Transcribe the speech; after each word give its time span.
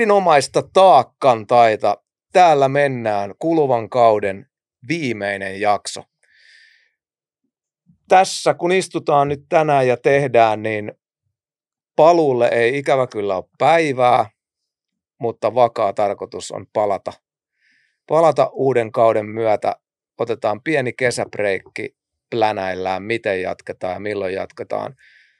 erinomaista 0.00 0.62
taakkan 0.72 1.46
taita. 1.46 1.96
Täällä 2.32 2.68
mennään 2.68 3.34
kuluvan 3.38 3.90
kauden 3.90 4.46
viimeinen 4.88 5.60
jakso. 5.60 6.04
Tässä 8.08 8.54
kun 8.54 8.72
istutaan 8.72 9.28
nyt 9.28 9.40
tänään 9.48 9.88
ja 9.88 9.96
tehdään, 9.96 10.62
niin 10.62 10.92
paluulle 11.96 12.48
ei 12.48 12.78
ikävä 12.78 13.06
kyllä 13.06 13.36
ole 13.36 13.44
päivää, 13.58 14.30
mutta 15.18 15.54
vakaa 15.54 15.92
tarkoitus 15.92 16.50
on 16.50 16.66
palata. 16.72 17.12
Palata 18.06 18.50
uuden 18.52 18.92
kauden 18.92 19.26
myötä. 19.26 19.76
Otetaan 20.18 20.62
pieni 20.62 20.92
kesäbreikki, 20.92 21.96
plänäillään, 22.30 23.02
miten 23.02 23.42
jatketaan 23.42 23.94
ja 23.94 24.00
milloin 24.00 24.34
jatketaan. 24.34 24.94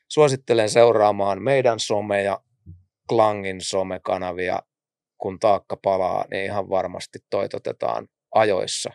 Suosittelen 0.08 0.68
seuraamaan 0.70 1.42
meidän 1.42 1.80
someja, 1.80 2.40
Klangin 3.10 3.60
somekanavia. 3.60 4.58
Kun 5.18 5.38
taakka 5.38 5.76
palaa, 5.76 6.24
niin 6.30 6.44
ihan 6.44 6.68
varmasti 6.68 7.18
toitotetaan 7.30 8.08
ajoissa, 8.34 8.90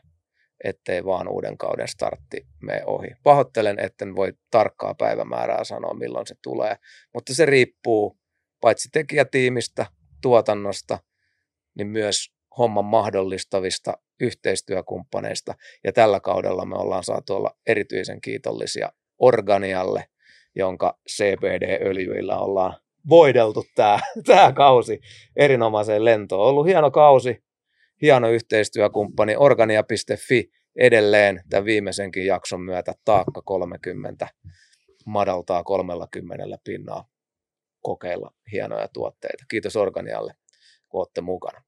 ettei 0.64 1.06
vaan 1.06 1.28
uuden 1.28 1.58
kauden 1.58 1.88
startti 1.88 2.48
mene 2.62 2.86
ohi. 2.86 3.08
Pahoittelen, 3.24 3.80
etten 3.80 4.16
voi 4.16 4.34
tarkkaa 4.52 4.96
päivämäärää 4.96 5.64
sanoa, 5.64 5.94
milloin 5.94 6.28
se 6.28 6.36
tulee, 6.44 6.76
mutta 7.14 7.36
se 7.36 7.46
riippuu 7.46 8.18
paitsi 8.62 8.90
tekijätiimistä, 8.94 9.86
tuotannosta, 10.22 11.00
niin 11.78 11.88
myös 11.88 12.34
homman 12.58 12.86
mahdollistavista 12.86 13.94
yhteistyökumppaneista. 14.20 15.54
Ja 15.84 15.94
tällä 15.94 16.20
kaudella 16.20 16.66
me 16.66 16.76
ollaan 16.76 17.04
saatu 17.04 17.34
olla 17.34 17.58
erityisen 17.68 18.22
kiitollisia 18.22 18.90
Organialle, 19.20 20.06
jonka 20.56 21.00
CBD-öljyillä 21.10 22.38
ollaan 22.38 22.85
voideltu 23.10 23.66
tämä, 23.76 24.00
tämä 24.26 24.54
kausi 24.54 25.00
erinomaiseen 25.36 26.06
lentoon. 26.06 26.42
On 26.42 26.48
ollut 26.48 26.68
hieno 26.68 26.92
kausi, 26.92 27.44
hieno 28.02 28.30
yhteistyökumppani, 28.30 29.36
organia.fi 29.36 30.52
edelleen 30.76 31.42
tämän 31.50 31.66
viimeisenkin 31.66 32.26
jakson 32.26 32.62
myötä 32.62 32.94
taakka 33.06 33.42
30 33.46 34.28
madaltaa 35.06 35.64
30 35.64 36.58
pinnaa 36.64 37.06
kokeilla 37.82 38.32
hienoja 38.52 38.88
tuotteita. 38.88 39.46
Kiitos 39.50 39.76
Organialle, 39.76 40.34
kun 40.90 41.00
olette 41.02 41.22
mukana. 41.22 41.64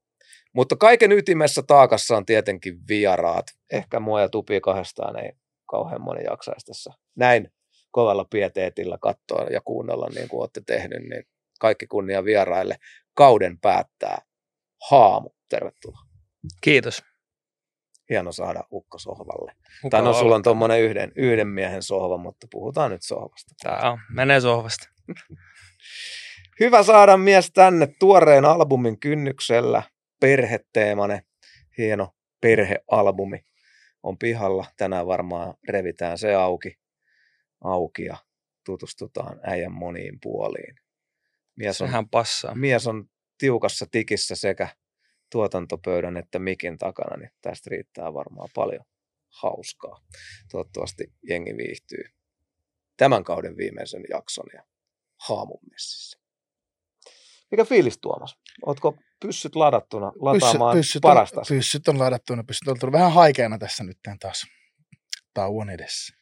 Mutta 0.52 0.76
kaiken 0.76 1.12
ytimessä 1.12 1.62
taakassa 1.62 2.16
on 2.16 2.26
tietenkin 2.26 2.88
vieraat. 2.88 3.46
Ehkä 3.72 4.00
mua 4.00 4.20
ja 4.20 4.28
Tupi 4.28 4.60
kahdestaan 4.60 5.24
ei 5.24 5.32
kauhean 5.70 6.00
moni 6.00 6.24
jaksaisi 6.24 6.66
tässä 6.66 6.92
näin 7.16 7.52
kovalla 7.90 8.24
pieteetillä 8.30 8.98
katsoa 9.00 9.46
ja 9.50 9.60
kuunnella 9.60 10.08
niin 10.14 10.28
kuin 10.28 10.40
olette 10.40 10.62
tehnyt, 10.66 11.02
niin 11.02 11.24
kaikki 11.60 11.86
kunnia 11.86 12.24
vieraille. 12.24 12.76
Kauden 13.14 13.58
päättää 13.60 14.18
Haamu. 14.90 15.30
Tervetuloa. 15.48 16.00
Kiitos. 16.60 17.02
Hieno 18.10 18.32
saada 18.32 18.64
Ukko 18.72 18.98
sohvalle. 18.98 19.52
Tai 19.90 20.02
no 20.02 20.12
sulla 20.12 20.34
on 20.34 20.42
tuommoinen 20.42 20.80
yhden, 20.80 21.12
yhden 21.16 21.48
miehen 21.48 21.82
sohva, 21.82 22.16
mutta 22.16 22.46
puhutaan 22.50 22.90
nyt 22.90 23.02
sohvasta. 23.02 23.54
Tämä 23.62 23.90
on, 23.90 23.98
menee 24.14 24.40
sohvasta. 24.40 24.88
Hyvä 26.60 26.82
saada 26.82 27.16
mies 27.16 27.50
tänne 27.50 27.88
tuoreen 27.98 28.44
albumin 28.44 29.00
kynnyksellä. 29.00 29.82
Perheteemane, 30.20 31.22
hieno 31.78 32.14
perhealbumi 32.40 33.40
on 34.02 34.18
pihalla. 34.18 34.66
Tänään 34.76 35.06
varmaan 35.06 35.54
revitään 35.68 36.18
se 36.18 36.34
auki, 36.34 36.78
auki 37.60 38.04
ja 38.04 38.16
tutustutaan 38.64 39.40
äijän 39.42 39.72
moniin 39.72 40.18
puoliin. 40.22 40.74
Mies 41.56 41.80
on, 41.80 41.88
Sehän 41.88 42.08
passaa. 42.08 42.54
Mies 42.54 42.86
on 42.86 43.10
tiukassa 43.38 43.86
tikissä 43.90 44.36
sekä 44.36 44.68
tuotantopöydän 45.32 46.16
että 46.16 46.38
mikin 46.38 46.78
takana, 46.78 47.16
niin 47.16 47.30
tästä 47.40 47.70
riittää 47.70 48.14
varmaan 48.14 48.48
paljon 48.54 48.84
hauskaa. 49.28 50.00
Toivottavasti 50.50 51.12
jengi 51.28 51.56
viihtyy 51.56 52.04
tämän 52.96 53.24
kauden 53.24 53.56
viimeisen 53.56 54.02
jakson 54.10 54.46
ja 54.54 54.62
haamun 55.28 55.60
messissä. 55.70 56.18
Mikä 57.50 57.64
fiilis 57.64 57.98
Tuomas? 57.98 58.36
Oletko 58.66 58.96
pyssyt 59.20 59.56
ladattuna 59.56 60.12
lataamaan 60.20 60.76
pyssyt, 60.76 61.02
parasta? 61.02 61.40
On, 61.40 61.46
pyssyt 61.48 61.88
on 61.88 61.98
ladattuna, 61.98 62.44
pyssyt 62.44 62.68
on 62.68 62.78
tullut 62.78 62.92
vähän 62.92 63.12
haikeana 63.12 63.58
tässä 63.58 63.84
nyt 63.84 63.98
taas 64.20 64.46
tauon 65.34 65.70
edessä. 65.70 66.17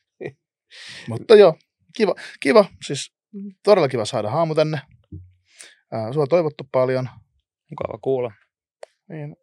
Mutta 1.09 1.35
joo, 1.35 1.55
kiva, 1.97 2.15
kiva, 2.41 2.65
siis 2.87 3.13
todella 3.65 3.89
kiva 3.89 4.05
saada 4.05 4.31
haamu 4.31 4.55
tänne. 4.55 4.81
Äh, 5.95 6.13
sua 6.13 6.23
on 6.23 6.29
toivottu 6.29 6.69
paljon. 6.73 7.09
Mukava 7.71 7.99
kuulla. 7.99 8.33
Niin, 9.09 9.37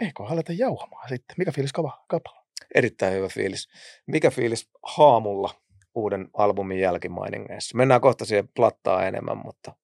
eikö 0.00 0.22
aleta 0.22 0.52
jauhamaan 0.52 1.08
sitten? 1.08 1.34
Mikä 1.38 1.52
fiilis 1.52 1.72
kava, 1.72 2.04
kapala? 2.08 2.44
Erittäin 2.74 3.14
hyvä 3.14 3.28
fiilis. 3.28 3.68
Mikä 4.06 4.30
fiilis 4.30 4.70
haamulla 4.82 5.54
uuden 5.94 6.28
albumin 6.34 6.80
jälkimainingeissa? 6.80 7.76
Mennään 7.76 8.00
kohta 8.00 8.24
siihen 8.24 8.48
plattaa 8.48 9.06
enemmän, 9.06 9.38
mutta 9.38 9.76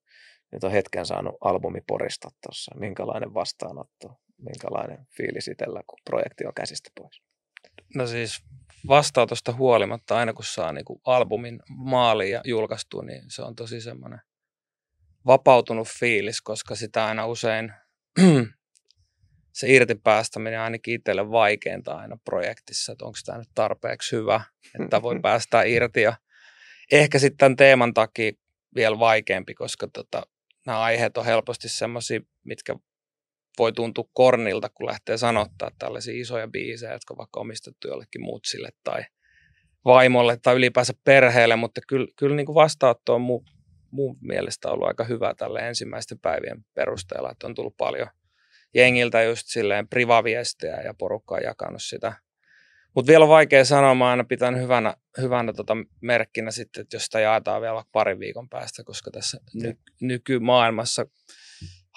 nyt 0.52 0.64
on 0.64 0.70
hetken 0.70 1.06
saanut 1.06 1.34
albumi 1.40 1.80
porista 1.86 2.28
tuossa. 2.42 2.74
Minkälainen 2.78 3.34
vastaanotto, 3.34 4.20
minkälainen 4.38 5.06
fiilis 5.16 5.48
itsellä, 5.48 5.82
kun 5.86 5.98
projekti 6.04 6.46
on 6.46 6.54
käsistä 6.54 6.90
pois? 6.94 7.22
No 7.94 8.06
siis 8.06 8.44
vastaanotosta 8.88 9.52
huolimatta, 9.52 10.16
aina 10.16 10.32
kun 10.32 10.44
saa 10.44 10.72
niin 10.72 10.84
kuin 10.84 11.00
albumin 11.04 11.60
maaliin 11.68 12.32
ja 12.32 12.40
julkaistu, 12.44 13.00
niin 13.00 13.22
se 13.28 13.42
on 13.42 13.56
tosi 13.56 13.80
semmoinen 13.80 14.20
vapautunut 15.26 15.88
fiilis, 15.88 16.42
koska 16.42 16.74
sitä 16.74 17.06
aina 17.06 17.26
usein 17.26 17.72
se 19.52 19.68
irtipäästäminen 19.68 20.60
ainakin 20.60 20.94
itselle 20.94 21.30
vaikeinta 21.30 21.92
aina 21.92 22.16
projektissa, 22.24 22.92
että 22.92 23.04
onko 23.04 23.18
tämä 23.24 23.38
nyt 23.38 23.50
tarpeeksi 23.54 24.16
hyvä, 24.16 24.40
että 24.82 25.02
voi 25.02 25.20
päästä 25.22 25.62
irti. 25.62 26.02
Ja 26.02 26.16
ehkä 26.92 27.18
sitten 27.18 27.36
tämän 27.36 27.56
teeman 27.56 27.94
takia 27.94 28.32
vielä 28.74 28.98
vaikeampi, 28.98 29.54
koska 29.54 29.88
tota, 29.92 30.22
nämä 30.66 30.80
aiheet 30.80 31.16
on 31.16 31.24
helposti 31.24 31.68
semmoisia, 31.68 32.20
mitkä 32.44 32.76
voi 33.58 33.72
tuntua 33.72 34.04
kornilta, 34.12 34.68
kun 34.68 34.86
lähtee 34.86 35.16
sanottaa 35.16 35.70
tällaisia 35.78 36.20
isoja 36.20 36.48
biisejä, 36.48 36.92
jotka 36.92 37.14
on 37.14 37.18
vaikka 37.18 37.40
omistettu 37.40 37.88
jollekin 37.88 38.22
mutsille 38.22 38.68
tai 38.84 39.02
vaimolle 39.84 40.36
tai 40.36 40.54
ylipäänsä 40.54 40.92
perheelle, 41.04 41.56
mutta 41.56 41.80
kyllä, 41.88 42.06
kyllä 42.16 42.36
niin 42.36 42.46
kuin 42.46 42.54
vastaanotto 42.54 43.14
on 43.14 43.20
mun, 43.20 43.44
mun 43.90 44.16
mielestä 44.20 44.70
ollut 44.70 44.88
aika 44.88 45.04
hyvä 45.04 45.34
tälle 45.34 45.68
ensimmäisten 45.68 46.18
päivien 46.18 46.64
perusteella, 46.74 47.30
että 47.30 47.46
on 47.46 47.54
tullut 47.54 47.76
paljon 47.76 48.08
jengiltä 48.74 49.22
just 49.22 49.42
silleen 49.46 49.88
privaviestejä 49.88 50.80
ja 50.80 50.94
porukka 50.94 51.34
on 51.34 51.42
jakanut 51.42 51.82
sitä. 51.82 52.12
Mutta 52.94 53.08
vielä 53.10 53.24
on 53.24 53.28
vaikea 53.28 53.64
sanoa, 53.64 53.94
mä 53.94 54.10
aina 54.10 54.24
pitän 54.24 54.60
hyvänä, 54.60 54.94
hyvänä 55.20 55.52
tota 55.52 55.76
merkkinä 56.00 56.50
sitten, 56.50 56.80
että 56.80 56.96
jos 56.96 57.04
sitä 57.04 57.20
jaetaan 57.20 57.62
vielä 57.62 57.84
parin 57.92 58.18
viikon 58.18 58.48
päästä, 58.48 58.84
koska 58.84 59.10
tässä 59.10 59.40
ny, 59.54 59.78
nykymaailmassa 60.00 61.06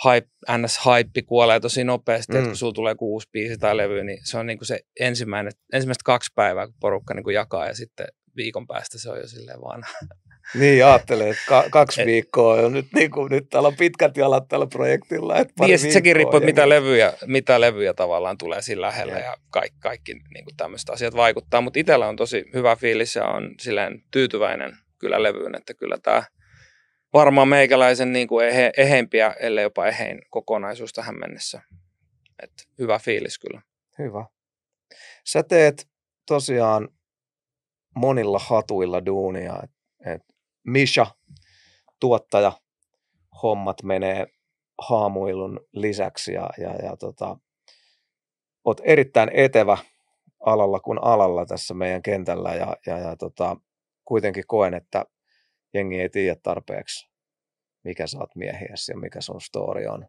hype, 0.05 0.27
NS-hype 0.51 1.21
kuolee 1.25 1.59
tosi 1.59 1.83
nopeasti, 1.83 2.33
mm. 2.33 2.39
että 2.39 2.49
kun 2.49 2.57
sulla 2.57 2.73
tulee 2.73 2.95
kuusi 2.95 3.29
biisi 3.31 3.57
tai 3.57 3.77
levy, 3.77 4.03
niin 4.03 4.19
se 4.23 4.37
on 4.37 4.45
niinku 4.45 4.65
se 4.65 4.79
ensimmäinen, 4.99 5.53
ensimmäiset 5.73 6.03
kaksi 6.03 6.31
päivää, 6.35 6.65
kun 6.65 6.75
porukka 6.79 7.13
niinku 7.13 7.29
jakaa 7.29 7.67
ja 7.67 7.75
sitten 7.75 8.07
viikon 8.35 8.67
päästä 8.67 8.99
se 8.99 9.09
on 9.09 9.17
jo 9.17 9.27
silleen 9.27 9.61
vaan 9.61 9.83
niin, 10.59 10.85
ajattelee, 10.85 11.29
että 11.29 11.43
ka- 11.47 11.65
kaksi 11.71 12.01
Et, 12.01 12.07
viikkoa 12.07 12.53
on 12.53 12.73
nyt, 12.73 12.85
niin 12.95 13.11
kuin, 13.11 13.31
nyt 13.31 13.49
täällä 13.49 13.67
on 13.67 13.75
pitkät 13.75 14.17
jalat 14.17 14.47
tällä 14.47 14.67
projektilla. 14.67 15.37
Että 15.37 15.53
niin, 15.59 15.71
ja 15.71 15.77
sitten 15.77 15.93
sekin 15.93 16.15
riippuu, 16.15 16.37
että 16.37 16.45
mitä 16.45 16.69
levyjä, 16.69 17.13
mitä 17.25 17.61
levyjä 17.61 17.93
tavallaan 17.93 18.37
tulee 18.37 18.61
siinä 18.61 18.81
lähellä 18.81 19.13
ja, 19.13 19.19
ja 19.19 19.37
kaikki, 19.49 19.77
kaikki 19.79 20.13
niin 20.13 20.45
kuin 20.45 20.57
tämmöiset 20.57 20.89
asiat 20.89 21.15
vaikuttaa. 21.15 21.61
Mutta 21.61 21.79
itsellä 21.79 22.07
on 22.07 22.15
tosi 22.15 22.45
hyvä 22.53 22.75
fiilis 22.75 23.15
ja 23.15 23.25
on 23.25 23.55
silleen 23.61 24.03
tyytyväinen 24.11 24.77
kyllä 24.97 25.23
levyyn, 25.23 25.55
että 25.55 25.73
kyllä 25.73 25.97
tämä 26.03 26.23
varmaan 27.13 27.47
meikäläisen 27.47 28.13
niin 28.13 28.27
kuin 28.27 28.47
ehe, 28.47 28.71
eheimpiä, 28.77 29.35
ellei 29.39 29.63
jopa 29.63 29.87
ehein 29.87 30.21
kokonaisuus 30.29 30.93
tähän 30.93 31.19
mennessä. 31.19 31.61
Et 32.43 32.51
hyvä 32.79 32.99
fiilis 32.99 33.39
kyllä. 33.39 33.61
Hyvä. 33.99 34.25
Sä 35.25 35.43
teet 35.43 35.87
tosiaan 36.27 36.89
monilla 37.95 38.39
hatuilla 38.39 39.05
duunia. 39.05 39.59
Et, 39.63 39.71
et 40.13 40.21
Misha, 40.63 41.15
tuottaja, 41.99 42.51
hommat 43.43 43.83
menee 43.83 44.27
haamuilun 44.81 45.59
lisäksi 45.71 46.33
ja, 46.33 46.49
ja, 46.57 46.75
ja 46.75 46.97
tota, 46.97 47.37
oot 48.63 48.81
erittäin 48.83 49.29
etevä 49.33 49.77
alalla 50.45 50.79
kuin 50.79 50.99
alalla 51.03 51.45
tässä 51.45 51.73
meidän 51.73 52.01
kentällä 52.01 52.55
ja, 52.55 52.77
ja, 52.85 52.99
ja 52.99 53.15
tota, 53.15 53.57
kuitenkin 54.05 54.43
koen, 54.47 54.73
että 54.73 55.05
jengi 55.73 56.01
ei 56.01 56.09
tiedä 56.09 56.35
tarpeeksi, 56.43 57.09
mikä 57.83 58.07
sä 58.07 58.17
oot 58.19 58.35
miehiäsi 58.35 58.91
ja 58.91 58.97
mikä 58.97 59.21
sun 59.21 59.41
story 59.41 59.85
on. 59.85 60.05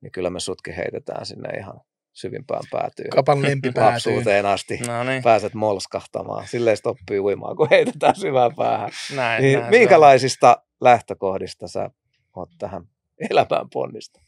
Niin 0.00 0.12
kyllä 0.12 0.30
me 0.30 0.40
sutkin 0.40 0.74
heitetään 0.74 1.26
sinne 1.26 1.48
ihan 1.58 1.80
syvimpään 2.12 2.62
päätyy. 2.70 3.04
Kapan 3.14 3.42
lempi 3.42 3.72
Lapsuuteen 3.76 4.46
asti 4.46 4.78
no 4.86 5.04
niin. 5.04 5.22
pääset 5.22 5.54
molskahtamaan. 5.54 6.48
Silleen 6.48 6.76
oppii 6.84 7.18
uimaan, 7.20 7.56
kun 7.56 7.68
heitetään 7.76 8.16
syvään 8.16 8.54
päähän. 8.56 8.90
Näin, 9.16 9.42
niin 9.42 9.58
näin, 9.58 9.70
minkälaisista 9.70 10.62
lähtökohdista 10.80 11.68
sä 11.68 11.90
oot 12.36 12.50
tähän 12.58 12.82
elämään 13.30 13.70
ponnista? 13.72 14.20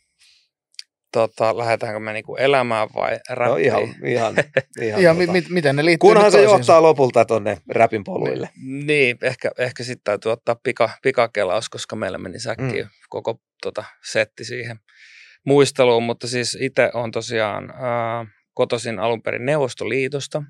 Tota, 1.15 1.59
lähdetäänkö 1.59 2.01
me 2.01 2.13
niinku 2.13 2.37
elämään 2.37 2.89
vai 2.95 3.19
räppiin? 3.31 3.51
No 3.51 3.57
ihan, 3.57 3.83
ihan, 4.05 4.35
ihan 4.83 5.03
Ja 5.03 5.15
tota. 5.15 5.33
mi, 5.33 5.41
mi, 5.41 5.47
miten 5.49 5.77
ne 5.77 5.85
liittyy 5.85 6.09
Kunhan 6.11 6.33
se 6.33 6.43
johtaa 6.43 6.83
lopulta 6.83 7.25
tonne 7.25 7.59
räpin 7.69 8.05
poluille. 8.05 8.49
Niin, 8.85 9.19
ehkä, 9.23 9.51
ehkä 9.59 9.85
sitten 9.85 10.05
täytyy 10.05 10.33
ottaa 10.33 10.57
pika, 10.63 10.91
pikakelaus, 11.03 11.69
koska 11.69 11.97
meillä 11.97 12.19
meni 12.19 12.39
säkkiin 12.39 12.85
mm. 12.85 12.91
koko 13.09 13.41
tota, 13.63 13.85
setti 14.11 14.45
siihen 14.45 14.79
muisteluun, 15.47 16.03
mutta 16.03 16.29
siis 16.29 16.59
itse 16.61 16.91
on 16.95 17.11
tosiaan 17.11 17.71
ää, 17.71 18.27
kotoisin 18.55 18.99
alun 18.99 19.23
perin 19.23 19.47
Neuvostoliitosta. 19.47 20.43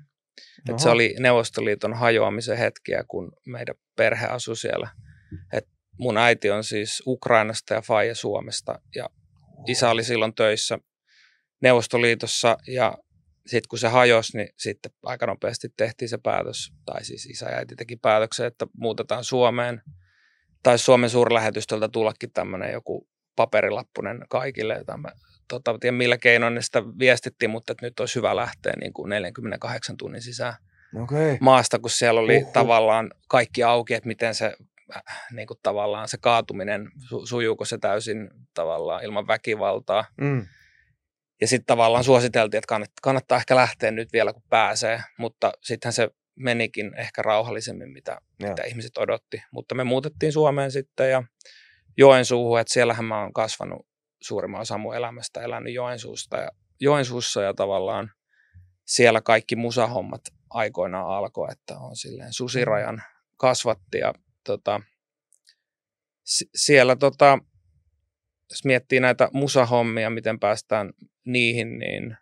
Et 0.69 0.79
se 0.79 0.89
oli 0.89 1.15
Neuvostoliiton 1.19 1.93
hajoamisen 1.93 2.57
hetkiä, 2.57 3.03
kun 3.07 3.31
meidän 3.45 3.75
perhe 3.95 4.25
asui 4.25 4.57
siellä. 4.57 4.89
Et 5.53 5.67
mun 5.99 6.17
äiti 6.17 6.51
on 6.51 6.63
siis 6.63 7.03
Ukrainasta 7.07 7.73
ja 7.73 7.81
faija 7.81 8.15
Suomesta 8.15 8.79
ja 8.95 9.09
isä 9.67 9.89
oli 9.89 10.03
silloin 10.03 10.35
töissä 10.35 10.79
Neuvostoliitossa 11.61 12.57
ja 12.67 12.97
sitten 13.45 13.69
kun 13.69 13.79
se 13.79 13.87
hajosi, 13.87 14.37
niin 14.37 14.49
sitten 14.57 14.91
aika 15.03 15.25
nopeasti 15.25 15.69
tehtiin 15.77 16.09
se 16.09 16.17
päätös, 16.17 16.73
tai 16.85 17.05
siis 17.05 17.25
isä 17.25 17.49
ja 17.49 17.57
äiti 17.57 17.75
teki 17.75 17.95
päätöksen, 17.95 18.45
että 18.47 18.67
muutetaan 18.77 19.23
Suomeen. 19.23 19.81
Tai 20.63 20.79
Suomen 20.79 21.09
suurlähetystöltä 21.09 21.89
tullakin 21.89 22.31
tämmöinen 22.31 22.71
joku 22.71 23.07
paperilappunen 23.35 24.25
kaikille, 24.29 24.73
jota 24.77 24.97
mä 24.97 25.09
tota, 25.47 25.71
en 25.71 25.79
tiedä 25.79 25.97
millä 25.97 26.17
keinoin 26.17 26.55
ne 26.55 26.61
sitä 26.61 26.83
viestittiin, 26.99 27.49
mutta 27.49 27.71
että 27.71 27.85
nyt 27.85 27.99
olisi 27.99 28.15
hyvä 28.15 28.35
lähteä 28.35 28.73
niin 28.79 28.93
kuin 28.93 29.09
48 29.09 29.97
tunnin 29.97 30.21
sisään 30.21 30.53
Okei. 31.03 31.37
maasta, 31.41 31.79
kun 31.79 31.89
siellä 31.89 32.21
oli 32.21 32.37
Uhuh. 32.37 32.53
tavallaan 32.53 33.11
kaikki 33.29 33.63
auki, 33.63 33.93
että 33.93 34.07
miten 34.07 34.35
se 34.35 34.53
niin 35.31 35.47
kuin 35.47 35.59
tavallaan 35.63 36.07
se 36.07 36.17
kaatuminen, 36.17 36.87
su- 36.87 37.25
sujuuko 37.25 37.65
se 37.65 37.77
täysin 37.77 38.29
tavallaan 38.53 39.03
ilman 39.03 39.27
väkivaltaa. 39.27 40.05
Mm. 40.21 40.45
Ja 41.41 41.47
sitten 41.47 41.65
tavallaan 41.65 42.03
suositeltiin, 42.03 42.57
että 42.57 42.67
kannattaa, 42.67 42.99
kannattaa 43.01 43.37
ehkä 43.37 43.55
lähteä 43.55 43.91
nyt 43.91 44.13
vielä, 44.13 44.33
kun 44.33 44.43
pääsee, 44.49 45.03
mutta 45.17 45.51
sittenhän 45.61 45.93
se 45.93 46.09
menikin 46.35 46.93
ehkä 46.97 47.21
rauhallisemmin, 47.21 47.89
mitä, 47.89 48.17
mitä 48.43 48.63
ihmiset 48.63 48.97
odotti. 48.97 49.43
Mutta 49.51 49.75
me 49.75 49.83
muutettiin 49.83 50.33
Suomeen 50.33 50.71
sitten 50.71 51.11
ja 51.11 51.23
Joensuuhun, 51.97 52.59
että 52.59 52.73
siellähän 52.73 53.05
mä 53.05 53.21
oon 53.21 53.33
kasvanut 53.33 53.87
suurimman 54.21 54.61
osan 54.61 54.79
mun 54.79 54.95
elämästä, 54.95 55.41
elänyt 55.41 55.73
Joensuusta 55.73 56.37
ja, 56.37 56.49
Joensuussa 56.79 57.41
ja 57.41 57.53
tavallaan 57.53 58.11
siellä 58.85 59.21
kaikki 59.21 59.55
musahommat 59.55 60.21
aikoinaan 60.49 61.07
alkoi, 61.07 61.51
että 61.51 61.77
on 61.77 61.95
silleen 61.95 62.33
susirajan 62.33 63.03
kasvatti 63.37 63.97
ja 63.97 64.13
tota, 64.45 64.81
si- 66.23 66.49
siellä 66.55 66.95
tota, 66.95 67.39
jos 68.49 68.65
miettii 68.65 68.99
näitä 68.99 69.29
musahommia, 69.33 70.09
miten 70.09 70.39
päästään 70.39 70.93
niihin, 71.25 71.79
niin 71.79 72.17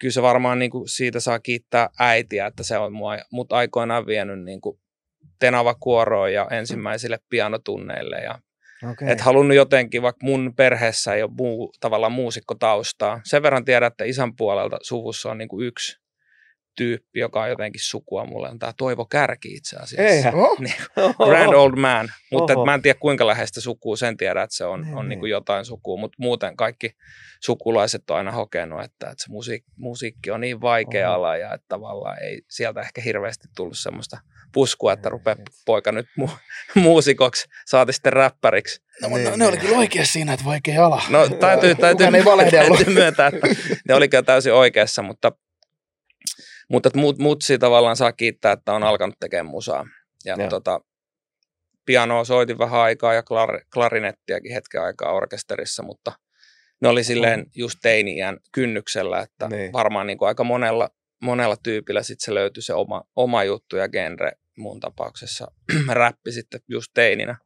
kyllä 0.00 0.12
se 0.12 0.22
varmaan 0.22 0.58
niin 0.58 0.70
kuin 0.70 0.88
siitä 0.88 1.20
saa 1.20 1.38
kiittää 1.38 1.88
äitiä, 1.98 2.46
että 2.46 2.62
se 2.62 2.78
on 2.78 2.92
mua, 2.92 3.18
mut 3.32 3.52
aikoinaan 3.52 4.06
vienyt 4.06 4.44
niin 4.44 4.60
kuin 4.60 4.80
tenava 5.38 5.74
kuoroon 5.74 6.32
ja 6.32 6.48
ensimmäisille 6.50 7.18
pianotunneille. 7.28 8.16
Ja 8.16 8.38
Okei. 8.90 9.10
et 9.10 9.20
halunnut 9.20 9.56
jotenkin, 9.56 10.02
vaikka 10.02 10.26
mun 10.26 10.52
perheessä 10.56 11.14
ei 11.14 11.22
ole 11.22 11.30
muu, 11.38 11.72
tavallaan 11.80 12.12
muusikkotaustaa. 12.12 13.20
Sen 13.24 13.42
verran 13.42 13.64
tiedän, 13.64 13.86
että 13.86 14.04
isän 14.04 14.36
puolelta 14.36 14.78
suvussa 14.82 15.30
on 15.30 15.38
niin 15.38 15.48
kuin 15.48 15.66
yksi 15.66 16.07
tyyppi, 16.78 17.20
joka 17.20 17.42
on 17.42 17.48
jotenkin 17.48 17.80
sukua 17.84 18.24
mulle, 18.24 18.48
on 18.48 18.58
tämä 18.58 18.72
Toivo 18.76 19.04
Kärki 19.04 19.48
itse 19.54 19.76
asiassa. 19.76 20.02
Eihän. 20.02 20.34
Niin, 20.58 20.74
Grand 21.24 21.52
Old 21.52 21.76
Man, 21.76 22.08
mutta 22.32 22.52
et 22.52 22.58
mä 22.64 22.74
en 22.74 22.82
tiedä 22.82 22.98
kuinka 23.00 23.26
läheistä 23.26 23.60
sukua, 23.60 23.96
sen 23.96 24.16
tiedän, 24.16 24.44
että 24.44 24.56
se 24.56 24.64
on, 24.64 24.82
Niin, 24.82 24.94
on 24.94 25.08
niin. 25.08 25.18
kuin 25.18 25.30
jotain 25.30 25.64
sukua, 25.64 26.00
mutta 26.00 26.16
muuten 26.20 26.56
kaikki 26.56 26.90
sukulaiset 27.40 28.10
on 28.10 28.16
aina 28.16 28.32
hokenut, 28.32 28.80
että, 28.84 29.10
että 29.10 29.24
se 29.24 29.30
musiikki, 29.30 29.70
musiikki 29.76 30.30
on 30.30 30.40
niin 30.40 30.60
vaikea 30.60 31.08
Oho. 31.10 31.16
ala 31.18 31.36
ja 31.36 31.54
että 31.54 31.64
tavallaan 31.68 32.22
ei 32.22 32.42
sieltä 32.50 32.80
ehkä 32.80 33.00
hirveästi 33.00 33.48
tullut 33.56 33.78
semmoista 33.78 34.18
puskua, 34.52 34.92
että 34.92 35.08
rupeaa 35.08 35.36
poika 35.66 35.92
nyt 35.92 36.06
mu- 36.20 36.38
muusikoksi, 36.82 37.48
saati 37.66 37.92
sitten 37.92 38.12
räppäriksi. 38.12 38.82
no, 39.02 39.08
mutta 39.08 39.28
Niin, 39.30 39.38
ne 39.38 39.46
oli 39.46 39.56
niin. 39.56 39.66
kyllä 39.66 39.78
oikeassa 39.78 40.12
siinä, 40.12 40.32
että 40.32 40.44
vaikea 40.44 40.86
ala. 40.86 41.02
No 41.10 41.28
täytyy, 41.28 41.74
täytyy, 41.74 42.06
täytyy 42.50 42.94
myöntää, 42.94 43.26
että 43.26 43.48
ne 43.88 43.94
oli 43.94 44.08
kyllä 44.08 44.22
täysin 44.22 44.52
oikeassa, 44.52 45.02
mutta, 45.02 45.32
mutta 46.68 46.90
mut, 46.94 47.18
mutsi 47.18 47.58
tavallaan 47.58 47.96
saa 47.96 48.12
kiittää, 48.12 48.52
että 48.52 48.72
on 48.72 48.82
alkanut 48.82 49.16
tekemään 49.20 49.46
musaa. 49.46 49.86
Ja 50.24 50.34
Joo. 50.38 50.48
tota, 50.48 50.80
pianoa 51.86 52.24
soitin 52.24 52.58
vähän 52.58 52.80
aikaa 52.80 53.14
ja 53.14 53.22
klar, 53.22 53.60
klarinettiakin 53.74 54.52
hetken 54.52 54.82
aikaa 54.82 55.12
orkesterissa, 55.12 55.82
mutta 55.82 56.12
ne 56.80 56.88
oli 56.88 57.04
silleen 57.04 57.46
just 57.54 57.78
teiniän 57.82 58.38
kynnyksellä, 58.52 59.20
että 59.20 59.48
Niin. 59.48 59.72
varmaan 59.72 60.06
niin 60.06 60.18
kuin 60.18 60.28
aika 60.28 60.44
monella, 60.44 60.90
monella 61.22 61.56
tyypillä 61.62 62.02
sit 62.02 62.20
se 62.20 62.34
löytyi 62.34 62.62
se 62.62 62.74
oma, 62.74 63.02
oma 63.16 63.44
juttu 63.44 63.76
ja 63.76 63.88
genre 63.88 64.32
mun 64.56 64.80
tapauksessa 64.80 65.50
räppi 65.88 66.32
sitten 66.32 66.60
just 66.68 66.90
teininä. 66.94 67.38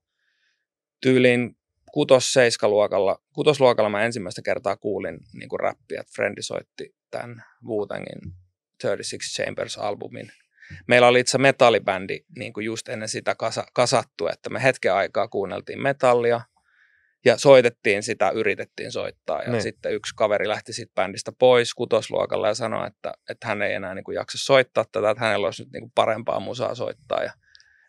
Tyyliin 1.00 1.56
kutos 1.92 2.34
luokalla 2.62 3.18
kutosluokalla 3.32 3.90
mä 3.90 4.04
ensimmäistä 4.04 4.42
kertaa 4.42 4.76
kuulin 4.76 5.18
niin 5.32 5.48
kuin 5.48 5.60
räppiä, 5.60 6.00
että 6.00 6.12
Frendi 6.16 6.42
soitti 6.42 6.94
tämän 7.10 7.44
Wu-Tangin 7.64 8.41
36 8.82 9.42
Chambers-albumin. 9.42 10.32
Meillä 10.88 11.08
oli 11.08 11.20
itse 11.20 11.38
metallibändi 11.38 12.18
niin 12.36 12.52
kuin 12.52 12.64
just 12.64 12.88
ennen 12.88 13.08
sitä 13.08 13.34
kasa, 13.34 13.64
kasattu, 13.74 14.28
että 14.28 14.50
me 14.50 14.62
hetken 14.62 14.94
aikaa 14.94 15.28
kuunneltiin 15.28 15.82
metallia 15.82 16.40
ja 17.24 17.38
soitettiin 17.38 18.02
sitä, 18.02 18.30
yritettiin 18.30 18.92
soittaa. 18.92 19.42
Ja 19.42 19.50
Niin. 19.50 19.62
sitten 19.62 19.92
yksi 19.94 20.14
kaveri 20.16 20.48
lähti 20.48 20.72
siitä 20.72 20.92
bändistä 20.94 21.32
pois 21.32 21.74
kutosluokalla 21.74 22.48
ja 22.48 22.54
sanoi, 22.54 22.86
että, 22.86 23.12
että 23.30 23.46
hän 23.46 23.62
ei 23.62 23.74
enää 23.74 23.94
niin 23.94 24.04
kuin 24.04 24.14
jaksa 24.14 24.38
soittaa 24.38 24.84
tätä, 24.92 25.10
että 25.10 25.24
hänellä 25.24 25.46
olisi 25.46 25.62
nyt 25.62 25.72
niin 25.72 25.82
kuin 25.82 25.92
parempaa 25.94 26.40
musaa 26.40 26.74
soittaa. 26.74 27.22
Ja 27.22 27.32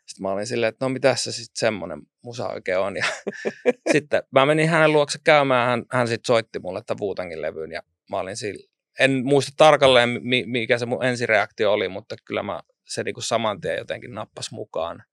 sitten 0.06 0.22
mä 0.24 0.32
olin 0.32 0.48
silleen, 0.48 0.70
että 0.70 0.86
no 0.86 0.90
mitäs 0.90 1.24
se 1.24 1.32
sitten 1.32 1.60
semmoinen 1.60 2.02
musa 2.24 2.48
oikein 2.48 2.80
on. 2.80 2.98
Ja 2.98 3.06
sitten 3.92 4.24
mä 4.32 4.46
menin 4.46 4.70
hänen 4.70 4.94
luokse 4.94 5.20
käymään, 5.24 5.70
hän, 5.70 5.84
hän 5.92 6.08
sitten 6.08 6.28
soitti 6.28 6.60
mulle 6.60 6.82
tämän 6.86 7.00
Wu-Tangin 7.00 7.42
levyn 7.42 7.72
ja 7.72 7.82
mä 8.10 8.20
olin 8.20 8.38
sillä, 8.38 8.73
en 9.00 9.22
muista 9.26 9.52
tarkalleen 9.58 10.20
mi- 10.22 10.46
mikä 10.46 10.78
se 10.78 10.86
mun 10.86 11.04
ensireaktio 11.04 11.74
oli, 11.74 11.90
mutta 11.90 12.16
kyllä 12.26 12.44
mä 12.44 12.62
se 12.86 13.04
niinku 13.04 13.22
saman 13.22 13.62
tien 13.62 13.78
jotenkin 13.78 14.14
nappas 14.14 14.52
mukaan. 14.52 15.04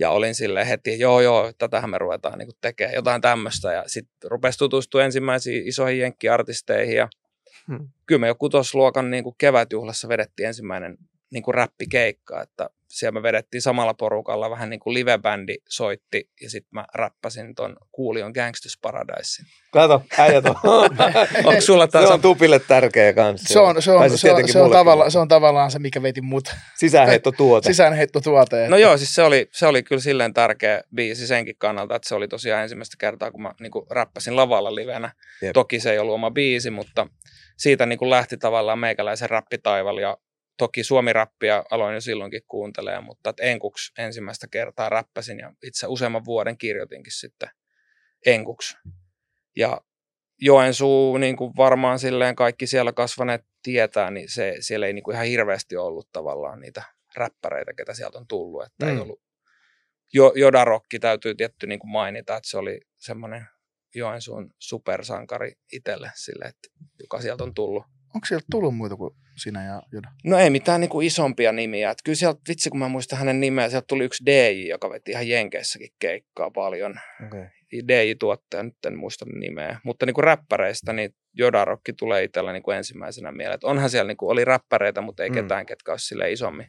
Ja 0.00 0.10
olin 0.10 0.34
sille 0.34 0.68
heti, 0.68 0.98
joo 0.98 1.20
joo, 1.20 1.52
tätähän 1.58 1.90
me 1.90 1.98
ruvetaan 1.98 2.38
niinku 2.38 2.56
tekemään, 2.60 2.94
jotain 2.94 3.20
tämmöistä. 3.20 3.72
Ja 3.72 3.84
sitten 3.86 4.30
rupesi 4.30 4.58
tutustua 4.58 5.04
ensimmäisiin 5.04 5.68
isoihin 5.68 6.00
jenkkiartisteihin 6.00 6.96
ja 6.96 7.08
Hmm. 7.68 7.88
kyllä 8.06 8.18
me 8.20 8.26
jo 8.26 8.34
kutosluokan 8.34 9.10
niin 9.10 9.24
kuin 9.24 9.34
kevätjuhlassa 9.38 10.08
vedettiin 10.08 10.46
ensimmäinen 10.46 10.98
niin 11.30 11.42
kuin 11.42 11.54
räppikeikka, 11.54 12.42
että 12.42 12.70
siellä 12.88 13.12
me 13.12 13.22
vedettiin 13.22 13.62
samalla 13.62 13.94
porukalla, 13.94 14.50
vähän 14.50 14.70
niin 14.70 14.80
kuin 14.80 14.94
livebändi 14.94 15.54
soitti 15.68 16.30
ja 16.42 16.50
sitten 16.50 16.68
mä 16.70 16.84
räppäsin 16.94 17.54
ton 17.54 17.76
Kuulion 17.92 18.32
Gangsters 18.32 18.78
Paradisein. 18.82 19.48
Kato, 19.72 20.02
äijät 20.18 20.44
on. 20.46 20.56
Onko 21.44 21.60
sulla 21.60 21.86
se 21.86 21.90
taas 21.90 22.10
on 22.10 22.20
tupille 22.20 22.58
tärkeä 22.58 23.12
kanssa. 23.12 23.52
Se 23.52 23.58
on, 23.60 23.82
se 23.82 23.92
on, 23.92 23.98
Tai 23.98 24.08
siis 24.08 24.20
se 24.20 24.32
on, 24.32 24.48
se 24.48 24.60
on, 24.60 24.70
tavalla, 24.70 25.10
se 25.10 25.18
on 25.18 25.28
tavallaan 25.28 25.70
se, 25.70 25.78
mikä 25.78 26.02
veti 26.02 26.20
mut 26.20 26.54
Sisäänheittotuote. 26.76 27.66
sisäänheittotuote. 27.66 28.68
No 28.68 28.76
joo, 28.76 28.96
siis 28.96 29.14
se 29.14 29.22
oli, 29.22 29.48
se 29.52 29.66
oli 29.66 29.82
kyllä 29.82 30.02
silleen 30.02 30.34
tärkeä 30.34 30.82
biisi 30.94 31.26
senkin 31.26 31.56
kannalta, 31.58 31.96
että 31.96 32.08
se 32.08 32.14
oli 32.14 32.28
tosiaan 32.28 32.62
ensimmäistä 32.62 32.96
kertaa, 32.98 33.30
kun 33.30 33.42
mä 33.42 33.52
niin 33.60 33.70
kuin 33.70 33.86
räppäsin 33.90 34.36
lavalla 34.36 34.74
livenä. 34.74 35.12
Jep. 35.42 35.52
Toki 35.52 35.80
se 35.80 35.92
ei 35.92 35.98
ollut 35.98 36.14
oma 36.14 36.30
biisi, 36.30 36.70
mutta 36.70 37.06
siitä 37.56 37.86
niin 37.86 37.98
kuin 37.98 38.10
lähti 38.10 38.36
tavallaan 38.36 38.78
meikäläisen 38.78 39.30
räppitaival 39.30 39.98
ja 39.98 40.16
toki 40.58 40.84
suomi-rappia 40.84 41.64
aloin 41.70 41.94
jo 41.94 42.00
silloinkin 42.00 42.42
kuuntelemaan, 42.48 43.04
mutta 43.04 43.30
et 43.30 43.40
enkuksi 43.40 43.92
ensimmäistä 43.98 44.46
kertaa 44.50 44.88
räppäsin 44.88 45.38
ja 45.38 45.52
itse 45.62 45.86
useamman 45.86 46.24
vuoden 46.24 46.58
kirjoitinkin 46.58 47.12
sitten 47.12 47.48
enkuksi. 48.26 48.76
Ja 49.56 49.80
Joensuu, 50.40 51.16
niin 51.16 51.36
kuin 51.36 51.52
varmaan 51.56 51.98
silleen 51.98 52.36
kaikki 52.36 52.66
siellä 52.66 52.92
kasvaneet 52.92 53.44
tietää, 53.62 54.10
niin 54.10 54.28
se, 54.28 54.54
siellä 54.60 54.86
ei 54.86 54.92
niin 54.92 55.02
kuin 55.02 55.14
ihan 55.14 55.26
hirveästi 55.26 55.76
ollut 55.76 56.08
tavallaan 56.12 56.60
niitä 56.60 56.82
räppäreitä, 57.16 57.72
ketä 57.74 57.94
sieltä 57.94 58.18
on 58.18 58.26
tullut. 58.26 58.62
Että. 58.62 58.86
Mm. 58.86 58.92
ei 58.92 58.98
ollut, 58.98 59.22
jo, 60.12 60.32
Jodarokki 60.36 60.98
täytyy 60.98 61.34
tietty 61.34 61.66
niin 61.66 61.78
kuin 61.78 61.90
mainita, 61.90 62.36
että 62.36 62.50
se 62.50 62.58
oli 62.58 62.80
semmoinen 62.96 63.46
Joensuun 63.94 64.50
supersankari 64.58 65.52
itselle, 65.72 66.10
sille, 66.14 66.44
että, 66.44 66.68
joka 67.00 67.20
sieltä 67.20 67.44
on 67.44 67.54
tullut. 67.54 67.84
Onko 68.14 68.26
sieltä 68.26 68.46
tullut 68.50 68.76
muita 68.76 68.96
kuin 68.96 69.14
sinä 69.42 69.64
ja 69.64 69.82
Joda? 69.92 70.08
No 70.24 70.38
ei 70.38 70.50
mitään 70.50 70.80
niin 70.80 70.88
kuin 70.88 71.06
isompia 71.06 71.52
nimiä. 71.52 71.90
Että 71.90 72.02
kyllä 72.04 72.16
sieltä, 72.16 72.40
vitsi 72.48 72.70
kun 72.70 72.78
mä 72.78 72.88
muistan 72.88 73.18
hänen 73.18 73.40
nimeä, 73.40 73.68
sieltä 73.68 73.84
tuli 73.88 74.04
yksi 74.04 74.26
DJ, 74.26 74.68
joka 74.68 74.90
veti 74.90 75.10
ihan 75.10 75.28
Jenkeissäkin 75.28 75.90
keikkaa 75.98 76.50
paljon. 76.50 76.94
Okay. 77.26 77.46
DJ-tuottaja, 77.88 78.62
nyt 78.62 78.84
en 78.86 78.98
muista 78.98 79.24
nimeä. 79.40 79.78
Mutta 79.84 80.06
niin 80.06 80.14
kuin 80.14 80.24
räppäreistä, 80.24 80.92
niin 80.92 81.14
Jodarokki 81.34 81.92
tulee 81.92 82.24
itsellä 82.24 82.52
niin 82.52 82.62
kuin 82.62 82.76
ensimmäisenä 82.76 83.32
mieleen. 83.32 83.54
Että 83.54 83.66
onhan 83.66 83.90
siellä 83.90 84.08
niin 84.08 84.16
kuin, 84.16 84.30
oli 84.30 84.44
räppäreitä, 84.44 85.00
mutta 85.00 85.22
ei 85.22 85.28
Mm. 85.30 85.34
ketään, 85.34 85.66
ketkä 85.66 85.90
olisi 85.92 86.06
sille 86.06 86.32
isommin. 86.32 86.66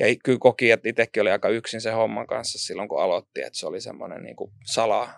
Ja 0.00 0.06
kyllä 0.24 0.38
koki, 0.40 0.70
että 0.70 0.88
itsekin 0.88 1.20
oli 1.20 1.30
aika 1.30 1.48
yksin 1.48 1.80
sen 1.80 1.94
homman 1.94 2.26
kanssa 2.26 2.58
silloin, 2.58 2.88
kun 2.88 3.02
aloitti, 3.02 3.40
että 3.42 3.58
se 3.58 3.66
oli 3.66 3.80
semmoinen 3.80 4.22
niin 4.22 4.36
kuin 4.36 4.50
sala 4.64 5.10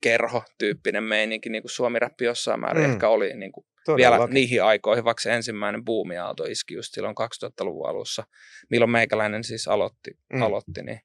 kerho-tyyppinen 0.00 1.04
meininki, 1.04 1.48
niin 1.48 1.62
kuin 1.62 1.70
Suomi-räppi 1.70 2.24
jossain 2.24 2.60
määrin 2.60 2.84
Mm. 2.84 2.92
ehkä 2.92 3.08
oli 3.08 3.34
niin 3.36 3.52
kuin 3.52 3.66
vielä 3.96 4.10
Todellakin. 4.10 4.34
niihin 4.34 4.64
aikoihin, 4.64 5.04
vaikka 5.04 5.20
se 5.22 5.34
ensimmäinen 5.34 5.84
buumiaalto 5.84 6.44
iski 6.44 6.74
just 6.74 6.94
silloin 6.94 7.14
2000-luvun 7.44 7.88
alussa, 7.88 8.24
milloin 8.70 8.90
meikäläinen 8.90 9.44
siis 9.44 9.68
aloitti, 9.68 10.10
Mm. 10.32 10.42
aloitti 10.42 10.82
niin 10.82 11.00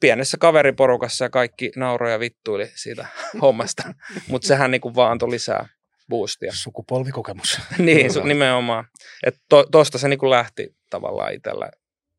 pienessä 0.00 0.36
kaveriporukassa 0.40 1.24
ja 1.24 1.30
kaikki 1.30 1.70
nauroi 1.76 2.12
ja 2.12 2.20
vittuili 2.20 2.70
siitä 2.74 3.06
hommasta, 3.42 3.82
mutta 4.28 4.48
sehän 4.48 4.70
niin 4.70 4.80
kuin 4.80 4.94
vaan 4.94 5.12
antoi 5.12 5.30
lisää 5.30 5.68
boostia. 6.08 6.52
Sukupolvikokemus. 6.54 7.60
niin, 7.78 8.06
su- 8.10 8.24
nimenomaan. 8.26 8.84
Että 9.26 9.40
to, 9.48 9.66
tosta 9.72 9.98
se 9.98 10.08
niin 10.08 10.18
kuin 10.18 10.30
lähti 10.30 10.76
tavallaan 10.90 11.34
itsellä 11.34 11.70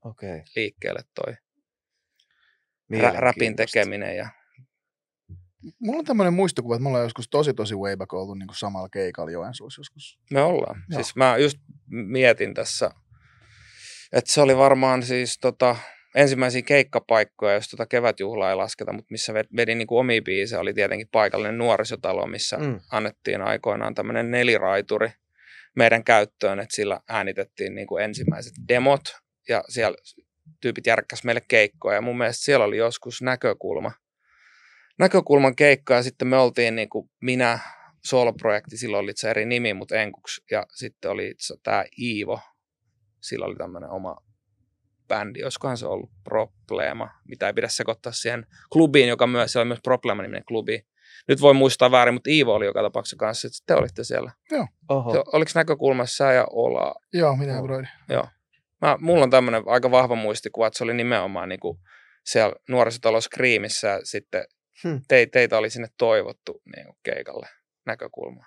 Okei. 0.06 0.44
liikkeelle 0.56 1.00
toi 1.16 1.34
rä- 1.34 1.38
räpin 2.92 3.20
Mielenkiintoista. 3.20 3.72
tekeminen 3.80 4.18
ja 4.18 4.30
Mulla 5.80 6.00
on 6.00 6.06
tämmöinen 6.06 6.34
muistokuva, 6.34 6.76
että 6.76 6.84
me 6.84 6.90
ollaan 6.90 7.04
joskus 7.04 7.30
tosi 7.30 7.54
tosi 7.54 7.76
way 7.76 7.98
back 7.98 8.14
oltu 8.14 8.34
niin 8.34 8.48
kuin 8.48 8.58
samalla 8.58 8.90
keikalla 8.90 9.32
Joensuussa 9.32 9.80
joskus. 9.80 10.20
Me 10.32 10.42
ollaan. 10.42 10.84
Joo. 10.90 11.04
Siis 11.04 11.16
mä 11.16 11.38
just 11.38 11.58
mietin 11.88 12.54
tässä, 12.54 12.92
että 14.14 14.32
se 14.32 14.42
oli 14.42 14.58
varmaan 14.58 15.04
siis 15.04 15.38
tota, 15.42 15.76
ensimmäisiä 16.16 16.62
keikkapaikkoja, 16.62 17.54
jos 17.54 17.70
tota 17.70 17.86
kevätjuhlaa 17.86 18.50
ei 18.50 18.56
lasketa, 18.56 18.94
mutta 18.94 19.12
missä 19.12 19.34
ved- 19.34 19.56
vedin 19.56 19.78
niin 19.78 19.88
kuin 19.88 20.00
omia 20.00 20.22
biisejä, 20.22 20.60
oli 20.60 20.74
tietenkin 20.74 21.10
paikallinen 21.12 21.58
nuorisotalo, 21.58 22.28
missä. 22.28 22.58
Mm. 22.58 22.80
annettiin 22.92 23.42
aikoinaan 23.42 23.96
tämmöinen 23.96 24.32
neliraituri 24.32 25.10
meidän 25.76 26.04
käyttöön, 26.04 26.60
että 26.60 26.76
sillä 26.76 27.00
äänitettiin 27.10 27.76
niin 27.76 27.88
kuin 27.88 28.04
ensimmäiset 28.04 28.54
demot 28.68 29.02
ja 29.50 29.64
siellä 29.70 29.98
tyypit 30.62 30.88
järkkäs 30.88 31.24
meille 31.24 31.42
keikkoja 31.48 31.96
ja 31.96 32.02
mun 32.02 32.18
mielestä 32.18 32.44
siellä 32.44 32.66
oli 32.66 32.78
joskus 32.78 33.22
näkökulma, 33.22 33.92
näkökulman 35.00 35.56
keikka 35.56 35.94
ja 35.94 36.04
sitten 36.04 36.28
me 36.28 36.38
oltiin 36.38 36.76
niin 36.76 36.90
kuin 36.90 37.10
minä, 37.22 37.60
soloprojekti, 38.06 38.78
silloin 38.78 39.04
oli 39.04 39.12
se 39.16 39.30
eri 39.30 39.46
nimi, 39.46 39.74
mutta 39.74 39.96
Enkuks, 39.96 40.42
ja 40.52 40.66
sitten 40.74 41.12
oli 41.12 41.28
itse 41.28 41.56
tämä 41.64 41.84
Iivo, 42.02 42.40
sillä 43.22 43.46
oli 43.46 43.56
tämmöinen 43.56 43.90
oma 43.90 44.16
bändi, 45.08 45.44
olisikohan 45.44 45.78
se 45.78 45.86
ollut 45.86 46.12
Problema, 46.24 47.10
mitä 47.28 47.48
ei 47.48 47.54
pidä 47.54 47.68
sekoittaa 47.68 48.12
siihen 48.12 48.46
klubiin, 48.72 49.08
joka 49.08 49.28
myös, 49.28 49.52
siellä 49.52 49.64
oli 49.64 49.68
myös 49.68 49.80
Problema-niminen 49.84 50.46
klubi. 50.46 50.86
Nyt 51.28 51.42
voi 51.42 51.54
muistaa 51.54 51.92
väärin, 51.92 52.14
mutta 52.14 52.30
Iivo 52.30 52.54
oli 52.54 52.66
joka 52.66 52.82
tapauksessa 52.82 53.18
kanssa, 53.18 53.48
että 53.48 53.58
te 53.66 53.76
olitte 53.76 54.04
siellä. 54.04 54.32
Oho. 54.90 55.12
Se, 55.12 55.24
oliko 55.34 55.52
näkökulmassa 55.56 56.16
sä 56.16 56.34
ja 56.34 56.48
Ola? 56.52 56.96
Joo, 57.14 57.36
mitä 57.36 57.52
Joo. 57.52 57.60
oh. 57.60 57.66
Brody? 57.66 57.88
Mä, 58.82 58.98
mulla 59.00 59.24
on 59.24 59.30
tämmöinen 59.30 59.64
aika 59.66 59.92
vahva 59.92 60.16
muistikuva, 60.16 60.68
että 60.68 60.78
se 60.78 60.84
oli 60.84 60.94
nimenomaan 60.94 61.50
niin 61.50 61.60
kuin 61.60 61.80
siellä 62.26 62.56
nuorisotalous 62.70 63.30
Kriimissä 63.30 63.88
ja 63.88 64.00
sitten 64.04 64.44
Hmm. 64.84 65.02
te, 65.08 65.26
teitä 65.32 65.58
oli 65.58 65.70
sinne 65.70 65.88
toivottu 65.98 66.62
niin 66.76 66.86
kuin 66.86 66.98
keikalle 67.04 67.48
näkökulma. 67.86 68.46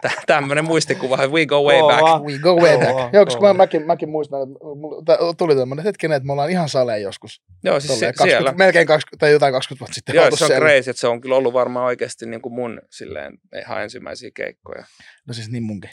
Tä- 0.00 0.10
Tämmöinen 0.26 0.64
muistikuva, 0.64 1.16
we 1.26 1.46
go 1.46 1.62
way 1.62 1.80
back. 1.80 2.00
Kova. 2.00 2.20
We 2.20 2.38
go 2.38 2.56
way 2.56 2.78
back. 2.78 2.90
Kova, 2.90 3.10
Joo, 3.12 3.24
koska 3.24 3.42
mä, 3.42 3.54
mäkin, 3.54 3.86
mäkin 3.86 4.08
muistan, 4.08 4.42
että 4.42 4.54
mulla 4.64 5.34
tuli 5.34 5.56
tämmöinen 5.56 5.84
hetkinen, 5.84 6.16
että 6.16 6.26
me 6.26 6.32
ollaan 6.32 6.50
ihan 6.50 6.68
saleen 6.68 7.02
joskus. 7.02 7.42
Joo, 7.64 7.80
siis 7.80 7.92
Tolleen 7.92 8.14
se, 8.18 8.22
siellä. 8.22 8.52
melkein 8.52 8.86
20, 8.86 9.20
tai 9.20 9.32
jotain 9.32 9.52
20 9.52 9.80
vuotta 9.80 9.94
sitten. 9.94 10.14
Joo, 10.14 10.30
se 10.36 10.44
on 10.44 10.50
crazy, 10.50 10.90
että 10.90 11.00
se 11.00 11.06
on 11.06 11.20
kyllä 11.20 11.36
ollut 11.36 11.52
varmaan 11.52 11.86
oikeasti 11.86 12.26
niin 12.26 12.42
kuin 12.42 12.52
mun 12.54 12.80
silleen, 12.90 13.38
ihan 13.60 13.82
ensimmäisiä 13.82 14.30
keikkoja. 14.34 14.84
No 15.26 15.34
siis 15.34 15.50
niin 15.50 15.62
munkin. 15.62 15.90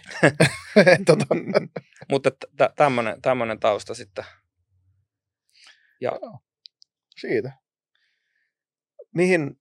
tota, 1.05 1.25
Mutta 2.11 2.31
tä- 2.57 2.73
tämmönen, 2.75 3.21
tämmönen 3.21 3.59
tausta 3.59 3.93
sitten. 3.93 4.25
Ja 6.01 6.11
siitä. 7.19 7.51
Mihin 9.15 9.59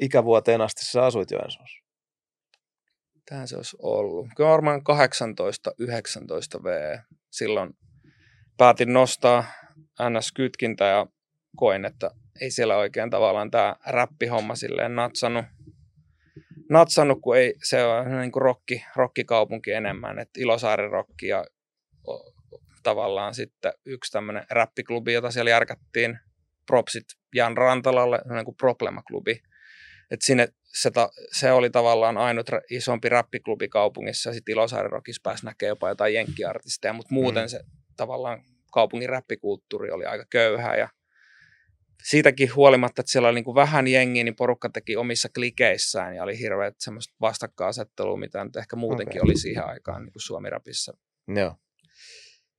ikävuoteen 0.00 0.60
asti 0.60 0.84
sä 0.84 1.04
asuit 1.04 1.30
Joensuussa? 1.30 1.84
Tähän 3.28 3.48
se 3.48 3.56
olisi 3.56 3.76
ollut. 3.82 4.26
Kyllä 4.36 4.50
varmaan 4.50 4.80
18-19 4.80 6.64
V. 6.64 6.98
Silloin 7.30 7.70
päätin 8.58 8.92
nostaa 8.92 9.44
NS-kytkintä 10.02 10.84
ja 10.84 11.06
koin, 11.56 11.84
että 11.84 12.10
ei 12.40 12.50
siellä 12.50 12.76
oikein 12.76 13.10
tavallaan 13.10 13.50
tämä 13.50 13.76
räppihomma 13.86 14.54
silleen 14.54 14.96
natsannut, 14.96 15.44
natsannut 16.70 17.18
kun 17.22 17.36
ei, 17.36 17.54
se 17.68 17.84
on 17.84 18.20
niin 18.20 18.32
kuin 18.32 18.42
rokki, 18.42 18.84
rokkikaupunki 18.96 19.72
enemmän, 19.72 20.18
että 20.18 20.40
Ilosaaren 20.40 20.90
rokki 20.90 21.26
ja 21.26 21.44
tavallaan 22.82 23.34
sitten 23.34 23.72
yksi 23.86 24.12
tämmöinen 24.12 24.46
räppiklubi, 24.50 25.12
jota 25.12 25.30
siellä 25.30 25.50
järkättiin, 25.50 26.18
propsit 26.66 27.04
Jan 27.34 27.56
Rantalalle, 27.56 28.18
niin 28.34 28.44
kuin 28.44 28.56
Problema-klubi. 28.56 29.42
Et 30.10 30.22
sinne 30.22 30.48
se, 30.64 30.90
ta, 30.90 31.10
se, 31.32 31.52
oli 31.52 31.70
tavallaan 31.70 32.16
ainut 32.18 32.46
isompi 32.70 33.08
räppiklubi 33.08 33.68
kaupungissa, 33.68 34.32
sitten 34.32 34.52
Ilosaaren 34.52 34.92
Rockissa 34.92 35.20
pääsi 35.22 35.44
näkemään 35.44 35.68
jopa 35.70 35.88
jotain 35.88 36.14
jenkkiartisteja, 36.14 36.92
mutta 36.92 37.14
muuten 37.14 37.44
Mm. 37.44 37.48
se 37.48 37.60
tavallaan 37.96 38.42
kaupungin 38.72 39.08
räppikulttuuri 39.08 39.90
oli 39.90 40.04
aika 40.06 40.24
köyhää, 40.30 40.76
ja 40.76 40.88
siitäkin 42.04 42.54
huolimatta, 42.54 43.00
että 43.00 43.12
siellä 43.12 43.28
oli 43.28 43.34
niin 43.34 43.44
kuin 43.44 43.54
vähän 43.54 43.86
jengiä, 43.86 44.24
niin 44.24 44.36
porukka 44.36 44.68
teki 44.68 44.96
omissa 44.96 45.28
klikeissään, 45.34 46.16
ja 46.16 46.22
oli 46.22 46.38
hirveät 46.38 46.74
semmoista 46.78 47.14
vastakkainasettelua, 47.20 48.16
mitä 48.16 48.44
nyt 48.44 48.56
ehkä 48.56 48.76
muutenkin 48.76 49.22
Okei. 49.22 49.30
oli 49.30 49.38
siihen 49.38 49.66
aikaan 49.66 50.02
niin 50.04 50.12
kuin 50.12 50.22
Suomi-räpissä 50.22 50.92
Joo. 51.36 51.54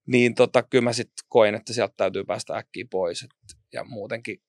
niin 0.08 0.36
tota, 0.36 0.64
kyllä 0.64 0.84
mä 0.84 0.94
sitten 0.94 1.26
koin, 1.30 1.56
että 1.56 1.74
sieltä 1.74 1.94
täytyy 1.98 2.24
päästä 2.24 2.58
äkkiä 2.58 2.86
pois. 2.92 3.24
Et, 3.24 3.30
ja 3.74 3.84
muutenkin 3.84 4.42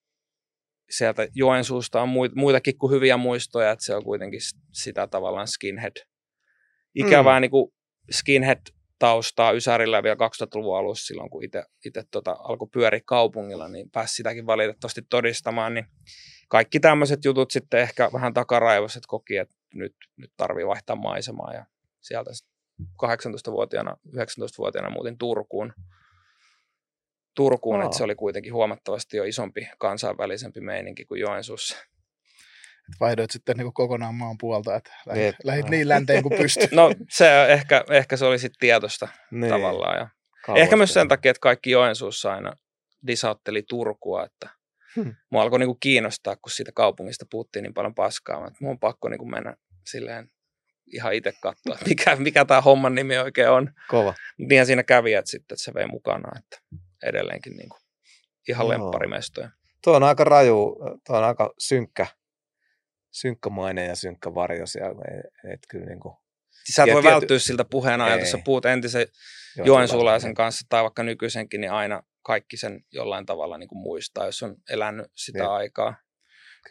sieltä 0.90 1.28
Joensuusta 1.34 2.02
on 2.02 2.08
muit, 2.08 2.34
muitakin 2.34 2.78
kuin 2.78 2.92
hyviä 2.92 3.16
muistoja, 3.16 3.70
että 3.70 3.84
se 3.84 3.94
on 3.94 4.04
kuitenkin 4.04 4.40
sitä 4.72 5.06
tavallaan 5.06 5.48
skinhead. 5.48 5.96
Ikävää 6.94 7.38
mm. 7.38 7.40
niin 7.40 7.50
kuin 7.50 7.72
skinhead-taustaa 8.10 9.52
Ysärillä 9.52 10.02
vielä 10.02 10.16
2000-luvun 10.16 10.78
alussa 10.78 11.06
silloin, 11.06 11.30
kun 11.30 11.44
itse 11.44 12.02
tota, 12.10 12.36
alkoi 12.38 12.68
pyöriä 12.72 13.00
kaupungilla, 13.04 13.68
niin 13.68 13.90
pääsi 13.90 14.14
sitäkin 14.14 14.46
valitettavasti 14.46 15.02
todistamaan, 15.10 15.74
niin 15.74 15.86
kaikki 16.48 16.80
tämmöiset 16.80 17.24
jutut 17.24 17.50
sitten 17.50 17.80
ehkä 17.80 18.10
vähän 18.12 18.34
takaraivoiset 18.34 19.02
koki, 19.06 19.36
että 19.36 19.54
nyt, 19.74 19.94
nyt 20.16 20.32
tarvii 20.36 20.66
vaihtaa 20.66 20.96
maisemaa 20.96 21.54
ja 21.54 21.66
sieltä 22.00 22.34
sit 22.34 22.48
18-vuotiaana, 22.82 23.96
19-vuotiaana 24.08 24.90
muutin 24.90 25.18
Turkuun. 25.18 25.72
Turkuun, 27.34 27.80
Aa. 27.80 27.84
että 27.84 27.96
se 27.96 28.04
oli 28.04 28.14
kuitenkin 28.14 28.52
huomattavasti 28.54 29.16
jo 29.16 29.24
isompi 29.24 29.68
kansainvälisempi 29.78 30.60
meininki 30.60 31.04
kuin 31.04 31.20
Joensuussa. 31.20 31.76
Et 32.88 33.00
vaihdoit 33.00 33.30
sitten 33.30 33.56
niin 33.56 33.72
kokonaan 33.72 34.14
maan 34.14 34.36
puolta, 34.40 34.76
että 34.76 34.90
lähit, 35.06 35.22
Jep. 35.24 35.34
lähit 35.44 35.68
niin 35.68 35.88
länteen 35.88 36.22
kuin 36.22 36.38
pystyt. 36.38 36.72
No 36.80 36.90
se 37.10 37.46
ehkä, 37.46 37.84
ehkä 37.90 38.16
se 38.16 38.24
oli 38.24 38.38
sitten 38.38 38.58
tietoista 38.60 39.08
Niin. 39.30 39.50
tavallaan. 39.50 39.96
Ja 39.96 40.08
ehkä 40.56 40.76
myös 40.76 40.94
sen 40.94 41.08
takia, 41.08 41.30
että 41.30 41.40
kaikki 41.40 41.70
Joensuussa 41.70 42.32
aina 42.32 42.52
disautteli 43.06 43.62
Turkua, 43.62 44.24
että 44.24 44.50
Hmm. 44.96 45.14
mua 45.30 45.42
alkoi 45.42 45.58
niinku 45.58 45.74
kiinnostaa, 45.74 46.36
kun 46.36 46.50
siitä 46.50 46.72
kaupungista 46.74 47.26
puhuttiin 47.30 47.62
niin 47.62 47.74
paljon 47.74 47.94
paskaa. 47.94 48.46
Että 48.46 48.58
mun 48.60 48.70
on 48.70 48.78
pakko 48.78 49.08
niinku 49.08 49.24
mennä 49.26 49.56
silleen 49.86 50.30
ihan 50.92 51.14
itse 51.14 51.32
katsoa, 51.42 51.74
että 51.74 51.88
mikä, 51.88 52.16
mikä 52.16 52.44
tämä 52.44 52.60
homman 52.60 52.94
nimi 52.94 53.18
oikein 53.18 53.50
on. 53.50 53.72
Kova. 53.88 54.14
Niinhän 54.38 54.66
siinä 54.66 54.82
kävi, 54.82 55.14
että 55.14 55.30
sitten 55.30 55.54
että 55.54 55.64
se 55.64 55.74
vei 55.74 55.86
mukanaan, 55.86 56.38
että 56.38 56.58
edelleenkin 57.02 57.56
niinku 57.56 57.76
ihan 58.48 58.66
Joo. 58.66 58.68
lempparimestoja. 58.68 59.50
Tuo 59.84 59.96
on 59.96 60.02
aika 60.02 60.24
raju, 60.24 60.76
tuo 61.06 61.16
on 61.16 61.24
aika 61.24 61.54
synkkä, 61.58 62.06
synkkämainen 63.10 63.86
ja 63.86 63.96
synkkä 63.96 64.34
varjo 64.34 64.66
siellä. 64.66 65.02
Et, 65.18 65.52
et 65.52 65.60
kyllä 65.68 65.86
niin 65.86 66.00
kuin, 66.00 66.14
Sä 66.74 66.82
et 66.82 66.92
voi 66.92 67.02
tiety- 67.02 67.14
välttyä 67.14 67.38
siltä 67.38 67.64
puheena, 67.64 68.16
jos 68.16 68.30
sä 68.30 68.38
puhut 68.44 68.66
entisen 68.66 69.06
Joensuulaisen 69.64 70.34
kanssa 70.34 70.66
tai 70.68 70.82
vaikka 70.82 71.02
nykyisenkin, 71.02 71.60
niin 71.60 71.72
aina 71.72 72.02
kaikki 72.22 72.56
sen 72.56 72.84
jollain 72.92 73.26
tavalla 73.26 73.58
niin 73.58 73.68
kuin 73.68 73.78
muistaa, 73.82 74.26
jos 74.26 74.42
on 74.42 74.56
elänyt 74.70 75.06
sitä 75.14 75.38
Jep. 75.38 75.48
aikaa. 75.48 75.96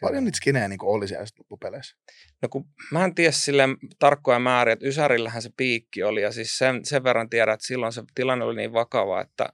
Paljon 0.00 0.24
niitä 0.24 0.36
skinejä 0.36 0.68
niin 0.68 0.78
oli 0.82 1.08
siellä 1.08 1.26
loppupeleissä. 1.38 1.96
No 2.42 2.48
kun 2.48 2.64
mä 2.92 3.04
en 3.04 3.14
tiedä 3.14 3.32
silleen 3.32 3.76
tarkkoja 3.98 4.38
määriä, 4.38 4.72
että 4.72 4.86
Ysärillähän 4.86 5.42
se 5.42 5.50
piikki 5.56 6.02
oli 6.02 6.22
ja 6.22 6.32
siis 6.32 6.58
sen, 6.58 6.84
sen 6.84 7.04
verran 7.04 7.30
tiedän, 7.30 7.54
että 7.54 7.66
silloin 7.66 7.92
se 7.92 8.02
tilanne 8.14 8.44
oli 8.44 8.56
niin 8.56 8.72
vakava, 8.72 9.20
että, 9.20 9.48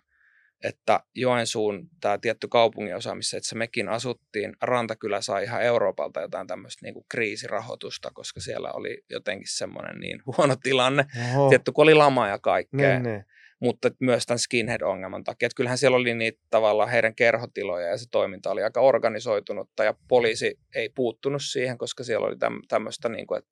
että 0.67 1.01
Joensuun 1.15 1.89
tämä 2.01 2.19
tietty 2.19 2.49
kaupunginosa, 2.49 3.15
missä 3.15 3.37
itse 3.37 3.55
mekin 3.55 3.89
asuttiin, 3.89 4.57
Rantakylä 4.63 5.21
sai 5.21 5.45
ihan 5.45 5.63
Euroopalta 5.63 6.21
jotain 6.21 6.47
tämmöistä 6.47 6.87
niin 6.87 6.95
kuin 6.95 7.07
kriisirahoitusta, 7.09 8.11
koska 8.15 8.41
siellä 8.41 8.73
oli 8.73 9.05
jotenkin 9.11 9.49
semmoinen 9.51 10.01
niin 10.01 10.23
huono 10.27 10.57
tilanne. 10.63 11.05
Oho. 11.35 11.49
Tietty, 11.49 11.73
kun 11.73 11.83
oli 11.83 11.95
lama 11.95 12.29
ja 12.29 12.39
kaikkea. 12.39 12.99
Niin, 12.99 13.03
niin. 13.03 13.25
mutta 13.61 13.91
myös 14.01 14.27
tämän 14.27 14.39
skinhead-ongelman 14.39 15.25
takia. 15.25 15.47
Että 15.47 15.57
kyllähän 15.57 15.79
siellä 15.79 15.97
oli 15.97 16.15
niitä 16.15 16.43
tavallaan 16.51 16.91
heidän 16.91 17.15
kerhotiloja 17.15 17.87
ja 17.87 17.99
se 17.99 18.05
toiminta 18.11 18.51
oli 18.51 18.63
aika 18.63 18.81
organisoitunutta 18.81 19.85
ja 19.85 19.95
poliisi 20.09 20.59
ei 20.75 20.89
puuttunut 20.89 21.43
siihen, 21.45 21.79
koska 21.79 22.05
siellä 22.05 22.27
oli 22.27 22.39
täm, 22.39 22.61
tämmöistä, 22.69 23.09
niin 23.09 23.27
kuin, 23.27 23.39
että 23.39 23.51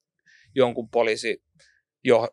jonkun 0.54 0.88
poliisi 0.88 1.42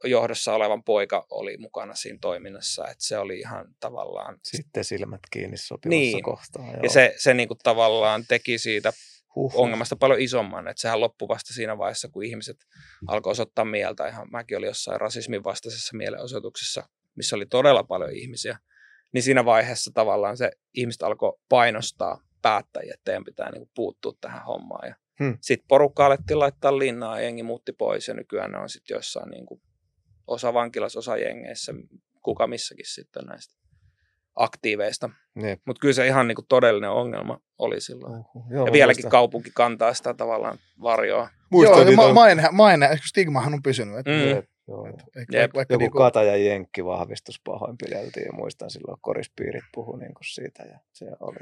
johdossa 0.03 0.53
olevan 0.53 0.83
poika 0.83 1.25
oli 1.29 1.57
mukana 1.57 1.95
siinä 1.95 2.17
toiminnassa, 2.21 2.83
että 2.87 3.03
se 3.05 3.17
oli 3.17 3.39
ihan 3.39 3.65
tavallaan, 3.79 4.39
Sitten 4.43 4.83
silmät 4.83 5.19
kiinni 5.31 5.57
sopivassa 5.57 5.89
Niin. 5.89 6.23
kohtaa. 6.23 6.65
Joo. 6.65 6.79
ja 6.83 6.89
se, 6.89 7.13
se 7.17 7.33
niin 7.33 7.47
kuin 7.47 7.57
tavallaan 7.63 8.25
teki 8.27 8.57
siitä 8.57 8.93
Huh. 9.35 9.51
ongelmasta 9.55 9.95
paljon 9.95 10.19
isomman. 10.19 10.67
Että 10.67 10.81
sehän 10.81 10.99
loppui 11.01 11.27
vasta 11.27 11.53
siinä 11.53 11.77
vaiheessa, 11.77 12.09
kun 12.09 12.23
ihmiset 12.25 12.57
alkoi 13.07 13.31
osoittaa 13.31 13.65
mieltä. 13.65 14.07
Ihan 14.07 14.27
mäkin 14.31 14.57
olin 14.57 14.67
jossain 14.67 15.01
rasismin 15.01 15.43
vastaisessa 15.43 15.97
mielenosoituksessa, 15.97 16.83
missä 17.15 17.35
oli 17.35 17.45
todella 17.45 17.83
paljon 17.83 18.11
ihmisiä. 18.11 18.57
Niin 19.13 19.23
siinä 19.23 19.45
vaiheessa 19.45 19.91
tavallaan 19.93 20.37
se 20.37 20.51
ihmiset 20.73 21.03
alkoi 21.03 21.39
painostaa 21.49 22.23
päättäjiä, 22.41 22.93
että 22.93 23.03
teidän 23.03 23.23
pitää 23.23 23.51
niin 23.51 23.69
puuttua 23.75 24.13
tähän 24.21 24.45
hommaan. 24.45 24.87
Ja 24.89 24.95
Hmm. 25.23 25.37
Sitten 25.41 25.67
porukka 25.67 26.05
alettiin 26.05 26.39
laittaa 26.39 26.79
linnaa 26.79 27.17
ja 27.19 27.23
jengi 27.23 27.43
muutti 27.43 27.73
pois 27.73 28.07
ja 28.07 28.13
nykyään 28.13 28.51
ne 28.51 28.57
on 28.57 28.69
sitten 28.69 28.95
jossain 28.95 29.29
niin 29.31 29.45
kuin, 29.45 29.61
osa 30.27 30.53
vankilassa, 30.53 30.99
osa 30.99 31.17
jengeissä, 31.17 31.73
kuka 32.21 32.47
missäkin 32.47 32.85
sitten 32.87 33.25
näistä 33.25 33.55
aktiiveista. 34.35 35.09
Jep. 35.43 35.61
Mutta 35.65 35.79
kyllä 35.79 35.93
se 35.93 36.07
ihan 36.07 36.27
niin 36.27 36.35
kuin 36.35 36.45
todellinen 36.49 36.89
ongelma 36.89 37.39
oli 37.57 37.81
silloin. 37.81 38.13
Uhuh. 38.13 38.45
Joo, 38.51 38.65
Ja 38.65 38.71
vieläkin 38.73 38.97
muistan- 38.97 39.11
kaupunki 39.11 39.51
kantaa 39.55 39.93
sitä 39.93 40.13
tavallaan 40.13 40.57
varjoa. 40.81 41.29
muistan 41.51 41.87
Joo, 41.87 41.95
ma- 41.95 42.13
maine, 42.13 42.43
maine, 42.51 42.89
stigmahan 43.05 43.53
on 43.53 43.63
pysynyt. 43.63 43.95
Et, 43.97 44.05
Mm. 44.05 44.29
Jep, 44.35 44.45
joo. 44.67 44.87
et, 44.87 44.95
et, 45.15 45.27
Jep. 45.33 45.51
Joku 45.55 45.79
niinku, 45.79 45.97
kata 45.97 46.23
ja 46.23 46.37
jenkki 46.37 46.85
vahvistus 46.85 47.41
pahoinpideltiin 47.45 48.25
ja 48.25 48.31
muistan 48.33 48.69
silloin 48.69 48.97
korispiirit 49.01 49.63
puhu 49.73 49.95
niin 49.95 50.11
siitä 50.33 50.63
ja 50.63 50.79
se 50.91 51.05
oli. 51.19 51.37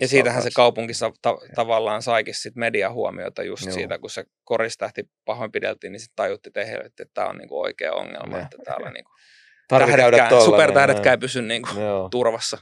Ja 0.00 0.08
siitähän 0.08 0.42
se 0.42 0.48
Uskaltaisi. 0.48 0.54
kaupunki 0.56 0.94
sa- 0.94 1.12
ta- 1.22 1.38
tavallaan 1.54 2.02
saikin 2.02 2.34
sit 2.34 2.56
mediahuomiota 2.56 3.42
just 3.42 3.66
Joo. 3.66 3.74
siitä, 3.74 3.98
kun 3.98 4.10
se 4.10 4.24
koristähti 4.44 5.02
pahoinpideltiin, 5.24 5.92
niin 5.92 6.00
sitten 6.00 6.16
tajutti 6.16 6.50
tehdä, 6.50 6.82
että 6.84 7.04
tämä 7.14 7.26
on 7.28 7.38
niinku 7.38 7.60
oikea 7.60 7.92
ongelma, 7.92 8.36
Ne. 8.36 8.42
että 8.42 8.56
täällä 8.64 8.90
niinku 8.90 9.10
tähdetkään, 9.68 10.42
supertähdetkään 10.44 11.04
niin, 11.04 11.10
ei 11.12 11.18
pysy 11.18 11.42
niinku 11.42 11.70
turvassa. 12.10 12.58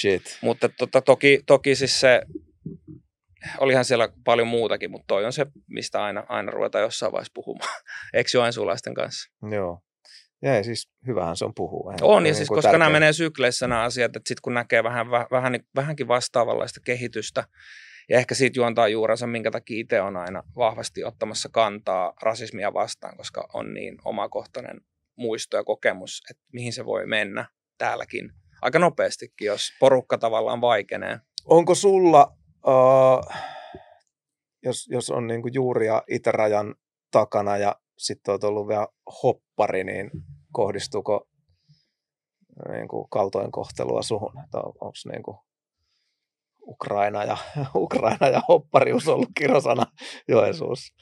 shit. 0.00 0.38
Mutta 0.40 0.68
tota, 0.68 1.00
toki, 1.02 1.40
toki 1.46 1.74
siis 1.74 2.00
se, 2.00 2.22
olihan 3.58 3.84
siellä 3.84 4.08
paljon 4.24 4.48
muutakin, 4.48 4.90
mutta 4.90 5.04
toi 5.06 5.24
on 5.24 5.32
se, 5.32 5.46
mistä 5.68 6.04
aina, 6.04 6.24
aina 6.28 6.50
ruvetaan 6.52 6.82
jossain 6.84 7.12
vaiheessa 7.12 7.32
puhumaan. 7.34 7.80
Eikö 8.14 8.30
joensuulaisten 8.34 8.94
kanssa? 8.94 9.30
Joo. 9.50 9.80
Ja 10.42 10.56
ei, 10.56 10.64
siis 10.64 10.88
hyvähän 11.06 11.36
se 11.36 11.44
on 11.44 11.54
puhua. 11.54 11.94
On, 12.02 12.14
ja 12.14 12.24
niin 12.24 12.34
siis 12.34 12.48
kuin 12.48 12.56
koska 12.56 12.72
nämä 12.72 12.84
tärkeä. 12.84 12.92
menee 12.92 13.12
sykleissä 13.12 13.68
nämä 13.68 13.82
asiat, 13.82 14.16
että 14.16 14.28
sitten 14.28 14.42
kun 14.42 14.54
näkee 14.54 14.84
vähän, 14.84 15.10
vähän, 15.10 15.52
niin- 15.52 15.66
vähänkin 15.74 16.08
vastaavanlaista 16.08 16.80
kehitystä, 16.84 17.44
ja 18.08 18.18
ehkä 18.18 18.34
siitä 18.34 18.58
juontaa 18.58 18.88
juurensa, 18.88 19.26
minkä 19.26 19.50
takia 19.50 19.80
itse 19.80 20.00
on 20.00 20.16
aina 20.16 20.42
vahvasti 20.56 21.04
ottamassa 21.04 21.48
kantaa 21.52 22.12
rasismia 22.22 22.74
vastaan, 22.74 23.16
koska 23.16 23.48
on 23.52 23.74
niin 23.74 23.98
omakohtainen 24.04 24.80
muisto 25.16 25.56
ja 25.56 25.64
kokemus, 25.64 26.22
että 26.30 26.42
mihin 26.52 26.72
se 26.72 26.84
voi 26.84 27.06
mennä 27.06 27.46
täälläkin 27.78 28.30
aika 28.62 28.78
nopeastikin, 28.78 29.46
jos 29.46 29.68
porukka 29.80 30.18
tavallaan 30.18 30.60
vaikenee. 30.60 31.18
Onko 31.44 31.74
sulla, 31.74 32.36
uh, 32.66 33.34
jos, 34.62 34.86
jos 34.90 35.10
on 35.10 35.26
niin 35.26 35.42
kuin 35.42 35.54
juuria 35.54 36.02
itärajan 36.10 36.74
takana 37.10 37.56
ja 37.56 37.76
sitten 37.98 38.32
olet 38.32 38.44
ollut 38.44 38.68
vielä 38.68 38.86
hoppari, 39.54 39.84
niin 39.84 40.10
kohdistuuko 40.52 41.28
niin 42.72 42.88
kuin 42.88 43.08
kaltoinkohtelua 43.10 44.02
suhun? 44.02 44.32
Onko 44.54 44.92
niin 45.12 45.22
kuin 45.22 45.36
Ukraina 46.66 47.24
ja, 47.24 47.36
Ukraina 47.74 48.28
ja 48.28 48.42
hopparius 48.48 49.08
ollut 49.08 49.28
kirosana 49.38 49.86
Joensuussa? 50.28 50.94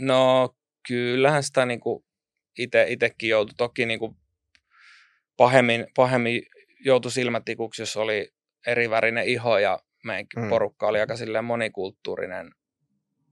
No 0.00 0.50
kyllähän 0.88 1.42
sitä 1.42 1.66
niin 1.66 1.80
itsekin 2.88 3.30
joutui 3.30 3.54
toki 3.56 3.86
niin 3.86 3.98
kuin 3.98 4.16
pahemmin, 5.36 5.86
pahemmin 5.96 6.42
joutui 6.84 7.12
silmätikuksi, 7.12 7.82
jos 7.82 7.96
oli 7.96 8.28
erivärinen 8.66 9.28
iho 9.28 9.58
ja 9.58 9.78
meidän 10.04 10.26
Mm. 10.36 10.42
mm. 10.42 10.48
porukka 10.48 10.86
oli 10.86 11.00
aika 11.00 11.16
silleen 11.16 11.44
monikulttuurinen. 11.44 12.50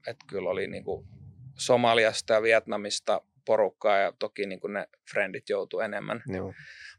Että 0.07 0.25
kyllä 0.29 0.51
oli 0.51 0.67
niin 0.67 0.85
kuin 0.85 1.07
Somaliasta 1.59 2.35
ja 2.35 2.43
Vietnamista 2.43 3.21
porukkaa 3.49 3.99
ja 3.99 4.13
toki 4.19 4.47
niin 4.47 4.61
kuin 4.61 4.73
ne 4.73 4.87
frendit 5.13 5.49
joutu 5.49 5.81
enemmän 5.81 6.23
Joo. 6.27 6.53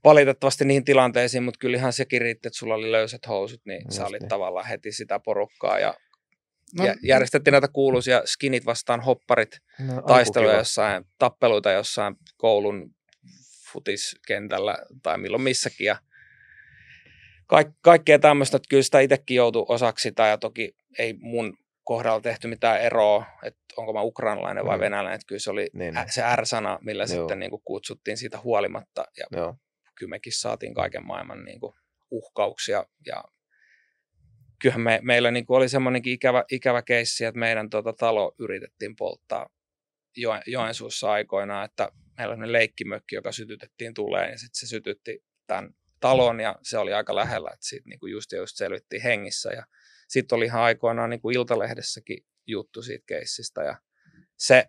valitettavasti 0.03 0.65
niihin 0.65 0.85
tilanteisiin, 0.85 1.43
mutta 1.43 1.57
kyllähän 1.57 1.93
sekin 1.93 2.21
riitti, 2.21 2.47
että 2.47 2.59
sulla 2.59 2.75
oli 2.75 2.91
löysät 2.91 3.27
housut, 3.27 3.61
niin 3.65 3.81
Just 3.85 3.97
sä 3.97 4.05
olit 4.05 4.21
niin. 4.21 4.29
tavallaan 4.29 4.65
heti 4.65 4.91
sitä 4.91 5.19
porukkaa 5.19 5.79
ja 5.79 5.93
no, 6.77 6.85
ja 6.85 6.95
järjestettiin 7.03 7.51
näitä 7.51 7.67
kuuluisia 7.67 8.21
skinit 8.25 8.65
vastaan 8.65 9.01
hopparit 9.01 9.59
No, 9.79 10.01
taisteluja 10.01 10.57
jossain, 10.57 11.05
tappeluita 11.17 11.71
jossain 11.71 12.15
koulun 12.37 12.95
futiskentällä 13.73 14.77
tai 15.03 15.17
milloin 15.17 15.43
missäkin. 15.43 15.85
Ja 15.85 15.97
kaik, 17.47 17.67
kaikkea 17.81 18.19
tämmöistä, 18.19 18.57
että 18.57 18.69
kyllä 18.69 18.83
sitä 18.83 18.99
itsekin 18.99 19.35
joutui 19.35 19.65
osaksi 19.67 20.03
sitä 20.03 20.27
ja 20.27 20.37
toki 20.37 20.75
ei 20.99 21.13
mun 21.19 21.57
kohdalla 21.83 22.21
tehty 22.21 22.47
mitään 22.47 22.81
eroa, 22.81 23.25
että 23.43 23.59
onko 23.77 23.93
mä 23.93 24.01
ukrainalainen 24.01 24.65
vai 24.65 24.77
Mm. 24.77 24.81
venäläinen, 24.81 25.15
että 25.15 25.27
kyllä 25.27 25.39
se 25.39 25.51
oli 25.51 25.69
Niin, 25.73 25.97
ä, 25.97 26.05
se 26.09 26.21
R-sana, 26.35 26.79
millä 26.81 27.03
Joo. 27.03 27.07
sitten 27.07 27.39
niin 27.39 27.49
kuin 27.49 27.61
kutsuttiin 27.65 28.17
siitä 28.17 28.39
huolimatta 28.39 29.05
ja 29.17 29.25
Joo. 29.31 29.55
kyllä 29.95 30.09
mekin 30.09 30.33
saatiin 30.33 30.73
kaiken 30.73 31.05
maailman 31.05 31.45
niin 31.45 31.59
kuin 31.59 31.73
uhkauksia 32.11 32.85
ja 33.05 33.23
kyllähän 34.61 34.81
me, 34.81 34.99
meillä 35.01 35.31
niin 35.31 35.45
kuin 35.45 35.57
oli 35.57 35.69
semmoinenkin 35.69 36.13
ikävä, 36.13 36.43
ikävä 36.51 36.81
keissi, 36.81 37.25
että 37.25 37.39
meidän 37.39 37.69
tota, 37.69 37.93
talo 37.93 38.35
yritettiin 38.39 38.95
polttaa 38.95 39.49
Joen, 40.17 40.41
Joensuussa 40.47 41.11
aikoinaan, 41.11 41.65
että 41.65 41.89
meillä 42.17 42.33
on 42.33 42.51
leikkimökki, 42.51 43.15
joka 43.15 43.31
sytytettiin 43.31 43.93
tuleen 43.93 44.31
ja 44.31 44.37
sitten 44.37 44.59
se 44.59 44.67
sytytti 44.67 45.23
tämän 45.47 45.69
talon 45.99 46.39
ja 46.39 46.55
se 46.63 46.77
oli 46.77 46.93
aika 46.93 47.15
lähellä, 47.15 47.49
että 47.53 47.65
siitä 47.67 47.89
niin 47.89 47.99
kuin 47.99 48.11
just, 48.11 48.31
ja 48.31 48.37
just 48.37 48.57
selvittiin 48.57 49.01
hengissä 49.01 49.49
ja 49.49 49.63
sitten 50.09 50.35
oli 50.35 50.45
ihan 50.45 50.61
aikoinaan 50.61 51.09
niin 51.09 51.21
kuin 51.21 51.35
Iltalehdessäkin 51.35 52.25
juttu 52.47 52.81
siitä 52.81 53.03
keissistä 53.07 53.63
ja 53.63 53.79
se, 54.37 54.67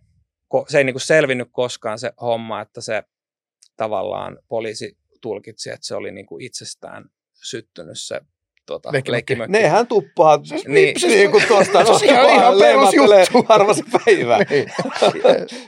se 0.68 0.78
ei 0.78 0.84
niin 0.84 0.94
kuin 0.94 1.00
selvinnyt 1.00 1.48
koskaan 1.52 1.98
se 1.98 2.12
homma, 2.20 2.60
että 2.60 2.80
se 2.80 3.02
tavallaan 3.76 4.38
poliisi 4.48 4.98
tulkitsi, 5.20 5.70
että 5.70 5.86
se 5.86 5.94
oli 5.94 6.12
niin 6.12 6.26
kuin 6.26 6.44
itsestään 6.44 7.04
syttynyt 7.42 7.98
se 7.98 8.20
tota, 8.70 8.90
Leikkimökki. 9.08 9.52
Nehän 9.52 9.86
tuppaa 9.86 10.40
Siis 10.44 10.66
Niin. 10.68 10.94
niin, 11.02 11.08
niin 11.18 11.30
kuin 11.30 11.44
tuosta. 11.48 11.84
Se 11.84 11.92
on 11.92 12.00
ihan- 12.04 12.30
ihan 12.30 12.58
perusjuttu. 12.58 13.44
Harva 13.48 13.74
se 13.74 13.82
päivä. 14.04 14.38
Niin. 14.50 14.66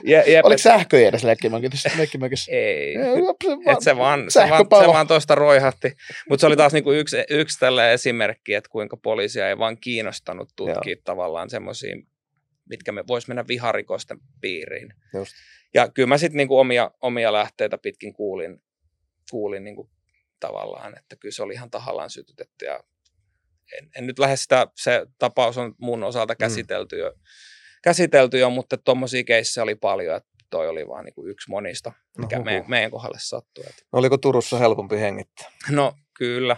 Je, 0.03 0.23
jep, 0.27 0.45
Oliko 0.45 0.53
et- 0.53 0.61
sähköjä 0.61 1.09
edes 1.09 1.23
leikkimäkissä? 1.23 1.89
leikkimäkissä? 1.97 2.51
Ei. 2.51 2.93
Se 2.95 3.71
Et 3.71 3.81
se 3.81 3.97
vaan, 3.97 4.25
se 4.31 4.39
vaan, 4.49 4.65
se 4.81 4.87
vaan 4.87 5.07
tuosta 5.07 5.35
roihahti. 5.35 5.91
Mutta 6.29 6.41
se 6.41 6.47
oli 6.47 6.57
taas 6.57 6.73
niinku 6.73 6.91
yksi, 6.91 7.17
yksi 7.29 7.59
tällä 7.59 7.91
esimerkki, 7.91 8.53
että 8.53 8.69
kuinka 8.69 8.97
poliisia 8.97 9.49
ei 9.49 9.57
vaan 9.57 9.77
kiinnostanut 9.81 10.49
tutkia 10.55 10.95
tavallaan 11.03 11.49
semmoisia, 11.49 11.95
mitkä 12.69 12.91
me 12.91 13.03
vois 13.07 13.27
mennä 13.27 13.47
viharikosten 13.47 14.17
piiriin. 14.41 14.93
Just. 15.13 15.31
Ja 15.73 15.89
kyllä 15.89 16.07
mä 16.07 16.17
sitten 16.17 16.37
niinku 16.37 16.57
omia, 16.59 16.91
omia 17.01 17.33
lähteitä 17.33 17.77
pitkin 17.77 18.13
kuulin, 18.13 18.61
kuulin 19.31 19.63
niinku 19.63 19.89
tavallaan, 20.39 20.97
että 20.97 21.15
kyllä 21.15 21.33
se 21.33 21.43
oli 21.43 21.53
ihan 21.53 21.71
tahallaan 21.71 22.09
sytytetty. 22.09 22.65
Ja 22.65 22.79
en, 23.77 23.89
en 23.97 24.07
nyt 24.07 24.19
lähde 24.19 24.35
sitä, 24.35 24.67
se 24.75 25.05
tapaus 25.19 25.57
on 25.57 25.75
mun 25.77 26.03
osalta 26.03 26.35
käsitelty 26.35 26.97
jo, 26.97 27.13
käsitelty 27.83 28.39
jo 28.39 28.49
mutta 28.49 28.77
tuommoisia 28.77 29.23
keissejä 29.23 29.63
oli 29.63 29.75
paljon, 29.75 30.15
että 30.17 30.29
toi 30.49 30.67
oli 30.67 30.87
vaan 30.87 31.05
niinku 31.05 31.27
yksi 31.27 31.49
monista, 31.49 31.91
mikä 32.17 32.37
No, 32.37 32.43
meidän, 32.43 32.65
meidän 32.67 32.91
kohdalle 32.91 33.17
sattui. 33.21 33.63
Et 33.67 33.85
Oliko 33.91 34.17
Turussa 34.17 34.57
helpompi 34.57 34.99
hengittää? 34.99 35.51
No 35.69 35.93
kyllä. 36.17 36.57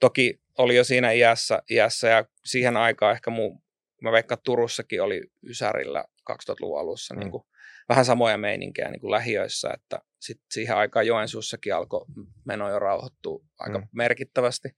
Toki 0.00 0.40
oli 0.58 0.76
jo 0.76 0.84
siinä 0.84 1.12
iässä, 1.12 1.62
iässä 1.70 2.08
ja 2.08 2.24
siihen 2.44 2.76
aikaan 2.76 3.12
ehkä 3.12 3.30
muu, 3.30 3.62
mä 4.02 4.12
veikkaan, 4.12 4.36
että 4.36 4.44
Turussakin 4.44 5.02
oli 5.02 5.22
Ysärillä 5.48 6.04
2000-luvun 6.32 6.80
alussa 6.80 7.14
Mm. 7.14 7.20
niin 7.20 7.30
kuin, 7.30 7.42
vähän 7.88 8.04
samoja 8.04 8.38
meininkiä 8.38 8.90
niin 8.90 9.00
kuin 9.00 9.10
lähiöissä, 9.10 9.70
että 9.74 9.98
sit 10.20 10.40
siihen 10.50 10.76
aikaan 10.76 11.06
Joensuussakin 11.06 11.74
alkoi 11.74 12.04
meno 12.44 12.70
jo 12.70 12.78
rauhoittua 12.78 13.44
aika 13.58 13.78
Mm. 13.78 13.88
merkittävästi. 13.92 14.68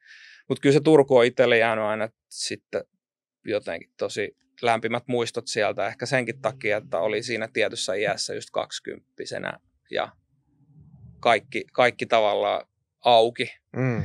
Mutta 0.48 0.62
kyllä 0.62 0.72
se 0.72 0.80
Turku 0.80 1.16
on 1.16 1.24
itselle 1.24 1.58
jäänyt 1.58 1.84
aina 1.84 2.08
sitten 2.28 2.84
jotenkin 3.44 3.90
tosi 3.96 4.36
lämpimät 4.62 5.04
muistot 5.06 5.46
sieltä, 5.46 5.86
ehkä 5.86 6.06
senkin 6.06 6.40
takia, 6.42 6.76
että 6.76 6.98
oli 6.98 7.22
siinä 7.22 7.48
tietyssä 7.52 7.94
iässä 7.94 8.34
just 8.34 8.50
kaksikymppisenä 8.52 9.60
ja 9.90 10.08
kaikki, 11.20 11.64
kaikki 11.72 12.06
tavallaan 12.06 12.68
auki 13.04 13.50
Mm. 13.76 14.02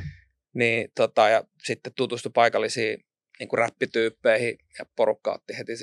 niin 0.54 0.92
tota, 0.96 1.30
ja 1.30 1.44
sitten 1.64 1.94
tutustui 1.94 2.32
paikallisiin 2.36 3.06
niin 3.40 3.50
kuin 3.50 3.58
räppityyppeihin 3.58 4.58
ja 4.80 4.86
porukka 4.96 5.34
otti 5.34 5.58
heti 5.58 5.74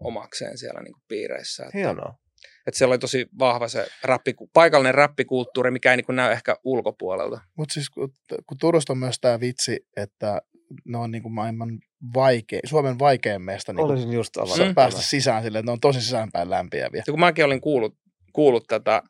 omakseen 0.00 0.58
siellä 0.58 0.82
niin 0.82 0.92
kuin 0.92 1.02
piireissä. 1.08 1.64
Että, 1.64 1.78
Hienoa. 1.78 2.18
Että 2.66 2.78
siellä 2.78 2.92
oli 2.92 2.98
tosi 2.98 3.26
vahva 3.38 3.68
se 3.68 3.86
räppi, 4.04 4.34
paikallinen 4.52 4.94
räppikulttuuri, 4.94 5.70
mikä 5.70 5.90
ei 5.90 5.96
niin 5.96 6.04
kuin 6.04 6.16
näy 6.16 6.32
ehkä 6.32 6.56
ulkopuolelta. 6.64 7.40
Mutta 7.56 7.72
siis 7.72 7.90
kun, 7.90 8.12
kun 8.46 8.58
Turusta 8.58 8.92
on 8.92 8.98
myös 8.98 9.20
tämä 9.20 9.40
vitsi, 9.40 9.86
että 9.96 10.42
ne 10.84 10.98
on 10.98 11.10
niinku 11.10 11.28
maailman 11.28 11.78
vaikein, 12.14 12.68
Suomen 12.68 12.98
vaikein 12.98 13.42
meistä 13.42 13.72
Olisin 13.76 14.12
just. 14.12 14.36
Mm. 14.36 14.74
päästä 14.74 15.02
sisään 15.02 15.42
silleen, 15.42 15.60
että 15.60 15.68
ne 15.68 15.72
on 15.72 15.80
tosi 15.80 16.00
sisäänpäin 16.00 16.50
lämpiäviä. 16.50 17.02
Ja 17.06 17.12
kun 17.12 17.20
mäkin 17.20 17.44
olin 17.44 17.60
kuullut, 17.60 17.98
kuullut 18.32 18.66
tätä, 18.66 19.02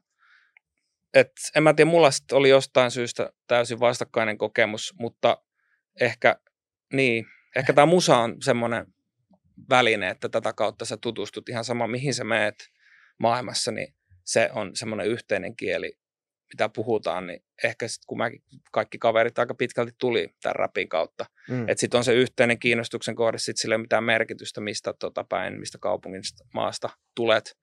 että 1.14 1.40
en 1.56 1.62
mä 1.62 1.74
tiedä, 1.74 1.90
mulla 1.90 2.10
sit 2.10 2.32
oli 2.32 2.48
jostain 2.48 2.90
syystä 2.90 3.30
täysin 3.46 3.80
vastakkainen 3.80 4.38
kokemus, 4.38 4.94
mutta 4.98 5.42
ehkä, 6.00 6.36
niin, 6.92 7.26
ehkä 7.56 7.72
tämä 7.72 7.86
musa 7.86 8.18
on 8.18 8.36
semmoinen 8.42 8.86
väline, 9.70 10.10
että 10.10 10.28
tätä 10.28 10.52
kautta 10.52 10.84
sä 10.84 10.96
tutustut 10.96 11.48
ihan 11.48 11.64
sama, 11.64 11.86
mihin 11.86 12.14
sä 12.14 12.24
meet 12.24 12.73
maailmassa, 13.18 13.72
niin 13.72 13.94
se 14.24 14.50
on 14.52 14.76
semmoinen 14.76 15.06
yhteinen 15.06 15.56
kieli, 15.56 15.98
mitä 16.52 16.68
puhutaan, 16.68 17.26
niin 17.26 17.44
ehkä 17.64 17.88
sitten 17.88 18.06
kun 18.06 18.18
mäkin, 18.18 18.42
kaikki 18.72 18.98
kaverit 18.98 19.38
aika 19.38 19.54
pitkälti 19.54 19.92
tuli 19.98 20.28
tämän 20.42 20.56
rapin 20.56 20.88
kautta, 20.88 21.26
mm. 21.48 21.68
että 21.68 21.80
sitten 21.80 21.98
on 21.98 22.04
se 22.04 22.14
yhteinen 22.14 22.58
kiinnostuksen 22.58 23.14
kohde, 23.14 23.38
sitten 23.38 23.56
sillä 23.60 23.72
ei 23.72 23.76
ole 23.76 23.82
mitään 23.82 24.04
merkitystä, 24.04 24.60
mistä 24.60 24.94
tota 24.98 25.24
päin, 25.24 25.60
mistä 25.60 25.78
kaupungista, 25.78 26.44
maasta 26.54 26.88
tulet. 27.14 27.56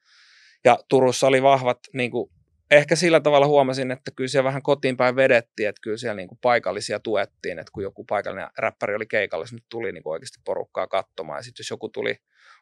Ja 0.65 0.79
Turussa 0.89 1.27
oli 1.27 1.43
vahvat, 1.43 1.79
niin 1.93 2.11
kuin, 2.11 2.31
ehkä 2.71 2.95
sillä 2.95 3.19
tavalla 3.19 3.47
huomasin, 3.47 3.91
että 3.91 4.11
kyllä 4.15 4.27
siellä 4.27 4.47
vähän 4.47 4.61
kotiin 4.61 4.97
päin 4.97 5.15
vedettiin, 5.15 5.69
että 5.69 5.81
kyllä 5.81 5.97
siellä 5.97 6.15
niin 6.15 6.27
kuin 6.27 6.39
paikallisia 6.41 6.99
tuettiin, 6.99 7.59
että 7.59 7.71
kun 7.71 7.83
joku 7.83 8.03
paikallinen 8.03 8.49
räppäri 8.57 8.95
oli 8.95 9.07
keikalla, 9.07 9.45
nyt 9.51 9.65
tuli 9.69 9.91
niin 9.91 10.03
kuin 10.03 10.13
oikeasti 10.13 10.39
porukkaa 10.45 10.87
katsomaan, 10.87 11.39
ja 11.39 11.43
sitten 11.43 11.63
jos 11.63 11.69
joku 11.69 11.89
tuli 11.89 12.15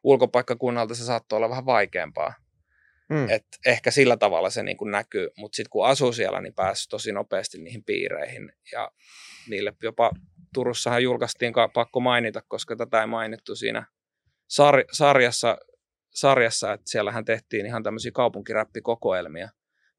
ulkopaikkakunnalta, 0.03 0.95
se 0.95 1.03
saattoi 1.03 1.37
olla 1.37 1.49
vähän 1.49 1.65
vaikeampaa 1.65 2.33
Mm. 3.09 3.29
Et 3.29 3.45
ehkä 3.65 3.91
sillä 3.91 4.17
tavalla 4.17 4.49
se 4.49 4.63
niin 4.63 4.77
kuin 4.77 4.91
näkyy, 4.91 5.29
mutta 5.37 5.55
sitten 5.55 5.69
kun 5.69 5.85
asuu 5.85 6.13
siellä, 6.13 6.41
niin 6.41 6.53
pääsi 6.53 6.89
tosi 6.89 7.11
nopeasti 7.11 7.57
niihin 7.57 7.83
piireihin. 7.83 8.51
Ja 8.71 8.91
niille 9.49 9.73
jopa 9.83 10.11
Turussahan 10.53 11.03
julkaistiin 11.03 11.53
pakko 11.73 11.99
mainita, 11.99 12.41
koska 12.47 12.75
tätä 12.75 13.01
ei 13.01 13.07
mainittu 13.07 13.55
siinä 13.55 13.85
sar- 14.53 14.87
sarjassa, 14.91 15.57
sarjassa, 16.09 16.73
että 16.73 16.89
siellähän 16.89 17.25
tehtiin 17.25 17.65
ihan 17.65 17.83
tämmöisiä 17.83 18.11
kaupunkiräppikokoelmia. 18.11 19.49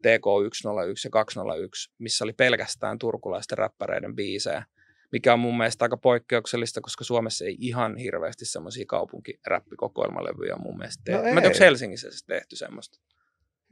TK101 0.06 1.00
ja 1.04 1.10
201, 1.10 1.92
missä 1.98 2.24
oli 2.24 2.32
pelkästään 2.32 2.98
turkulaisten 2.98 3.58
räppäreiden 3.58 4.16
biisejä, 4.16 4.64
mikä 5.12 5.32
on 5.32 5.38
mun 5.38 5.56
mielestä 5.56 5.84
aika 5.84 5.96
poikkeuksellista, 5.96 6.80
koska 6.80 7.04
Suomessa 7.04 7.44
ei 7.44 7.56
ihan 7.58 7.96
hirveästi 7.96 8.44
semmoisia 8.44 8.84
kaupunkiräppikokoelmalevyjä 8.88 10.56
mun 10.56 10.78
mielestä 10.78 11.02
tehty. 11.04 11.26
No 11.26 11.34
Mä 11.34 11.40
en 11.40 11.52
Helsingissä 11.60 12.08
tehty 12.26 12.56
semmoista. 12.56 13.00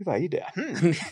Hyvä 0.00 0.16
idea. 0.16 0.50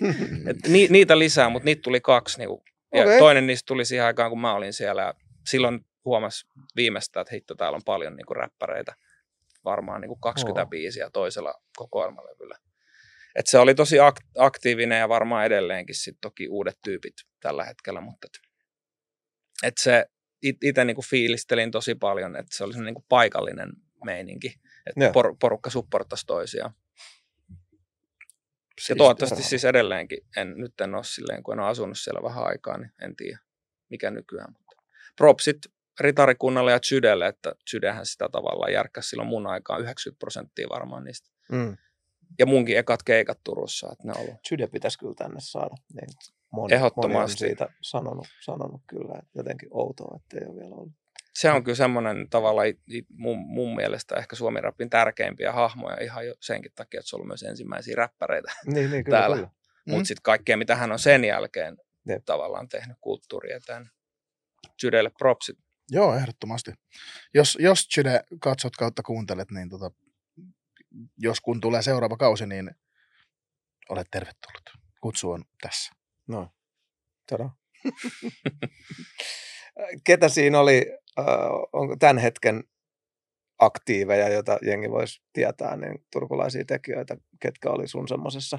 Hmm. 0.00 0.48
Et 0.50 0.56
ni, 0.68 0.88
niitä 0.90 1.18
lisää, 1.18 1.48
mutta 1.48 1.64
niitä 1.64 1.82
tuli 1.82 2.00
kaksi. 2.00 2.38
Niinku, 2.38 2.64
ja 2.94 3.02
okay. 3.02 3.18
toinen 3.18 3.46
niistä 3.46 3.66
tuli 3.66 3.84
siihen 3.84 4.06
aikaan, 4.06 4.30
kun 4.30 4.40
mä 4.40 4.54
olin 4.54 4.72
siellä. 4.72 5.02
Ja 5.02 5.14
silloin 5.46 5.80
huomasi 6.04 6.46
viimeistä, 6.76 7.20
että 7.20 7.34
hitto, 7.34 7.54
täällä 7.54 7.76
on 7.76 7.82
paljon 7.84 8.16
niinku 8.16 8.34
räppäreitä. 8.34 8.94
Varmaan 9.64 10.00
niinku 10.00 10.16
20 10.16 10.62
oh. 10.62 10.68
biisiä 10.68 11.10
toisella 11.10 11.54
kokoelmalevyllä. 11.76 12.58
Et 13.34 13.46
se 13.46 13.58
oli 13.58 13.74
tosi 13.74 13.96
aktiivinen 14.38 14.98
ja 14.98 15.08
varmaan 15.08 15.46
edelleenkin 15.46 15.94
sit 15.94 16.16
toki 16.20 16.48
uudet 16.48 16.78
tyypit 16.84 17.14
tällä 17.40 17.64
hetkellä, 17.64 18.00
mutta 18.00 18.26
et, 18.26 18.40
et 19.62 19.74
se 19.80 20.06
itse 20.42 20.84
niinku 20.84 21.02
fiilistelin 21.02 21.70
tosi 21.70 21.94
paljon, 21.94 22.36
että 22.36 22.56
se 22.56 22.64
oli 22.64 22.84
niinku 22.84 23.04
paikallinen 23.08 23.72
meininki, 24.04 24.60
että 24.86 25.10
por, 25.12 25.36
porukka 25.40 25.70
supporttasi 25.70 26.26
toisiaan. 26.26 26.74
Siis 28.78 28.88
ja 28.88 28.96
toivottavasti 28.96 29.42
siis 29.42 29.64
edelleenkin, 29.64 30.18
en, 30.36 30.54
nyt 30.56 30.80
en 30.80 30.94
ole 30.94 31.04
silleen, 31.04 31.42
kun 31.42 31.54
en 31.54 31.60
ole 31.60 31.68
asunut 31.68 31.98
siellä 31.98 32.22
vähän 32.22 32.44
aikaa, 32.44 32.78
niin 32.78 32.92
en 33.02 33.16
tiedä 33.16 33.38
mikä 33.90 34.10
nykyään. 34.10 34.52
Mutta 34.52 34.76
propsit 35.16 35.58
ritarikunnalle 36.00 36.72
ja 36.72 36.80
Chydelle, 36.80 37.26
että 37.26 37.54
Chydehän 37.70 38.06
sitä 38.06 38.28
tavallaan 38.32 38.72
järkkäsi 38.72 39.08
silloin 39.08 39.28
mun 39.28 39.46
aikaan 39.46 39.80
90 39.80 40.18
prosenttia 40.18 40.68
varmaan 40.68 41.04
niistä. 41.04 41.30
Mm. 41.52 41.76
Ja 42.38 42.46
munkin 42.46 42.78
ekat 42.78 43.02
keikat 43.02 43.38
Turussa, 43.44 43.88
että 43.92 44.04
ne 44.04 44.12
on 44.12 44.20
ollut. 44.20 44.40
Chyde 44.48 44.66
pitäisi 44.66 44.98
kyllä 44.98 45.14
tänne 45.14 45.40
saada. 45.40 45.74
Niin 45.94 46.08
moni, 46.56 46.74
Ehdottomasti. 46.74 47.12
Moni 47.12 47.22
on 47.22 47.28
siitä 47.28 47.68
sanonut, 47.80 48.26
sanonut 48.44 48.80
kyllä, 48.86 49.18
että 49.18 49.38
jotenkin 49.38 49.68
outoa, 49.72 50.18
että 50.20 50.38
ei 50.38 50.46
ole 50.46 50.60
vielä 50.60 50.74
ollut. 50.74 50.92
Se 51.34 51.50
on 51.50 51.64
kyllä 51.64 51.76
semmoinen 51.76 52.30
tavalla 52.30 52.62
mun, 53.08 53.38
mun 53.38 53.76
mielestä 53.76 54.16
ehkä 54.16 54.36
Suomen 54.36 54.64
rapin 54.64 54.90
tärkeimpiä 54.90 55.52
hahmoja 55.52 56.02
ihan 56.02 56.26
jo 56.26 56.34
senkin 56.40 56.72
takia, 56.74 57.00
että 57.00 57.10
se 57.10 57.16
on 57.16 57.18
ollut 57.18 57.28
myös 57.28 57.42
ensimmäisiä 57.42 57.94
räppäreitä 57.96 58.52
niin, 58.66 58.90
niin, 58.90 59.04
kyllä, 59.04 59.18
täällä. 59.18 59.36
Kyllä. 59.36 59.50
Mutta 59.86 60.00
mm. 60.00 60.04
sitten 60.04 60.22
kaikkea, 60.22 60.56
mitä 60.56 60.76
hän 60.76 60.92
on 60.92 60.98
sen 60.98 61.24
jälkeen 61.24 61.76
Jep. 62.08 62.24
tavallaan 62.24 62.68
tehnyt 62.68 62.96
kulttuuri 63.00 63.52
eteen. 63.52 63.90
Jydelle 64.82 65.10
propsit. 65.18 65.58
Joo, 65.90 66.14
ehdottomasti. 66.14 66.72
Jos, 67.34 67.58
jos 67.60 67.88
Jyde 67.96 68.24
katsot 68.40 68.76
kautta 68.76 69.02
kuuntelet, 69.02 69.50
niin 69.50 69.68
tota, 69.68 69.90
jos 71.18 71.40
kun 71.40 71.60
tulee 71.60 71.82
seuraava 71.82 72.16
kausi, 72.16 72.46
niin 72.46 72.70
olet 73.88 74.08
tervetullut. 74.10 74.70
Kutsu 75.00 75.30
on 75.30 75.44
tässä. 75.62 75.92
No, 76.28 76.48
tada. 77.30 77.50
Ketä 80.06 80.28
siinä 80.28 80.60
oli, 80.60 80.86
äh, 81.18 81.26
onko 81.72 81.96
tämän 81.96 82.18
hetken 82.18 82.64
aktiiveja, 83.58 84.28
joita 84.28 84.58
jengi 84.62 84.90
voisi 84.90 85.22
tietää, 85.32 85.76
niin 85.76 86.06
turkulaisia 86.12 86.64
tekijöitä, 86.64 87.16
ketkä 87.40 87.70
oli 87.70 87.88
sun 87.88 88.08
semmoisessa 88.08 88.58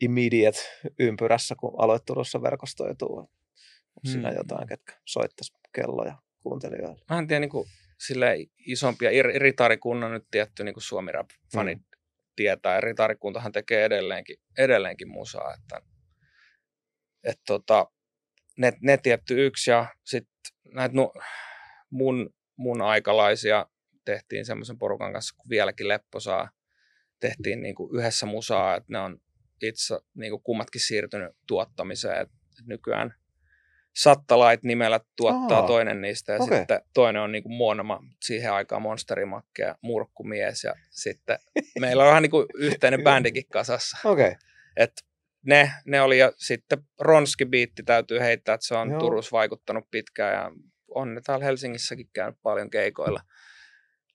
immediate 0.00 0.58
ympyrässä, 0.98 1.54
kun 1.60 1.74
aloit 1.78 2.04
Turussa 2.04 2.42
verkostoitua? 2.42 3.20
Onko 3.20 4.00
hmm. 4.04 4.12
siinä 4.12 4.32
jotain, 4.32 4.68
ketkä 4.68 4.92
soittaisi 5.04 5.52
kelloja 5.74 6.18
kuuntelijoille? 6.42 7.04
Mä 7.10 7.18
en 7.18 7.26
tiedä, 7.26 7.40
niin 7.40 7.50
kuin, 7.50 7.68
sille 8.06 8.36
isompia, 8.66 9.10
ritarikunnan 9.22 10.12
nyt 10.12 10.26
tietty 10.30 10.64
niin 10.64 10.74
kuin 10.74 10.82
Suomi 10.82 11.12
Rap-fanit 11.12 11.78
hmm. 11.78 12.00
tietää, 12.36 12.74
ja 12.74 12.80
ritarikuntahan 12.80 13.52
tekee 13.52 13.84
edelleenkin, 13.84 14.36
edelleenkin 14.58 15.08
musaa, 15.08 15.54
että 15.54 15.80
et 17.26 17.40
tota, 17.46 17.90
ne, 18.56 18.72
ne 18.80 18.96
tietty 18.96 19.46
yksi 19.46 19.70
ja 19.70 19.86
sitten 20.04 20.34
näitä 20.74 20.94
nu, 20.94 21.12
mun, 21.90 22.34
mun 22.56 22.82
aikalaisia 22.82 23.66
tehtiin 24.04 24.46
semmoisen 24.46 24.78
porukan 24.78 25.12
kanssa, 25.12 25.34
kun 25.36 25.50
vieläkin 25.50 25.88
Lepposaa 25.88 26.50
tehtiin 27.20 27.62
niin 27.62 27.74
kuin 27.74 27.98
yhdessä 27.98 28.26
musaa, 28.26 28.76
että 28.76 28.92
ne 28.92 28.98
on 28.98 29.20
itse 29.62 29.98
niin 30.14 30.30
kuin 30.30 30.42
kummatkin 30.42 30.80
siirtynyt 30.80 31.32
tuottamiseen. 31.46 32.20
Et 32.20 32.30
nykyään 32.66 33.14
Satellite 33.96 34.60
nimellä 34.62 35.00
tuottaa 35.16 35.58
Aha, 35.58 35.66
toinen 35.66 36.00
niistä 36.00 36.32
ja 36.32 36.38
okay. 36.42 36.58
sitten 36.58 36.80
toinen 36.94 37.22
on 37.22 37.32
niin 37.32 37.42
kuin 37.42 37.56
Monoma, 37.56 38.00
siihen 38.22 38.52
aikaan 38.52 38.82
Monsterimakke 38.82 39.62
ja 39.62 39.74
Murkkumies 39.80 40.64
ja 40.64 40.74
sitten 40.90 41.38
meillä 41.80 42.02
on 42.02 42.08
vähän 42.08 42.22
niin 42.22 42.30
kuin 42.30 42.46
yhteinen 42.54 43.02
bändikin 43.02 43.46
kasassa. 43.52 43.96
Okay. 44.04 44.34
Et 44.76 44.92
ne, 45.46 45.72
ne 45.86 46.00
oli 46.00 46.18
ja 46.18 46.32
sitten 46.36 46.78
Ronski-biitti 47.00 47.82
täytyy 47.82 48.20
heittää, 48.20 48.54
että 48.54 48.66
se 48.66 48.74
on 48.74 48.90
Joo. 48.90 49.00
Turussa 49.00 49.36
vaikuttanut 49.36 49.84
pitkään 49.90 50.34
ja 50.34 50.50
on 50.88 51.14
ne 51.14 51.20
täällä 51.20 51.44
Helsingissäkin 51.44 52.08
käynyt 52.12 52.38
paljon 52.42 52.70
keikoilla. 52.70 53.20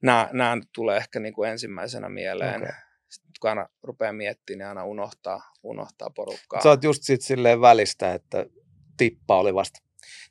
Nämä, 0.02 0.30
nämä 0.32 0.58
tulee 0.76 0.98
ehkä 0.98 1.20
niin 1.20 1.34
kuin 1.34 1.50
ensimmäisenä 1.50 2.10
mieleen. 2.10 2.62
Okay. 2.62 2.74
Sitten 3.10 3.32
kun 3.42 3.50
aina 3.50 3.70
rupeaa 3.84 4.14
miettimään, 4.14 4.58
niin 4.58 4.68
aina 4.68 4.86
unohtaa, 4.86 5.42
unohtaa 5.64 6.10
porukkaa. 6.10 6.62
Sä 6.62 6.70
oot 6.70 6.84
just 6.84 7.04
sitten 7.04 7.28
silleen 7.28 7.62
välistä, 7.62 8.14
että 8.14 8.46
tippa 8.98 9.40
oli 9.40 9.54
vasta 9.54 9.80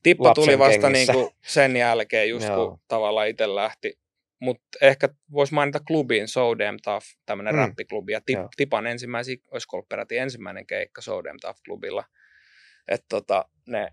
Tippa 0.02 0.34
tuli 0.34 0.58
vasta 0.58 0.90
niin 0.90 1.06
kuin 1.12 1.30
sen 1.46 1.76
jälkeen, 1.76 2.28
just 2.28 2.48
Joo. 2.48 2.68
kun 2.68 2.80
tavallaan 2.88 3.28
itse 3.28 3.54
lähti 3.54 3.98
mutta 4.40 4.79
ehkä 4.81 5.09
voisi 5.33 5.55
mainita 5.55 5.81
klubin 5.87 6.29
So 6.29 6.59
Damn 6.59 6.79
Tough, 6.85 7.07
tämmöinen 7.26 7.55
mm. 7.55 7.59
räppiklubi, 7.59 8.12
ja 8.12 8.20
tip, 8.20 8.38
Tipan 8.57 8.87
ensimmäisiä, 8.87 9.37
olisiko 9.50 9.76
ollut 9.76 9.88
peräti 9.88 10.18
ensimmäinen 10.18 10.66
keikka 10.66 11.00
So 11.00 11.24
Damn 11.24 11.38
Tough-klubilla. 11.40 12.05
Että 12.88 13.07
tota, 13.09 13.44
ne, 13.68 13.92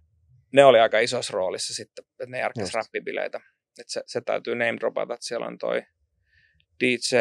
ne 0.53 0.65
oli 0.65 0.79
aika 0.79 0.99
isossa 0.99 1.33
roolissa 1.33 1.73
sitten, 1.73 2.05
että 2.05 2.25
ne 2.25 2.39
järkkäsi 2.39 2.77
räppibileitä. 2.77 3.39
Et 3.79 3.89
se, 3.89 4.03
se 4.05 4.21
täytyy 4.21 4.55
name 4.55 4.77
dropata, 4.79 5.13
että 5.13 5.25
siellä 5.25 5.47
on 5.47 5.57
toi 5.57 5.83
DJ 6.83 7.15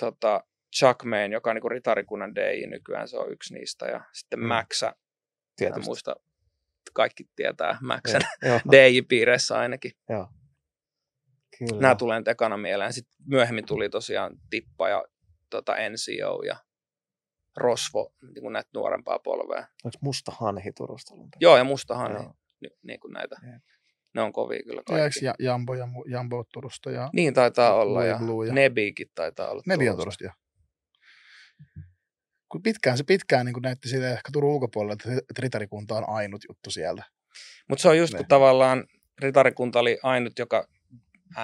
tota, 0.00 0.44
Chuck 0.78 1.04
Main, 1.04 1.32
joka 1.32 1.50
on 1.50 1.56
niinku 1.56 1.68
ritarikunnan 1.68 2.34
DJ 2.34 2.66
nykyään, 2.66 3.08
se 3.08 3.16
on 3.16 3.32
yksi 3.32 3.54
niistä, 3.54 3.86
ja 3.86 4.00
sitten 4.12 4.40
mm. 4.40 4.46
Maxa, 4.46 4.96
muista, 5.84 6.16
kaikki 6.92 7.24
tietää 7.36 7.78
Maxan 7.80 8.20
DJ-piireissä 8.72 9.58
ainakin. 9.58 9.92
Joo. 10.08 10.28
Kyllä. 11.58 11.80
Nämä 11.80 11.94
tulee 11.94 12.22
tekana 12.22 12.56
mieleen. 12.56 12.92
Sitten 12.92 13.16
myöhemmin 13.26 13.66
tuli 13.66 13.88
tosiaan 13.88 14.36
Tippa 14.50 14.88
ja 14.88 15.04
tota 15.50 15.72
NCO 15.72 16.42
ja 16.42 16.56
Rosvo, 17.56 18.12
niin 18.22 18.42
kuin 18.42 18.52
näitä 18.52 18.70
nuorempaa 18.74 19.18
polvea. 19.18 19.66
Onko 19.84 19.98
Musta 20.00 20.32
Hanhi 20.40 20.72
Turusta? 20.72 21.14
Joo, 21.40 21.56
ja 21.56 21.64
Musta 21.64 21.94
Hanhi, 21.94 22.28
Ni, 22.60 22.68
niin 22.82 23.00
kuin 23.00 23.12
näitä. 23.12 23.36
Jep. 23.42 23.62
Ne 24.14 24.22
on 24.22 24.32
kovia 24.32 24.62
kyllä 24.62 24.82
kaikki. 24.86 25.24
Ja 25.24 25.34
Jambo 25.38 25.74
ja 25.74 25.88
Jambo 26.06 26.44
Turusta? 26.52 26.90
Ja 26.90 27.10
niin 27.12 27.34
taitaa 27.34 27.74
olla, 27.74 28.04
ja, 28.04 28.20
ja 28.46 28.52
Nebikin 28.52 29.10
taitaa 29.14 29.48
olla 29.48 29.62
Nebi 29.66 29.88
on 29.88 29.96
Turusta, 29.96 30.24
joo. 30.24 30.32
Kun 32.48 32.62
pitkään 32.62 32.98
se 32.98 33.04
pitkään 33.04 33.46
niin 33.46 33.56
näytti 33.62 33.88
siitä 33.88 34.10
ehkä 34.10 34.28
Turun 34.32 34.52
ulkopuolella, 34.52 34.92
että 34.92 35.42
ritarikunta 35.42 35.94
on 35.94 36.08
ainut 36.08 36.40
juttu 36.48 36.70
siellä. 36.70 37.04
Mutta 37.68 37.82
se 37.82 37.88
on 37.88 37.98
just, 37.98 38.12
ne. 38.12 38.16
kun 38.16 38.26
tavallaan 38.28 38.84
ritarikunta 39.22 39.78
oli 39.78 39.98
ainut, 40.02 40.38
joka 40.38 40.68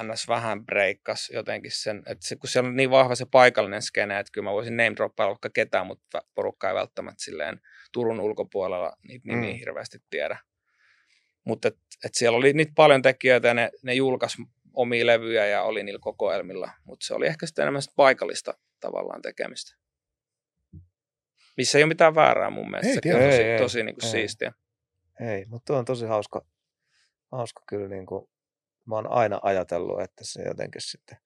ns. 0.03 0.29
vähän 0.29 0.67
breikkas 0.67 1.31
jotenkin 1.31 1.73
sen, 1.75 2.03
että 2.07 2.27
se, 2.27 2.37
kun 2.37 2.49
siellä 2.49 2.69
on 2.69 2.77
niin 2.77 2.91
vahva 2.91 3.15
se 3.15 3.27
paikallinen 3.31 3.83
skene, 3.83 4.19
että 4.19 4.33
kyllä 4.33 4.45
mä 4.45 4.53
voisin 4.53 4.77
name 4.77 4.97
droppaa 4.97 5.29
vaikka 5.29 5.51
ketään, 5.51 5.87
mutta 5.87 6.23
porukka 6.35 6.69
ei 6.69 6.75
välttämättä 6.75 7.25
silleen 7.25 7.61
Turun 7.93 8.21
ulkopuolella 8.21 8.97
niitä 9.09 9.29
nimiä 9.29 9.53
mm. 9.53 9.59
hirveästi 9.59 9.99
tiedä. 10.11 10.39
Mutta 11.45 11.69
et, 11.69 11.77
et 12.05 12.15
siellä 12.15 12.39
oli 12.39 12.53
niitä 12.53 12.73
paljon 12.75 13.03
tekijöitä 13.03 13.49
ja 13.49 13.55
ne, 13.55 13.71
ne 13.83 13.95
julkaisi 13.95 14.43
omia 14.75 15.07
levyjä 15.07 15.47
ja 15.47 15.63
oli 15.63 15.83
niillä 15.83 16.01
kokoelmilla, 16.03 16.71
mutta 16.85 17.07
se 17.07 17.15
oli 17.15 17.27
ehkä 17.27 17.47
sitten 17.47 17.63
enemmän 17.63 17.83
sit 17.83 17.93
paikallista 17.97 18.55
tavallaan 18.81 19.23
tekemistä. 19.23 19.77
Missä 21.57 21.79
ei 21.79 21.85
ole 21.85 21.89
mitään 21.89 22.15
väärää 22.15 22.51
mun 22.51 22.71
mielestä, 22.71 22.89
Ei, 22.89 22.95
sekin 22.95 23.15
on 23.15 23.21
tosi, 23.23 23.43
Ei, 23.43 23.51
ei, 23.51 23.59
tosi 23.59 23.83
niin 23.83 23.95
kuin 23.95 24.05
ei. 24.05 24.11
siistiä. 24.11 24.53
Ei, 25.21 25.45
mutta 25.47 25.67
tuo 25.67 25.79
on 25.79 25.85
tosi 25.85 26.07
hauska, 26.07 26.47
hauska 27.33 27.63
kyllä. 27.69 27.89
Niin 27.89 28.07
kuin, 28.07 28.29
mä 28.87 28.95
oon 28.95 29.11
aina 29.11 29.41
ajatellut, 29.43 30.01
että 30.01 30.25
se 30.25 30.43
jotenkin 30.43 30.81
sitten, 30.81 31.19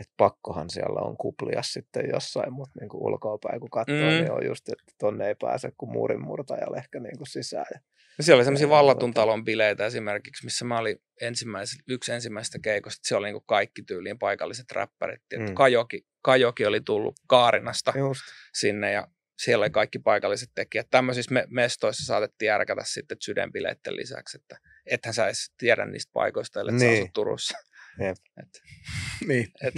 että 0.00 0.14
pakkohan 0.16 0.70
siellä 0.70 1.00
on 1.00 1.16
kuplia 1.16 1.62
sitten 1.62 2.08
jossain, 2.12 2.52
mutta 2.52 2.80
niin 2.80 2.88
kuin 2.88 3.02
ulkoapäin 3.02 3.60
kun 3.60 3.70
katsoo, 3.70 3.96
Mm. 3.96 4.02
niin 4.02 4.32
on 4.32 4.46
just, 4.46 4.68
että 4.68 4.92
tonne 4.98 5.28
ei 5.28 5.34
pääse 5.40 5.72
kuin 5.78 5.92
muurin 5.92 6.20
murtajalle 6.24 6.76
ehkä 6.78 7.00
niin 7.00 7.16
kuin 7.18 7.26
sisään. 7.26 7.66
Ja, 7.74 7.80
Ja 8.18 8.24
siellä 8.24 8.38
oli 8.38 8.44
semmoisia 8.44 8.68
vallatun 8.68 9.14
talon 9.14 9.44
bileitä 9.44 9.86
esimerkiksi, 9.86 10.44
missä 10.44 10.64
mä 10.64 10.78
olin 10.78 10.96
ensimmäis, 11.20 11.78
yksi 11.88 12.12
ensimmäistä 12.12 12.58
keikosta. 12.62 13.00
Se 13.08 13.16
oli 13.16 13.26
niin 13.26 13.34
kuin 13.34 13.44
kaikki 13.46 13.82
tyyliin 13.82 14.18
paikalliset 14.18 14.72
räppärit. 14.72 15.22
Mm. 15.38 15.54
Kajoki, 15.54 16.06
Kajoki 16.22 16.66
oli 16.66 16.80
tullut 16.80 17.14
Kaarinasta 17.26 17.92
just, 17.98 18.20
sinne 18.54 18.92
ja 18.92 19.08
siellä 19.44 19.62
oli 19.62 19.70
kaikki 19.70 19.98
paikalliset 19.98 20.50
tekijät. 20.54 20.86
Tämmöisissä 20.90 21.34
me- 21.34 21.46
mestoissa 21.50 22.06
saatettiin 22.06 22.46
järkätä 22.46 22.82
sitten 22.84 23.16
sydänbileiden 23.20 23.96
lisäksi, 23.96 24.38
että 24.38 24.58
ethän 24.86 25.14
sä 25.14 25.26
edes 25.26 25.52
tiedä 25.58 25.86
niistä 25.86 26.10
paikoista, 26.12 26.60
ellei 26.60 26.74
niin. 26.74 27.06
sä 27.06 27.10
Turussa. 27.14 27.58
Jep. 27.98 28.16
Et, 28.42 28.62
Niin. 29.28 29.48
et, 29.62 29.74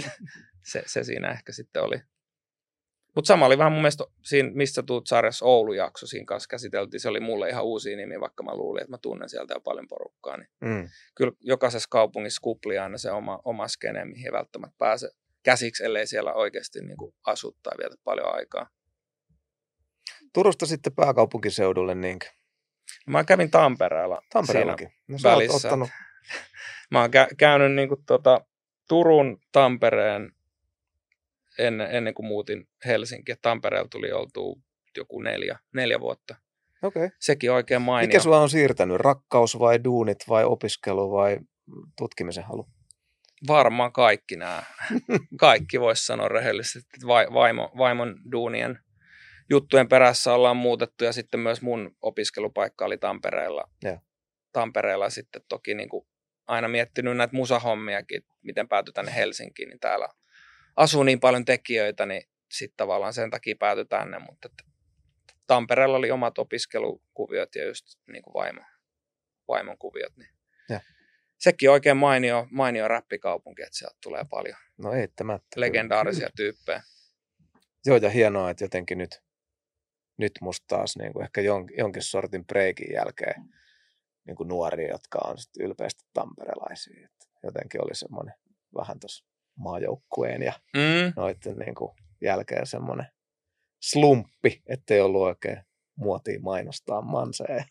se, 0.71 0.83
se 0.85 1.03
siinä 1.03 1.31
ehkä 1.31 1.51
sitten 1.51 1.83
oli. 1.83 2.01
Mutta 3.15 3.27
sama 3.27 3.45
oli 3.45 3.57
vähän 3.57 3.71
mun 3.71 3.81
mielestä 3.81 4.03
siinä, 4.23 4.51
mistä 4.53 4.83
tuut 4.83 5.07
sarjassa 5.07 5.45
Oulu-jakso 5.45 6.07
siinä 6.07 6.25
kanssa 6.25 6.47
käsiteltiin. 6.47 6.99
Se 6.99 7.09
oli 7.09 7.19
mulle 7.19 7.49
ihan 7.49 7.63
uusi 7.63 7.95
nimi, 7.95 8.19
vaikka 8.19 8.43
mä 8.43 8.55
luulin, 8.55 8.81
että 8.81 8.91
mä 8.91 8.97
tunnen 8.97 9.29
sieltä 9.29 9.53
jo 9.53 9.61
paljon 9.61 9.87
porukkaa. 9.87 10.37
Niin 10.37 10.49
mm, 10.61 10.89
kyllä 11.15 11.31
jokaisessa 11.39 11.87
kaupungissa 11.91 12.39
kuplii 12.41 12.77
aina 12.77 12.97
se 12.97 13.11
oma, 13.11 13.39
oma 13.45 13.67
skene, 13.67 14.05
mihin 14.05 14.25
ei 14.25 14.31
välttämättä 14.31 14.75
pääse 14.77 15.09
käsiksi, 15.43 15.83
ellei 15.83 16.07
siellä 16.07 16.33
oikeasti 16.33 16.81
niin 16.81 16.97
kuin 16.97 17.15
asu 17.25 17.57
tai 17.63 17.77
vietä 17.77 17.95
paljon 18.03 18.35
aikaa. 18.35 18.69
Turusta 20.33 20.65
sitten 20.65 20.93
pääkaupunkiseudulle, 20.93 21.95
niin 21.95 22.19
Mä 23.07 23.23
kävin 23.23 23.51
Tampereella. 23.51 24.21
Tampereellakin. 24.33 24.89
No, 25.07 25.17
sä 25.17 25.29
oot 25.29 25.35
välissä. 25.37 25.67
ottanut, 25.67 25.89
Mä 26.91 27.01
oon 27.01 27.09
kä- 27.09 27.35
käynyt 27.37 27.71
niin 27.73 27.87
kuin 27.89 28.05
tota, 28.05 28.45
Turun, 28.89 29.37
Tampereen 29.51 30.31
ennen, 31.59 31.95
ennen 31.95 32.13
kuin 32.13 32.25
muutin 32.25 32.67
Helsinkiin. 32.85 33.37
Tampereella 33.41 33.87
tuli 33.91 34.11
oltua 34.11 34.55
joku 34.97 35.21
neljä, 35.21 35.59
neljä 35.73 35.99
vuotta. 35.99 36.35
okei. 36.83 37.05
Okay. 37.05 37.17
Sekin 37.19 37.51
oikein 37.51 37.81
mainio. 37.81 38.07
Mikä 38.07 38.19
sua 38.19 38.39
on 38.39 38.49
siirtänyt? 38.49 38.97
Rakkaus 38.97 39.59
vai 39.59 39.83
duunit 39.83 40.17
vai 40.29 40.43
opiskelu 40.43 41.11
vai 41.11 41.37
tutkimisen 41.97 42.43
halu? 42.43 42.67
Varmaan 43.47 43.91
kaikki 43.93 44.35
nämä. 44.35 44.63
Kaikki 45.39 45.79
voisi 45.79 46.05
sanoa 46.05 46.27
rehellisesti. 46.27 47.07
vai- 47.07 47.27
Vaimo, 47.33 47.71
vaimon 47.77 48.15
duunien 48.31 48.79
juttujen 49.49 49.89
perässä 49.89 50.33
ollaan 50.33 50.57
muutettu 50.57 51.03
ja 51.03 51.13
sitten 51.13 51.39
myös 51.39 51.61
mun 51.61 51.95
opiskelupaikka 52.01 52.85
oli 52.85 52.97
Tampereella. 52.97 53.69
Joo. 53.83 53.99
Tampereella 54.51 55.09
sitten 55.09 55.41
toki 55.49 55.73
niin 55.73 55.89
kuin 55.89 56.07
aina 56.47 56.67
miettinyt 56.67 57.17
näitä 57.17 57.35
musahommiakin, 57.35 58.25
miten 58.41 58.67
päätyi 58.67 58.93
tänne 58.93 59.15
Helsinkiin, 59.15 59.69
niin 59.69 59.79
täällä 59.79 60.09
asuu 60.75 61.03
niin 61.03 61.19
paljon 61.19 61.45
tekijöitä, 61.45 62.05
niin 62.05 62.23
sitten 62.51 62.77
tavallaan 62.77 63.13
sen 63.13 63.29
takia 63.29 63.55
päätyi 63.59 63.85
tänne, 63.85 64.19
mutta 64.19 64.49
että 64.51 64.63
Tampereella 65.47 65.97
oli 65.97 66.11
omat 66.11 66.37
opiskelukuviot 66.37 67.55
ja 67.55 67.65
just 67.65 67.85
niin 68.07 68.23
kuin 68.23 68.33
vaimo, 68.33 68.61
vaimon 69.47 69.77
kuviot, 69.77 70.17
niin 70.17 70.29
Joo. 70.69 70.79
sekin 71.37 71.69
oikein 71.69 71.97
mainio, 71.97 72.47
mainio 72.51 72.87
räppikaupunki, 72.87 73.61
että 73.61 73.77
sieltä 73.77 73.97
tulee 74.03 74.25
paljon 74.29 74.57
No 74.77 74.93
eittämättä. 74.93 75.47
legendaarisia 75.61 76.29
tyyppejä. 76.35 76.83
Joo, 77.85 77.97
ja 77.97 78.09
hienoa, 78.09 78.49
että 78.49 78.63
jotenkin 78.63 78.97
nyt, 78.97 79.21
nyt 80.17 80.31
musta 80.41 80.65
taas 80.67 80.97
niin 80.97 81.13
kuin 81.13 81.23
ehkä 81.23 81.41
jon, 81.41 81.67
jonkin 81.77 82.03
sortin 82.03 82.45
breikin 82.45 82.93
jälkeen 82.93 83.53
niin 84.27 84.35
kuin 84.35 84.47
nuoria, 84.47 84.91
jotka 84.91 85.19
on 85.23 85.37
sit 85.37 85.57
ylpeästi 85.59 86.03
tamperelaisia. 86.13 87.05
Et 87.05 87.29
jotenkin 87.43 87.83
oli 87.83 87.95
semmoinen 87.95 88.35
vähän 88.75 88.99
tuossa 88.99 89.25
maajoukkueen 89.55 90.41
ja 90.41 90.53
Mm, 90.73 91.13
noiden 91.15 91.57
niin 91.57 91.75
kuin 91.75 91.91
jälkeen 92.21 92.67
semmoinen 92.67 93.07
slumppi, 93.83 94.61
ettei 94.67 95.01
ollut 95.01 95.21
oikein 95.21 95.57
muotia 95.95 96.39
mainostaa 96.39 97.01
manseja. 97.01 97.65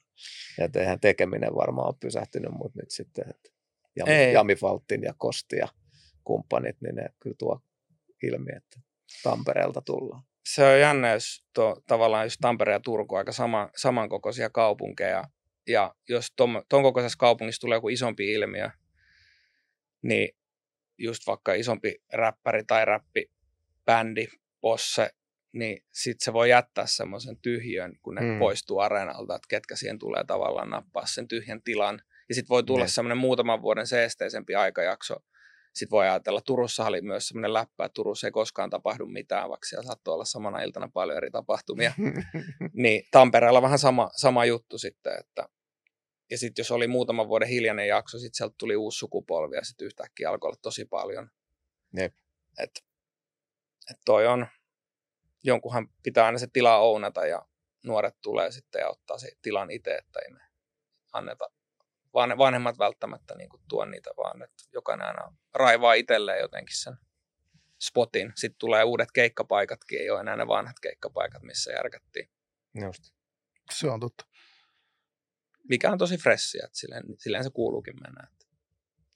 Ja 0.58 0.68
eihän 0.76 1.00
tekeminen 1.00 1.54
varmaan 1.54 1.88
ole 1.88 1.96
pysähtynyt, 2.00 2.52
mutta 2.52 2.78
nyt 2.78 2.90
sitten 2.90 3.24
että 3.30 3.50
Jami, 3.96 4.12
Ei. 4.12 4.32
Jami 4.32 4.54
Faltin 4.54 5.02
ja 5.02 5.14
Kosti 5.18 5.56
ja 5.56 5.68
kumppanit, 6.24 6.80
niin 6.80 6.94
ne 6.94 7.08
kyllä 7.20 7.36
tuo 7.38 7.60
ilmi, 8.22 8.52
että 8.56 8.80
Tampereelta 9.22 9.80
tullaan. 9.80 10.22
Se 10.46 10.64
on 10.64 10.80
jännä, 10.80 11.12
jos 11.12 11.44
tuo, 11.54 11.82
tavallaan 11.86 12.26
just 12.26 12.36
Tampere 12.40 12.72
ja 12.72 12.80
Turku 12.80 13.14
on 13.14 13.18
aika 13.18 13.32
sama, 13.32 13.70
samankokoisia 13.76 14.50
kaupunkeja. 14.50 15.24
Ja 15.66 15.94
jos 16.08 16.32
ton, 16.36 16.62
ton 16.68 16.82
kokoisessa 16.82 17.18
kaupungissa 17.18 17.60
tulee 17.60 17.76
joku 17.76 17.88
isompi 17.88 18.32
ilmiö, 18.32 18.70
niin 20.02 20.36
just 20.98 21.26
vaikka 21.26 21.54
isompi 21.54 22.02
räppäri 22.12 22.64
tai 22.64 22.84
räppibändi, 22.84 24.26
posse, 24.60 25.10
niin 25.52 25.84
sitten 25.92 26.24
se 26.24 26.32
voi 26.32 26.50
jättää 26.50 26.86
semmoisen 26.86 27.36
tyhjön, 27.36 27.92
kun 28.02 28.14
ne 28.14 28.20
Mm. 28.20 28.26
mm. 28.26 28.38
poistuu 28.38 28.78
areenalta, 28.78 29.34
että 29.36 29.46
ketkä 29.48 29.76
siihen 29.76 29.98
tulee 29.98 30.24
tavallaan 30.24 30.70
nappaa 30.70 31.06
sen 31.06 31.28
tyhjän 31.28 31.62
tilan. 31.62 32.02
Ja 32.28 32.34
sitten 32.34 32.48
voi 32.48 32.64
tulla 32.64 32.84
Ne. 32.84 32.88
semmoinen 32.88 33.18
muutaman 33.18 33.62
vuoden 33.62 33.86
seesteisempi 33.86 34.54
aikajakso. 34.54 35.16
Sitten 35.74 35.90
voi 35.90 36.08
ajatella, 36.08 36.40
Turussa 36.40 36.86
oli 36.86 37.02
myös 37.02 37.28
semmoinen 37.28 37.52
läppä, 37.52 37.84
että 37.84 37.94
Turussa 37.94 38.26
ei 38.26 38.30
koskaan 38.30 38.70
tapahdu 38.70 39.06
mitään, 39.06 39.48
vaikka 39.48 39.66
siellä 39.66 39.86
saattoi 39.86 40.14
olla 40.14 40.24
samana 40.24 40.62
iltana 40.62 40.88
paljon 40.94 41.16
eri 41.16 41.30
tapahtumia. 41.30 41.92
niin 42.82 43.04
Tampereella 43.10 43.62
vähän 43.62 43.78
sama, 43.78 44.10
sama 44.16 44.44
juttu 44.44 44.78
sitten, 44.78 45.18
että 45.20 45.48
ja 46.30 46.38
sitten 46.38 46.60
jos 46.60 46.70
oli 46.70 46.86
muutaman 46.86 47.28
vuoden 47.28 47.48
hiljainen 47.48 47.88
jakso, 47.88 48.18
sitten 48.18 48.36
sieltä 48.36 48.54
tuli 48.58 48.76
uusi 48.76 48.98
sukupolvi 48.98 49.56
ja 49.56 49.64
sitten 49.64 49.86
yhtäkkiä 49.86 50.30
alkoi 50.30 50.48
olla 50.48 50.58
tosi 50.62 50.84
paljon. 50.84 51.30
Jep. 51.96 52.14
Et, 52.58 52.84
et 53.90 53.96
toi 54.04 54.26
on, 54.26 54.46
jonkunhan 55.44 55.88
pitää 56.02 56.26
aina 56.26 56.38
se 56.38 56.46
tila 56.52 56.78
ounata 56.78 57.26
ja 57.26 57.46
nuoret 57.84 58.14
tulee 58.22 58.52
sitten 58.52 58.80
ja 58.80 58.88
ottaa 58.88 59.18
se 59.18 59.32
tilan 59.42 59.70
itse, 59.70 59.94
että 59.94 60.20
ei 60.20 60.32
me 60.32 60.40
anneta 61.12 61.50
van- 62.14 62.38
vanhemmat 62.38 62.78
välttämättä 62.78 63.34
niin 63.34 63.48
tuo 63.68 63.84
niitä, 63.84 64.10
vaan 64.16 64.42
että 64.42 64.64
jokainen 64.72 65.06
aina 65.06 65.36
raivaa 65.54 65.94
itselleen 65.94 66.40
jotenkin 66.40 66.76
sen 66.76 66.94
spotin. 67.82 68.32
Sitten 68.34 68.58
tulee 68.58 68.84
uudet 68.84 69.12
keikkapaikatkin, 69.12 70.00
ei 70.00 70.10
ole 70.10 70.20
enää 70.20 70.36
ne 70.36 70.46
vanhat 70.46 70.80
keikkapaikat, 70.80 71.42
missä 71.42 71.72
järkättiin. 71.72 72.28
Just. 72.84 73.02
Se 73.72 73.90
on 73.90 74.00
totta. 74.00 74.24
Mikä 75.68 75.90
on 75.90 75.98
tosi 75.98 76.16
fressiä, 76.16 76.62
että 76.64 76.78
silleen, 76.78 77.04
silleen 77.18 77.44
se 77.44 77.50
kuuluukin 77.50 77.94
mennä. 78.02 78.28
Että 78.32 78.42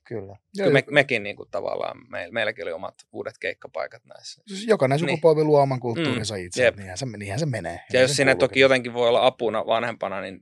Kyllä. 0.04 0.36
Kyllä 0.56 0.72
me, 0.72 0.84
mekin 0.90 1.22
niin 1.22 1.36
kuin, 1.36 1.50
tavallaan, 1.50 2.10
me, 2.10 2.28
meilläkin 2.30 2.64
oli 2.64 2.72
omat 2.72 2.94
uudet 3.12 3.38
keikkapaikat 3.38 4.04
näissä. 4.04 4.42
Siis 4.46 4.66
jokainen 4.66 4.96
Niin. 5.00 5.08
sukupolvi 5.08 5.44
luo 5.44 5.60
oman 5.60 5.80
kulttuurinsa 5.80 6.36
itse. 6.36 6.64
jep. 6.64 6.76
Niinhän 6.76 6.98
se, 6.98 7.06
niinhän 7.06 7.38
se 7.38 7.46
menee. 7.46 7.80
Ja 7.92 8.00
jos 8.00 8.16
sinne 8.16 8.34
toki 8.34 8.60
jotenkin 8.60 8.92
voi 8.94 9.08
olla 9.08 9.26
apuna 9.26 9.66
vanhempana, 9.66 10.20
niin 10.20 10.40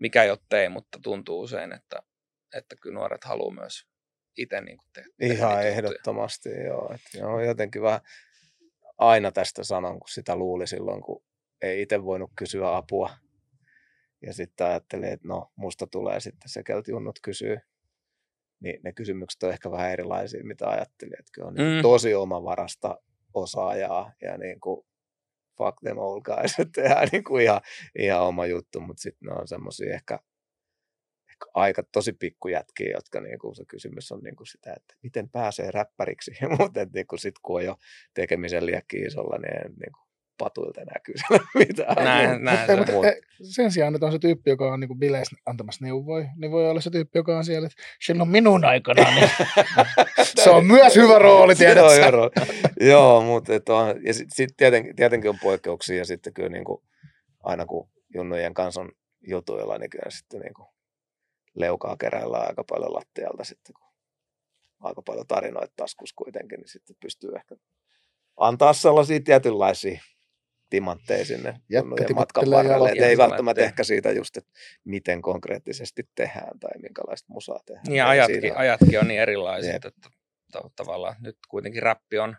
mikä 0.00 0.22
ei 0.24 0.30
ole 0.30 0.38
tee, 0.48 0.68
mutta 0.68 0.98
tuntuu 1.02 1.40
usein, 1.40 1.72
että, 1.72 2.02
että 2.54 2.76
kyllä 2.82 2.94
nuoret 2.94 3.24
haluaa 3.24 3.54
myös 3.54 3.86
itse 4.38 4.60
niin 4.60 4.78
te- 4.92 5.04
tehdä 5.18 5.34
Ihan 5.34 5.48
niitä 5.50 5.68
juttuja. 5.68 5.70
ehdottomasti, 5.72 6.48
joo. 6.64 6.92
Et, 6.94 7.00
joo. 7.20 7.40
Jotenkin 7.40 7.82
vähän 7.82 8.00
aina 8.98 9.32
tästä 9.32 9.64
sanon, 9.64 9.98
kun 10.00 10.08
sitä 10.08 10.36
luuli 10.36 10.66
silloin, 10.66 11.02
kun 11.02 11.22
ei 11.62 11.82
itse 11.82 12.04
voinut 12.04 12.30
kysyä 12.36 12.76
apua. 12.76 13.10
Ja 14.26 14.34
sitten 14.34 14.66
ajattelin, 14.66 15.12
että 15.12 15.28
no, 15.28 15.52
musta 15.56 15.86
tulee 15.86 16.20
sitten 16.20 16.48
se, 16.48 16.62
keltä 16.62 16.90
junnut 16.90 17.18
kysyy. 17.22 17.58
Niin 18.60 18.80
ne 18.84 18.92
kysymykset 18.92 19.42
on 19.42 19.50
ehkä 19.50 19.70
vähän 19.70 19.90
erilaisia, 19.90 20.44
mitä 20.44 20.68
ajattelin. 20.68 21.14
Että 21.18 21.30
kyllä 21.34 21.48
on 21.48 21.54
niin 21.54 21.76
Mm. 21.76 21.82
tosi 21.82 22.14
omavarasta 22.14 22.98
osaajaa 23.34 24.12
ja 24.22 24.38
niin 24.38 24.60
kuin 24.60 24.86
fuck 25.60 25.80
them 25.80 25.98
old 25.98 26.22
guys, 26.22 26.52
että 26.58 26.82
tehdään 26.82 27.08
niin 27.12 27.24
kuin 27.24 27.42
ihan, 27.44 27.60
ihan 27.98 28.22
oma 28.22 28.46
juttu, 28.46 28.80
mutta 28.80 29.02
sitten 29.02 29.28
ne 29.28 29.34
on 29.34 29.48
semmoisia 29.48 29.94
ehkä, 29.94 30.18
ehkä 31.28 31.46
aika 31.54 31.82
tosi 31.92 32.12
pikkujätkiä, 32.12 32.90
jotka 32.94 33.20
niin 33.20 33.38
kuin 33.38 33.54
se 33.54 33.64
kysymys 33.64 34.12
on 34.12 34.20
niin 34.20 34.36
kuin 34.36 34.46
sitä, 34.46 34.72
että 34.76 34.94
miten 35.02 35.30
pääsee 35.30 35.70
räppäriksi, 35.70 36.30
mutta 36.58 36.80
niin 36.94 37.06
kuin 37.06 37.18
sit 37.18 37.34
kun 37.42 37.56
on 37.56 37.64
jo 37.64 37.76
tekemisen 38.14 38.66
liekki 38.66 38.96
isolla, 38.96 39.38
niin, 39.38 39.76
niin 39.80 39.92
kuin 39.92 40.09
patuilta 40.40 40.80
näkyy 40.94 41.14
siellä 41.18 41.46
mitään. 41.68 42.04
Näin, 42.04 42.44
näin 42.44 42.58
Mutta, 42.78 42.86
se. 42.86 42.92
mutta 42.92 43.08
Mut- 43.08 43.54
sen 43.54 43.72
sijaan, 43.72 43.94
että 43.94 44.06
on 44.06 44.12
se 44.12 44.18
tyyppi, 44.18 44.50
joka 44.50 44.72
on 44.72 44.80
niin 44.80 44.98
bileissä 44.98 45.36
antamassa 45.46 45.84
neuvoja, 45.84 46.28
niin 46.36 46.50
voi 46.50 46.70
olla 46.70 46.80
se 46.80 46.90
tyyppi, 46.90 47.18
joka 47.18 47.36
on 47.38 47.44
siellä, 47.44 47.66
että 47.66 47.82
silloin 48.04 48.28
minun 48.28 48.64
aikana, 48.64 49.14
niin 49.14 49.30
se 50.44 50.50
on 50.50 50.66
myös 50.66 50.96
hyvä 50.96 51.18
rooli, 51.18 51.54
tiedät 51.54 51.76
Joo, 51.76 51.90
sä. 51.90 51.96
joo, 51.96 52.10
ro- 52.10 52.30
joo 52.86 53.20
mutta 53.22 53.54
et 53.54 53.68
on, 53.68 54.06
ja 54.06 54.14
sitten 54.14 54.36
sit 54.36 54.50
tietenkin, 54.56 54.96
tietenkin 54.96 55.30
on 55.30 55.38
poikkeuksia 55.42 55.96
ja 55.96 56.04
sitten 56.04 56.34
kyllä 56.34 56.48
niin 56.48 56.64
kuin, 56.64 56.82
aina 57.42 57.66
kun 57.66 57.88
junnujen 58.14 58.54
kanssa 58.54 58.80
on 58.80 58.92
jutuilla, 59.28 59.78
niin 59.78 59.90
kyllä 59.90 60.10
sitten 60.10 60.40
niin 60.40 60.54
kuin, 60.54 60.68
leukaa 61.54 61.96
keräillään 61.96 62.46
aika 62.48 62.64
paljon 62.64 62.94
lattialta 62.94 63.44
sitten, 63.44 63.74
kun 63.74 63.88
aika 64.80 65.02
paljon 65.02 65.26
tarinoita 65.26 65.72
taskus 65.76 66.12
kuitenkin, 66.12 66.60
niin 66.60 66.68
sitten 66.68 66.96
pystyy 67.00 67.30
ehkä 67.36 67.56
antaa 68.36 68.72
sellaisia 68.72 69.20
tietynlaisia 69.24 70.00
timantteja 70.70 71.24
sinne 71.24 71.60
matkan 72.14 72.50
varrelle. 72.50 72.90
Et 72.90 73.00
ei 73.02 73.16
välttämättä 73.16 73.62
ehkä 73.64 73.84
siitä 73.84 74.12
just, 74.12 74.36
että 74.36 74.50
miten 74.84 75.22
konkreettisesti 75.22 76.02
tehdään 76.14 76.58
tai 76.60 76.70
minkälaista 76.82 77.32
musaa 77.32 77.60
tehdään. 77.66 77.84
Niin 77.88 77.96
ja 77.96 78.04
Ei 78.04 78.10
ajatkin, 78.10 78.40
siinä- 78.40 78.56
ajatkin 78.56 79.00
on 79.00 79.08
niin 79.08 79.20
erilaiset, 79.20 79.72
Jep. 79.72 79.84
että 79.84 80.10
ta- 80.52 80.70
tavallaan 80.76 81.16
nyt 81.20 81.36
kuitenkin 81.48 81.82
räppi 81.82 82.18
on 82.18 82.36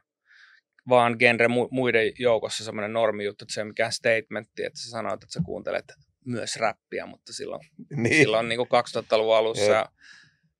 vaan 0.90 1.16
genre 1.20 1.48
mu- 1.48 1.68
muiden 1.72 2.12
joukossa 2.20 2.64
semmoinen 2.64 2.94
normijuttu, 2.94 3.44
että 3.46 3.54
se 3.54 3.62
ei 3.62 3.64
ole 3.64 3.68
mikään 3.70 3.92
statementti, 3.92 4.64
että 4.66 4.80
sä 4.80 4.90
sanoit, 4.90 5.24
että 5.24 5.34
sä 5.34 5.42
kuuntelet 5.46 5.86
myös 6.26 6.56
räppiä, 6.56 7.06
mutta 7.06 7.34
silloin, 7.34 7.62
Niin. 7.96 8.16
silloin 8.16 8.50
niin 8.50 8.58
kuin 8.58 8.70
2000-luvun 8.70 9.36
alussa 9.36 9.64
Jep. 9.72 9.88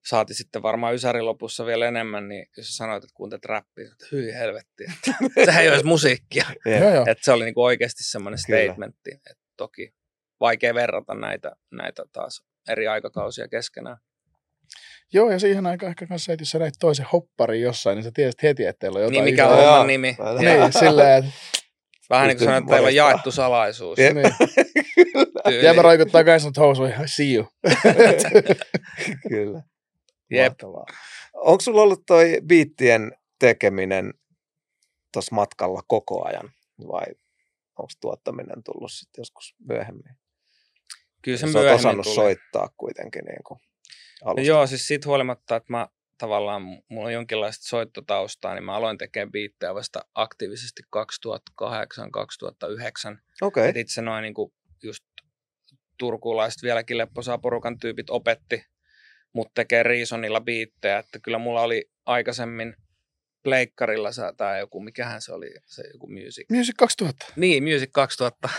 Saati 0.06 0.34
sitten 0.34 0.62
varmaan 0.62 0.96
Ysärin 0.96 1.26
lopussa 1.26 1.66
vielä 1.66 1.88
enemmän, 1.88 2.28
niin 2.28 2.46
jos 2.58 2.68
sä 2.68 2.76
sanoit, 2.76 3.04
että 3.04 3.14
kuuntelet 3.14 3.46
räppiä, 3.46 3.86
että 3.92 4.06
hyi 4.12 4.34
helvetti, 4.34 4.84
että 4.84 5.14
sehän 5.46 5.64
ei 5.64 5.70
ole 5.70 5.76
edes 5.76 5.86
musiikkia. 5.86 6.46
Joo. 6.94 7.06
Että 7.08 7.26
se 7.26 7.32
oli 7.32 7.46
niin 7.46 7.54
kuin 7.54 7.66
oikeasti 7.66 8.04
semmoinen 8.04 8.38
statementti, 8.38 9.12
että 9.12 9.44
toki 9.58 9.94
vaikea 10.40 10.74
verrata 10.74 11.14
näitä, 11.14 11.52
näitä 11.72 12.04
taas 12.14 12.44
eri 12.70 12.88
aikakausia 12.88 13.48
keskenään. 13.48 13.98
Joo, 15.14 15.32
ja 15.32 15.40
siihen 15.40 15.66
aikaan 15.66 15.90
ehkä 15.90 16.08
kanssa, 16.08 16.34
että 16.34 16.42
jos 16.42 16.50
sä 16.50 16.60
näit 16.60 16.74
toisen 16.80 17.06
hopparin 17.14 17.62
jossain, 17.62 17.96
niin 17.96 18.04
sä 18.04 18.12
tiesit 18.14 18.44
heti, 18.44 18.66
että 18.66 18.80
teillä 18.80 18.98
on 18.98 19.04
jotain 19.04 19.26
Niin 19.26 19.34
mikä 19.34 19.48
on 19.48 19.58
homman 19.58 19.88
nimi. 19.88 20.18
Niin, 20.40 20.74
silleen, 20.80 21.24
että 21.24 21.32
Vähän 22.12 22.28
niin 22.28 22.38
kuin 22.38 22.46
sanoin, 22.46 22.64
että 22.64 22.72
teillä 22.72 22.88
on 22.88 22.96
jaettu 22.96 23.32
salaisuus. 23.32 24.00
Jep. 24.00 24.14
niin. 24.16 25.64
Jäbä 25.64 25.82
roikuttaa 25.82 26.24
kanssa 26.24 26.50
nyt 26.50 26.58
housuihin, 26.58 27.08
see 27.08 27.34
you. 27.36 27.48
Kyllä. 29.30 29.62
Jep. 30.32 30.52
Mahtavaa. 30.52 30.86
Onko 31.34 31.62
sulla 31.62 31.82
ollut 31.82 32.04
toi 32.08 32.42
biittien 32.46 33.12
tekeminen 33.40 34.14
tuossa 35.14 35.36
matkalla 35.36 35.82
koko 35.88 36.28
ajan 36.28 36.52
vai 36.88 37.06
onko 37.80 37.92
tuottaminen 38.02 38.64
tullut 38.64 38.92
sitten 38.92 39.22
joskus 39.22 39.56
myöhemmin? 39.68 40.18
Kyllä 41.22 41.38
se 41.38 41.48
myöhemmin 41.48 41.76
osannut 41.76 42.04
tuli. 42.04 42.16
soittaa 42.16 42.70
kuitenkin 42.78 43.26
niin 43.26 43.44
kuin 43.48 43.60
alusta. 44.26 44.48
Joo, 44.48 44.68
siis 44.68 44.88
siitä 44.88 45.08
huolimatta, 45.08 45.56
että 45.56 45.74
mä 45.74 45.88
tavallaan, 46.18 46.62
mulla 46.90 47.06
on 47.06 47.14
jonkinlaista 47.14 47.68
soittotaustaa, 47.68 48.54
niin 48.54 48.64
mä 48.64 48.76
aloin 48.76 48.98
tekemään 48.98 49.32
biittejä 49.32 49.76
vasta 49.76 50.06
aktiivisesti 50.16 50.82
2008-2009. 51.64 53.18
Okei. 53.42 53.70
Et 53.70 53.78
itse 53.78 54.02
noin 54.02 54.22
niin 54.22 54.34
just 54.84 55.06
turkulaiset 55.98 56.64
vieläkin 56.64 56.98
lepposaa 56.98 57.38
porukan 57.38 57.80
tyypit 57.80 58.10
opetti 58.10 58.66
mut 59.34 59.54
tekee 59.54 59.84
Reasonilla 59.84 60.42
biittejä, 60.42 60.98
että 60.98 61.20
kyllä 61.20 61.38
mulla 61.38 61.62
oli 61.62 61.90
aikaisemmin 62.06 62.76
pleikkarilla 63.44 64.10
tai 64.38 64.60
joku, 64.60 64.80
mikähän 64.80 65.22
se 65.22 65.34
oli, 65.34 65.54
se 65.66 65.84
joku 65.94 66.08
Music. 66.08 66.46
Music 66.52 66.76
2000. 66.78 67.26
Niin, 67.36 67.64
Music 67.64 67.90
2000. 67.92 68.50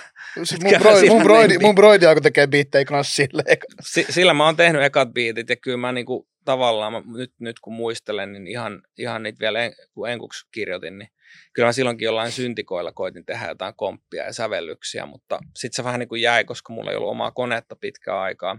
Siis 0.45 0.63
mun, 0.63 0.73
broidi, 0.79 1.09
mun, 1.09 1.23
broidi, 1.23 1.59
mun 1.59 1.75
broidi 1.75 2.07
alkoi 2.07 2.23
tekee 2.23 2.47
biittejä 2.47 2.85
kanssa 2.85 3.15
silleen. 3.15 3.57
Si- 3.81 4.07
sillä 4.11 4.35
mä 4.35 4.45
oon 4.45 4.57
tehnyt 4.57 4.83
ekat 4.83 5.13
biitit 5.13 5.51
ja 5.51 5.57
kyllä 5.57 5.77
mä 5.77 5.93
niinku, 5.93 6.29
tavallaan, 6.45 6.93
mä, 6.93 7.03
nyt, 7.17 7.33
nyt 7.41 7.61
kun 7.61 7.73
muistelen, 7.73 8.33
niin 8.33 8.47
ihan, 8.47 8.83
ihan 8.99 9.23
niitä 9.23 9.41
vielä 9.41 9.65
en, 9.65 9.73
kun 9.95 10.11
enkuksi 10.11 10.47
kirjoitin, 10.53 10.99
niin 10.99 11.09
kyllä 11.53 11.69
mä 11.69 11.73
silloinkin 11.73 12.07
jollain 12.07 12.33
syntikoilla 12.33 12.93
koitin 12.93 13.25
tehdä 13.25 13.49
jotain 13.49 13.75
komppia 13.77 14.25
ja 14.25 14.33
sävellyksiä, 14.33 15.07
mutta 15.07 15.39
sitten 15.57 15.77
se 15.77 15.85
vähän 15.85 16.01
niin 16.01 16.09
kuin 16.09 16.23
jäi, 16.23 16.45
koska 16.45 16.73
mulla 16.73 16.91
ei 16.91 16.97
ollut 16.97 17.11
omaa 17.11 17.31
konetta 17.31 17.77
pitkään 17.77 18.19
aikaa. 18.19 18.59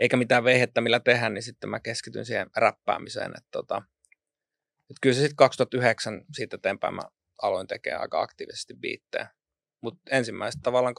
Eikä 0.00 0.16
mitään 0.16 0.44
veihettä 0.44 0.80
millä 0.80 1.00
tehdä, 1.00 1.28
niin 1.28 1.42
sitten 1.42 1.70
mä 1.70 1.80
keskityin 1.80 2.24
siihen 2.24 2.50
räppäämiseen. 2.56 3.30
Että 3.36 3.48
tota, 3.50 3.82
et 4.90 4.96
kyllä 5.00 5.14
se 5.14 5.20
sitten 5.20 5.36
2009 5.36 6.24
siitä 6.32 6.56
eteenpäin 6.56 6.94
mä 6.94 7.02
aloin 7.42 7.66
tekemään 7.66 8.02
aika 8.02 8.20
aktiivisesti 8.20 8.74
biittejä. 8.74 9.28
Mutta 9.80 10.10
ensimmäiset 10.10 10.60
tavallaan 10.62 10.94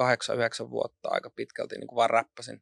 8-9 0.65 0.69
vuotta 0.69 1.09
aika 1.09 1.29
pitkälti 1.29 1.75
niin 1.75 1.87
kuin 1.87 1.95
vaan 1.95 2.09
räppäsin. 2.09 2.61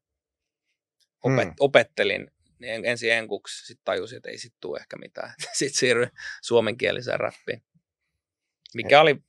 Opet, 1.23 1.45
Hmm. 1.45 1.53
Opettelin 1.59 2.31
en- 2.61 2.85
ensin 2.85 3.11
enkuksi, 3.11 3.65
sitten 3.67 3.85
tajusin, 3.85 4.17
että 4.17 4.29
ei 4.29 4.37
sit 4.37 4.53
tule 4.61 4.79
ehkä 4.79 4.97
mitään. 4.97 5.33
Sitten 5.53 5.79
siirryin 5.79 6.11
suomenkieliseen 6.41 7.19
räppiin. 7.19 7.63
Mikä 8.73 9.01
oli 9.01 9.23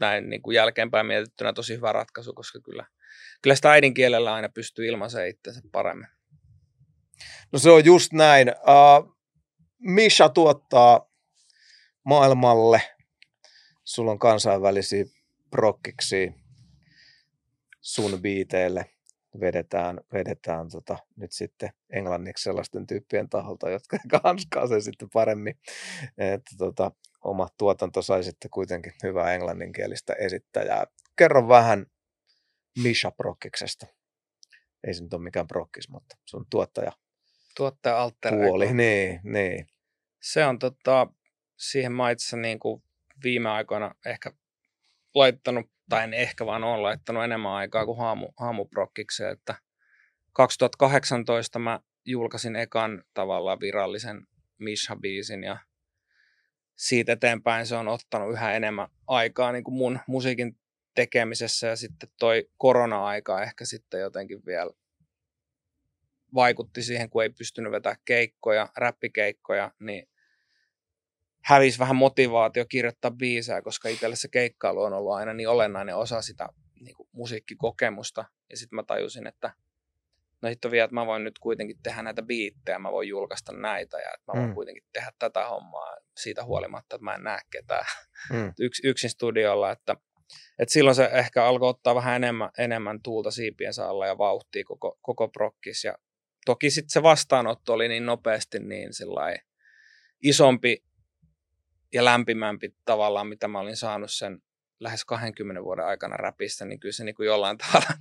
näin 0.00 0.30
niin 0.30 0.42
kuin 0.42 0.54
jälkeenpäin 0.54 1.06
mietittynä 1.06 1.52
tosi 1.52 1.74
hyvä 1.76 1.92
ratkaisu, 1.92 2.32
koska 2.32 2.60
kyllä, 2.60 2.86
kyllä 3.44 3.54
sitä 3.56 3.70
äidinkielellä 3.70 4.34
aina 4.34 4.48
pystyy 4.48 4.86
ilmaisemaan 4.86 5.28
itsensä 5.28 5.60
paremmin. 5.72 6.06
No 7.52 7.58
se 7.58 7.70
on 7.70 7.84
just 7.84 8.12
näin. 8.12 8.48
Uh, 8.48 9.16
Misha 9.78 10.28
tuottaa 10.28 11.10
maailmalle. 12.04 12.82
Sulla 13.84 14.10
on 14.10 14.18
kansainvälisiä 14.18 15.04
prokkiksi 15.50 16.34
sun 17.80 18.22
biiteille. 18.22 18.86
Vedetään, 19.40 20.00
vedetään 20.12 20.68
tota, 20.68 20.98
nyt 21.16 21.32
sitten 21.32 21.70
englanniksi 21.90 22.44
sellaisten 22.44 22.86
tyyppien 22.86 23.28
taholta, 23.28 23.70
jotka 23.70 23.98
hanskaa 24.24 24.66
sen 24.66 24.82
sitten 24.82 25.08
paremmin. 25.12 25.54
Että 26.18 26.50
tota, 26.58 26.90
oma 27.24 27.48
tuotanto 27.58 28.02
sai 28.02 28.24
sitten 28.24 28.50
kuitenkin 28.50 28.92
hyvää 29.02 29.34
englanninkielistä 29.34 30.12
esittäjää. 30.12 30.84
Kerro 31.16 31.48
vähän 31.48 31.86
Misha 32.82 33.10
Prokkiksesta. 33.10 33.86
Ei 34.86 34.94
se 34.94 35.02
nyt 35.02 35.14
ole 35.14 35.22
mikään 35.22 35.46
prokkis, 35.46 35.88
mutta 35.88 36.16
sun 36.24 36.46
tuottaja 36.50 36.92
Tuottaja 37.56 38.02
alter 38.02 38.32
puoli. 38.32 38.72
Niin, 38.72 39.20
niin. 39.24 39.66
Se 40.22 40.44
on 40.44 40.58
tota, 40.58 41.06
siihen 41.56 41.92
mä 41.92 42.10
itse 42.10 42.36
niin 42.36 42.58
kuin 42.58 42.82
viime 43.24 43.50
aikoina 43.50 43.94
ehkä 44.06 44.32
laittanut, 45.14 45.70
tai 45.88 46.04
en 46.04 46.14
ehkä 46.14 46.46
vaan 46.46 46.64
on 46.64 46.82
laittanut 46.82 47.24
enemmän 47.24 47.52
aikaa 47.52 47.84
kuin 47.84 47.98
haamu, 47.98 48.28
haamuprokkikseen, 48.36 49.32
että 49.32 49.54
2018 50.32 51.58
mä 51.58 51.80
julkaisin 52.04 52.56
ekan 52.56 53.04
tavallaan 53.14 53.60
virallisen 53.60 54.26
Misha-biisin 54.58 55.44
ja 55.44 55.58
siitä 56.76 57.12
eteenpäin 57.12 57.66
se 57.66 57.76
on 57.76 57.88
ottanut 57.88 58.32
yhä 58.32 58.52
enemmän 58.52 58.88
aikaa 59.06 59.52
niin 59.52 59.64
kuin 59.64 59.74
mun 59.74 59.98
musiikin 60.06 60.58
tekemisessä 60.94 61.66
ja 61.66 61.76
sitten 61.76 62.08
toi 62.18 62.50
korona-aika 62.56 63.42
ehkä 63.42 63.64
sitten 63.64 64.00
jotenkin 64.00 64.46
vielä 64.46 64.70
vaikutti 66.34 66.82
siihen, 66.82 67.10
kun 67.10 67.22
ei 67.22 67.30
pystynyt 67.30 67.72
vetämään 67.72 68.00
keikkoja, 68.04 68.68
räppikeikkoja, 68.76 69.70
niin 69.80 70.08
hävisi 71.44 71.78
vähän 71.78 71.96
motivaatio 71.96 72.64
kirjoittaa 72.68 73.10
biisää, 73.10 73.62
koska 73.62 73.88
itselle 73.88 74.16
se 74.16 74.28
keikkailu 74.28 74.82
on 74.82 74.92
ollut 74.92 75.12
aina 75.12 75.32
niin 75.32 75.48
olennainen 75.48 75.96
osa 75.96 76.22
sitä 76.22 76.48
niin 76.80 76.94
kuin 76.94 77.08
musiikkikokemusta. 77.12 78.24
Ja 78.50 78.56
sitten 78.56 78.76
mä 78.76 78.82
tajusin, 78.82 79.26
että 79.26 79.52
no 80.42 80.48
hitto 80.48 80.70
vielä, 80.70 80.84
että 80.84 80.94
mä 80.94 81.06
voin 81.06 81.24
nyt 81.24 81.38
kuitenkin 81.38 81.76
tehdä 81.82 82.02
näitä 82.02 82.22
biittejä, 82.22 82.78
mä 82.78 82.92
voin 82.92 83.08
julkaista 83.08 83.52
näitä 83.52 83.96
ja 83.96 84.10
että 84.14 84.32
mä 84.32 84.38
voin 84.38 84.48
mm. 84.48 84.54
kuitenkin 84.54 84.84
tehdä 84.92 85.12
tätä 85.18 85.48
hommaa 85.48 85.96
siitä 86.16 86.44
huolimatta, 86.44 86.96
että 86.96 87.04
mä 87.04 87.14
en 87.14 87.22
näe 87.22 87.40
ketään 87.50 87.86
Mm. 88.32 88.52
yks, 88.58 88.80
yksin 88.84 89.10
studiolla, 89.10 89.70
että, 89.70 89.96
että 90.58 90.72
silloin 90.72 90.94
se 90.94 91.10
ehkä 91.12 91.44
alkoi 91.44 91.68
ottaa 91.68 91.94
vähän 91.94 92.16
enemmän, 92.16 92.50
enemmän 92.58 93.02
tuulta 93.02 93.30
siipiensä 93.30 93.88
alla 93.88 94.06
ja 94.06 94.18
vauhtia 94.18 94.64
koko, 94.64 94.98
koko 95.02 95.28
prokkis. 95.28 95.84
Ja 95.84 95.98
toki 96.46 96.70
sitten 96.70 96.90
se 96.90 97.02
vastaanotto 97.02 97.72
oli 97.72 97.88
niin 97.88 98.06
nopeasti 98.06 98.58
niin 98.58 98.90
isompi 100.22 100.84
ja 101.92 102.04
lämpimämpi 102.04 102.74
tavallaan, 102.84 103.26
mitä 103.26 103.48
mä 103.48 103.60
olin 103.60 103.76
saanut 103.76 104.12
sen 104.12 104.42
lähes 104.80 105.04
20 105.04 105.64
vuoden 105.64 105.86
aikana 105.86 106.16
räpistä, 106.16 106.64
niin 106.64 106.80
kyllä 106.80 106.92
se 106.92 107.04
niin 107.04 107.14
kuin 107.14 107.26
jollain 107.26 107.58
tavalla 107.66 107.94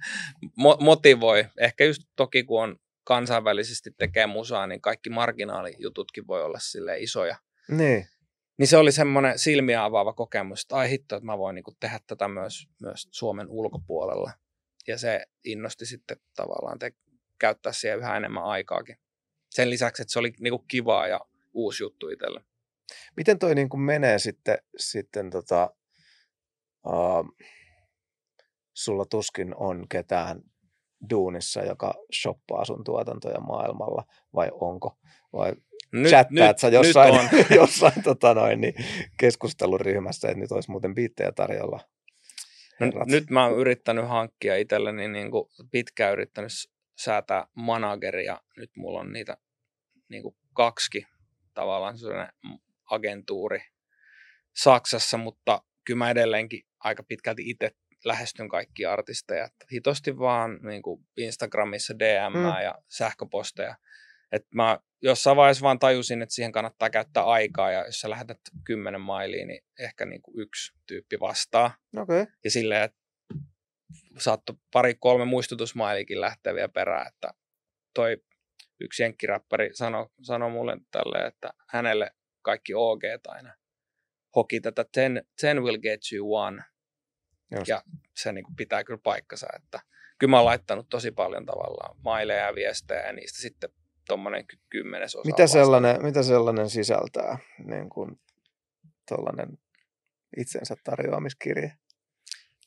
mo- 0.44 0.84
motivoi. 0.84 1.46
Ehkä 1.58 1.86
just 1.86 2.04
toki, 2.16 2.44
kun 2.44 2.64
on 2.64 2.80
kansainvälisesti 3.04 3.92
tekee 3.98 4.28
musaa, 4.28 4.68
niin 4.68 4.82
kaikki 4.82 5.10
marginaalijututkin 5.10 6.28
voi 6.28 6.44
olla 6.44 6.60
sille 6.60 7.00
isoja. 7.00 7.36
Niin. 7.70 8.08
Niin 8.58 8.68
se 8.68 8.78
oli 8.78 8.92
semmoinen 8.92 9.40
silmiä 9.40 9.84
avaava 9.84 10.14
kokemus, 10.14 10.62
että 10.62 10.76
ai 10.76 10.90
hitto, 10.90 11.16
että 11.16 11.26
mä 11.26 11.38
voin 11.38 11.56
niin 11.56 11.64
tehdä 11.80 12.00
tätä 12.08 12.28
myös, 12.28 12.68
myös 12.80 13.08
Suomen 13.12 13.50
ulkopuolella. 13.50 14.32
Ja 14.88 14.98
se 14.98 15.26
innosti 15.46 15.86
sitten 15.86 16.18
tavallaan 16.36 16.80
te- 16.80 16.94
käyttää 17.40 17.74
siihen 17.74 18.00
yhä 18.00 18.18
enemmän 18.18 18.44
aikaakin. 18.44 18.98
Sen 19.50 19.70
lisäksi, 19.70 20.02
että 20.02 20.12
se 20.14 20.20
oli 20.20 20.34
niin 20.40 20.68
kivaa 20.68 21.08
ja 21.08 21.20
uusi 21.54 21.84
juttu 21.84 22.10
itselle. 22.10 22.44
Miten 23.18 23.40
toi 23.40 23.56
niin 23.56 23.70
kuin 23.70 23.82
menee 23.82 24.20
sitten, 24.20 24.58
sitten 24.78 25.30
tota, 25.30 25.76
uh, 26.88 27.38
sulla 28.74 29.06
tuskin 29.06 29.56
on 29.56 29.86
ketään 29.90 30.42
duunissa, 31.10 31.62
joka 31.62 31.94
shoppaa 32.22 32.66
sun 32.66 32.84
tuotantoja 32.84 33.40
maailmalla, 33.40 34.04
vai 34.36 34.50
onko? 34.54 34.98
Vai 35.34 35.54
Nyt, 35.94 36.10
chattaat 36.10 36.60
sä 36.60 36.68
jossain, 36.68 37.14
nyt 37.14 37.50
on. 37.52 37.56
jossain 37.62 38.04
tota 38.04 38.34
noin, 38.34 38.62
niin 38.62 38.74
keskusteluryhmässä, 39.20 40.28
että 40.28 40.40
nyt 40.40 40.52
olisi 40.52 40.72
muuten 40.72 40.96
biittejä 40.96 41.32
tarjolla. 41.32 41.80
No, 42.80 42.86
herrat. 42.86 43.08
nyt 43.08 43.30
mä 43.30 43.46
oon 43.46 43.60
yrittänyt 43.60 44.08
hankkia 44.08 44.56
itselleni 44.56 45.08
niin 45.08 45.32
kuin 45.32 45.50
pitkään 45.72 46.14
yrittänyt 46.14 46.52
säätää 47.00 47.48
manageria. 47.56 48.40
Nyt 48.58 48.72
mulla 48.78 49.00
on 49.00 49.14
niitä 49.14 49.38
niin 50.10 50.24
kuin 50.24 50.36
kaksikin 50.54 51.08
tavallaan 51.54 51.98
sellainen 51.98 52.34
agentuuri 52.92 53.60
Saksassa, 54.56 55.18
mutta 55.18 55.64
kyllä 55.86 55.98
mä 55.98 56.10
edelleenkin 56.10 56.62
aika 56.80 57.04
pitkälti 57.04 57.50
itse 57.50 57.72
lähestyn 58.06 58.50
kaikkia 58.50 58.94
artisteja. 58.94 59.50
Hitosti 59.74 60.18
vaan 60.20 60.60
niin 60.62 60.82
kuin 60.82 61.06
Instagramissa 61.18 62.00
DM 62.00 62.38
mm. 62.38 62.64
ja 62.64 62.76
sähköposteja. 62.88 63.76
Et 64.34 64.46
mä 64.56 64.80
jossain 65.02 65.38
vaiheessa 65.38 65.64
vaan 65.64 65.80
tajusin, 65.80 66.22
että 66.22 66.36
siihen 66.36 66.52
kannattaa 66.52 66.90
käyttää 66.90 67.24
aikaa 67.24 67.72
ja 67.72 67.86
jos 67.86 68.02
sä 68.02 68.10
lähetät 68.10 68.40
kymmenen 68.66 69.02
mailiin, 69.02 69.48
niin 69.48 69.64
ehkä 69.80 70.06
niin 70.06 70.22
kuin 70.22 70.40
yksi 70.40 70.74
tyyppi 70.88 71.20
vastaa. 71.20 71.76
Okay. 71.98 72.26
Ja 72.44 72.52
silleen, 72.52 72.84
että 72.84 72.98
saattoi 74.18 74.56
pari-kolme 74.72 75.26
muistutusmailikin 75.26 76.22
lähteä 76.22 76.56
vielä 76.56 76.70
perään, 76.70 77.08
että 77.08 77.34
toi 77.94 78.18
yksi 78.80 79.04
jenkkiräppäri 79.04 79.70
sanoi 79.74 80.10
sano 80.22 80.50
mulle 80.50 80.78
tälle, 80.92 81.28
että 81.28 81.54
hänelle 81.70 82.12
kaikki 82.42 82.74
OG 82.76 83.02
aina 83.28 83.54
hoki 84.36 84.62
tätä 84.62 84.86
ten, 84.92 85.26
ten 85.42 85.64
will 85.64 85.78
get 85.78 86.02
you 86.14 86.36
one. 86.36 86.64
Just. 87.56 87.68
Ja 87.68 87.84
se 88.16 88.32
niin 88.32 88.44
kuin 88.44 88.56
pitää 88.56 88.84
kyllä 88.84 89.00
paikkansa, 89.04 89.48
että 89.56 89.80
kyllä 90.20 90.32
mä 90.32 90.38
oon 90.38 90.46
laittanut 90.46 90.90
tosi 90.90 91.12
paljon 91.12 91.46
tavallaan 91.46 91.96
maileja 92.04 92.46
ja 92.46 92.56
viestejä 92.56 93.06
ja 93.06 93.14
niistä 93.14 93.42
sitten 93.42 93.70
tuommoinen 94.08 94.46
kymmenesosa. 94.70 95.28
Mitä 95.28 95.48
sellainen, 95.48 96.04
mitä 96.04 96.24
sellainen 96.24 96.70
sisältää, 96.70 97.38
niin 97.66 97.90
kuin 97.90 98.20
tuollainen 99.08 99.58
itsensä 100.38 100.76
tarjoamiskirje? 100.84 101.74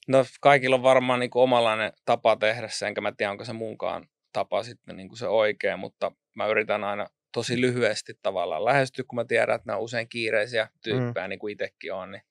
No 0.08 0.24
kaikilla 0.40 0.76
on 0.76 0.82
varmaan 0.82 1.20
niin 1.20 1.30
kuin 1.30 1.42
omanlainen 1.42 1.92
tapa 2.04 2.36
tehdä 2.36 2.68
se, 2.68 2.86
enkä 2.86 3.00
mä 3.00 3.12
tiedä, 3.16 3.30
onko 3.30 3.44
se 3.44 3.52
muunkaan 3.52 4.08
tapa 4.32 4.62
sitten 4.62 4.96
niin 4.96 5.08
kuin 5.08 5.18
se 5.18 5.28
oikea, 5.28 5.76
mutta 5.76 6.12
mä 6.34 6.46
yritän 6.46 6.84
aina 6.84 7.06
tosi 7.32 7.60
lyhyesti 7.60 8.18
tavallaan 8.22 8.64
lähestyä, 8.64 9.04
kun 9.08 9.16
mä 9.16 9.24
tiedän, 9.24 9.54
että 9.54 9.66
nämä 9.66 9.76
on 9.76 9.84
usein 9.84 10.08
kiireisiä 10.08 10.68
tyyppejä, 10.82 11.26
mm. 11.26 11.30
niin 11.30 11.38
kuin 11.38 11.52
itsekin 11.52 11.92
on, 11.92 12.12
niin 12.12 12.22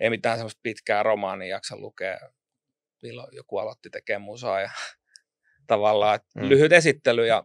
ei 0.00 0.10
mitään 0.10 0.38
semmoista 0.38 0.60
pitkää 0.62 1.02
romaania 1.02 1.48
jaksa 1.48 1.76
lukea, 1.76 2.18
milloin 3.02 3.36
joku 3.36 3.58
aloitti 3.58 3.90
tekemään 3.90 4.22
musaa 4.22 4.60
ja 4.60 4.70
tavallaan, 5.66 6.20
mm. 6.34 6.48
lyhyt 6.48 6.72
esittely 6.72 7.26
ja 7.26 7.44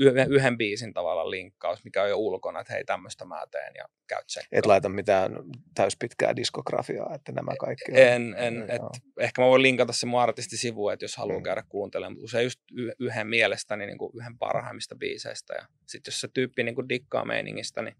yhden, 0.00 0.58
biisin 0.58 0.94
tavalla 0.94 1.30
linkkaus, 1.30 1.84
mikä 1.84 2.02
on 2.02 2.08
jo 2.08 2.16
ulkona, 2.16 2.60
että 2.60 2.72
hei 2.72 2.84
tämmöistä 2.84 3.24
mä 3.24 3.42
teen 3.50 3.72
ja 3.74 3.84
käyt 4.06 4.26
tsekkaan. 4.26 4.58
Et 4.58 4.66
laita 4.66 4.88
mitään 4.88 5.32
täyspitkää 5.74 6.36
diskografiaa, 6.36 7.14
että 7.14 7.32
nämä 7.32 7.52
kaikki 7.60 7.92
on. 7.92 7.98
En, 7.98 8.34
en 8.38 8.62
et, 8.68 8.82
ehkä 9.18 9.42
mä 9.42 9.48
voin 9.48 9.62
linkata 9.62 9.92
se 9.92 10.06
mun 10.06 10.20
artistisivu, 10.20 10.88
että 10.88 11.04
jos 11.04 11.16
haluaa 11.16 11.38
mm. 11.38 11.42
käydä 11.42 11.62
kuuntelemaan, 11.68 12.12
mutta 12.12 12.24
usein 12.24 12.44
just 12.44 12.60
yhden 12.98 13.26
mielestäni 13.26 13.86
niin 13.86 13.98
kuin 13.98 14.12
yhden 14.14 14.38
parhaimmista 14.38 14.96
biiseistä 14.96 15.54
ja 15.54 15.66
sitten 15.86 16.12
jos 16.12 16.20
se 16.20 16.28
tyyppi 16.34 16.62
niin 16.62 16.74
kuin 16.74 16.88
dikkaa 16.88 17.24
meiningistä, 17.24 17.82
niin 17.82 17.96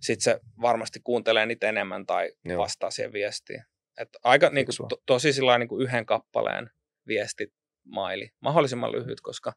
sitten 0.00 0.24
se 0.24 0.40
varmasti 0.60 1.00
kuuntelee 1.04 1.46
niitä 1.46 1.68
enemmän 1.68 2.06
tai 2.06 2.32
Joo. 2.44 2.62
vastaa 2.62 2.90
siihen 2.90 3.12
viestiin. 3.12 3.62
Et 4.00 4.08
aika 4.24 4.50
niin 4.50 4.66
kuin, 4.66 4.88
to, 4.88 4.96
tosi 5.06 5.32
sillä 5.32 5.58
niin 5.58 5.68
kuin 5.68 5.82
yhden 5.82 6.06
kappaleen 6.06 6.70
viestit 7.06 7.52
maili, 7.84 8.30
mahdollisimman 8.40 8.92
lyhyt, 8.92 9.20
koska 9.20 9.52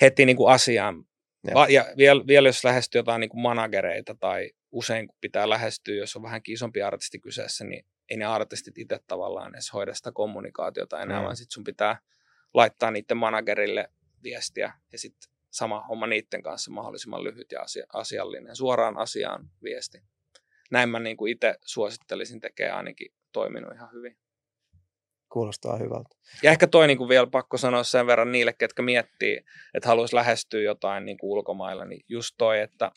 heti 0.00 0.26
niin 0.26 0.36
kuin 0.36 0.52
asiaan. 0.52 1.04
Ja, 1.46 1.66
ja 1.68 1.94
vielä, 1.96 2.26
vielä 2.26 2.48
jos 2.48 2.64
lähestyy 2.64 2.98
jotain 2.98 3.20
niin 3.20 3.28
kuin 3.28 3.40
managereita 3.40 4.16
tai 4.20 4.50
usein 4.70 5.08
kun 5.08 5.16
pitää 5.20 5.48
lähestyä, 5.48 5.94
jos 5.94 6.16
on 6.16 6.22
vähän 6.22 6.40
isompi 6.48 6.82
artisti 6.82 7.18
kyseessä, 7.18 7.64
niin 7.64 7.86
ei 8.10 8.16
ne 8.16 8.24
artistit 8.24 8.78
itse 8.78 8.98
tavallaan 9.06 9.54
edes 9.54 9.72
hoida 9.72 9.94
sitä 9.94 10.12
kommunikaatiota 10.12 11.02
enää, 11.02 11.18
mm. 11.18 11.24
vaan 11.24 11.36
sitten 11.36 11.54
sun 11.54 11.64
pitää 11.64 11.98
laittaa 12.54 12.90
niiden 12.90 13.16
managerille 13.16 13.88
viestiä 14.22 14.72
ja 14.92 14.98
sitten 14.98 15.30
sama 15.50 15.80
homma 15.80 16.06
niiden 16.06 16.42
kanssa 16.42 16.70
mahdollisimman 16.70 17.24
lyhyt 17.24 17.52
ja 17.52 17.60
asia, 17.60 17.86
asiallinen, 17.92 18.56
suoraan 18.56 18.98
asiaan 18.98 19.50
viesti. 19.62 20.02
Näin 20.70 20.88
mä 20.88 20.98
niin 20.98 21.28
itse 21.28 21.54
suosittelisin 21.64 22.40
tekee 22.40 22.70
ainakin 22.70 23.14
toiminut 23.32 23.74
ihan 23.74 23.92
hyvin. 23.92 24.18
Kuulostaa 25.32 25.76
hyvältä. 25.76 26.08
Ja 26.42 26.50
ehkä 26.50 26.66
toi 26.66 26.86
niin 26.86 26.98
kuin 26.98 27.08
vielä 27.08 27.26
pakko 27.26 27.58
sanoa 27.58 27.84
sen 27.84 28.06
verran 28.06 28.32
niille, 28.32 28.52
ketkä 28.52 28.82
miettii, 28.82 29.40
että 29.74 29.88
haluaisi 29.88 30.14
lähestyä 30.14 30.60
jotain 30.60 31.04
niin 31.04 31.18
kuin 31.18 31.30
ulkomailla, 31.30 31.84
niin 31.84 32.04
just 32.08 32.34
toi, 32.38 32.60
että 32.60 32.92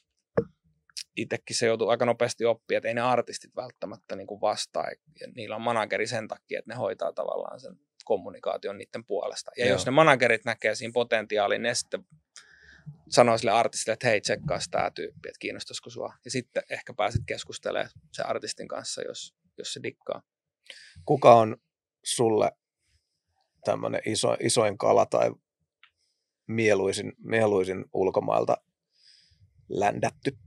itsekin 1.17 1.55
se 1.55 1.65
joutuu 1.65 1.89
aika 1.89 2.05
nopeasti 2.05 2.45
oppia, 2.45 2.77
että 2.77 2.87
ei 2.87 2.93
ne 2.93 3.01
artistit 3.01 3.55
välttämättä 3.55 4.15
niin 4.15 4.27
kuin 4.27 4.41
vastaa. 4.41 4.87
Ja 5.19 5.27
niillä 5.35 5.55
on 5.55 5.61
manageri 5.61 6.07
sen 6.07 6.27
takia, 6.27 6.59
että 6.59 6.71
ne 6.71 6.75
hoitaa 6.75 7.13
tavallaan 7.13 7.59
sen 7.59 7.75
kommunikaation 8.05 8.77
niiden 8.77 9.05
puolesta. 9.05 9.51
Ja 9.57 9.65
Joo. 9.65 9.75
jos 9.75 9.85
ne 9.85 9.91
managerit 9.91 10.45
näkee 10.45 10.75
siinä 10.75 10.91
potentiaalin, 10.93 11.61
ne 11.61 11.75
sitten 11.75 12.05
sanoo 13.09 13.37
sille 13.37 13.51
artistille, 13.51 13.93
että 13.93 14.07
hei, 14.07 14.21
tsekkaa 14.21 14.59
tämä 14.71 14.91
tyyppi, 14.91 15.29
että 15.29 15.39
kiinnostaisiko 15.39 15.89
sua. 15.89 16.13
Ja 16.25 16.31
sitten 16.31 16.63
ehkä 16.69 16.93
pääset 16.93 17.21
keskustelemaan 17.25 17.89
sen 18.11 18.25
artistin 18.25 18.67
kanssa, 18.67 19.01
jos, 19.01 19.35
jos 19.57 19.73
se 19.73 19.83
dikkaa. 19.83 20.21
Kuka 21.05 21.35
on 21.35 21.57
sulle 22.03 22.51
tämmöinen 23.65 24.01
iso, 24.05 24.37
isoin 24.39 24.77
kala 24.77 25.05
tai 25.05 25.31
mieluisin, 26.47 27.13
mieluisin 27.17 27.85
ulkomailta 27.93 28.57
ländätty 29.69 30.37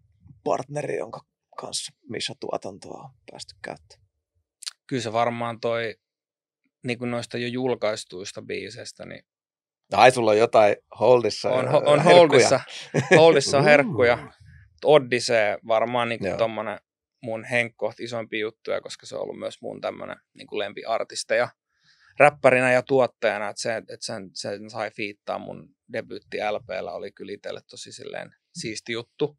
partneri, 0.45 0.97
jonka 0.97 1.21
kanssa 1.57 1.93
missä 2.09 2.35
tuotantoa 2.41 3.03
on 3.03 3.11
päästy 3.31 3.55
käyttämään? 3.63 4.09
Kyllä 4.87 5.03
se 5.03 5.13
varmaan 5.13 5.61
toi, 5.61 5.95
niin 6.85 6.99
kuin 6.99 7.11
noista 7.11 7.39
jo 7.39 7.49
julkaistuista 7.49 8.43
biiseistä, 8.43 9.07
niin 9.07 9.25
Ai, 9.93 10.11
sulla 10.11 10.31
on 10.31 10.39
jotain 10.39 10.77
holdissa 11.01 11.51
On, 11.51 11.69
on 11.87 12.03
holdissa, 12.03 12.61
holdissa 13.17 13.63
herkkuja. 13.63 14.19
Odyssey 14.85 15.59
varmaan 15.67 16.09
niin 16.09 16.21
tuommoinen 16.39 16.79
mun 17.25 17.45
henkkoht 17.45 18.01
isoimpia 18.01 18.41
juttuja, 18.41 18.81
koska 18.81 19.07
se 19.07 19.17
on 19.17 19.23
ollut 19.23 19.39
myös 19.39 19.61
mun 19.63 19.81
tämmöinen 19.81 20.17
niin 20.35 20.49
lempiartisteja 20.53 21.49
räppärinä 22.19 22.73
ja 22.73 22.83
tuottajana, 22.83 23.49
että, 23.49 23.63
se, 23.63 23.77
että 23.77 23.97
sen, 24.01 24.31
sen 24.35 24.71
sai 24.71 24.91
fiittaa 24.91 25.39
mun 25.39 25.69
debyytti 25.93 26.39
LPllä 26.51 26.93
oli 26.93 27.13
kyllä 27.13 27.33
itselle 27.33 27.61
tosi 27.71 27.93
silleen 27.93 28.35
siisti 28.55 28.93
juttu. 28.93 29.39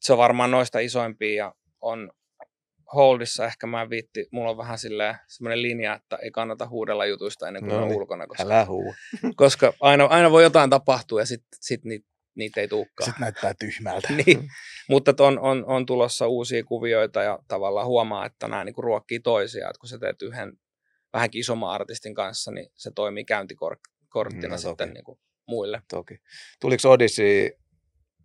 Se 0.00 0.12
on 0.12 0.18
varmaan 0.18 0.50
noista 0.50 0.78
isoimpia 0.78 1.34
ja 1.34 1.54
on 1.80 2.12
holdissa 2.94 3.46
ehkä 3.46 3.66
mä 3.66 3.90
viitti, 3.90 4.28
mulla 4.32 4.50
on 4.50 4.56
vähän 4.56 4.78
silleen 4.78 5.16
semmoinen 5.26 5.62
linja, 5.62 5.94
että 5.94 6.16
ei 6.16 6.30
kannata 6.30 6.68
huudella 6.68 7.06
jutuista 7.06 7.48
ennen 7.48 7.62
kuin 7.62 7.70
no, 7.72 7.82
on 7.82 7.88
niin. 7.88 8.00
ulkona. 8.00 8.26
Koska, 8.26 8.42
älä 8.42 8.64
huu. 8.64 8.94
koska 9.36 9.72
aina, 9.80 10.04
aina 10.04 10.30
voi 10.30 10.42
jotain 10.42 10.70
tapahtua 10.70 11.20
ja 11.20 11.26
sitten 11.26 11.58
sit 11.60 11.84
niitä 11.84 12.08
niitä 12.38 12.60
ei 12.60 12.68
tulekaan. 12.68 13.04
Sitten 13.04 13.20
näyttää 13.20 13.54
tyhmältä. 13.58 14.08
niin, 14.26 14.48
mutta 14.88 15.14
on, 15.18 15.38
on, 15.38 15.64
on, 15.66 15.86
tulossa 15.86 16.26
uusia 16.26 16.64
kuvioita 16.64 17.22
ja 17.22 17.38
tavallaan 17.48 17.86
huomaa, 17.86 18.26
että 18.26 18.48
nämä 18.48 18.64
niinku 18.64 18.82
ruokkii 18.82 19.20
toisiaan. 19.20 19.70
Että 19.70 19.80
kun 19.80 19.88
sä 19.88 19.98
teet 19.98 20.22
yhden 20.22 20.52
vähänkin 21.12 21.40
isomman 21.40 21.70
artistin 21.70 22.14
kanssa, 22.14 22.50
niin 22.50 22.70
se 22.74 22.90
toimii 22.94 23.24
käyntikorttina 23.24 24.48
no, 24.48 24.58
sitten 24.58 24.92
niinku 24.92 25.18
muille. 25.46 25.82
Toki. 25.90 26.18
Tuliko 26.60 26.90
Odyssey 26.90 27.50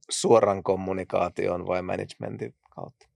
suoran 0.10 0.64
kommunikaation 0.64 1.68
vai 1.68 1.82
managementin 1.82 2.56
kautta? 2.76 3.08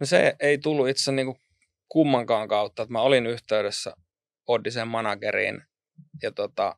No 0.00 0.06
se 0.06 0.36
ei 0.40 0.58
tullut 0.58 0.88
itse 0.88 1.12
niinku 1.12 1.36
kummankaan 1.88 2.48
kautta. 2.48 2.82
Että 2.82 2.92
mä 2.92 3.00
olin 3.00 3.26
yhteydessä 3.26 3.94
Odysseen 4.46 4.88
manageriin 4.88 5.62
ja 6.22 6.32
tota, 6.32 6.76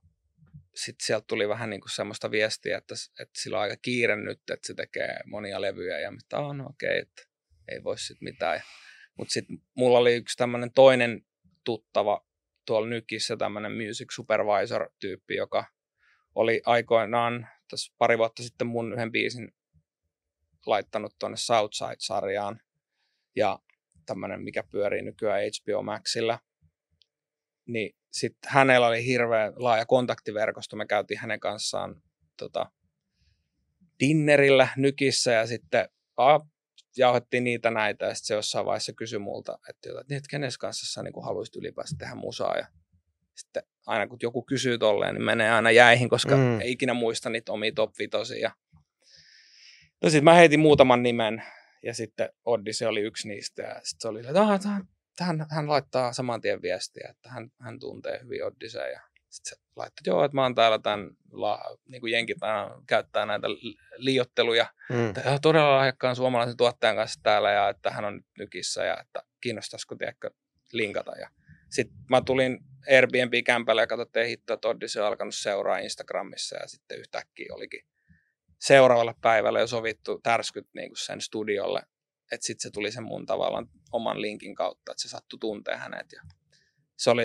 sitten 0.75 1.07
sieltä 1.07 1.25
tuli 1.27 1.49
vähän 1.49 1.71
niin 1.71 1.81
kuin 1.81 1.95
semmoista 1.95 2.31
viestiä, 2.31 2.79
että, 2.79 2.95
että 3.21 3.41
sillä 3.43 3.57
on 3.57 3.63
aika 3.63 3.77
kiire 3.77 4.17
nyt, 4.17 4.41
että 4.51 4.67
se 4.67 4.75
tekee 4.75 5.21
monia 5.27 5.61
levyjä 5.61 6.01
ja 6.01 6.11
mitä 6.11 6.39
on 6.39 6.59
no 6.59 6.67
okei, 6.67 6.89
okay, 6.89 6.99
että 6.99 7.23
ei 7.69 7.85
voi 7.85 7.99
sitten 7.99 8.25
mitään. 8.25 8.63
Mutta 9.19 9.33
sitten 9.33 9.59
mulla 9.75 9.99
oli 9.99 10.15
yksi 10.15 10.37
tämmöinen 10.37 10.73
toinen 10.73 11.27
tuttava 11.65 12.27
tuolla 12.67 12.89
Nykissä 12.89 13.37
tämmöinen 13.37 13.73
music 13.73 14.13
supervisor-tyyppi, 14.15 15.35
joka 15.35 15.65
oli 16.35 16.63
aikoinaan 16.67 17.49
tässä 17.71 17.95
pari 17.99 18.19
vuotta 18.19 18.43
sitten 18.43 18.67
mun 18.67 18.93
yhden 18.93 19.13
biisin 19.13 19.55
laittanut 20.67 21.15
tuonne 21.19 21.37
Southside-sarjaan 21.37 22.61
ja 23.37 23.59
tämmöinen, 24.07 24.43
mikä 24.43 24.63
pyörii 24.63 25.03
nykyään 25.03 25.43
HBO 25.43 25.83
Maxilla. 25.83 26.39
Niin 27.67 27.97
sitten 28.13 28.53
hänellä 28.53 28.87
oli 28.87 29.07
hirveän 29.07 29.53
laaja 29.57 29.87
kontaktiverkosto. 29.87 30.77
Me 30.77 30.87
käytiin 30.87 31.21
hänen 31.21 31.41
kanssaan 31.41 32.03
tota, 32.37 32.71
dinnerillä 34.01 34.69
nykissä 34.77 35.33
ja 35.33 35.47
sitten 35.47 35.89
a, 36.17 36.41
jauhettiin 36.97 37.45
niitä 37.45 37.71
näitä 37.71 38.07
ja 38.07 38.15
sitten 38.15 38.27
se 38.27 38.35
jossain 38.35 38.67
vaiheessa 38.67 38.93
kysyi 38.93 39.19
multa, 39.19 39.59
että, 39.69 39.89
että, 40.01 40.17
että 40.17 40.29
kenes 40.31 40.59
kanssa 40.59 40.93
sä 40.93 41.03
niin 41.03 41.25
haluaisit 41.25 41.57
ylipäänsä 41.57 41.97
tehdä 41.99 42.15
musaa 42.15 42.57
ja 42.57 42.67
sitten 43.35 43.63
aina 43.87 44.07
kun 44.07 44.19
joku 44.23 44.43
kysyy 44.43 44.79
tolleen, 44.79 45.15
niin 45.15 45.25
menee 45.25 45.51
aina 45.51 45.71
jäihin, 45.71 46.09
koska 46.09 46.37
mm. 46.37 46.61
ei 46.61 46.73
ikinä 46.73 46.95
muista 46.95 47.31
niitä 47.31 47.53
omia 47.53 47.73
top 47.75 47.91
vitosia. 47.99 48.53
No 50.03 50.11
sitten 50.11 50.25
mä 50.25 50.35
heitin 50.35 50.61
muutaman 50.61 51.03
nimen 51.03 51.43
ja 51.83 51.95
sitten 51.95 52.29
Odyssey 52.45 52.89
oli 52.89 53.01
yksi 53.01 53.29
niistä 53.29 53.63
ja 53.63 53.75
sitten 53.75 54.01
se 54.01 54.09
oli, 54.09 54.21
että 54.21 54.69
hän, 54.69 54.89
hän, 55.21 55.47
hän 55.51 55.69
laittaa 55.69 56.13
saman 56.13 56.41
tien 56.41 56.63
viestiä, 56.63 57.09
että 57.11 57.29
hän, 57.31 57.53
hän 57.61 57.79
tuntee 57.79 58.21
hyvin 58.23 58.45
Odyssey 58.45 58.91
ja 58.91 59.01
Sitten 59.31 59.59
se 59.59 59.63
laittoi, 59.77 60.01
että 60.01 60.11
joo, 60.11 60.25
että 60.25 60.35
mä 60.35 60.43
oon 60.43 60.55
täällä 60.55 60.79
tämän, 60.79 61.11
la, 61.33 61.79
niin 61.89 62.01
kuin 62.01 62.13
jenkit 62.13 62.43
aina 62.43 62.83
käyttää 62.87 63.27
näitä 63.27 63.47
liiotteluja. 63.97 64.67
Mm. 64.91 65.09
Että 65.09 65.39
todella 65.43 65.77
lahjakkaan 65.77 66.17
suomalaisen 66.17 66.57
tuottajan 66.57 66.97
kanssa 66.97 67.21
täällä 67.23 67.51
ja 67.51 67.69
että 67.69 67.91
hän 67.91 68.05
on 68.05 68.15
nyt 68.15 68.27
nykissä 68.39 68.85
ja 68.85 69.01
että 69.01 69.23
kiinnostaisiko 69.41 69.95
tiedätkö, 69.97 70.31
linkata. 70.73 71.13
Ja 71.19 71.29
sitten 71.71 71.97
mä 72.11 72.23
tulin 72.27 72.59
Airbnb-kämpälle 72.91 73.83
ja 73.83 73.87
katsottiin 73.87 74.27
hittoa, 74.27 74.55
että 74.55 74.69
Oddis 74.69 74.97
on 74.97 75.07
alkanut 75.07 75.35
seuraa 75.35 75.79
Instagramissa 75.79 76.57
ja 76.57 76.69
sitten 76.69 76.99
yhtäkkiä 76.99 77.55
olikin 77.55 77.85
seuraavalle 78.59 79.15
päivälle 79.21 79.61
jo 79.61 79.67
sovittu 79.67 80.21
tärskyt 80.23 80.69
niin 80.75 80.89
kuin 80.89 80.99
sen 80.99 81.21
studiolle. 81.21 81.83
Että 82.33 82.47
sitten 82.47 82.63
se 82.63 82.71
tuli 82.71 82.93
sen 82.93 83.03
mun 83.05 83.27
tavallaan 83.27 83.69
oman 83.93 84.21
linkin 84.23 84.55
kautta, 84.55 84.93
että 84.93 85.03
se 85.03 85.09
sattui 85.09 85.39
tuntea 85.39 85.77
hänet. 85.77 86.13
Ja 86.13 86.23
se 86.97 87.11
oli 87.11 87.23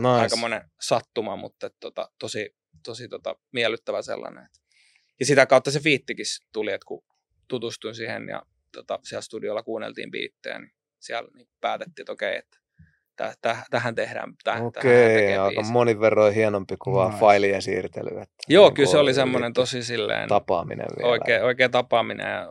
Nice. 0.00 0.08
aika 0.08 0.36
monen 0.36 0.70
sattuma, 0.80 1.36
mutta 1.36 1.70
tota, 1.80 2.10
tosi, 2.18 2.56
tosi 2.84 3.08
tota, 3.08 3.36
miellyttävä 3.52 4.02
sellainen. 4.02 4.44
Et. 4.44 4.62
Ja 5.20 5.26
sitä 5.26 5.46
kautta 5.46 5.70
se 5.70 5.80
fiittikin 5.80 6.26
tuli, 6.52 6.72
että 6.72 6.84
kun 6.86 7.04
tutustuin 7.48 7.94
siihen 7.94 8.28
ja 8.28 8.42
tota, 8.72 8.98
siellä 9.02 9.22
studiolla 9.22 9.62
kuunneltiin 9.62 10.10
biittejä, 10.10 10.58
niin 10.58 10.72
siellä 11.00 11.28
niin 11.36 11.48
päätettiin, 11.60 12.02
että 12.02 12.12
okei, 12.12 12.36
että 12.36 12.58
täh, 13.16 13.36
täh, 13.42 13.64
tähän 13.70 13.94
tehdään. 13.94 14.34
Täh, 14.44 14.54
tähän 14.54 14.66
Okei, 14.66 14.82
tekee 15.14 15.38
aika 15.38 15.60
biisi. 15.60 15.72
monin 15.72 16.00
verroin 16.00 16.34
hienompi 16.34 16.76
kuin 16.76 16.94
vaan 16.94 17.08
Nice. 17.10 17.20
failien 17.20 17.62
siirtely. 17.62 18.08
Että 18.08 18.34
Joo, 18.48 18.68
niin 18.68 18.74
kyllä 18.74 18.90
se 18.90 18.98
oli 18.98 19.14
semmoinen 19.14 19.52
tosi 19.52 19.82
silleen 19.82 20.28
tapaaminen 20.28 20.86
vielä. 20.98 21.10
oikea, 21.10 21.44
oikea 21.44 21.68
tapaaminen 21.68 22.30
ja 22.30 22.48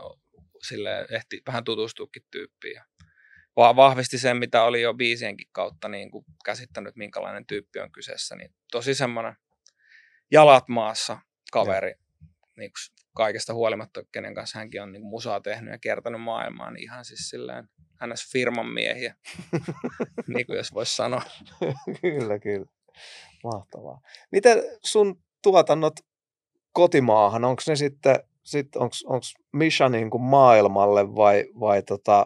sille 0.67 1.07
ehti 1.11 1.41
vähän 1.47 1.63
tutustuukin 1.63 2.23
tyyppiin. 2.31 2.75
Ja 2.75 2.85
va- 3.55 3.75
vahvisti 3.75 4.17
sen, 4.17 4.37
mitä 4.37 4.63
oli 4.63 4.81
jo 4.81 4.93
biisienkin 4.93 5.47
kautta 5.51 5.87
niin 5.87 6.11
kuin 6.11 6.25
käsittänyt, 6.45 6.95
minkälainen 6.95 7.45
tyyppi 7.45 7.79
on 7.79 7.91
kyseessä. 7.91 8.35
Niin 8.35 8.53
tosi 8.71 8.95
semmoinen 8.95 9.35
jalat 10.31 10.67
maassa 10.67 11.19
kaveri, 11.51 11.93
niin 12.57 12.71
kuin 12.71 13.03
kaikesta 13.15 13.53
huolimatta, 13.53 14.03
kenen 14.11 14.35
kanssa 14.35 14.59
hänkin 14.59 14.81
on 14.81 14.91
niin 14.91 15.05
musaa 15.05 15.41
tehnyt 15.41 15.71
ja 15.71 15.77
kiertänyt 15.77 16.21
maailmaa, 16.21 16.71
niin 16.71 16.83
ihan 16.83 17.05
siis 17.05 17.29
silleen 17.29 17.69
hänes 17.95 18.31
firman 18.31 18.67
miehiä, 18.67 19.15
niin 20.35 20.45
kuin 20.45 20.57
jos 20.57 20.73
voisi 20.73 20.95
sanoa. 20.95 21.21
kyllä, 22.01 22.39
kyllä. 22.39 22.65
Mahtavaa. 23.43 24.01
Miten 24.31 24.63
sun 24.83 25.23
tuotannot 25.43 25.93
kotimaahan, 26.71 27.45
onko 27.45 27.61
ne 27.67 27.75
sitten, 27.75 28.15
sit 28.43 28.75
onko 28.75 28.95
Misha 29.53 29.89
niin 29.89 30.09
kuin 30.09 30.21
maailmalle 30.21 31.15
vai, 31.15 31.45
vai, 31.59 31.83
tota, 31.83 32.25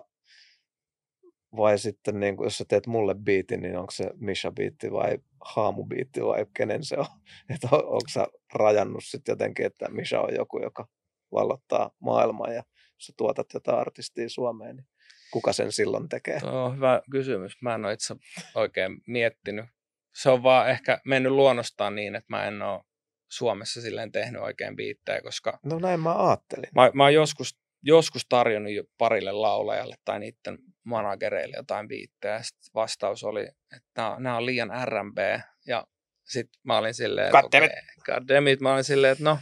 vai 1.57 1.79
sitten 1.79 2.19
niin 2.19 2.37
kuin, 2.37 2.45
jos 2.45 2.57
sä 2.57 2.65
teet 2.67 2.87
mulle 2.87 3.15
biitin, 3.15 3.61
niin 3.61 3.77
onko 3.77 3.91
se 3.91 4.11
Misha 4.15 4.51
biitti 4.51 4.91
vai 4.91 5.17
Haamu 5.45 5.85
biitti 5.85 6.25
vai 6.25 6.45
kenen 6.53 6.83
se 6.83 6.97
on? 6.97 7.05
Että 7.55 7.67
on, 7.71 7.85
onko 7.85 8.09
sä 8.09 8.27
rajannut 8.53 9.03
sitten 9.03 9.33
jotenkin, 9.33 9.65
että 9.65 9.89
Misha 9.89 10.21
on 10.21 10.35
joku, 10.35 10.61
joka 10.61 10.87
vallottaa 11.31 11.91
maailmaa 11.99 12.51
ja 12.51 12.63
sä 12.97 13.13
tuotat 13.17 13.53
jotain 13.53 13.79
artistia 13.79 14.29
Suomeen, 14.29 14.75
niin 14.75 14.87
kuka 15.31 15.53
sen 15.53 15.71
silloin 15.71 16.09
tekee? 16.09 16.39
Tuo 16.39 16.65
on 16.65 16.75
hyvä 16.75 17.01
kysymys. 17.11 17.61
Mä 17.61 17.75
en 17.75 17.85
ole 17.85 17.93
itse 17.93 18.15
oikein 18.55 19.01
miettinyt. 19.07 19.65
Se 20.15 20.29
on 20.29 20.43
vaan 20.43 20.69
ehkä 20.69 21.01
mennyt 21.05 21.31
luonnostaan 21.31 21.95
niin, 21.95 22.15
että 22.15 22.27
mä 22.29 22.45
en 22.45 22.61
ole 22.61 22.81
Suomessa 23.29 23.81
silleen 23.81 24.11
tehnyt 24.11 24.41
oikein 24.41 24.75
biittejä, 24.75 25.21
koska 25.21 25.59
No 25.63 25.79
näin 25.79 25.99
mä 25.99 26.27
ajattelin. 26.27 26.69
mä, 26.75 26.91
mä 26.93 27.03
oon 27.03 27.13
joskus, 27.13 27.57
joskus 27.83 28.25
tarjonnut 28.29 28.73
jo 28.73 28.83
parille 28.97 29.31
laulajalle 29.31 29.95
tai 30.05 30.19
niiden 30.19 30.57
managereille 30.83 31.55
jotain 31.57 31.87
biittejä. 31.87 32.41
Sitten 32.41 32.73
vastaus 32.75 33.23
oli, 33.23 33.41
että 33.75 33.87
nämä, 33.97 34.15
nämä 34.19 34.37
on 34.37 34.45
liian 34.45 34.71
R&B. 34.85 35.17
Ja 35.67 35.87
sitten 36.23 36.59
mä 36.63 36.77
olin 36.77 36.93
silleen, 36.93 37.27
että 37.27 37.41
God 37.41 37.51
damn 37.51 37.65
it. 37.65 37.71
okei, 37.71 37.83
God 38.15 38.27
damn 38.35 38.47
it. 38.47 38.61
Mä 38.61 38.73
olin 38.73 38.83
silleen, 38.83 39.11
että 39.11 39.23
no, 39.23 39.37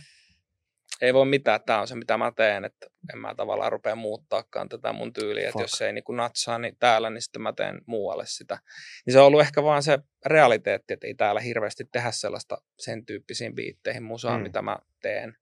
ei 1.01 1.13
voi 1.13 1.25
mitään, 1.25 1.59
tämä 1.65 1.81
on 1.81 1.87
se 1.87 1.95
mitä 1.95 2.17
mä 2.17 2.31
teen, 2.35 2.65
että 2.65 2.87
en 3.13 3.19
mä 3.19 3.35
tavallaan 3.35 3.71
rupea 3.71 3.95
muuttaakaan 3.95 4.69
tätä 4.69 4.93
mun 4.93 5.13
tyyliä, 5.13 5.49
että 5.49 5.61
jos 5.63 5.71
se 5.71 5.85
ei 5.87 5.93
niin 5.93 6.03
natsaa 6.15 6.59
niin 6.59 6.77
täällä, 6.79 7.09
niin 7.09 7.21
sitten 7.21 7.41
mä 7.41 7.53
teen 7.53 7.81
muualle 7.85 8.23
sitä. 8.27 8.59
Niin 9.05 9.13
se 9.13 9.19
on 9.19 9.25
ollut 9.25 9.41
ehkä 9.41 9.63
vaan 9.63 9.83
se 9.83 9.99
realiteetti, 10.25 10.93
että 10.93 11.07
ei 11.07 11.15
täällä 11.15 11.41
hirveästi 11.41 11.85
tehdä 11.91 12.11
sellaista 12.11 12.57
sen 12.79 13.05
tyyppisiin 13.05 13.55
biitteihin 13.55 14.03
musaa, 14.03 14.37
Mm. 14.37 14.43
mitä 14.43 14.61
mä 14.61 14.77
teen. 15.01 15.37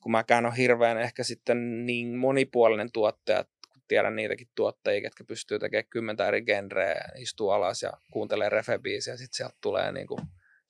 Kun 0.00 0.12
mäkään 0.12 0.46
on 0.46 0.54
hirveän 0.54 0.98
ehkä 0.98 1.22
sitten 1.24 1.86
niin 1.86 2.16
monipuolinen 2.16 2.92
tuottaja, 2.92 3.44
kun 3.72 3.82
tiedän 3.88 4.16
niitäkin 4.16 4.48
tuottajia, 4.54 5.00
ketkä 5.00 5.24
pystyy 5.24 5.58
tekemään 5.58 5.90
kymmentä 5.90 6.28
eri 6.28 6.42
genreä, 6.42 7.00
istuu 7.18 7.50
alas 7.50 7.82
ja 7.82 7.92
kuuntelee 8.12 8.48
refebiisiä, 8.48 9.12
ja 9.12 9.18
sitten 9.18 9.36
sieltä 9.36 9.56
tulee 9.60 9.92
niin 9.92 10.06
kuin 10.06 10.20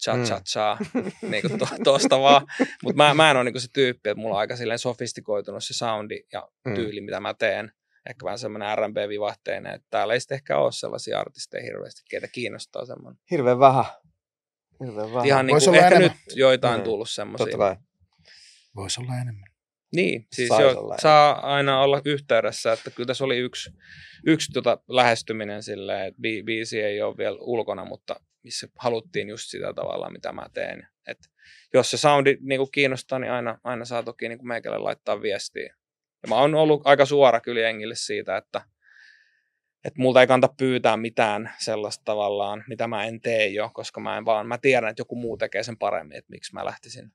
cha 0.04 0.12
cha 0.24 0.40
cha, 0.40 0.78
niin 1.30 1.42
kuin 1.42 1.58
to, 1.58 1.66
tosta 1.84 2.20
vaan. 2.20 2.46
Mutta 2.82 2.96
mä, 2.96 3.14
mä 3.14 3.30
en 3.30 3.36
ole 3.36 3.44
niin 3.44 3.52
kuin 3.54 3.62
se 3.62 3.68
tyyppi, 3.72 4.10
että 4.10 4.20
mulla 4.20 4.34
on 4.34 4.40
aika 4.40 4.56
silleen 4.56 4.78
sofistikoitunut 4.78 5.64
se 5.64 5.74
soundi 5.74 6.20
ja 6.32 6.48
Mm. 6.66 6.74
tyyli, 6.74 7.00
mitä 7.00 7.20
mä 7.20 7.34
teen. 7.34 7.72
Ehkä 8.08 8.24
vähän 8.24 8.38
semmoinen 8.38 8.78
R&B-vivahteinen, 8.78 9.74
että 9.74 9.86
täällä 9.90 10.14
ei 10.14 10.20
sitten 10.20 10.34
ehkä 10.36 10.58
ole 10.58 10.72
sellaisia 10.72 11.20
artisteja 11.20 11.62
hirveästi, 11.64 12.02
keitä 12.10 12.28
kiinnostaa 12.28 12.86
semmoinen. 12.86 13.20
Hirveän 13.30 13.58
vähän. 13.58 13.84
Hirveän 14.84 15.12
vähän. 15.12 15.26
Ihan 15.26 15.46
niin 15.46 15.52
Voisi 15.54 15.64
kuin, 15.66 15.74
olla 15.78 15.86
ehkä 15.86 15.96
enemmän. 15.96 16.18
nyt 16.26 16.36
joitain 16.36 16.80
Mm. 16.80 16.84
tullut 16.84 17.10
semmoisia. 17.10 17.44
Totta 17.44 17.58
kai. 17.58 17.76
Voisi 18.76 19.00
olla 19.00 19.12
enemmän. 19.14 19.44
Niin, 19.96 20.26
siis 20.32 20.48
Sais 20.48 20.60
jo, 20.60 20.80
olla 20.80 20.96
saa 20.98 21.54
aina 21.54 21.80
olla 21.80 22.02
yhteydessä, 22.04 22.72
että 22.72 22.90
kyllä 22.90 23.06
tässä 23.06 23.24
oli 23.24 23.36
yksi, 23.38 23.70
yksi 24.26 24.52
tota 24.52 24.78
lähestyminen 24.88 25.62
silleen, 25.62 26.06
että 26.06 26.18
bi- 26.18 26.44
biisi 26.44 26.80
ei 26.82 27.02
ole 27.02 27.16
vielä 27.16 27.38
ulkona, 27.40 27.84
mutta 27.84 28.20
missä 28.46 28.68
haluttiin 28.78 29.28
just 29.28 29.44
sitä 29.50 29.72
tavalla, 29.74 30.10
mitä 30.10 30.32
mä 30.32 30.46
teen. 30.54 30.88
Et 31.06 31.18
jos 31.74 31.90
se 31.90 31.96
soundi 31.96 32.36
niin 32.40 32.58
kuin 32.58 32.70
kiinnostaa, 32.70 33.18
niin 33.18 33.32
aina, 33.32 33.58
aina 33.64 33.84
saa 33.84 34.02
toki 34.02 34.28
niin 34.28 34.38
kuin 34.38 34.48
meikälle 34.48 34.78
laittaa 34.78 35.22
viestiä. 35.22 35.74
Ja 36.22 36.28
mä 36.28 36.34
oon 36.34 36.54
ollut 36.54 36.82
aika 36.84 37.06
suora 37.06 37.40
kyllä 37.40 37.60
jengille 37.60 37.94
siitä, 37.94 38.36
että, 38.36 38.60
että 39.84 40.00
multa 40.00 40.20
ei 40.20 40.26
kanta 40.26 40.48
pyytää 40.58 40.96
mitään 40.96 41.54
sellaista 41.58 42.04
tavallaan, 42.04 42.64
mitä 42.68 42.86
mä 42.86 43.04
en 43.04 43.20
tee 43.20 43.46
jo, 43.46 43.70
koska 43.74 44.00
mä 44.00 44.16
en 44.16 44.24
vaan, 44.24 44.46
mä 44.46 44.58
tiedän, 44.58 44.90
että 44.90 45.00
joku 45.00 45.16
muu 45.16 45.36
tekee 45.36 45.62
sen 45.62 45.78
paremmin, 45.78 46.16
että 46.16 46.30
miksi 46.30 46.54
mä 46.54 46.64
lähtisin 46.64 47.12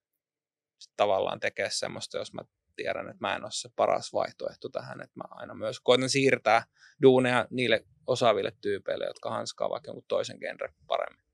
tavallaan 0.98 1.40
tekemään 1.40 1.72
semmoista, 1.72 2.18
jos 2.18 2.34
mä 2.34 2.42
tiedän, 2.76 3.10
että 3.10 3.18
mä 3.22 3.36
en 3.36 3.44
ole 3.44 3.52
se 3.52 3.70
paras 3.76 4.14
vaihtoehto 4.14 4.70
tähän, 4.70 5.02
että 5.02 5.20
mä 5.20 5.24
aina 5.30 5.54
myös 5.54 5.80
koitan 5.80 6.10
siirtää 6.10 6.64
duuneja 7.02 7.48
niille 7.50 7.86
osaaville 8.08 8.52
tyypeille, 8.62 9.06
jotka 9.06 9.30
hanskaa 9.30 9.70
vaikka 9.70 9.90
jonkun 9.90 10.06
toisen 10.08 10.38
genren 10.40 10.74
paremmin. 10.88 11.26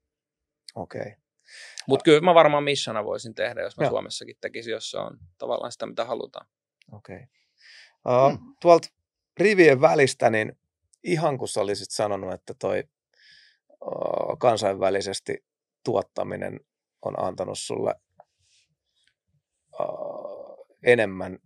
Okei. 0.75 1.01
Okay. 1.01 1.11
Mutta 1.87 2.03
kyllä 2.03 2.21
mä 2.21 2.33
varmaan 2.33 2.63
missana 2.63 3.05
voisin 3.05 3.35
tehdä, 3.35 3.61
jos 3.61 3.77
mä 3.77 3.83
Joo. 3.83 3.89
Suomessakin 3.91 4.35
tekisin, 4.41 4.71
jos 4.71 4.91
se 4.91 4.97
on 4.97 5.17
tavallaan 5.37 5.71
sitä, 5.71 5.85
mitä 5.85 6.05
halutaan. 6.05 6.47
Okei. 6.91 7.15
Okay. 8.05 8.33
Uh, 8.33 8.39
tuolta 8.61 8.87
rivien 9.37 9.81
välistä, 9.81 10.29
niin 10.29 10.57
ihan 11.03 11.37
kun 11.37 11.47
sä 11.47 11.61
olisit 11.61 11.91
sanonut, 11.91 12.33
että 12.33 12.53
toi 12.59 12.83
uh, 13.81 14.37
kansainvälisesti 14.39 15.45
tuottaminen 15.83 16.59
on 17.01 17.23
antanut 17.23 17.59
sulle 17.59 17.95
uh, 19.79 20.06
enemmän 20.83 21.39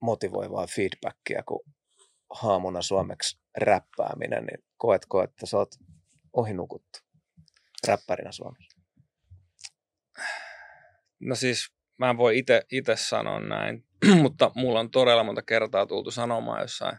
motivoivaa 0.00 0.66
feedbackia 0.66 1.42
kuin 1.42 1.60
haamuna 2.30 2.82
suomeksi 2.82 3.40
räppääminen, 3.56 4.44
niin 4.44 4.64
koetko, 4.76 5.22
että 5.22 5.46
sä 5.46 5.56
oot 5.56 5.74
ohinukuttu 6.32 6.98
räppärinä 7.88 8.32
Suomessa? 8.32 8.78
No 11.20 11.34
siis 11.34 11.72
mä 11.98 12.10
en 12.10 12.16
voi 12.16 12.38
itse 12.70 12.96
sanoa 12.96 13.40
näin, 13.40 13.86
mutta 14.22 14.50
mulla 14.54 14.80
on 14.80 14.90
todella 14.90 15.24
monta 15.24 15.42
kertaa 15.42 15.86
tultu 15.86 16.10
sanomaan 16.10 16.60
jossain 16.62 16.98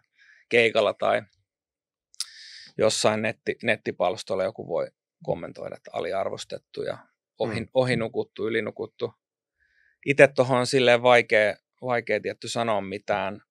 keikalla 0.49 0.93
tai 0.93 1.21
jossain 2.77 3.21
netti, 3.21 3.55
nettipalstolla 3.63 4.43
joku 4.43 4.67
voi 4.67 4.87
kommentoida, 5.23 5.75
että 5.75 5.91
aliarvostettu 5.93 6.81
ja 6.81 6.97
ohi, 7.39 7.59
Mm. 7.59 7.67
ohinukuttu, 7.73 8.47
ylinukuttu. 8.47 9.13
Itse 10.05 10.27
tuohon 10.27 10.59
on 10.59 10.67
silleen 10.67 11.03
vaikea, 11.03 11.55
vaikea 11.81 12.19
tietty 12.19 12.47
sanoa 12.47 12.81
mitään, 12.81 13.41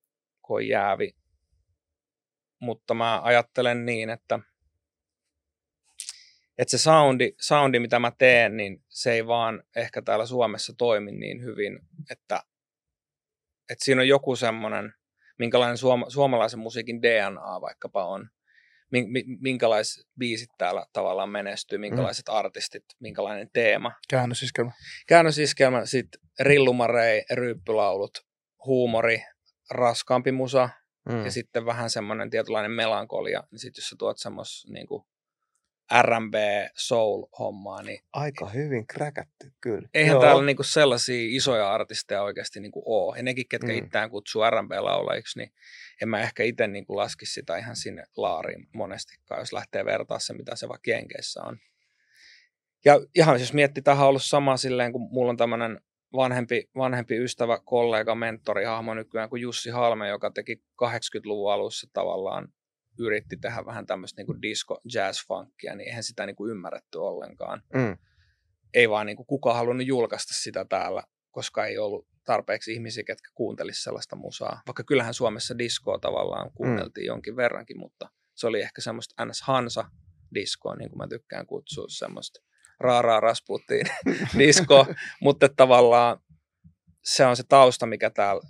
kun 0.43 0.57
on 0.57 0.69
jäävi. 0.69 1.17
Mutta 2.61 2.95
mä 2.95 3.21
ajattelen 3.23 3.87
niin, 3.87 4.11
että, 4.11 4.39
että 6.59 6.71
se 6.71 6.79
soundi, 6.79 7.33
soundi, 7.41 7.79
mitä 7.79 7.99
mä 7.99 8.13
teen, 8.19 8.57
niin 8.57 8.85
se 8.89 9.13
ei 9.13 9.27
vaan 9.27 9.63
ehkä 9.77 10.03
täällä 10.03 10.27
Suomessa 10.27 10.73
toimi 10.79 11.13
niin 11.13 11.43
hyvin, 11.43 11.81
että, 12.11 12.43
että 13.71 13.85
siinä 13.85 14.01
on 14.01 14.09
joku 14.09 14.37
semmoinen, 14.37 14.95
minkälainen 15.39 15.79
suoma, 15.79 16.11
suomalaisen 16.11 16.61
musiikin 16.61 17.03
DNA 17.03 17.61
vaikkapa 17.61 18.05
on, 18.05 18.31
minkälaiset 19.41 20.05
biisit 20.19 20.51
täällä 20.59 20.87
tavallaan 20.93 21.31
menestyy, 21.31 21.79
minkälaiset 21.79 22.29
mm. 22.29 22.35
artistit, 22.35 22.85
minkälainen 23.01 23.51
teema. 23.53 23.93
Käännösiskelmä. 24.09 24.71
Käännösiskelmä, 25.07 25.87
sitten 25.87 26.21
rillumarei, 26.41 27.25
ryyppylaulut, 27.31 28.19
huumori, 28.65 29.23
raskaampi 29.71 30.33
musa 30.33 30.69
Mm. 31.09 31.25
ja 31.25 31.31
sitten 31.31 31.67
vähän 31.67 31.91
semmoinen 31.91 32.31
tietynlainen 32.31 32.71
melankolia. 32.71 33.43
Niin 33.51 33.59
sitten 33.59 33.83
jos 33.83 33.89
sä 33.89 33.97
tuot 33.99 34.19
semmos 34.19 34.67
niin 34.71 34.87
kuin 34.87 35.05
R&B 36.03 36.35
soul-hommaa, 36.77 37.83
niin 37.83 38.01
Aika 38.13 38.49
hyvin 38.49 38.87
kräkätty, 38.87 39.53
kyllä. 39.61 39.89
eihän 39.95 40.13
Joo. 40.15 40.23
täällä 40.23 40.45
niinku 40.45 40.63
sellaisia 40.63 41.37
isoja 41.37 41.73
artisteja 41.73 42.23
oikeasti 42.23 42.61
niinku 42.61 42.83
ole. 42.87 43.17
Ja 43.17 43.23
nekin, 43.23 43.49
ketkä 43.49 43.73
Mm. 43.73 43.79
itseään 43.79 44.11
kutsuu 44.11 44.43
R&B-laulajiksi, 44.51 45.39
niin 45.39 45.53
en 46.03 46.09
mä 46.09 46.21
ehkä 46.21 46.43
itse 46.43 46.67
niinku 46.67 46.97
laskisi 46.97 47.33
sitä 47.33 47.57
ihan 47.57 47.77
sinne 47.77 48.05
laariin 48.17 48.69
monestikaan, 48.75 49.41
jos 49.41 49.53
lähtee 49.53 49.85
vertaa 49.85 50.19
se, 50.19 50.33
mitä 50.35 50.57
se 50.57 50.69
vaikka 50.69 50.91
Jenkeissä 50.91 51.43
on. 51.43 51.59
Ja 52.85 53.01
ihan 53.15 53.41
jos 53.41 53.53
miettii, 53.53 53.83
tähän 53.83 54.03
on 54.03 54.09
ollut 54.09 54.25
sama 54.25 54.57
silleen, 54.57 54.93
kun 54.93 55.09
mulla 55.13 55.31
on 55.31 55.37
tämmöinen 55.37 55.81
vanhempi, 56.13 56.71
vanhempi 56.77 57.17
ystävä, 57.17 57.59
kollega, 57.65 58.15
mentorihahmo 58.15 58.95
nykyään 58.95 59.29
kuin 59.29 59.43
Jussi 59.43 59.71
Halme, 59.71 60.09
joka 60.09 60.31
teki 60.31 60.57
80-luvun 60.85 61.53
alussa 61.53 61.87
tavallaan 61.93 62.49
yritti 62.99 63.37
tehdä 63.37 63.67
vähän 63.67 63.87
tämmöistä 63.87 64.23
niin 64.23 64.43
disco 64.43 64.81
jazz 64.95 65.27
funkia, 65.27 65.75
niin 65.75 65.89
eihän 65.89 66.03
sitä 66.03 66.27
niin 66.27 66.37
kuin 66.37 66.51
ymmärretty 66.51 66.99
ollenkaan. 66.99 67.63
Mm. 67.75 67.97
Ei 68.75 68.91
vaan 68.91 69.07
niin 69.07 69.17
kuin 69.17 69.27
kukaan 69.27 69.57
halunnut 69.57 69.87
julkaista 69.87 70.35
sitä 70.35 70.65
täällä, 70.65 71.03
koska 71.31 71.67
ei 71.67 71.79
ollut 71.79 72.07
tarpeeksi 72.25 72.73
ihmisiä, 72.73 73.05
ketkä 73.05 73.31
kuuntelisivat 73.35 73.83
sellaista 73.83 74.17
musaa. 74.17 74.63
Vaikka 74.67 74.85
kyllähän 74.85 75.15
Suomessa 75.15 75.59
diskoa 75.59 75.99
tavallaan 75.99 76.51
kuunneltiin 76.55 77.05
mm. 77.05 77.09
jonkin 77.09 77.37
verrankin, 77.37 77.79
mutta 77.79 78.09
se 78.35 78.47
oli 78.47 78.61
ehkä 78.61 78.81
semmoista 78.81 79.25
ns. 79.27 79.43
Hansa 79.43 79.85
diskoa, 80.35 80.77
niin 80.77 80.91
kuin 80.91 80.99
mä 80.99 81.09
tykkään 81.09 81.47
kutsua 81.47 81.87
semmoista 81.89 82.41
raaraa 82.81 83.21
rasputtiin 83.21 83.87
diskoa, 84.39 84.87
mutta 85.23 85.49
tavallaan 85.49 86.21
se 87.05 87.27
on 87.27 87.37
se 87.37 87.43
tausta, 87.49 87.87
mikä 87.87 88.11
täällä, 88.11 88.43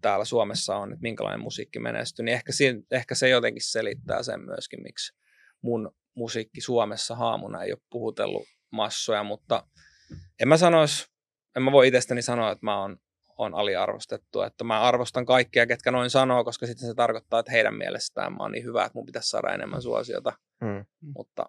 täällä 0.00 0.24
Suomessa 0.24 0.76
on, 0.76 0.92
että 0.92 1.02
minkälainen 1.02 1.40
musiikki 1.40 1.78
menestyy, 1.78 2.24
niin 2.24 2.34
ehkä, 2.34 2.52
siinä, 2.52 2.80
ehkä 2.90 3.14
se 3.14 3.28
jotenkin 3.28 3.62
selittää 3.70 4.22
sen 4.22 4.40
myöskin, 4.40 4.82
miksi 4.82 5.12
mun 5.62 5.92
musiikki 6.14 6.60
Suomessa 6.60 7.14
haamuna 7.14 7.62
ei 7.62 7.72
ole 7.72 7.80
puhutellut 7.90 8.44
massoja, 8.70 9.22
mutta 9.22 9.66
en 10.40 10.48
mä 10.48 10.56
sanoisi, 10.56 11.06
en 11.56 11.62
mä 11.62 11.72
voi 11.72 11.88
itsestäni 11.88 12.22
sanoa, 12.22 12.50
että 12.50 12.66
mä 12.66 12.80
oon, 12.80 12.96
on 13.38 13.54
aliarvostettu, 13.54 14.42
että 14.42 14.64
mä 14.64 14.80
arvostan 14.80 15.26
kaikkia, 15.26 15.66
ketkä 15.66 15.90
noin 15.90 16.10
sanoo, 16.10 16.44
koska 16.44 16.66
sitten 16.66 16.88
se 16.88 16.94
tarkoittaa, 16.94 17.40
että 17.40 17.52
heidän 17.52 17.74
mielestään 17.74 18.32
mä 18.32 18.38
oon 18.38 18.52
niin 18.52 18.64
hyvä, 18.64 18.84
että 18.84 18.98
mun 18.98 19.06
pitäisi 19.06 19.28
saada 19.28 19.54
enemmän 19.54 19.82
suosiota, 19.82 20.32
Mm. 20.60 20.84
mutta 21.16 21.46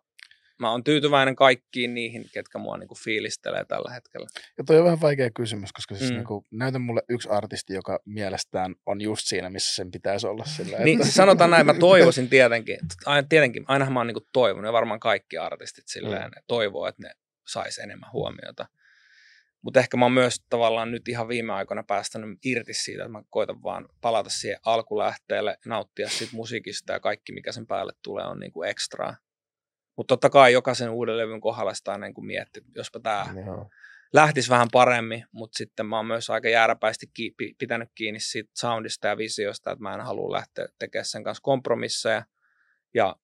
mä 0.62 0.72
oon 0.72 0.84
tyytyväinen 0.84 1.36
kaikkiin 1.36 1.94
niihin, 1.94 2.26
ketkä 2.34 2.58
mua 2.58 2.78
niinku 2.78 2.96
fiilistelee 2.96 3.66
tällä 3.66 3.94
hetkellä. 3.94 4.28
Ja 4.58 4.64
toi 4.64 4.78
on 4.78 4.84
vähän 4.84 5.02
vaikea 5.02 5.30
kysymys, 5.36 5.74
koska 5.74 5.96
siis 5.96 6.12
Mm. 6.12 6.18
mm. 6.18 6.24
niin 6.30 6.44
näytä 6.52 6.80
mulle 6.80 7.02
yksi 7.10 7.30
artisti, 7.30 7.74
joka 7.74 8.00
mielestään 8.06 8.76
on 8.86 9.02
just 9.02 9.26
siinä, 9.26 9.50
missä 9.50 9.76
sen 9.76 9.92
pitäisi 9.92 10.28
olla 10.28 10.46
sillä. 10.46 10.78
Niin 10.78 11.04
siis 11.04 11.16
sanotaan 11.16 11.50
näin, 11.50 11.66
mä 11.66 11.74
toivoisin 11.74 12.30
tietenkin, 12.30 12.78
aina, 13.06 13.28
tietenkin, 13.28 13.66
ainahan 13.68 13.94
mä 13.94 14.00
oon 14.00 14.08
niinku 14.08 14.28
toivonut, 14.34 14.70
ja 14.70 14.74
varmaan 14.74 15.00
kaikki 15.00 15.38
artistit 15.38 15.88
silleen 15.88 16.32
mm. 16.32 16.44
toivoo, 16.48 16.88
että 16.88 17.02
ne 17.04 17.12
sais 17.48 17.78
enemmän 17.78 18.12
huomiota. 18.14 18.66
Mutta 19.62 19.80
ehkä 19.80 19.98
mä 19.98 20.06
oon 20.06 20.12
myös 20.12 20.36
tavallaan 20.50 20.92
nyt 20.92 21.08
ihan 21.08 21.28
viime 21.28 21.54
aikoina 21.54 21.84
päästänyt 21.84 22.40
irti 22.46 22.74
siitä, 22.74 23.04
että 23.04 23.12
mä 23.12 23.24
koitan 23.30 23.64
vaan 23.64 23.90
palata 24.02 24.30
siihen 24.30 24.60
alkulähteelle, 24.66 25.58
nauttia 25.66 26.10
siitä 26.10 26.36
musiikista 26.36 26.94
ja 26.94 27.00
kaikki, 27.00 27.34
mikä 27.34 27.52
sen 27.52 27.68
päälle 27.68 27.94
tulee, 28.04 28.26
on 28.26 28.40
niinku 28.40 28.64
ekstraa. 28.64 29.16
Mutta 29.98 30.12
totta 30.12 30.30
kai 30.30 30.54
jokaisen 30.54 30.90
uuden 30.90 31.18
levyn 31.18 31.42
kohdalla 31.42 31.74
sitä 31.74 31.92
aina 31.92 32.08
niin 32.08 32.26
miettii, 32.26 32.64
jospa 32.76 33.00
tämä 33.00 33.26
lähtisi 34.14 34.50
vähän 34.50 34.68
paremmin, 34.72 35.26
mutta 35.32 35.58
sitten 35.58 35.86
mä 35.86 35.98
oon 35.98 36.06
myös 36.06 36.30
aika 36.30 36.50
jääräpäisesti 36.50 37.08
ki- 37.14 37.34
pi- 37.38 37.56
pitänyt 37.58 37.90
kiinni 37.96 38.20
siitä 38.20 38.52
soundista 38.58 39.08
ja 39.08 39.18
visiosta, 39.18 39.72
että 39.72 39.84
mä 39.84 39.94
en 39.94 40.02
halua 40.02 40.32
lähteä 40.32 40.68
tekemään 40.80 41.06
sen 41.06 41.24
kanssa 41.24 41.42
kompromisseja. 41.42 42.26
Ja 42.94 43.16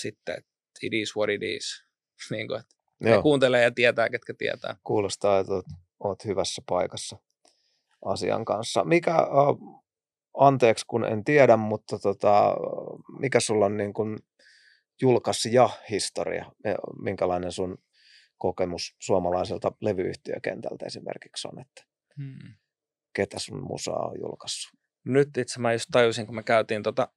sitten, 0.00 0.34
että 0.38 0.50
it 0.82 0.92
is 0.92 1.16
what 1.16 1.30
it 1.30 1.42
is. 1.42 1.84
niin 2.30 2.48
kuin, 2.48 2.60
että 2.60 2.74
ne 3.00 3.22
kuuntelee 3.22 3.62
ja 3.62 3.70
tietää, 3.70 4.08
ketkä 4.08 4.34
tietää. 4.38 4.76
Kuulostaa, 4.84 5.38
että 5.38 5.52
oot, 6.00 6.24
hyvässä 6.24 6.62
paikassa 6.68 7.16
asian 8.04 8.44
kanssa. 8.44 8.84
Mikä, 8.84 9.16
anteeksi 10.38 10.84
kun 10.88 11.04
en 11.04 11.24
tiedä, 11.24 11.56
mutta 11.56 11.98
tota, 11.98 12.56
mikä 13.18 13.40
sulla 13.40 13.66
on 13.66 13.76
niin 13.76 13.92
kuin 13.92 14.18
julkaisija-historia? 15.02 16.44
Ja 16.64 16.74
Minkälainen 17.02 17.52
sun 17.52 17.78
kokemus 18.38 18.96
suomalaiselta 18.98 19.72
levyyhtiökentältä 19.80 20.86
esimerkiksi 20.86 21.48
on, 21.48 21.60
että 21.60 21.90
Hmm. 22.18 22.54
ketä 23.12 23.38
sun 23.38 23.62
musaa 23.62 24.06
on 24.08 24.20
julkaissut? 24.20 24.80
Nyt 25.04 25.36
itse 25.36 25.60
mä 25.60 25.72
just 25.72 25.86
tajusin, 25.92 26.26
kun 26.26 26.34
me 26.34 26.42
käytiin 26.42 26.82
tota 26.82 27.08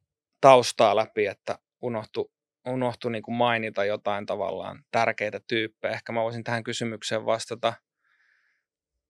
taustaa 0.42 0.96
läpi, 0.96 1.26
että 1.26 1.60
unohtu, 1.82 2.32
unohtu 2.68 3.10
niin 3.10 3.24
kuin 3.24 3.36
mainita 3.36 3.86
jotain 3.86 4.26
tavallaan 4.26 4.84
tärkeitä 4.92 5.40
tyyppejä. 5.48 5.94
Ehkä 5.94 6.12
mä 6.12 6.22
voisin 6.24 6.44
tähän 6.44 6.64
kysymykseen 6.64 7.26
vastata. 7.26 7.74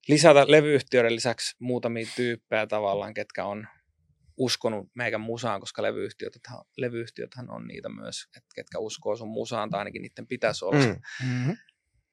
Lisätä 0.07 0.45
levyyhtiöiden 0.47 1.15
lisäksi 1.15 1.55
muutamia 1.59 2.05
tyyppejä 2.15 2.67
tavallaan, 2.67 3.13
ketkä 3.13 3.45
on 3.45 3.67
uskonut 4.38 4.88
meikän 4.95 5.21
musaan, 5.21 5.59
koska 5.59 5.81
levyyhtiöt, 5.81 6.34
levyyhtiöthän 6.77 7.51
on 7.51 7.67
niitä 7.67 7.89
myös, 7.89 8.23
että 8.38 8.49
ketkä 8.55 8.79
uskoo 8.79 9.15
sun 9.15 9.29
musaan, 9.29 9.69
tai 9.69 9.77
ainakin 9.77 10.01
niiden 10.01 10.27
pitäisi 10.27 10.65
olla. 10.65 10.86
Mm. 10.86 11.01
Mm-hmm. 11.27 11.57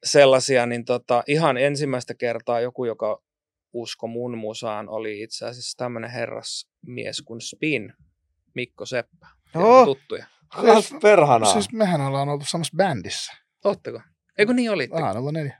sellaisia, 0.03 0.65
niin 0.65 0.85
tota, 0.85 1.23
ihan 1.27 1.57
ensimmäistä 1.57 2.13
kertaa 2.13 2.59
joku, 2.59 2.85
joka 2.85 3.23
usko 3.73 4.07
mun 4.07 4.37
musaan, 4.37 4.89
oli 4.89 5.21
itse 5.21 5.45
asiassa 5.45 5.77
tämmöinen 5.77 6.11
herrasmies 6.11 7.21
kuin 7.25 7.41
Spin, 7.41 7.93
Mikko 8.55 8.85
Seppä. 8.85 9.27
Oh. 9.55 9.63
Oh. 9.63 9.85
tuttuja. 9.85 10.25
Kas 10.55 10.93
perhanaa. 11.01 11.53
Siis 11.53 11.71
mehän 11.71 12.01
ollaan 12.01 12.29
oltu 12.29 12.45
samassa 12.45 12.77
bändissä. 12.77 13.33
Ootteko? 13.63 14.01
Eikö 14.37 14.53
niin? 14.53 14.71
Ah, 14.91 15.15
no 15.15 15.31
neljä. 15.31 15.57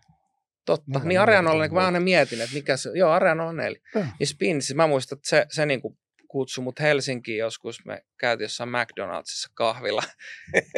Totta. 0.65 0.99
Mä 0.99 1.05
niin 1.05 1.19
Areanolla, 1.19 1.57
muista 1.57 1.73
niin 1.73 1.81
mä 1.81 1.85
aina 1.85 1.99
mietin, 1.99 2.41
että 2.41 2.55
mikä 2.55 2.77
se, 2.77 2.89
joo, 2.95 3.11
Areanolla 3.11 3.53
neljä. 3.53 3.81
Joo. 3.95 4.05
Niin 4.19 4.27
Spin, 4.27 4.61
siis 4.61 4.75
mä 4.75 4.87
muistan, 4.87 5.17
että 5.17 5.29
se, 5.29 5.45
se 5.49 5.65
niin 5.65 5.81
kuin 5.81 5.97
kutsui 6.31 6.63
mut 6.63 6.79
Helsinkiin 6.79 7.37
joskus, 7.37 7.85
me 7.85 8.05
käytiin 8.17 8.45
jossain 8.45 8.69
McDonaldsissa 8.69 9.49
kahvilla. 9.53 10.03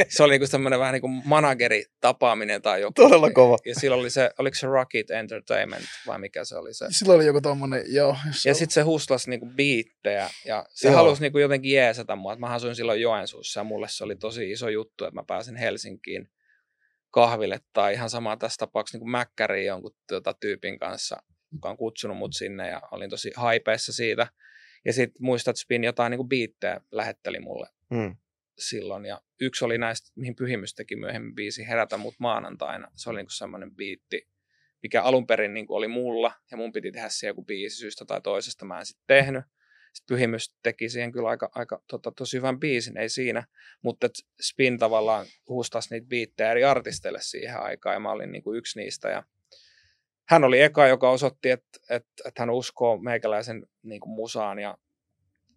se 0.09 0.23
oli 0.23 0.33
niin 0.33 0.41
kuin 0.41 0.51
tämmöinen 0.51 0.79
vähän 0.79 0.93
niin 0.93 1.01
kuin 1.01 1.21
manageritapaaminen 1.25 2.61
tai 2.61 2.81
joku. 2.81 2.93
Todella 2.93 3.31
kova. 3.31 3.57
Ja 3.65 3.75
silloin 3.75 4.01
oli 4.01 4.09
se, 4.09 4.31
oliko 4.37 4.55
se 4.55 4.67
Rocket 4.67 5.11
Entertainment 5.11 5.85
vai 6.07 6.19
mikä 6.19 6.45
se 6.45 6.55
oli 6.57 6.73
se? 6.73 6.85
Silloin 6.89 7.17
oli 7.17 7.25
joku 7.25 7.41
tommonen, 7.41 7.83
joo. 7.87 8.17
Ja 8.45 8.53
sitten 8.53 8.73
se 8.73 8.81
huslasi 8.81 9.29
niinku 9.29 9.45
biittejä 9.55 10.29
ja 10.45 10.65
se 10.69 10.87
Joo. 10.87 10.95
halusi 10.95 11.21
niinku 11.21 11.39
jotenkin 11.39 11.71
jeesata 11.71 12.15
mua. 12.15 12.35
Mä 12.35 12.47
asuin 12.47 12.75
silloin 12.75 13.01
Joensuussa 13.01 13.59
ja 13.59 13.63
mulle 13.63 13.87
se 13.89 14.03
oli 14.03 14.15
tosi 14.15 14.51
iso 14.51 14.69
juttu, 14.69 15.05
että 15.05 15.15
mä 15.15 15.23
pääsin 15.27 15.55
Helsinkiin 15.55 16.29
kahville 17.11 17.59
tai 17.73 17.93
ihan 17.93 18.09
sama 18.09 18.37
tässä 18.37 18.57
tapauksessa 18.57 18.97
niin 18.97 19.09
Mäkkäriin 19.09 19.67
jonkun 19.67 19.95
tota, 20.07 20.33
tyypin 20.33 20.79
kanssa, 20.79 21.23
joka 21.51 21.69
on 21.69 21.77
kutsunut 21.77 22.17
mut 22.17 22.33
sinne 22.33 22.69
ja 22.69 22.81
olin 22.91 23.09
tosi 23.09 23.31
haipeessa 23.35 23.93
siitä. 23.93 24.27
Ja 24.85 24.93
sitten 24.93 25.23
muistat, 25.25 25.57
Spin 25.57 25.83
jotain 25.83 26.11
niinku 26.11 26.23
biittejä 26.23 26.81
lähetteli 26.91 27.39
mulle 27.39 27.67
Mm. 27.89 28.15
silloin. 28.59 29.05
Ja 29.05 29.21
yksi 29.41 29.65
oli 29.65 29.77
näistä, 29.77 30.11
mihin 30.15 30.35
Pyhimys 30.35 30.75
teki 30.75 30.95
myöhemmin 30.95 31.35
biisi 31.35 31.67
Herätä 31.67 31.97
mut 31.97 32.15
maanantaina. 32.19 32.91
Se 32.95 33.09
oli 33.09 33.17
niinku 33.19 33.31
semmoinen 33.31 33.75
biitti, 33.75 34.27
mikä 34.83 35.03
alun 35.03 35.27
perin 35.27 35.53
niinku 35.53 35.75
oli 35.75 35.87
mulla, 35.87 36.31
ja 36.51 36.57
mun 36.57 36.71
piti 36.71 36.91
tehdä 36.91 37.09
siihen 37.09 37.29
joku 37.29 37.45
biisi 37.45 37.75
syystä 37.75 38.05
tai 38.05 38.21
toisesta, 38.21 38.65
mä 38.65 38.79
en 38.79 38.85
sitten 38.85 39.03
tehnyt. 39.07 39.43
Sitten 39.93 40.15
Pyhimys 40.15 40.55
teki 40.63 40.89
siihen 40.89 41.11
kyllä 41.11 41.29
aika, 41.29 41.49
aika 41.55 41.83
tota, 41.87 42.11
tosi 42.11 42.37
hyvän 42.37 42.59
biisin, 42.59 42.97
ei 42.97 43.09
siinä, 43.09 43.43
mutta 43.81 44.09
Spin 44.41 44.77
tavallaan 44.79 45.25
huustasi 45.49 45.89
niitä 45.93 46.07
biittejä 46.07 46.51
eri 46.51 46.63
artisteille 46.63 47.19
siihen 47.21 47.59
aikaan, 47.59 47.93
ja 47.93 47.99
mä 47.99 48.11
olin 48.11 48.31
niinku 48.31 48.53
yksi 48.53 48.79
niistä, 48.79 49.09
ja 49.09 49.23
hän 50.29 50.43
oli 50.43 50.61
eka, 50.61 50.87
joka 50.87 51.09
osoitti, 51.09 51.49
että, 51.49 51.79
että, 51.89 52.23
että 52.27 52.41
hän 52.41 52.49
uskoo 52.49 52.97
meikäläisen 52.97 53.65
niin 53.83 53.99
kuin 53.99 54.13
musaan, 54.13 54.59
ja 54.59 54.77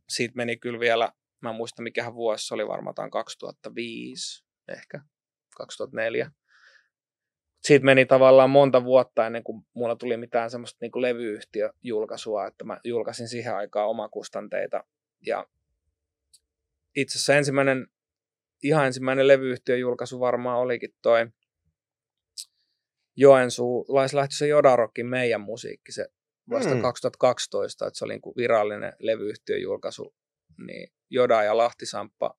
siitä 0.08 0.36
meni 0.36 0.56
kyllä 0.56 0.80
vielä, 0.80 1.12
mä 1.40 1.50
en 1.50 1.56
muista 1.56 1.82
mikähän 1.82 2.14
vuosi 2.14 2.46
se 2.46 2.54
oli, 2.54 2.68
varmaan 2.68 3.10
2005, 3.10 4.44
ehkä 4.68 5.00
2004. 5.56 6.30
Siitä 7.62 7.84
meni 7.84 8.06
tavallaan 8.06 8.50
monta 8.50 8.84
vuotta 8.84 9.26
ennen 9.26 9.44
kuin 9.44 9.66
mulla 9.74 9.96
tuli 9.96 10.16
mitään 10.16 10.50
semmoista 10.50 10.78
niin 10.80 11.02
levyyhtiöjulkaisua, 11.02 12.46
että 12.46 12.64
mä 12.64 12.80
julkaisin 12.84 13.28
siihen 13.28 13.56
aikaan 13.56 13.88
omakustanteita. 13.88 14.84
Ja 15.26 15.46
itse 16.96 17.18
asiassa 17.18 17.34
ensimmäinen, 17.34 17.86
ihan 18.62 18.86
ensimmäinen 18.86 19.28
levyyhtiöjulkaisu 19.28 20.20
varmaan 20.20 20.58
olikin 20.58 20.90
toi 21.02 21.26
Joensuulaislähtöisen 23.16 24.48
Jodarokin 24.48 25.06
meidän 25.06 25.40
musiikki, 25.40 25.92
se 25.92 26.06
vasta 26.50 26.70
Mm. 26.70 26.76
mm. 26.76 26.82
2012, 26.82 27.86
että 27.86 27.98
se 27.98 28.04
oli 28.04 28.12
niin 28.12 28.20
kuin 28.20 28.36
virallinen 28.36 28.92
levyyhtiöjulkaisu, 28.98 30.14
niin 30.66 30.88
Joda 31.10 31.42
ja 31.42 31.56
Lahtisamppa 31.56 32.34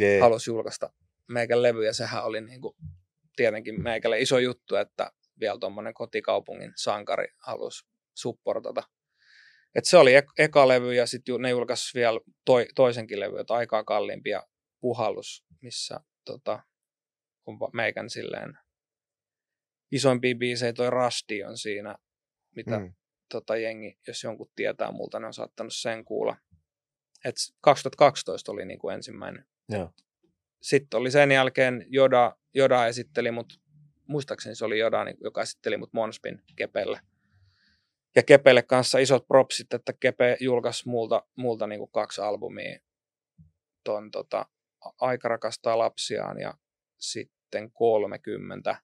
Yeah. 0.00 0.20
halusi 0.20 0.50
julkaista 0.50 0.90
meikän 1.28 1.62
levy, 1.62 1.84
ja 1.84 1.92
sehän 1.92 2.24
oli 2.24 2.40
niin 2.40 2.60
kuin, 2.60 2.76
tietenkin 3.36 3.82
meikälle 3.82 4.20
iso 4.20 4.38
juttu, 4.38 4.76
että 4.76 5.12
vielä 5.40 5.58
tuommoinen 5.58 5.94
kotikaupungin 5.94 6.72
sankari 6.76 7.26
halusi 7.38 7.86
supportata. 8.14 8.82
Et 9.74 9.84
se 9.84 9.96
oli 9.96 10.14
ek- 10.14 10.32
eka 10.38 10.68
levy, 10.68 10.94
ja 10.94 11.06
sitten 11.06 11.40
ne 11.40 11.50
julkaisi 11.50 11.98
vielä 11.98 12.20
toi, 12.44 12.66
toisenkin 12.74 13.20
levy, 13.20 13.38
että 13.38 13.54
aikaa 13.54 13.84
kalliimpi 13.84 14.30
ja 14.30 14.46
puhallus, 14.80 15.44
missä 15.62 16.00
tota, 16.24 16.62
on 17.46 17.58
meikän 17.72 18.10
silleen 18.10 18.58
isoimpia 19.92 20.34
biisejä, 20.34 20.72
toi 20.72 20.90
Rusty 20.90 21.42
on 21.42 21.58
siinä, 21.58 21.96
mitä 22.56 22.78
Mm. 22.78 22.94
tota 23.28 23.56
jengi, 23.56 23.98
jos 24.06 24.24
jonkun 24.24 24.50
tietää 24.56 24.92
multa, 24.92 25.20
ne 25.20 25.26
on 25.26 25.34
saattanut 25.34 25.74
sen 25.74 26.04
kuulla. 26.04 26.36
Et 27.24 27.34
2012 27.60 28.52
oli 28.52 28.64
niin 28.64 28.78
kuin 28.78 28.94
ensimmäinen. 28.94 29.44
Joo. 29.68 29.90
Sitten 30.62 31.00
oli 31.00 31.10
sen 31.10 31.32
jälkeen 31.32 31.86
Joda, 31.88 32.36
Joda 32.54 32.86
esitteli 32.86 33.30
mut, 33.30 33.60
muistaakseni 34.08 34.54
se 34.54 34.64
oli 34.64 34.78
Joda, 34.78 35.04
niin- 35.04 35.16
joka 35.20 35.42
esitteli 35.42 35.76
mut 35.76 35.92
Monspin 35.92 36.42
Kepelle. 36.56 37.00
Ja 38.16 38.22
Kepelle 38.22 38.62
kanssa 38.62 38.98
isot 38.98 39.26
propsit, 39.28 39.74
että 39.74 39.92
Kepe 40.00 40.36
julkaisi 40.40 40.88
multa, 40.88 41.22
multa 41.36 41.66
niin 41.66 41.78
kuin 41.78 41.90
kaksi 41.90 42.20
albumia. 42.20 42.78
Ton, 43.84 44.10
tota, 44.10 44.46
Aika 45.00 45.28
rakastaa 45.28 45.78
lapsiaan 45.78 46.40
ja 46.40 46.54
sitten 46.98 47.70
30. 47.72 48.76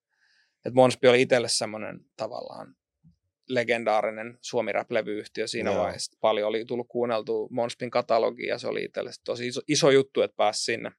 Et 0.64 0.74
Monspi 0.74 1.08
oli 1.08 1.22
itselle 1.22 1.48
semmoinen 1.48 2.00
tavallaan 2.16 2.74
legendaarinen 3.48 4.38
suomi 4.40 4.72
rap 4.72 4.90
levyyhtiö 4.90 5.46
siinä 5.46 5.70
Joo. 5.70 5.82
vaiheessa. 5.82 6.18
Paljon 6.20 6.48
oli 6.48 6.64
tullut 6.64 6.88
kuunneltua 6.88 7.48
Monspin 7.50 7.90
katalogia 7.90 8.48
ja 8.48 8.58
se 8.58 8.68
oli 8.68 8.84
itselle 8.84 9.10
tosi 9.24 9.46
iso, 9.46 9.60
iso 9.68 9.90
juttu, 9.90 10.22
että 10.22 10.36
pääsi 10.36 10.64
sinne. 10.64 10.90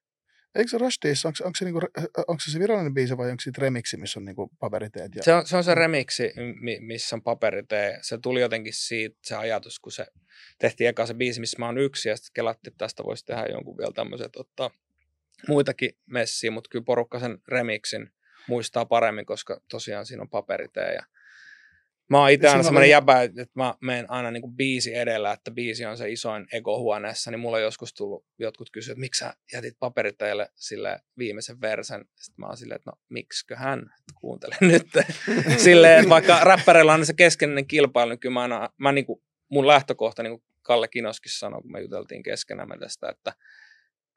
Eikö 0.55 0.69
se 0.69 0.77
Rushdiissa, 0.77 1.27
onko, 1.27 1.37
onko, 1.43 1.55
se 1.57 1.65
niinku, 1.65 1.79
onko 2.27 2.39
se 2.45 2.51
se 2.51 2.59
virallinen 2.59 2.93
biisi 2.93 3.17
vai 3.17 3.29
onko 3.31 3.41
se 3.41 3.51
remiksi, 3.57 3.97
missä 3.97 4.19
on 4.19 4.25
niinku 4.25 4.51
paperiteet? 4.59 5.15
Ja... 5.15 5.23
Se 5.23 5.33
on, 5.33 5.45
se 5.45 5.57
on 5.57 5.63
se 5.63 5.75
remiksi, 5.75 6.33
mi- 6.61 6.79
missä 6.79 7.15
on 7.15 7.21
paperitee. 7.21 7.99
Se 8.01 8.17
tuli 8.17 8.41
jotenkin 8.41 8.73
siitä 8.73 9.17
se 9.23 9.35
ajatus, 9.35 9.79
kun 9.79 9.91
se 9.91 10.05
tehtiin 10.59 10.87
eka 10.87 11.05
se 11.05 11.13
biisi, 11.13 11.39
missä 11.39 11.59
mä 11.59 11.65
oon 11.65 11.77
yksi, 11.77 12.09
ja 12.09 12.17
sitten 12.17 12.33
kelattiin, 12.33 12.71
että 12.71 12.85
tästä 12.85 13.03
voisi 13.03 13.25
tehdä 13.25 13.45
jonkun 13.45 13.77
vielä 13.77 13.91
tämmöiset, 13.91 14.35
ottaa 14.35 14.69
muitakin 15.47 15.91
messiä, 16.05 16.51
mutta 16.51 16.69
kyllä 16.69 16.85
porukka 16.85 17.19
sen 17.19 17.37
remixin 17.47 18.11
muistaa 18.47 18.85
paremmin, 18.85 19.25
koska 19.25 19.61
tosiaan 19.69 20.05
siinä 20.05 20.21
on 20.21 20.29
paperitee. 20.29 20.93
Ja 20.93 21.03
mä 22.09 22.19
oon 22.19 22.31
itse 22.31 22.41
Siinä 22.41 22.51
aina 22.51 22.63
semmoinen 22.63 22.89
jäbä, 22.89 23.21
että 23.21 23.47
mä 23.55 23.75
menen 23.81 24.11
aina 24.11 24.31
niin 24.31 24.41
kuin 24.41 24.55
biisi 24.55 24.95
edellä, 24.95 25.31
että 25.31 25.51
biisi 25.51 25.85
on 25.85 25.97
se 25.97 26.11
isoin 26.11 26.47
ego 26.53 26.79
huoneessa, 26.79 27.31
niin 27.31 27.39
mulla 27.39 27.57
on 27.57 27.63
joskus 27.63 27.93
tullut, 27.93 28.25
jotkut 28.39 28.69
kysyä, 28.71 28.91
että 28.91 28.99
miksi 28.99 29.19
sä 29.19 29.33
jätit 29.53 29.79
paperiteille 29.79 30.49
sille 30.55 30.99
viimeisen 31.17 31.61
versen. 31.61 32.05
Sitten 32.15 32.43
mä 32.43 32.47
oon 32.47 32.57
silleen, 32.57 32.75
että 32.75 32.91
no 32.91 32.97
miksiköhän, 33.09 33.79
että 33.79 34.13
kuuntele 34.15 34.55
nyt. 34.71 34.87
silleen, 35.57 35.99
että 35.99 36.09
vaikka 36.09 36.39
räppäreillä 36.43 36.93
on 36.93 37.05
se 37.05 37.13
keskeinen 37.13 37.67
kilpailu, 37.67 38.09
niin 38.09 38.19
kyllä 38.19 38.33
mä, 38.33 38.41
aina, 38.41 38.69
mä 38.77 38.91
niin 38.91 39.05
kuin, 39.05 39.21
mun 39.49 39.67
lähtökohta, 39.67 40.23
niin 40.23 40.39
kuin 40.39 40.43
Kalle 40.61 40.87
Kinoskin 40.87 41.31
sanoi, 41.31 41.61
kun 41.61 41.71
me 41.71 41.81
juteltiin 41.81 42.23
keskenämme 42.23 42.77
tästä, 42.77 43.09
että 43.09 43.33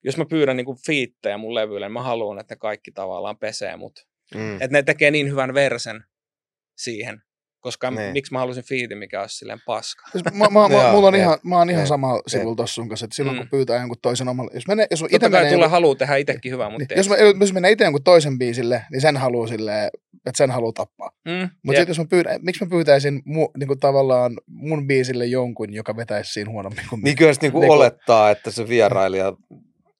jos 0.05 0.17
mä 0.17 0.25
pyydän 0.25 0.57
niin 0.57 0.67
fiittejä 0.87 1.39
mun 1.39 1.55
levyille, 1.55 1.87
niin 1.87 1.93
mä 1.93 2.03
haluan, 2.03 2.39
että 2.39 2.55
ne 2.55 2.59
kaikki 2.59 2.93
tavallaan 2.93 3.39
pesee 3.39 3.77
mut. 3.77 4.07
Mm. 4.35 4.55
Että 4.55 4.69
ne 4.71 4.83
tekee 4.83 5.11
niin 5.11 5.29
hyvän 5.31 5.55
versen 5.55 6.05
siihen, 6.79 7.23
koska 7.61 7.91
Niin. 7.91 8.13
miksi 8.13 8.33
mä 8.33 8.39
halusin 8.39 8.65
fiitin, 8.65 8.99
mikä 8.99 9.21
olisi 9.21 9.37
silleen 9.37 9.59
paska. 9.67 10.09
Siis 10.13 10.25
mä, 10.25 10.31
mä, 10.31 10.69
mä, 10.69 10.75
Joo, 10.75 10.93
mulla 10.93 11.09
on 11.09 11.15
ihan, 11.15 11.39
mä 11.43 11.57
oon 11.59 11.71
ihan 11.71 11.87
sama 11.87 12.23
sivulla 12.27 12.57
tossa 12.57 12.75
sun 12.75 12.89
kanssa, 12.89 13.05
että 13.05 13.17
silloin 13.17 13.37
Mm. 13.37 13.41
kun 13.41 13.49
pyytää 13.51 13.77
jonkun 13.81 13.97
toisen 14.03 14.29
omalle, 14.29 14.51
jos, 14.55 14.67
menee, 14.69 14.87
jos, 14.91 15.01
itse 15.01 15.11
Totta 15.13 15.31
kai 15.31 15.41
menee, 15.41 15.53
tulee 15.53 15.65
jonkun, 15.65 15.71
halu 15.71 15.95
tehdä 15.95 16.17
itsekin 16.17 16.53
hyvää, 16.53 16.71
mutta 16.71 16.87
niin, 16.95 16.97
jos, 16.99 17.09
mä, 17.09 17.17
jos 17.41 17.53
menee 17.53 17.71
itse 17.71 17.85
jonkun 17.85 18.03
toisen 18.05 18.39
biisille, 18.39 18.83
niin 18.91 19.01
sen 19.01 19.17
haluaa 19.17 19.47
silleen, 19.47 19.87
että 20.27 20.37
sen 20.37 20.51
haluaa 20.51 20.73
tappaa. 20.73 21.11
mm, 21.25 21.49
Mutta 21.63 21.79
sitten 21.79 21.89
jos 21.91 21.99
mä 21.99 22.05
pyydän, 22.11 22.41
miksi 22.43 22.65
mä 22.65 22.71
pyytäisin 22.71 23.23
mu, 23.25 23.49
niinku 23.59 23.77
tavallaan 23.77 24.33
mun 24.47 24.87
biisille 24.87 25.27
jonkun, 25.27 25.75
joka 25.75 25.97
vetäisi 25.97 26.33
siinä 26.33 26.51
huonommin 26.51 26.85
kuin 26.91 27.03
Niin 27.03 27.17
kyllä 27.17 27.35
se 27.35 27.41
niinku 27.43 27.61
Niinku- 27.61 27.73
olettaa, 27.73 28.31
että 28.31 28.51
se 28.51 28.69
vierailija 28.69 29.33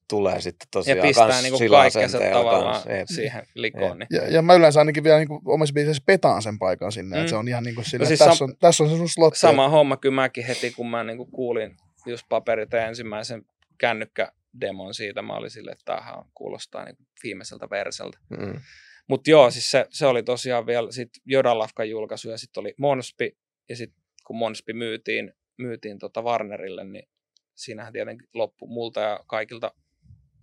tulee 0.09 0.41
sitten 0.41 0.69
tosiaan 0.71 0.97
ja 0.97 1.03
pistää 1.03 1.29
kans 1.29 1.43
niinku 1.43 1.59
sillä 1.59 1.77
kaikkensa 1.77 2.19
asenteella 2.19 2.51
tavallaan 2.51 2.83
kans. 2.83 3.15
Siihen 3.15 3.47
likoon. 3.55 3.99
Niin. 3.99 4.07
Ja, 4.11 4.29
ja 4.29 4.43
mä 4.43 4.55
yleensä 4.55 4.81
ainakin 4.81 5.05
vielä 5.05 5.19
niin 5.19 5.29
omassa 5.45 5.73
biisissä 5.73 6.03
petaan 6.07 6.43
sen 6.43 6.59
paikan 6.59 6.93
sinne, 6.93 7.17
mm. 7.17 7.21
Että 7.21 7.31
se 7.31 7.37
on 7.37 7.49
ihan 7.49 7.65
niin 7.65 7.75
kuin 7.75 7.85
sille, 7.85 8.05
No 8.05 8.09
siis 8.09 8.19
tässä, 8.19 8.45
on, 8.45 8.57
tässä 8.61 8.85
on 8.85 8.91
se 8.91 8.97
sun 8.97 9.09
slotti. 9.09 9.39
Sama 9.39 9.69
homma 9.69 9.97
kyllä 9.97 10.15
mäkin 10.15 10.47
heti, 10.47 10.71
kun 10.71 10.91
mä 10.91 11.05
niinku 11.05 11.27
kuulin 11.27 11.77
just 12.07 12.27
paperit 12.29 12.73
ja 12.73 12.87
ensimmäisen 12.87 13.43
kännykkädemon 13.79 14.95
siitä, 14.95 15.23
mä 15.23 15.37
olin 15.37 15.51
silleen, 15.51 15.73
että 15.73 15.85
tämähän 15.85 16.25
kuulostaa 16.35 16.85
niinku 16.85 17.03
viimeiseltä 17.23 17.71
verseltä. 17.71 18.19
Mm. 18.31 18.61
Mutta 19.09 19.31
joo, 19.31 19.51
siis 19.51 19.71
se, 19.71 19.87
se 19.91 20.07
oli 20.07 20.23
tosiaan 20.23 20.67
vielä 20.67 20.93
sit 20.93 21.11
Jodalafkan 21.25 21.91
julkaisu 21.91 22.31
ja 22.31 22.39
sitten 22.39 22.61
oli 22.61 22.75
Monspi 22.79 23.37
ja 23.69 23.77
sitten 23.77 24.03
kun 24.27 24.37
Monspi 24.37 24.73
myytiin, 24.73 25.33
myytiin 25.59 25.99
tota 25.99 26.23
Warnerille, 26.23 26.85
niin 26.85 27.09
siinähän 27.55 27.93
tietenkin 27.93 28.29
loppu 28.35 28.67
multa 28.67 29.01
ja 29.01 29.21
kaikilta 29.27 29.73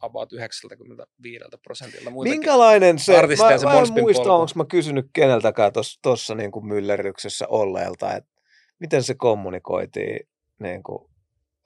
about 0.04 0.34
95 0.34 1.46
prosentilta 1.64 2.10
muitakin. 2.10 2.40
Minkälainen 2.40 3.00
se, 3.00 3.14
mä, 3.14 3.58
se 3.58 3.66
mä 3.66 3.80
en 3.80 3.94
muista, 4.02 4.34
onko 4.34 4.52
mä 4.56 4.66
kysynyt 4.66 5.06
keneltäkään 5.14 5.72
tuossa 6.02 6.36
niinku 6.36 6.62
myllerryksessä 6.62 7.48
olleelta, 7.48 8.14
että 8.14 8.32
miten 8.80 9.04
se 9.04 9.16
kommunikoitiin, 9.16 10.20
niinku, 10.60 11.10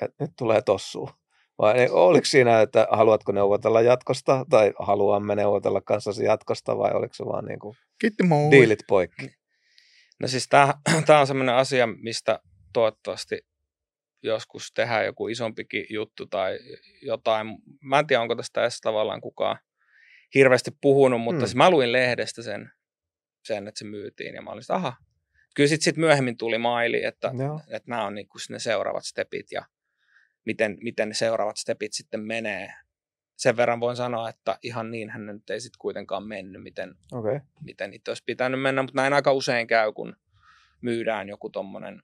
että 0.02 0.16
nyt 0.24 0.32
tulee 0.38 0.62
tossu. 0.62 1.10
Vai 1.60 1.78
ei- 1.78 1.90
oliko 1.90 2.26
siinä, 2.26 2.62
että 2.62 2.88
haluatko 2.92 3.32
neuvotella 3.32 3.82
jatkosta 3.82 4.46
tai 4.50 4.74
haluamme 4.80 5.36
neuvotella 5.36 5.82
kanssasi 5.82 6.24
jatkosta 6.24 6.78
vai 6.78 6.92
oliko 6.94 7.14
se 7.14 7.26
vaan 7.26 7.46
niinku 7.46 7.76
Kiitti 8.00 8.24
moi. 8.24 8.52
diilit 8.52 8.80
poikki? 8.88 9.34
No 10.20 10.28
siis 10.28 10.48
tämä 11.06 11.20
on 11.20 11.28
sellainen 11.28 11.56
asia, 11.56 11.88
mistä 11.88 12.40
toivottavasti 12.74 13.40
joskus 14.24 14.72
tehdään 14.74 15.06
joku 15.06 15.28
isompikin 15.28 15.86
juttu 15.90 16.26
tai 16.26 16.60
jotain. 17.02 17.48
Mä 17.82 18.00
en 18.00 18.08
tiedä, 18.08 18.22
onko 18.22 18.36
tästä 18.36 18.62
edes 18.62 18.82
tavallaan 18.82 19.22
kukaan 19.22 19.58
hirveästi 20.36 20.72
puhunut, 20.82 21.22
mutta 21.22 21.40
hmm. 21.40 21.46
siis 21.46 21.56
mä 21.56 21.70
luin 21.70 21.92
lehdestä 21.92 22.42
sen, 22.42 22.72
sen, 23.44 23.68
että 23.68 23.80
se 23.80 23.86
myytiin 23.86 24.36
ja 24.36 24.42
mä 24.42 24.50
olin, 24.50 24.62
että 24.62 24.76
aha. 24.76 24.94
Kyllä 25.56 25.68
sitten 25.68 25.84
sit 25.84 25.98
myöhemmin 25.98 26.38
tuli 26.38 26.58
maili, 26.58 27.04
että, 27.04 27.32
Joo. 27.38 27.62
että 27.68 27.90
nämä 27.90 28.06
on 28.06 28.16
niinku 28.16 28.38
ne 28.50 28.60
seuraavat 28.60 29.06
stepit 29.06 29.52
ja 29.52 29.66
miten, 30.46 30.78
miten 30.82 31.08
ne 31.08 31.14
seuraavat 31.14 31.58
stepit 31.58 31.94
sitten 31.94 32.22
menee. 32.22 32.74
Sen 33.36 33.58
verran 33.58 33.80
voin 33.80 33.96
sanoa, 33.96 34.30
että 34.30 34.60
ihan 34.64 34.92
niinhän 34.92 35.26
ne 35.26 35.34
nyt 35.34 35.50
ei 35.50 35.62
sitten 35.62 35.80
kuitenkaan 35.80 36.28
mennyt, 36.28 36.64
miten. 36.64 36.96
Okay. 37.12 37.40
miten 37.66 37.90
niitä 37.90 38.12
olisi 38.12 38.24
pitänyt 38.26 38.62
mennä, 38.62 38.82
mutta 38.82 39.02
näin 39.02 39.14
aika 39.14 39.32
usein 39.32 39.68
käy, 39.68 39.94
kun 39.94 40.16
myydään 40.82 41.30
joku 41.30 41.50
tommonen 41.50 42.04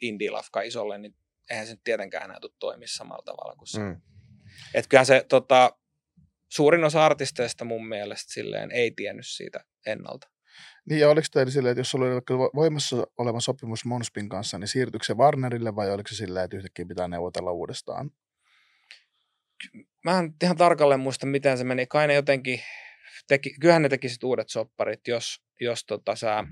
indie-lafka 0.00 0.62
isolle, 0.62 0.98
niin 0.98 1.16
eihän 1.50 1.66
se 1.66 1.72
nyt 1.72 1.84
tietenkään 1.84 2.24
enää 2.24 2.40
tule 2.40 2.52
toimia 2.58 2.88
samalla 2.88 3.22
tavalla 3.22 3.56
kuin 3.56 3.68
se. 3.68 3.80
Mm. 3.80 4.00
Että 4.74 4.88
kyllähän 4.88 5.06
se 5.06 5.26
tota, 5.28 5.78
suurin 6.48 6.84
osa 6.84 7.06
artisteista 7.06 7.64
mun 7.64 7.88
mielestä 7.88 8.32
silleen 8.32 8.70
ei 8.70 8.90
tiennyt 8.90 9.26
siitä 9.26 9.64
ennalta. 9.86 10.28
Niin 10.88 11.00
ja 11.00 11.10
oliko 11.10 11.26
teillä 11.32 11.52
silleen, 11.52 11.70
että 11.70 11.80
jos 11.80 11.94
oli 11.94 12.12
vaikka 12.12 12.34
vo- 12.34 12.50
voimassa 12.54 13.06
oleva 13.18 13.40
sopimus 13.40 13.84
Monspin 13.84 14.28
kanssa, 14.28 14.58
niin 14.58 14.68
siirtyykö 14.68 15.06
se 15.06 15.14
Warnerille 15.14 15.76
vai 15.76 15.90
oliko 15.90 16.08
se 16.08 16.14
silleen, 16.14 16.44
että 16.44 16.56
yhtäkkiä 16.56 16.86
pitää 16.86 17.08
neuvotella 17.08 17.52
uudestaan? 17.52 18.10
Mä 20.04 20.18
en 20.18 20.34
ihan 20.42 20.56
tarkalleen 20.56 21.00
muista, 21.00 21.26
miten 21.26 21.58
se 21.58 21.64
meni. 21.64 21.86
Kai 21.86 22.06
ne 22.06 22.14
jotenkin, 22.14 22.60
teki, 23.28 23.54
kyllähän 23.60 23.82
ne 23.82 23.88
teki 23.88 24.08
sit 24.08 24.24
uudet 24.24 24.48
sopparit, 24.48 25.08
jos, 25.08 25.42
jos 25.60 25.84
tota, 25.84 26.16
sä 26.16 26.44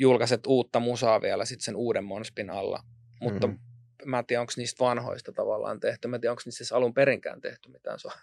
julkaiset 0.00 0.46
uutta 0.46 0.80
musaa 0.80 1.20
vielä 1.20 1.44
sit 1.44 1.60
sen 1.60 1.76
uuden 1.76 2.04
Monspin 2.04 2.50
alla. 2.50 2.82
Mutta 3.20 3.46
Mhm. 3.46 3.56
mm-hmm. 3.56 4.10
mä 4.10 4.18
en 4.18 4.26
tiedä, 4.26 4.40
onko 4.40 4.52
niistä 4.56 4.84
vanhoista 4.84 5.32
tavallaan 5.32 5.80
tehty. 5.80 6.08
Mä 6.08 6.16
en 6.16 6.20
tiedä, 6.20 6.32
onko 6.32 6.42
niistä 6.44 6.62
edes 6.62 6.72
alun 6.72 6.94
perinkään 6.94 7.40
tehty 7.40 7.70
mitään 7.70 7.98
so- 7.98 8.08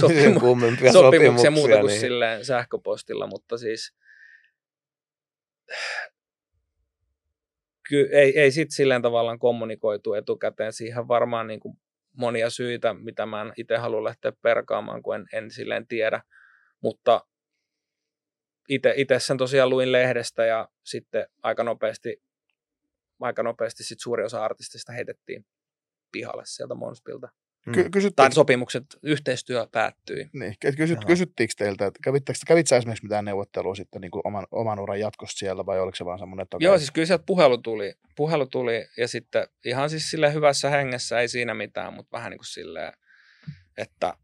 Sopimu- 0.00 0.40
kummempia 0.40 0.92
sopimuksia 0.92 1.50
muuta 1.50 1.74
kuin 1.80 1.86
niin. 1.86 2.00
silleen 2.00 2.44
sähköpostilla, 2.44 3.26
mutta 3.26 3.58
siis 3.58 3.94
ky- 7.88 8.08
ei, 8.12 8.38
ei 8.40 8.50
sit 8.50 8.70
silleen 8.70 9.02
tavallaan 9.02 9.38
kommunikoitu 9.38 10.14
etukäteen. 10.14 10.72
Siihen 10.72 11.08
varmaan 11.08 11.46
niin 11.46 11.60
kuin 11.60 11.78
monia 12.16 12.50
syitä, 12.50 12.94
mitä 12.94 13.26
mä 13.26 13.42
en 13.42 13.52
itse 13.56 13.76
halua 13.76 14.04
lähteä 14.04 14.32
perkaamaan, 14.42 15.02
kun 15.02 15.14
en, 15.14 15.26
en 15.32 15.50
silleen 15.50 15.86
tiedä. 15.86 16.22
Mutta 16.82 17.20
itse 18.68 19.18
sen 19.18 19.36
tosiaan 19.36 19.70
luin 19.70 19.92
lehdestä 19.92 20.46
ja 20.46 20.68
sitten 20.84 21.26
aika 21.42 21.64
nopeasti, 21.64 22.22
aika 23.20 23.42
nopeasti 23.42 23.84
sit 23.84 24.00
suuri 24.00 24.24
osa 24.24 24.44
artistista 24.44 24.92
heitettiin 24.92 25.46
pihalle 26.12 26.42
sieltä 26.46 26.74
Monspilta. 26.74 27.28
Ky- 27.74 27.82
Mm. 27.84 27.90
kysyttiinkö, 27.90 28.14
Tai 28.16 28.32
sopimukset, 28.32 28.84
yhteistyö 29.02 29.66
päättyi. 29.72 30.30
niin, 30.32 30.54
kysyt, 30.76 31.04
kysyttiinkö 31.06 31.54
teiltä, 31.58 31.86
että 31.86 32.00
kävittekö, 32.02 32.38
kävit 32.46 32.66
sä 32.66 32.76
esimerkiksi 32.76 33.04
mitään 33.04 33.24
neuvottelua 33.24 33.74
sitten 33.74 34.00
niin 34.00 34.10
kuin 34.10 34.20
oman, 34.24 34.46
oman 34.50 34.78
uran 34.78 35.00
jatkosta 35.00 35.38
siellä 35.38 35.66
vai 35.66 35.80
oliko 35.80 35.94
se 35.96 36.04
vaan 36.04 36.18
semmoinen, 36.18 36.42
että 36.42 36.56
Joo, 36.60 36.78
siis 36.78 36.90
kyllä 36.90 37.06
sieltä 37.06 37.24
puhelu 37.26 37.58
tuli, 37.58 37.94
puhelu 38.16 38.46
tuli 38.46 38.86
ja 38.96 39.08
sitten 39.08 39.48
ihan 39.64 39.90
siis 39.90 40.10
sille 40.10 40.32
hyvässä 40.34 40.70
hengessä, 40.70 41.20
ei 41.20 41.28
siinä 41.28 41.54
mitään, 41.54 41.94
mutta 41.94 42.16
vähän 42.16 42.30
niin 42.30 42.38
kuin 42.38 42.46
silleen, 42.46 42.92
että 43.78 44.14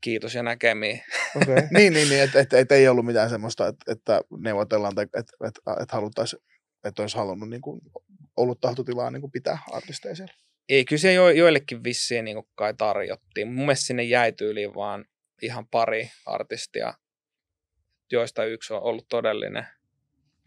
kiitos 0.00 0.34
ja 0.34 0.42
näkemiin. 0.42 1.02
Okay. 1.36 1.54
niin, 1.76 1.92
niin, 1.92 2.08
niin 2.08 2.22
että 2.22 2.40
et, 2.40 2.52
et, 2.52 2.72
ei 2.72 2.88
ollut 2.88 3.06
mitään 3.06 3.30
semmoista, 3.30 3.68
että, 3.68 3.92
että 3.92 4.20
neuvotellaan 4.38 4.94
tai 4.94 5.04
että 5.04 5.32
et, 5.46 5.58
et 5.82 5.90
haluttaisiin, 5.90 6.42
että 6.84 7.02
olisi 7.02 7.16
halunnut 7.16 7.48
niin 7.48 7.60
kuin, 7.60 7.80
ollut 8.36 8.60
tahtotilaa 8.60 9.10
niin 9.10 9.20
kuin 9.20 9.30
pitää 9.30 9.58
artisteja 9.72 10.16
siellä. 10.16 10.34
Ei, 10.68 10.84
kyllä 10.84 11.00
se 11.00 11.12
jo, 11.12 11.30
joillekin 11.30 11.84
vissiin 11.84 12.24
niin 12.24 12.42
kai 12.54 12.74
tarjottiin. 12.74 13.48
Mun 13.48 13.66
mielestä 13.66 13.86
sinne 13.86 14.02
jäi 14.02 14.32
tyyliin 14.32 14.74
vaan, 14.74 15.04
ihan 15.42 15.66
pari 15.66 16.10
artistia, 16.26 16.94
joista 18.10 18.44
yksi 18.44 18.74
on 18.74 18.82
ollut 18.82 19.08
todellinen 19.08 19.66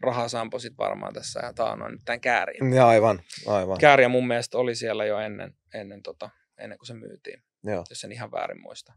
rahasampo 0.00 0.58
sit 0.58 0.78
varmaan 0.78 1.14
tässä 1.14 1.40
ja 1.40 1.52
taanoin 1.52 1.92
nyt 1.92 2.00
tämän 2.04 2.20
kääriin. 2.20 2.72
Ja 2.72 2.88
aivan, 2.88 3.22
aivan. 3.46 3.78
Kääriä 3.78 4.08
mun 4.08 4.26
mielestä 4.26 4.58
oli 4.58 4.74
siellä 4.74 5.04
jo 5.04 5.18
ennen, 5.18 5.54
ennen, 5.74 6.02
tota, 6.02 6.30
ennen 6.58 6.78
kuin 6.78 6.86
se 6.86 6.94
myytiin, 6.94 7.42
Joo. 7.64 7.84
jos 7.90 8.04
en 8.04 8.12
ihan 8.12 8.32
väärin 8.32 8.62
muista. 8.62 8.92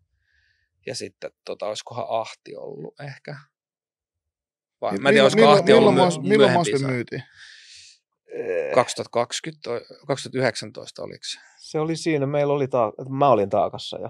Ja 0.88 0.96
sitten 0.96 1.32
tota, 1.46 1.66
olisikohan 1.68 2.06
Ahti 2.10 2.56
ollut 2.56 3.00
ehkä. 3.00 3.36
Vai, 4.82 4.98
mä 4.98 5.10
en 5.10 5.14
tiedä, 5.14 5.24
olisiko 5.24 5.42
milloin, 5.42 5.60
Ahti 5.60 5.74
ollut 5.74 5.94
milloin, 5.94 6.14
myö- 6.14 6.22
milloin, 6.22 6.30
milloin 6.30 6.52
myöhempiä 6.52 6.74
Mosby 6.74 6.78
saa- 6.80 6.92
myytiin? 6.92 7.24
Eh, 8.34 8.74
2020, 8.76 9.70
tai 9.70 9.82
2019 10.08 11.04
oliko 11.04 11.24
se? 11.32 11.40
Se 11.60 11.80
oli 11.80 11.96
siinä, 11.96 12.26
meillä 12.26 12.54
oli 12.54 12.68
ta- 12.68 12.94
mä 13.10 13.30
olin 13.30 13.50
taakassa 13.50 13.98
jo 14.00 14.10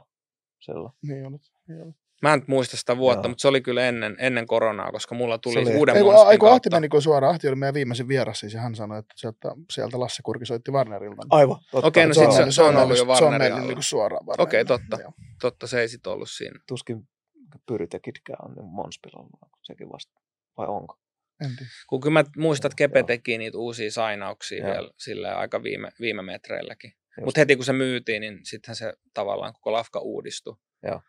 silloin. 0.60 0.94
Niin 1.02 1.26
oli. 1.26 1.38
Niin 1.68 1.82
oli. 1.84 1.94
Mä 2.22 2.34
en 2.34 2.40
nyt 2.40 2.48
muista 2.48 2.78
sitä 2.78 2.98
vuotta, 2.98 3.26
Joo. 3.28 3.30
mutta 3.30 3.42
se 3.42 3.48
oli 3.48 3.62
kyllä 3.62 3.88
ennen, 3.88 4.16
ennen 4.20 4.48
koronaa, 4.48 4.92
koska 4.92 5.16
mulla 5.16 5.38
tuli 5.38 5.54
Se 5.54 5.60
oli- 5.60 5.76
uuden 5.78 5.96
Ei, 5.96 6.04
Monspin 6.04 6.32
ei, 6.32 6.38
kun 6.38 6.50
Ahti 6.52 6.70
meni 6.70 6.90
kun 6.90 7.02
suoraan. 7.02 7.34
Ahti 7.34 7.48
oli 7.48 7.56
meidän 7.56 7.74
viimeisin 7.74 8.08
vieras 8.08 8.40
siis, 8.40 8.54
ja 8.54 8.62
hän 8.62 8.76
sanoi, 8.76 9.00
että 9.00 9.14
sieltä, 9.18 9.52
sieltä 9.72 10.00
Lasse 10.00 10.22
Kurki 10.24 10.46
soitti 10.46 10.72
Warnerilta. 10.72 11.22
Aivan. 11.30 11.58
Totta. 11.72 11.88
Okei, 11.88 12.08
no 12.08 12.14
Se 12.14 12.20
sit 12.20 12.28
on, 12.28 12.34
se- 12.36 12.52
se 12.52 12.62
on 12.62 12.78
ollut 12.78 12.98
jo 12.98 13.16
Se 13.16 13.24
on 13.26 13.38
mennyt 13.38 13.64
niin 13.68 13.84
suoraan 13.84 14.24
Okei, 14.24 14.38
Warnerille. 14.38 14.66
totta. 14.90 15.02
Joo. 15.02 15.12
Totta, 15.42 15.68
se 15.68 15.82
ei 15.82 15.88
sit 15.90 16.08
ollut 16.08 16.30
siinä. 16.30 16.60
Tuskin 16.68 17.08
Pyritekidkään 17.68 18.40
on 18.50 18.56
niin 18.56 18.66
Monspilla 18.66 19.28
sekin 19.64 19.90
vasta. 19.90 20.22
Vai 20.58 20.68
onko? 20.68 21.00
En 21.42 21.50
tiedä. 21.58 21.72
Kun 21.90 22.02
kyllä 22.02 22.14
mä 22.14 22.24
muistan, 22.38 22.70
että 22.70 22.76
Kepe 22.76 23.00
Joo. 23.00 23.06
teki 23.08 23.38
niitä 23.38 23.58
uusia 23.58 23.92
sainauksia 23.92 24.58
Joo. 24.64 24.74
vielä 24.74 24.90
silleen 24.98 25.38
aika 25.38 25.64
viime, 25.64 25.90
viime 26.00 26.22
metreilläkin. 26.22 26.94
Mutta 27.26 27.40
heti 27.42 27.56
kun 27.56 27.66
se 27.66 27.74
myytiin, 27.74 28.22
niin 28.22 28.40
sittenhän 28.44 28.76
se 28.76 28.94
tavallaan 29.14 29.54
koko 29.54 29.72
lafka 29.72 30.00
uudistui. 30.00 30.56
Joo. 30.84 31.02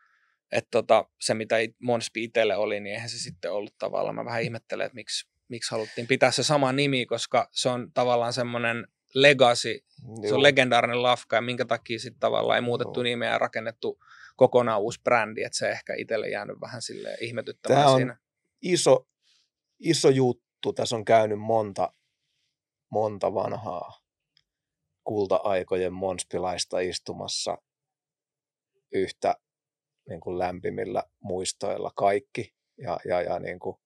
Että 0.52 0.68
tota, 0.70 1.04
se, 1.20 1.34
mitä 1.34 1.58
it- 1.58 1.76
Monspi 1.82 2.24
itselle 2.24 2.56
oli, 2.56 2.80
niin 2.80 2.94
eihän 2.94 3.08
se 3.08 3.18
sitten 3.18 3.52
ollut 3.52 3.74
tavallaan. 3.78 4.14
Mä 4.14 4.24
vähän 4.24 4.42
ihmettelen, 4.42 4.86
että 4.86 4.94
miksi, 4.94 5.28
miksi 5.48 5.70
haluttiin 5.70 6.06
pitää 6.06 6.30
se 6.30 6.42
sama 6.42 6.72
nimi, 6.72 7.06
koska 7.06 7.48
se 7.52 7.68
on 7.68 7.92
tavallaan 7.94 8.32
semmoinen 8.32 8.88
legacy, 9.14 9.78
se 10.28 10.34
on 10.34 10.42
legendaarinen 10.42 11.02
lafka 11.02 11.36
ja 11.36 11.42
minkä 11.42 11.64
takia 11.64 11.98
sitten 11.98 12.20
tavallaan 12.20 12.56
ei 12.56 12.62
muutettu 12.62 13.00
Joo. 13.00 13.02
nimeä 13.04 13.30
ja 13.30 13.38
rakennettu 13.38 13.98
kokonaan 14.36 14.80
uusi 14.80 15.00
brändi, 15.04 15.42
että 15.42 15.58
se 15.58 15.70
ehkä 15.70 15.94
itselle 15.94 16.28
jäänyt 16.28 16.60
vähän 16.60 16.82
sille 16.82 17.16
ihmetyttämään 17.20 17.82
Tämä 17.82 17.90
on- 17.92 17.98
siinä. 17.98 18.16
iso, 18.62 19.08
iso 19.78 20.08
juttu. 20.10 20.72
Tässä 20.74 20.96
on 20.96 21.04
käynyt 21.04 21.38
monta, 21.38 21.92
monta 22.90 23.34
vanhaa 23.34 24.00
kulta-aikojen 25.04 25.92
monspilaista 25.92 26.80
istumassa 26.80 27.58
yhtä 28.92 29.34
niin 30.08 30.20
kuin 30.20 30.38
lämpimillä 30.38 31.02
muistoilla 31.20 31.90
kaikki. 31.96 32.54
Ja, 32.78 32.98
ja, 33.04 33.22
ja 33.22 33.38
niin 33.38 33.58
kuin 33.58 33.76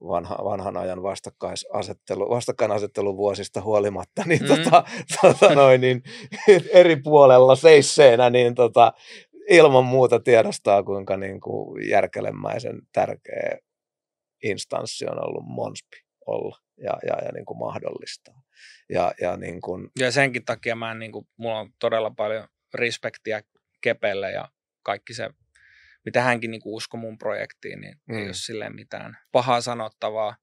vanha, 0.00 0.38
vanhan 0.44 0.76
ajan 0.76 1.02
vastakkaisasettelu, 1.02 2.30
vastakkainasettelu 2.30 3.16
vuosista 3.16 3.60
huolimatta, 3.60 4.22
niin, 4.26 4.42
mm. 4.42 4.48
tota, 4.48 4.84
tota 5.22 5.54
noin, 5.54 5.80
niin 5.80 6.02
eri 6.72 6.96
puolella 6.96 7.56
seisseenä, 7.56 8.30
niin 8.30 8.54
tota, 8.54 8.92
ilman 9.50 9.84
muuta 9.84 10.20
tiedostaa, 10.20 10.82
kuinka 10.82 11.16
niin 11.16 11.40
kuin 11.40 11.88
järkelemäisen 11.88 12.82
tärkeä 12.92 13.58
instanssi 14.42 15.06
on 15.06 15.28
ollut 15.28 15.44
Monspi 15.46 15.96
olla 16.26 16.56
ja, 16.76 16.98
ja, 17.06 17.24
ja 17.24 17.32
niin 17.32 17.44
kuin 17.44 17.58
mahdollistaa. 17.58 18.42
Ja, 18.90 19.12
ja 19.20 19.36
niin 19.36 19.60
kuin, 19.60 19.90
Ja 19.98 20.12
senkin 20.12 20.44
takia 20.44 20.76
mä 20.76 20.90
en, 20.90 20.98
niin 20.98 21.12
kuin, 21.12 21.28
mulla 21.36 21.58
on 21.58 21.70
todella 21.78 22.10
paljon 22.10 22.48
respektiä 22.74 23.42
Kepelle 23.80 24.30
ja 24.30 24.48
kaikki 24.86 25.14
se, 25.14 25.30
mitä 26.04 26.22
hänkin 26.22 26.50
niin 26.50 26.60
uskoi 26.64 27.00
mun 27.00 27.18
projektiin, 27.18 27.80
niin 27.80 27.96
mm. 28.06 28.18
ei 28.18 28.24
ole 28.24 28.34
silleen 28.34 28.74
mitään 28.74 29.16
pahaa 29.32 29.60
sanottavaa. 29.60 30.36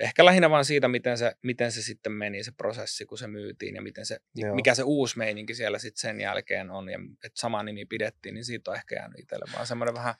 Ehkä 0.00 0.24
lähinnä 0.24 0.50
vaan 0.50 0.64
siitä, 0.64 0.88
miten 0.88 1.18
se, 1.18 1.32
miten 1.42 1.72
se 1.72 1.82
sitten 1.82 2.12
meni 2.12 2.42
se 2.44 2.52
prosessi, 2.56 3.06
kun 3.06 3.18
se 3.18 3.26
myytiin 3.26 3.74
ja 3.74 3.82
miten 3.82 4.06
se, 4.06 4.18
Joo. 4.34 4.54
mikä 4.54 4.74
se 4.74 4.82
uusi 4.82 5.18
meininki 5.18 5.54
siellä 5.54 5.78
sitten 5.78 6.00
sen 6.00 6.20
jälkeen 6.20 6.70
on 6.70 6.88
ja 6.90 6.98
että 7.24 7.40
sama 7.40 7.62
nimi 7.62 7.84
pidettiin, 7.84 8.34
niin 8.34 8.44
siitä 8.44 8.70
on 8.70 8.76
ehkä 8.76 8.94
jäänyt 8.94 9.18
itselle 9.20 9.44
vaan 9.54 9.66
semmoinen 9.66 9.94
vähän, 9.94 10.14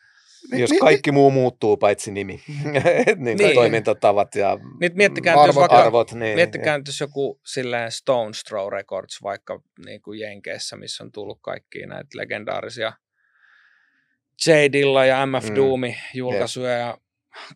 jos 0.52 0.70
mi- 0.70 0.78
kaikki 0.78 1.12
muu 1.12 1.30
muuttuu 1.30 1.76
paitsi 1.76 2.11
nimi, 2.11 2.42
niin, 2.48 2.82
Niin. 3.24 3.38
niin. 3.38 3.54
toimintatavat 3.54 4.34
ja 4.34 4.59
Nyt 4.80 4.94
miettikää 4.94 5.34
nyt, 5.36 5.46
jos 5.46 5.56
arvot, 5.56 5.61
vaikka- 5.61 5.82
arvot 5.86 6.12
niin, 6.12 6.34
Miettikää 6.34 6.78
nyt, 6.78 6.86
jos 6.86 7.00
joku 7.00 7.40
silleen 7.46 7.92
Stones 7.92 8.42
Throw 8.44 8.72
Records 8.72 9.22
vaikka 9.22 9.61
niin 9.86 10.02
kuin 10.02 10.20
Jenkeissä, 10.20 10.76
missä 10.76 11.04
on 11.04 11.12
tullut 11.12 11.38
kaikkia 11.42 11.86
näitä 11.86 12.09
legendaarisia 12.14 12.92
J. 14.47 14.51
Dilla 14.72 15.05
ja 15.05 15.26
MF 15.26 15.49
Mm. 15.49 15.55
Doomi 15.55 15.97
julkaisuja 16.14 16.70
ja 16.70 16.99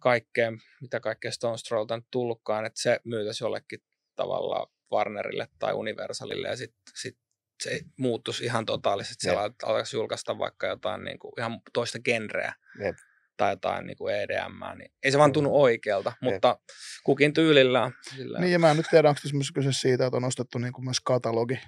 kaikkea, 0.00 0.52
mitä 0.80 1.00
kaikkea 1.00 1.32
Stones 1.32 1.62
Throwlta 1.62 1.94
on 1.94 2.02
tullutkaan, 2.10 2.66
että 2.66 2.82
se 2.82 3.00
myytäisi 3.04 3.44
jollekin 3.44 3.78
tavallaan 4.16 4.66
Warnerille 4.92 5.48
tai 5.58 5.72
Universalille 5.72 6.48
ja 6.48 6.56
sitten 6.56 6.82
sit 6.96 7.18
se 7.62 7.80
muuttuisi 7.98 8.44
ihan 8.44 8.66
totaalisesti. 8.66 9.22
Siellä 9.22 9.42
alkaisi 9.42 9.96
julkaista 9.96 10.38
vaikka 10.38 10.66
jotain 10.66 11.04
niin 11.04 11.18
kuin 11.18 11.32
ihan 11.38 11.60
toista 11.72 11.98
genreä 11.98 12.54
Jep. 12.84 12.96
tai 13.36 13.52
jotain 13.52 13.86
niin 13.86 13.96
kuin 13.96 14.14
EDM, 14.14 14.78
niin 14.78 14.92
ei 15.02 15.12
se 15.12 15.18
vaan 15.18 15.32
tunnu 15.32 15.62
oikealta, 15.62 16.12
Jep. 16.22 16.32
mutta 16.32 16.58
kukin 17.04 17.32
tyylillään. 17.32 17.92
Sillä 18.16 18.38
Niin, 18.38 18.52
ja 18.52 18.58
mä 18.58 18.70
en 18.70 18.76
nyt 18.76 18.86
tiedä, 18.90 19.08
onko 19.08 19.20
tässä 19.22 19.36
myös 19.36 19.52
kyse 19.52 19.72
siitä, 19.72 20.06
että 20.06 20.16
on 20.16 20.24
ostettu 20.24 20.58
niin 20.58 20.72
kuin 20.72 20.84
myös 20.84 21.00
katalogi, 21.00 21.58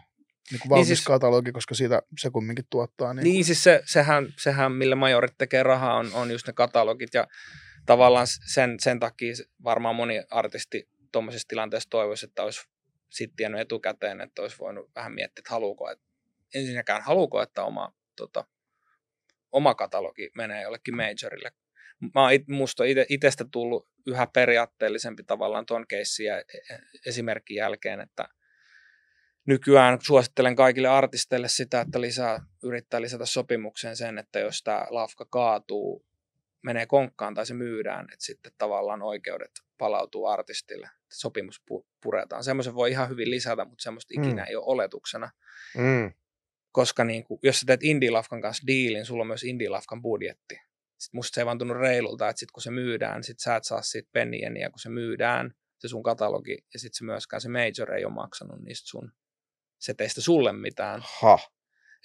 niin 0.50 0.60
kuin 0.60 0.70
valmis 0.70 0.86
siis- 0.86 0.98
siis, 0.98 1.06
katalogi, 1.06 1.52
koska 1.52 1.74
siitä 1.74 2.02
se 2.18 2.30
kumminkin 2.30 2.64
tuottaa. 2.70 3.14
Niin, 3.14 3.24
Niin 3.24 3.44
siis 3.44 3.62
se, 3.62 3.82
sehän, 3.86 4.26
sehän, 4.38 4.72
millä 4.72 4.96
majorit 4.96 5.38
tekee 5.38 5.62
rahaa, 5.62 5.96
on, 5.96 6.10
on 6.14 6.30
just 6.30 6.46
ne 6.46 6.52
katalogit 6.52 7.14
ja 7.14 7.26
tavallaan 7.86 8.26
sen, 8.26 8.80
sen 8.80 9.00
takia 9.00 9.34
varmaan 9.64 9.96
moni 9.96 10.22
artisti 10.30 10.88
tuommoisessa 11.12 11.48
tilanteessa 11.48 11.90
toivoisi, 11.90 12.26
että 12.26 12.42
olisi 12.42 12.60
sitten 13.10 13.36
tiennyt 13.36 13.60
etukäteen, 13.60 14.20
että 14.20 14.42
olisi 14.42 14.58
voinut 14.58 14.90
vähän 14.94 15.12
miettiä, 15.12 15.40
että 15.40 15.50
haluuko, 15.54 15.90
että 15.90 16.04
ensinnäkään 16.54 17.02
haluuko, 17.02 17.42
että 17.42 17.64
oma, 17.64 17.94
tota, 18.16 18.44
oma 19.52 19.74
katalogi 19.74 20.30
menee 20.36 20.62
jollekin 20.62 20.96
majorille. 20.96 21.52
Mä 22.14 22.30
it, 22.32 22.48
musta 22.48 22.82
on 22.82 22.88
ite, 22.88 23.06
itestä 23.08 23.44
tullut 23.52 23.88
yhä 24.06 24.26
periaatteellisempi 24.26 25.24
tavallaan 25.24 25.66
ton 25.66 25.86
keissin 25.86 26.26
ja 26.26 26.38
e- 26.38 26.42
e- 26.74 26.78
esimerkin 27.06 27.54
jälkeen, 27.56 28.00
että 28.00 28.28
nykyään 29.46 29.98
suosittelen 30.02 30.56
kaikille 30.56 30.88
artisteille 30.88 31.48
sitä, 31.48 31.80
että 31.80 32.00
lisää, 32.00 32.46
yrittää 32.62 33.00
lisätä 33.00 33.26
sopimukseen 33.26 33.96
sen, 33.96 34.18
että 34.18 34.38
jos 34.38 34.62
tämä 34.62 34.86
lafka 34.90 35.26
kaatuu, 35.30 36.04
menee 36.62 36.86
konkkaan 36.86 37.34
tai 37.34 37.46
se 37.46 37.54
myydään, 37.54 38.04
että 38.12 38.24
sitten 38.26 38.52
tavallaan 38.58 39.02
oikeudet 39.02 39.50
palautuu 39.78 40.26
artistille. 40.26 40.90
Sopimus 41.12 41.62
pu- 41.70 41.86
puretaan. 42.02 42.44
Semmoisen 42.44 42.74
voi 42.74 42.90
ihan 42.90 43.08
hyvin 43.08 43.30
lisätä, 43.30 43.64
mutta 43.64 43.82
semmoista 43.82 44.14
ikinä 44.20 44.42
Mm. 44.42 44.48
ei 44.48 44.56
ole 44.56 44.64
oletuksena. 44.66 45.30
Mm, 45.76 46.12
Koska 46.72 47.04
niin 47.04 47.24
kuin, 47.24 47.40
jos 47.42 47.60
sä 47.60 47.66
teet 47.66 47.82
Indie-lafkan 47.82 48.40
kanssa 48.40 48.66
diilin, 48.66 49.04
sulla 49.06 49.20
on 49.20 49.26
myös 49.26 49.44
Indie-lafkan 49.44 50.02
budjetti. 50.02 50.54
Sitten 50.98 51.18
musta 51.18 51.34
se 51.34 51.40
ei 51.40 51.46
vaan 51.46 51.58
tunnu 51.58 51.74
reilulta, 51.74 52.28
että 52.28 52.40
sit 52.40 52.50
kun 52.50 52.62
se 52.62 52.70
myydään, 52.70 53.24
sit 53.24 53.38
sä 53.38 53.56
et 53.56 53.64
saa 53.64 53.82
siitä 53.82 54.08
pennieniä, 54.12 54.70
kun 54.70 54.78
se 54.78 54.88
myydään, 54.88 55.54
se 55.78 55.88
sun 55.88 56.02
katalogi, 56.02 56.58
ja 56.72 56.78
sitten 56.78 56.98
se 56.98 57.04
myöskään 57.04 57.40
se 57.40 57.48
major 57.48 57.92
ei 57.94 58.04
ole 58.04 58.14
maksanut 58.14 58.60
niistä 58.62 58.88
sun 58.88 59.12
seteistä 59.84 60.20
sulle 60.20 60.52
mitään. 60.52 61.00
ha, 61.20 61.38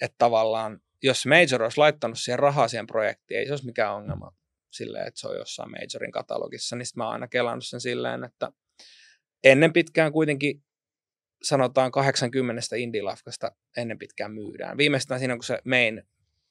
Että 0.00 0.14
tavallaan, 0.18 0.80
jos 1.02 1.26
Major 1.26 1.62
olisi 1.62 1.78
laittanut 1.78 2.18
siihen 2.18 2.38
rahaa 2.38 2.68
siihen 2.68 2.86
projektiin, 2.86 3.40
ei 3.40 3.46
se 3.46 3.52
olisi 3.52 3.66
mikään 3.66 3.94
ongelma 3.94 4.32
silleen, 4.70 5.06
että 5.06 5.20
se 5.20 5.28
on 5.28 5.36
jossain 5.36 5.70
Majorin 5.70 6.12
katalogissa, 6.12 6.76
niin 6.76 6.86
mä 6.96 7.04
oon 7.04 7.12
aina 7.12 7.28
kelannut 7.28 7.66
sen 7.66 7.80
silleen, 7.80 8.24
että 8.24 8.52
ennen 9.44 9.72
pitkään 9.72 10.12
kuitenkin 10.12 10.62
sanotaan 11.42 11.92
80 11.92 12.62
indie-lafkasta 12.76 13.52
ennen 13.76 13.98
pitkään 13.98 14.32
myydään. 14.32 14.76
Viimeistään 14.76 15.20
siinä, 15.20 15.34
kun 15.34 15.44
se 15.44 15.58
main 15.64 16.02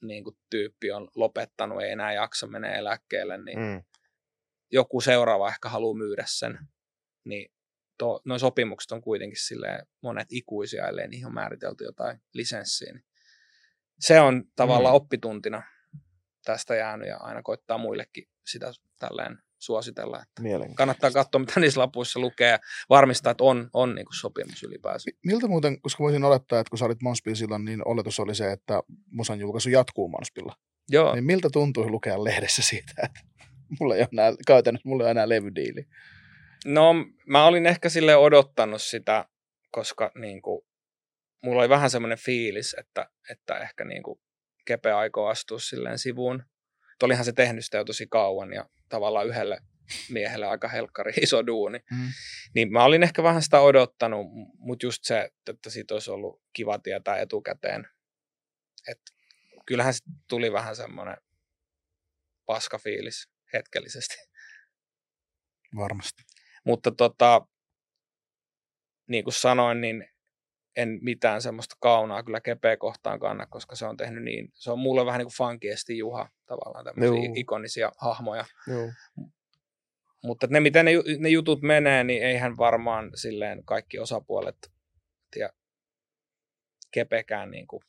niin 0.01 0.23
kuin, 0.23 0.37
tyyppi 0.49 0.91
on 0.91 1.07
lopettanut, 1.15 1.81
ei 1.81 1.91
enää 1.91 2.13
jaksa 2.13 2.47
menee 2.47 2.77
eläkkeelle, 2.77 3.37
niin 3.37 3.59
mm, 3.59 3.83
joku 4.71 5.01
seuraava 5.01 5.49
ehkä 5.49 5.69
haluaa 5.69 5.97
myydä 5.97 6.23
sen, 6.27 6.59
niin 7.25 7.51
to, 7.99 8.21
noin 8.25 8.39
sopimukset 8.39 8.91
on 8.91 9.01
kuitenkin 9.01 9.39
silleen 9.41 9.87
monet 10.01 10.27
ikuisia, 10.31 10.87
ellei 10.87 11.07
niihin 11.07 11.25
ole 11.25 11.33
määritelty 11.33 11.83
jotain 11.83 12.21
lisenssiä. 12.33 12.93
Niin 12.93 13.03
se 13.99 14.19
on 14.21 14.43
tavallaan 14.55 14.93
Mm. 14.93 14.95
oppituntina 14.95 15.63
tästä 16.45 16.75
jäänyt 16.75 17.07
ja 17.07 17.17
aina 17.17 17.41
koittaa 17.43 17.77
muillekin 17.77 18.23
sitä 18.47 18.71
tälleen 18.99 19.37
suositella. 19.57 20.21
Että 20.21 20.41
kannattaa 20.75 21.11
katsoa, 21.11 21.39
mitä 21.39 21.59
niissä 21.59 21.79
lapuissa 21.81 22.19
lukee 22.19 22.49
ja 22.49 22.59
varmistaa, 22.89 23.31
että 23.31 23.43
on, 23.43 23.69
on 23.73 23.95
niin 23.95 24.05
kuin 24.05 24.15
sopimus 24.19 24.63
ylipäänsä. 24.63 25.11
Mi- 25.11 25.31
Miltä 25.31 25.47
muuten, 25.47 25.81
koska 25.81 26.03
voisin 26.03 26.23
olettaa, 26.23 26.59
että 26.59 26.69
kun 26.69 26.77
sä 26.77 26.85
olit 26.85 27.01
Monspilla 27.01 27.35
silloin, 27.35 27.65
niin 27.65 27.87
oletus 27.87 28.19
oli 28.19 28.35
se, 28.35 28.51
että 28.51 28.81
musan 29.11 29.39
julkaisu 29.39 29.69
jatkuu 29.69 30.07
Monspilla. 30.09 30.55
Joo, 30.89 31.13
Niin 31.15 31.23
miltä 31.23 31.49
tuntui 31.53 31.89
lukea 31.89 32.23
lehdessä 32.23 32.61
siitä, 32.61 32.93
että 33.03 33.19
mulla 33.79 33.95
ei 33.95 34.01
ole 34.01 34.09
enää, 34.11 34.31
käytännössä 34.47 34.89
mulla 34.89 35.03
ei 35.03 35.05
ole 35.05 35.11
enää 35.11 35.29
levydiili. 35.29 35.87
No 36.65 36.93
mä 37.25 37.45
olin 37.45 37.65
ehkä 37.65 37.89
sille 37.89 38.15
odottanut 38.15 38.81
sitä, 38.81 39.25
koska 39.71 40.11
niin 40.15 40.41
kuin, 40.41 40.61
mulla 41.43 41.61
oli 41.61 41.69
vähän 41.69 41.89
semmoinen 41.89 42.17
fiilis, 42.17 42.75
että, 42.79 43.09
että 43.29 43.57
ehkä 43.57 43.85
niin 43.85 44.03
kuin 44.03 44.19
Kepe 44.65 44.91
aikoo 44.91 45.27
astua 45.27 45.59
silleen 45.59 45.99
sivuun. 45.99 46.43
olihan 47.03 47.25
se 47.25 47.33
tehnyt 47.33 47.65
sitä 47.65 47.77
jo 47.77 47.85
tosi 47.85 48.07
kauan 48.07 48.53
ja 48.53 48.69
tavallaan 48.89 49.27
yhdelle 49.27 49.57
miehelle 50.09 50.47
aika 50.47 50.67
helkkari 50.67 51.11
iso 51.21 51.47
duuni. 51.47 51.79
Mm. 51.91 52.11
Niin 52.55 52.71
mä 52.71 52.83
olin 52.83 53.03
ehkä 53.03 53.23
vähän 53.23 53.41
sitä 53.41 53.59
odottanut, 53.59 54.27
mutta 54.57 54.85
just 54.85 55.03
se, 55.03 55.29
että 55.47 55.69
siitä 55.69 55.93
olisi 55.93 56.11
ollut 56.11 56.41
kiva 56.53 56.79
tietää 56.79 57.17
etukäteen. 57.17 57.87
Että 58.87 59.11
kyllähän 59.65 59.93
sit 59.93 60.05
tuli 60.27 60.51
vähän 60.51 60.75
semmoinen 60.75 61.17
paskafiilis 62.45 63.29
hetkellisesti. 63.53 64.15
Varmasti. 65.75 66.23
Mutta 66.65 66.91
tota, 66.91 67.41
niin 69.07 69.23
kuin 69.23 69.33
sanoin, 69.33 69.81
niin 69.81 70.05
en 70.75 70.99
mitään 71.01 71.41
semmoista 71.41 71.75
kaunaa 71.79 72.23
kyllä 72.23 72.41
kepeä 72.41 72.77
kohtaan 72.77 73.19
kanna, 73.19 73.45
koska 73.45 73.75
se 73.75 73.85
on 73.85 73.97
tehnyt 73.97 74.23
niin, 74.23 74.51
se 74.53 74.71
on 74.71 74.79
mulle 74.79 75.05
vähän 75.05 75.19
niin 75.19 75.25
kuin 75.25 75.37
funkiesti 75.37 75.97
Juha 75.97 76.29
tavallaan 76.45 76.85
tämmöisiä 76.85 77.25
Juu. 77.25 77.33
ikonisia 77.37 77.91
hahmoja. 77.97 78.45
Joo. 78.67 78.91
Mutta 80.23 80.47
ne, 80.49 80.59
miten 80.59 80.85
ne, 80.85 80.91
ne 81.19 81.29
jutut 81.29 81.61
menee, 81.61 82.03
niin 82.03 82.23
eihän 82.23 82.57
varmaan 82.57 83.11
silleen 83.15 83.65
kaikki 83.65 83.99
osapuolet 83.99 84.71
tiedä, 85.31 85.49
kepekään 86.91 87.51
niin 87.51 87.67
kuin, 87.67 87.83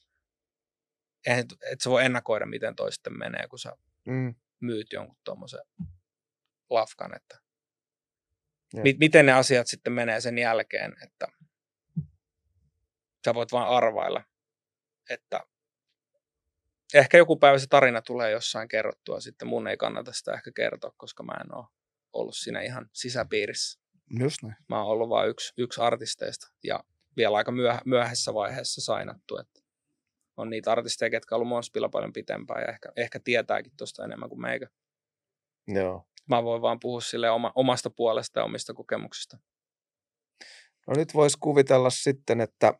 eihän, 1.27 1.45
et 1.73 1.81
sä 1.81 1.91
voi 1.91 2.05
ennakoida, 2.05 2.47
miten 2.47 2.77
toi 2.77 2.93
sitten 2.93 3.18
menee, 3.18 3.49
kun 3.49 3.59
sä 3.59 3.73
Mm. 4.07 4.35
myyt 4.61 4.93
jonkun 4.93 5.16
tuommoisen 5.25 5.61
lafkan, 6.71 7.16
että. 7.16 7.39
Mi- 8.77 8.97
miten 9.01 9.27
ne 9.27 9.33
asiat 9.33 9.66
sitten 9.66 9.93
menee 9.93 10.21
sen 10.21 10.39
jälkeen, 10.39 10.97
että 11.03 11.27
sä 13.25 13.35
voit 13.35 13.53
vaan 13.53 13.68
arvailla, 13.68 14.25
että 15.11 15.41
ehkä 16.95 17.18
joku 17.18 17.37
päivä 17.37 17.59
se 17.59 17.66
tarina 17.66 18.03
tulee 18.03 18.31
jossain 18.31 18.68
kerrottua, 18.68 19.21
sitten 19.21 19.49
mun 19.49 19.68
ei 19.68 19.77
kannata 19.77 20.12
sitä 20.12 20.33
ehkä 20.33 20.51
kertoa, 20.57 20.93
koska 20.97 21.23
mä 21.23 21.33
en 21.45 21.55
ole 21.55 21.66
ollut 22.12 22.37
siinä 22.37 22.61
ihan 22.61 22.91
sisäpiirissä. 22.93 23.81
Just 24.21 24.43
näin. 24.43 24.57
Mä 24.68 24.79
oon 24.79 24.93
ollut 24.93 25.09
vain 25.09 25.31
yksi, 25.31 25.53
yksi 25.57 25.81
artisteista 25.81 26.53
ja 26.64 26.85
vielä 27.16 27.37
aika 27.37 27.53
myöhä, 27.53 27.81
myöhäisessä 27.85 28.35
vaiheessa 28.35 28.81
sainattu, 28.81 29.37
että 29.37 29.61
on 30.37 30.51
niitä 30.51 30.73
artisteja, 30.73 31.11
ketkä 31.11 31.35
on 31.35 31.37
ollut 31.37 31.49
Monspilla 31.49 31.89
paljon 31.89 32.12
pitempään 32.12 32.62
ja 32.62 32.68
ehkä, 32.68 32.93
ehkä 32.97 33.21
tietääkin 33.21 33.73
tuosta 33.77 34.05
enemmän 34.05 34.29
kuin 34.29 34.41
meikä. 34.41 34.66
Joo. 35.66 36.07
Mä 36.31 36.45
voin 36.45 36.62
vaan 36.62 36.81
puhua 36.81 37.01
sille 37.01 37.31
oma, 37.31 37.53
omasta 37.55 37.91
puolesta 37.91 38.41
ja 38.41 38.45
omista 38.45 38.74
kokemuksista. 38.74 39.39
No 40.87 40.95
nyt 40.97 41.14
voisi 41.14 41.37
kuvitella 41.41 41.91
sitten, 41.91 42.41
että 42.41 42.74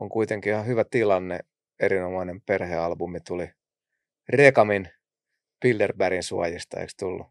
on 0.00 0.08
kuitenkin 0.08 0.52
ihan 0.52 0.66
hyvä 0.66 0.84
tilanne. 0.90 1.40
Erinomainen 1.80 2.40
perhealbumi 2.40 3.20
tuli 3.20 3.48
Rekamin 4.28 4.88
Bilderbergin 5.60 6.22
suojista, 6.22 6.80
eikö 6.80 6.92
tullut? 6.98 7.26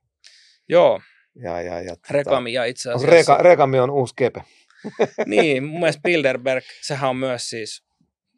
Joo, 0.69 1.01
Ja, 1.35 1.61
ja, 1.61 1.81
ja, 1.81 1.93
tota- 1.93 2.11
Rekami 2.13 2.53
ja 2.53 2.65
itse 2.65 2.91
asiassa... 2.91 3.15
Reka, 3.15 3.37
Rekami 3.37 3.79
on 3.79 3.89
uusi 3.89 4.13
kepe. 4.17 4.43
niin, 5.25 5.63
mun 5.63 5.79
mielestä 5.79 6.01
Bilderberg, 6.01 6.63
sehän 6.81 7.09
on 7.09 7.17
myös 7.17 7.49
siis, 7.49 7.83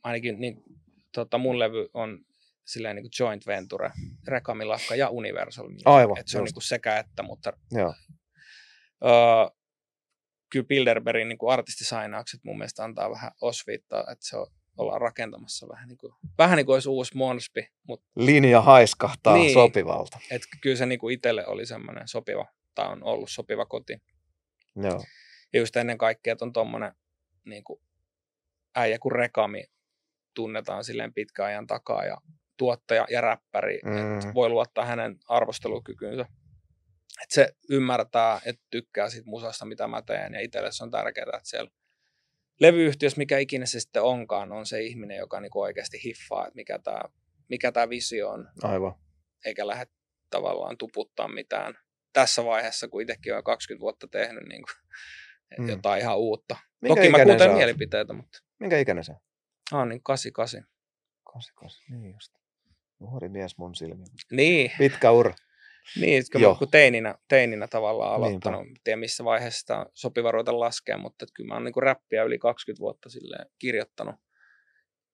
ainakin 0.03 0.39
niin, 0.39 0.63
tota, 1.11 1.37
mun 1.37 1.59
levy 1.59 1.87
on 1.93 2.19
silleen 2.65 2.95
niin 2.95 3.03
kuin 3.03 3.11
joint 3.19 3.47
venture, 3.47 3.91
Rekami 4.27 4.65
Lafka 4.65 4.95
ja 4.95 5.09
Universal. 5.09 5.69
Aivan, 5.85 6.17
Et 6.19 6.27
se 6.27 6.37
on 6.37 6.41
just. 6.41 6.47
niin 6.49 6.53
kuin 6.53 6.63
sekä 6.63 6.99
että, 6.99 7.23
mutta 7.23 7.53
Joo. 7.71 7.93
öö, 9.05 9.57
kyllä 10.49 10.65
Bilderbergin 10.65 11.29
niin 11.29 11.37
kuin 11.37 11.53
artistisainaukset 11.53 12.43
mun 12.43 12.57
mielestä 12.57 12.83
antaa 12.83 13.11
vähän 13.11 13.31
osviittaa, 13.41 14.01
että 14.01 14.25
se 14.27 14.37
on, 14.37 14.47
ollaan 14.77 15.01
rakentamassa 15.01 15.67
vähän 15.69 15.87
niin 15.87 15.97
kuin, 15.97 16.13
vähän 16.37 16.57
niin 16.57 16.65
kuin 16.65 16.73
olisi 16.73 16.89
uusi 16.89 17.17
Monspi, 17.17 17.69
mutta 17.87 18.05
Linja 18.15 18.61
haiskahtaa 18.61 19.33
Niin. 19.35 19.53
sopivalta. 19.53 20.19
et 20.31 20.41
kyllä 20.61 20.75
se 20.75 20.85
niin 20.85 20.99
kuin 20.99 21.13
itselle 21.13 21.47
oli 21.47 21.65
semmoinen 21.65 22.07
sopiva, 22.07 22.45
tai 22.75 22.87
on 22.91 23.03
ollut 23.03 23.29
sopiva 23.31 23.65
koti. 23.65 24.01
Joo. 24.75 25.03
Ja 25.53 25.59
just 25.59 25.75
ennen 25.75 25.97
kaikkea, 25.97 26.33
että 26.33 26.45
on 26.45 26.53
tommonen 26.53 26.91
niin 27.45 27.63
kuin 27.63 27.81
äijä 28.75 28.99
kuin 28.99 29.11
Rekami 29.11 29.63
tunnetaan 30.33 30.83
silleen 30.83 31.13
pitkän 31.13 31.45
ajan 31.45 31.67
takaa 31.67 32.05
ja 32.05 32.17
tuottaja 32.57 33.05
ja 33.09 33.21
räppäri, 33.21 33.79
mm. 33.85 34.13
että 34.19 34.33
voi 34.33 34.49
luottaa 34.49 34.85
hänen 34.85 35.17
arvostelukykyynsä. 35.27 36.21
Että 37.23 37.35
se 37.35 37.55
ymmärtää, 37.69 38.41
että 38.45 38.63
tykkää 38.71 39.09
siitä 39.09 39.29
musasta, 39.29 39.65
mitä 39.65 39.87
mä 39.87 40.01
teen 40.01 40.33
ja 40.33 40.39
itselle 40.41 40.71
se 40.71 40.83
on 40.83 40.91
tärkeää, 40.91 41.25
että 41.25 41.39
siellä 41.49 41.71
levyyhtiössä, 42.59 43.17
mikä 43.17 43.37
ikinä 43.37 43.65
se 43.65 43.79
sitten 43.79 44.03
onkaan, 44.03 44.51
on 44.51 44.65
se 44.65 44.81
ihminen, 44.81 45.17
joka 45.17 45.39
niinku 45.39 45.61
oikeasti 45.61 46.03
hiffaa, 46.03 46.47
että 46.47 46.55
mikä 46.55 46.79
tämä 46.79 47.01
mikä 47.49 47.71
tää 47.71 47.89
visio 47.89 48.29
on, 48.29 48.49
Aivan. 48.63 48.93
eikä 49.45 49.67
lähde 49.67 49.85
tavallaan 50.29 50.77
tuputtaa 50.77 51.27
mitään 51.27 51.73
tässä 52.13 52.45
vaiheessa, 52.45 52.87
kun 52.87 53.01
itsekin 53.01 53.35
on 53.35 53.43
20 53.43 53.81
vuotta 53.81 54.07
tehnyt 54.07 54.43
niin 54.49 54.61
kuin, 54.63 54.85
Mm. 55.59 55.69
jotain 55.69 56.01
ihan 56.01 56.17
uutta. 56.17 56.55
Minkä 56.81 56.95
Toki 57.01 57.09
mä 57.09 57.23
kuuntelen 57.23 57.55
mielipiteitä, 57.55 58.13
mutta 58.13 58.39
Minkä 58.59 58.77
ikäinen 58.79 59.03
se 59.03 59.11
on? 59.11 59.17
ah, 59.71 59.87
niin 59.87 60.03
88. 60.03 60.63
88, 61.23 62.01
niin 62.01 62.13
just. 62.13 62.33
Nuori 63.05 63.29
mies 63.29 63.57
mun 63.57 63.75
silmin. 63.75 64.07
Niin, 64.31 64.71
Pitkä 64.77 65.11
ura. 65.11 65.33
niin 66.01 66.23
Joo. 66.39 66.53
mä 66.53 66.59
kun 66.59 66.71
teininä, 66.71 67.15
teininä 67.27 67.67
tavallaan 67.67 68.21
Niinpä. 68.21 68.27
aloittanut. 68.49 68.61
En 68.61 68.73
tiedä 68.83 68.97
missä 68.99 69.23
vaiheessa 69.23 69.59
sitä 69.59 69.79
on 69.79 69.85
sopiva 69.93 70.31
ruveta 70.31 70.59
laskea, 70.59 70.97
mutta 70.97 71.25
että 71.25 71.33
kyllä 71.35 71.47
mä 71.47 71.53
oon 71.53 71.63
niin 71.63 71.83
räppiä 71.83 72.23
yli 72.23 72.37
20 72.37 72.79
vuotta 72.79 73.09
silleen 73.09 73.45
kirjoittanut. 73.59 74.15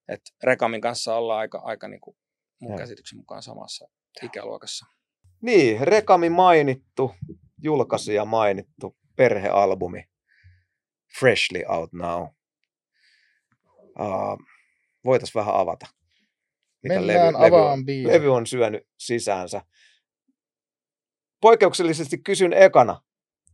Et 0.07 0.21
Rekamin 0.43 0.81
kanssa 0.81 1.15
ollaan 1.15 1.39
aika, 1.39 1.61
aika 1.63 1.87
niin 1.87 2.01
kuin 2.01 2.17
mun 2.61 2.71
Joo. 2.71 2.77
käsityksen 2.77 3.17
mukaan 3.19 3.43
samassa 3.43 3.87
ikäluokassa. 4.23 4.85
Niin, 5.41 5.87
Rekami 5.87 6.29
mainittu, 6.29 7.15
julkaisija 7.63 8.25
mainittu, 8.25 8.97
perhealbumi. 9.15 10.03
Freshly 11.19 11.63
out 11.67 11.93
now. 11.93 12.23
Uh, 13.99 14.37
Voitaisiin 15.05 15.39
vähän 15.39 15.55
avata. 15.55 15.85
Mennään 16.83 17.33
levy, 17.33 17.47
avaan 17.47 17.73
on, 17.73 17.85
biisi. 17.85 18.07
levy 18.07 18.33
on 18.33 18.47
syönyt 18.47 18.87
sisäänsä. 18.97 19.61
Poikkeuksellisesti 21.41 22.17
kysyn 22.17 22.53
ekana, 22.53 23.01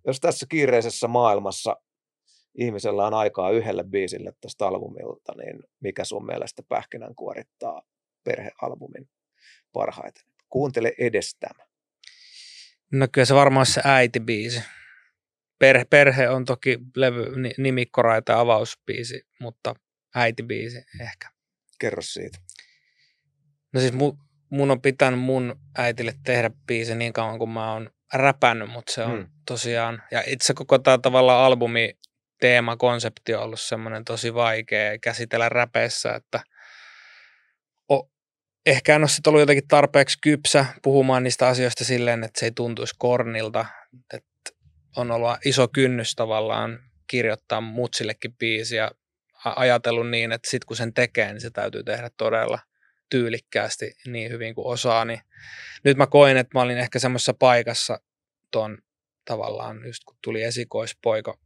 jos 0.05 0.19
tässä 0.19 0.45
kiireisessä 0.49 1.07
maailmassa 1.07 1.75
ihmisellä 2.57 3.07
on 3.07 3.13
aikaa 3.13 3.51
yhdelle 3.51 3.84
biisille 3.84 4.34
tästä 4.41 4.67
albumilta, 4.67 5.34
niin 5.38 5.63
mikä 5.80 6.03
sun 6.03 6.25
mielestä 6.25 6.63
pähkinän 6.69 7.15
kuorittaa 7.15 7.82
perhealbumin 8.23 9.09
parhaiten? 9.73 10.23
Kuuntele 10.49 10.93
edes 10.97 11.36
tämä. 11.39 11.67
No 12.91 13.07
kyllä 13.11 13.25
se 13.25 13.36
varmaan 13.36 13.65
se 13.65 13.82
äitibiisi. 13.84 14.63
Perhe, 15.59 15.86
perhe 15.86 16.30
on 16.30 16.45
toki 16.45 16.80
levy, 16.95 17.41
ni- 17.41 17.53
nimikkoraita 17.57 18.32
ja 18.32 18.39
avausbiisi, 18.39 19.28
mutta 19.39 19.75
äitibiisi 20.15 20.78
ehkä. 21.01 21.30
Kerro 21.80 22.01
siitä. 22.01 22.39
No 23.74 23.80
siis 23.80 23.93
mu, 23.93 24.13
mun 24.49 24.72
on 24.72 24.82
pitänyt 24.82 25.20
mun 25.20 25.59
äitille 25.78 26.13
tehdä 26.26 26.51
biisi 26.68 26.95
niin 26.95 27.13
kauan 27.13 27.39
kuin 27.39 27.49
mä 27.49 27.74
oon 27.74 27.89
räpännyt, 28.13 28.70
mutta 28.70 28.93
se 28.93 29.03
on 29.03 29.11
Mm. 29.11 29.18
mm. 29.18 29.28
tosiaan, 29.45 30.03
ja 30.11 30.24
itse 30.28 30.53
koko 30.53 30.80
tämä 30.80 30.97
tavallaan 30.97 31.45
albumi 31.45 31.93
teema, 32.39 32.78
konsepti 32.78 33.36
on 33.36 33.43
ollut 33.43 33.59
semmoinen 33.59 34.05
tosi 34.05 34.34
vaikea 34.34 34.97
käsitellä 34.99 35.49
räpeissä, 35.49 36.15
että 36.15 36.39
o, 37.91 38.09
ehkä 38.65 38.95
en 38.95 39.01
ole 39.01 39.07
sit 39.09 39.28
ollut 39.28 39.39
jotenkin 39.39 39.68
tarpeeksi 39.68 40.18
kypsä 40.22 40.65
puhumaan 40.84 41.24
niistä 41.24 41.47
asioista 41.47 41.84
silleen, 41.86 42.24
että 42.24 42.39
se 42.39 42.45
ei 42.45 42.51
tuntuisi 42.51 42.95
kornilta, 42.97 43.65
että 44.13 44.28
on 44.97 45.11
ollut 45.11 45.32
iso 45.45 45.68
kynnys 45.68 46.15
tavallaan 46.15 46.80
kirjoittaa 47.07 47.61
mutsillekin 47.61 48.38
biisi 48.38 48.76
ja 48.76 48.91
a- 49.45 49.53
ajatellut 49.55 50.09
niin, 50.09 50.32
että 50.32 50.49
sit 50.49 50.65
kun 50.65 50.78
sen 50.78 50.93
tekee, 50.93 51.34
niin 51.34 51.41
se 51.41 51.49
täytyy 51.49 51.84
tehdä 51.84 52.09
todella 52.18 52.59
tyylikkäästi 53.10 53.95
niin 54.08 54.32
hyvin 54.32 54.55
kuin 54.55 54.68
osaa, 54.68 55.05
niin 55.05 55.22
nyt 55.84 55.97
mä 55.97 56.08
koin, 56.08 56.38
että 56.38 56.58
mä 56.58 56.62
olin 56.62 56.78
ehkä 56.78 56.99
semmoisessa 56.99 57.34
paikassa 57.34 57.99
ton 58.51 58.78
tavallaan, 59.26 59.86
just 59.86 60.03
kun 60.05 60.18
tuli 60.24 60.43
esikoispoika 60.43 61.38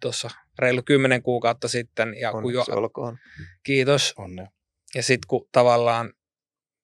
tuossa 0.00 0.30
reilu 0.58 0.82
kymmenen 0.82 1.22
kuukautta 1.22 1.68
sitten, 1.68 2.14
ja 2.20 2.32
kun 2.32 2.54
jo, 2.54 2.64
olkoon. 2.70 3.18
kiitos, 3.62 4.14
Onnea. 4.16 4.46
ja 4.94 5.02
sitten 5.02 5.28
kun 5.28 5.48
tavallaan 5.52 6.12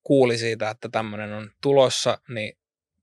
kuuli 0.03 0.39
siitä, 0.39 0.71
että 0.71 0.89
tämmöinen 0.89 1.33
on 1.33 1.51
tulossa, 1.63 2.19
niin 2.29 2.59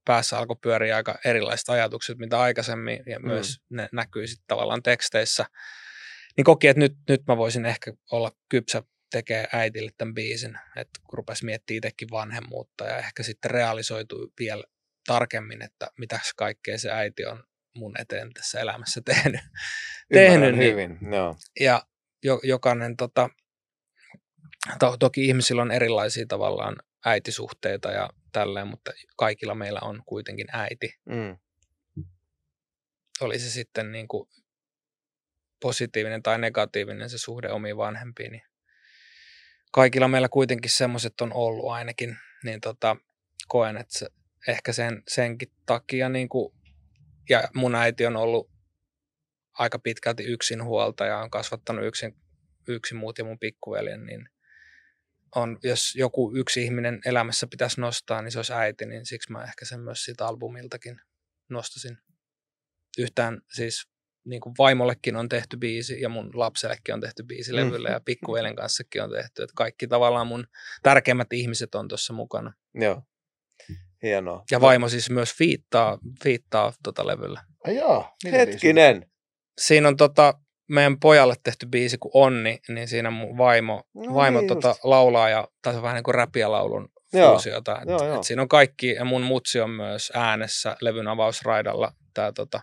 päässä 0.06 0.38
alkoi 0.38 0.56
pyöriä 0.62 0.96
aika 0.96 1.20
erilaiset 1.26 1.70
ajatukset, 1.70 2.18
mitä 2.18 2.40
aikaisemmin, 2.40 3.04
ja 3.06 3.20
Mm. 3.20 3.28
myös 3.28 3.62
ne 3.70 3.90
näkyy 3.92 4.28
sitten 4.28 4.48
tavallaan 4.48 4.84
teksteissä. 4.84 5.46
Niin 6.38 6.46
koki, 6.46 6.68
että 6.68 6.80
nyt, 6.80 6.94
nyt 7.10 7.22
mä 7.28 7.38
voisin 7.38 7.66
ehkä 7.66 7.94
olla 8.12 8.32
kypsä 8.50 8.84
tekee 9.14 9.48
äitille 9.54 9.92
tämän 9.98 10.14
biisin, 10.14 10.60
että 10.76 11.00
kun 11.04 11.18
rupesi 11.18 11.46
miettimään 11.46 11.78
itsekin 11.78 12.08
vanhemmuutta 12.12 12.84
ja 12.84 12.98
ehkä 12.98 13.24
sitten 13.24 13.52
realisoitui 13.52 14.32
vielä 14.40 14.64
tarkemmin, 15.08 15.62
että 15.62 15.88
mitä 15.98 16.20
kaikkea 16.36 16.78
se 16.78 16.92
äiti 16.92 17.26
on 17.26 17.44
mun 17.76 18.02
eteen 18.02 18.34
tässä 18.34 18.60
elämässä 18.60 19.02
tehnyt. 19.14 19.42
Tehnyt, 20.14 20.56
niin- 20.56 20.72
hyvin. 20.72 20.98
Joo. 21.12 21.36
Ja 21.60 21.84
jo, 22.24 22.40
jokainen, 22.44 22.98
tota, 22.98 23.30
to, 24.80 24.98
toki 24.98 25.28
ihmisillä 25.28 25.62
on 25.62 25.72
erilaisia 25.72 26.26
tavallaan 26.28 26.76
äitisuhteita 27.06 27.92
ja 27.92 28.10
tälleen, 28.32 28.68
mutta 28.68 28.92
kaikilla 29.18 29.56
meillä 29.56 29.80
on 29.82 30.04
kuitenkin 30.06 30.48
äiti. 30.54 31.00
Mm. 31.06 31.38
Oli 33.22 33.40
se 33.40 33.50
sitten 33.50 33.92
niin 33.92 34.08
kuin 34.08 34.30
positiivinen 35.62 36.24
tai 36.24 36.40
negatiivinen 36.40 37.10
se 37.10 37.18
suhde 37.18 37.50
omiin 37.50 37.78
vanhempiin, 37.78 38.32
niin 38.32 38.44
kaikilla 39.74 40.08
meillä 40.08 40.30
kuitenkin 40.30 40.72
semmoiset 40.72 41.22
on 41.22 41.34
ollut 41.34 41.72
ainakin, 41.72 42.18
niin 42.44 42.62
tota, 42.62 42.96
koen, 43.48 43.78
että 43.78 44.00
se, 44.00 44.08
ehkä 44.48 44.74
sen, 44.74 45.04
senkin 45.08 45.52
takia, 45.66 46.10
niin 46.10 46.30
kuin, 46.30 46.56
ja 47.30 47.44
mun 47.56 47.76
äiti 47.76 48.06
on 48.06 48.16
ollut 48.16 48.52
aika 49.54 49.80
pitkälti 49.80 50.24
yksinhuoltaja, 50.24 51.20
on 51.20 51.30
kasvattanut 51.30 51.86
yksin, 51.86 52.16
yksin 52.68 52.98
muut 52.98 53.18
ja 53.18 53.24
mun 53.24 53.40
pikkuveljen, 53.40 54.06
niin 54.06 54.30
on, 55.36 55.60
jos 55.64 55.96
joku 55.96 56.34
yksi 56.36 56.64
ihminen 56.64 57.00
elämässä 57.06 57.48
pitäisi 57.48 57.82
nostaa, 57.82 58.22
niin 58.22 58.32
se 58.32 58.40
olisi 58.40 58.54
äiti, 58.54 58.86
niin 58.86 59.06
siksi 59.06 59.32
mä 59.32 59.44
ehkä 59.44 59.66
sen 59.66 59.80
myös 59.80 60.04
siitä 60.04 60.28
albumiltakin 60.28 61.02
nostasin. 61.50 61.98
Yhtään 62.98 63.42
siis 63.54 63.93
niin 64.26 64.42
kuin 64.42 64.56
vaimollekin 64.58 65.16
on 65.16 65.30
tehty 65.30 65.58
biisi 65.58 66.02
ja 66.02 66.10
mun 66.10 66.32
lapsellekin 66.34 66.94
on 66.94 67.02
tehty 67.02 67.24
biisi 67.24 67.52
mm. 67.52 67.56
levylle 67.56 67.90
ja 67.90 68.02
pikkuveljen 68.06 68.56
kanssakin 68.56 69.04
on 69.04 69.10
tehty. 69.10 69.44
Että 69.44 69.54
kaikki 69.56 69.88
tavallaan 69.88 70.28
mun 70.28 70.48
tärkeimmät 70.84 71.34
ihmiset 71.34 71.76
on 71.76 71.88
tuossa 71.88 72.14
mukana. 72.14 72.54
Joo, 72.74 73.02
hienoa. 74.04 74.44
Ja 74.52 74.62
vaimo 74.62 74.90
siis 74.90 75.10
myös 75.10 75.36
fiittaa, 75.36 75.98
fiittaa 76.24 76.74
tota 76.84 77.08
levyllä. 77.08 77.44
Ai 77.68 77.76
joo. 77.76 78.08
Hetkinen. 78.32 79.06
Siinä 79.62 79.88
on 79.88 79.98
tota, 79.98 80.34
meidän 80.70 81.00
pojalle 81.00 81.36
tehty 81.44 81.66
biisi 81.66 81.98
kuin 81.98 82.12
Onni, 82.14 82.60
niin 82.68 82.88
siinä 82.88 83.12
mun 83.12 83.38
vaimo, 83.38 83.84
No 83.94 84.14
vaimo 84.14 84.40
niin 84.40 84.48
tota, 84.48 84.68
just. 84.68 84.84
laulaa 84.84 85.30
ja 85.30 85.48
on 85.68 85.82
vähän 85.82 85.96
niin 85.96 86.04
kuin 86.04 86.16
räpiä 86.16 86.52
laulun 86.52 86.90
Joo, 87.14 87.32
fuusiota. 87.32 87.82
Et, 87.82 87.90
joo, 87.90 88.06
joo. 88.06 88.16
et 88.16 88.24
siinä 88.24 88.42
on 88.42 88.48
kaikki, 88.48 88.92
ja 88.92 89.06
mun 89.06 89.22
mutsi 89.22 89.60
on 89.60 89.70
myös 89.70 90.12
äänessä 90.16 90.78
levyn 90.82 91.08
avausraidalla. 91.08 91.94
Tää, 92.14 92.32
tota, 92.32 92.62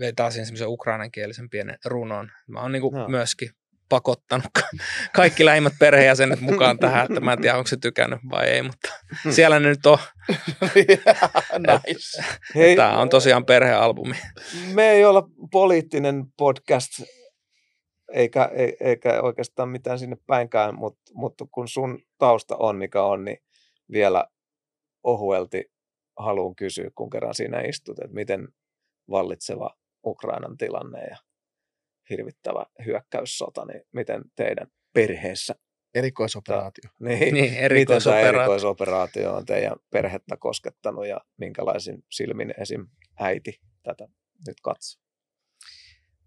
vetää 0.00 0.30
siinä 0.30 0.44
semmoisen 0.44 0.68
ukrainankielisen 0.68 1.50
pienen 1.50 1.78
runon. 1.84 2.30
Mä 2.48 2.60
oon 2.62 2.72
niinku 2.72 2.92
Joo. 2.96 3.08
myöskin 3.08 3.50
pakottanut 3.88 4.46
ka- 4.54 4.68
kaikki 5.12 5.44
lähimmät 5.44 5.72
perheenjäsenet 5.80 6.40
mukaan 6.40 6.78
tähän, 6.78 7.06
että 7.06 7.20
mä 7.20 7.32
en 7.32 7.40
tiedä, 7.40 7.56
onko 7.56 7.66
se 7.68 7.76
tykännyt 7.76 8.18
vai 8.30 8.46
ei, 8.46 8.62
mutta 8.62 8.88
siellä 9.30 9.60
ne 9.60 9.68
nyt 9.68 9.86
on. 9.86 9.98
nice. 11.86 12.24
Hei, 12.54 12.76
Tämä 12.76 12.98
on 12.98 13.08
tosiaan 13.08 13.44
perhealbumi. 13.44 14.14
me 14.74 14.90
ei 14.90 15.04
olla 15.04 15.28
poliittinen 15.52 16.24
podcast, 16.38 16.90
eikä, 18.12 18.50
ei- 18.54 18.76
eikä 18.80 19.22
oikeastaan 19.22 19.68
mitään 19.68 19.98
sinne 19.98 20.16
päinkään, 20.26 20.74
mutta, 20.74 21.00
mutta 21.14 21.44
kun 21.50 21.68
sun 21.68 21.98
tausta 22.18 22.56
on 22.56 22.76
mikä 22.76 23.02
on, 23.02 23.24
niin 23.24 23.38
vielä 23.92 24.24
ohuelti 25.02 25.64
haluan 26.18 26.54
kysyä, 26.56 26.90
kun 26.94 27.10
kerran 27.10 27.34
siinä 27.34 27.60
istut, 27.60 27.98
että 27.98 28.14
miten 28.14 28.48
vallitseva 29.10 29.76
Ukrainan 30.06 30.56
tilanne 30.56 31.04
ja 31.04 31.16
hirvittävä 32.10 32.66
hyökkäyssota, 32.86 33.64
niin 33.64 33.82
miten 33.92 34.22
teidän 34.36 34.66
perheessä, 34.94 35.54
Erikoisoperaatio. 35.94 36.90
niin, 37.00 37.18
Niin, 37.18 37.34
miten 37.34 37.54
tämä 37.54 37.64
erikoisoperaatio. 37.64 38.28
erikoisoperaatio 38.40 39.34
on 39.34 39.46
teidän 39.46 39.76
perhettä 39.90 40.36
koskettanut 40.36 41.06
ja 41.06 41.20
minkälaisin 41.36 42.04
silmin 42.10 42.54
esim. 42.60 42.86
äiti 43.18 43.60
tätä 43.82 44.08
nyt 44.46 44.60
katsoo? 44.62 45.02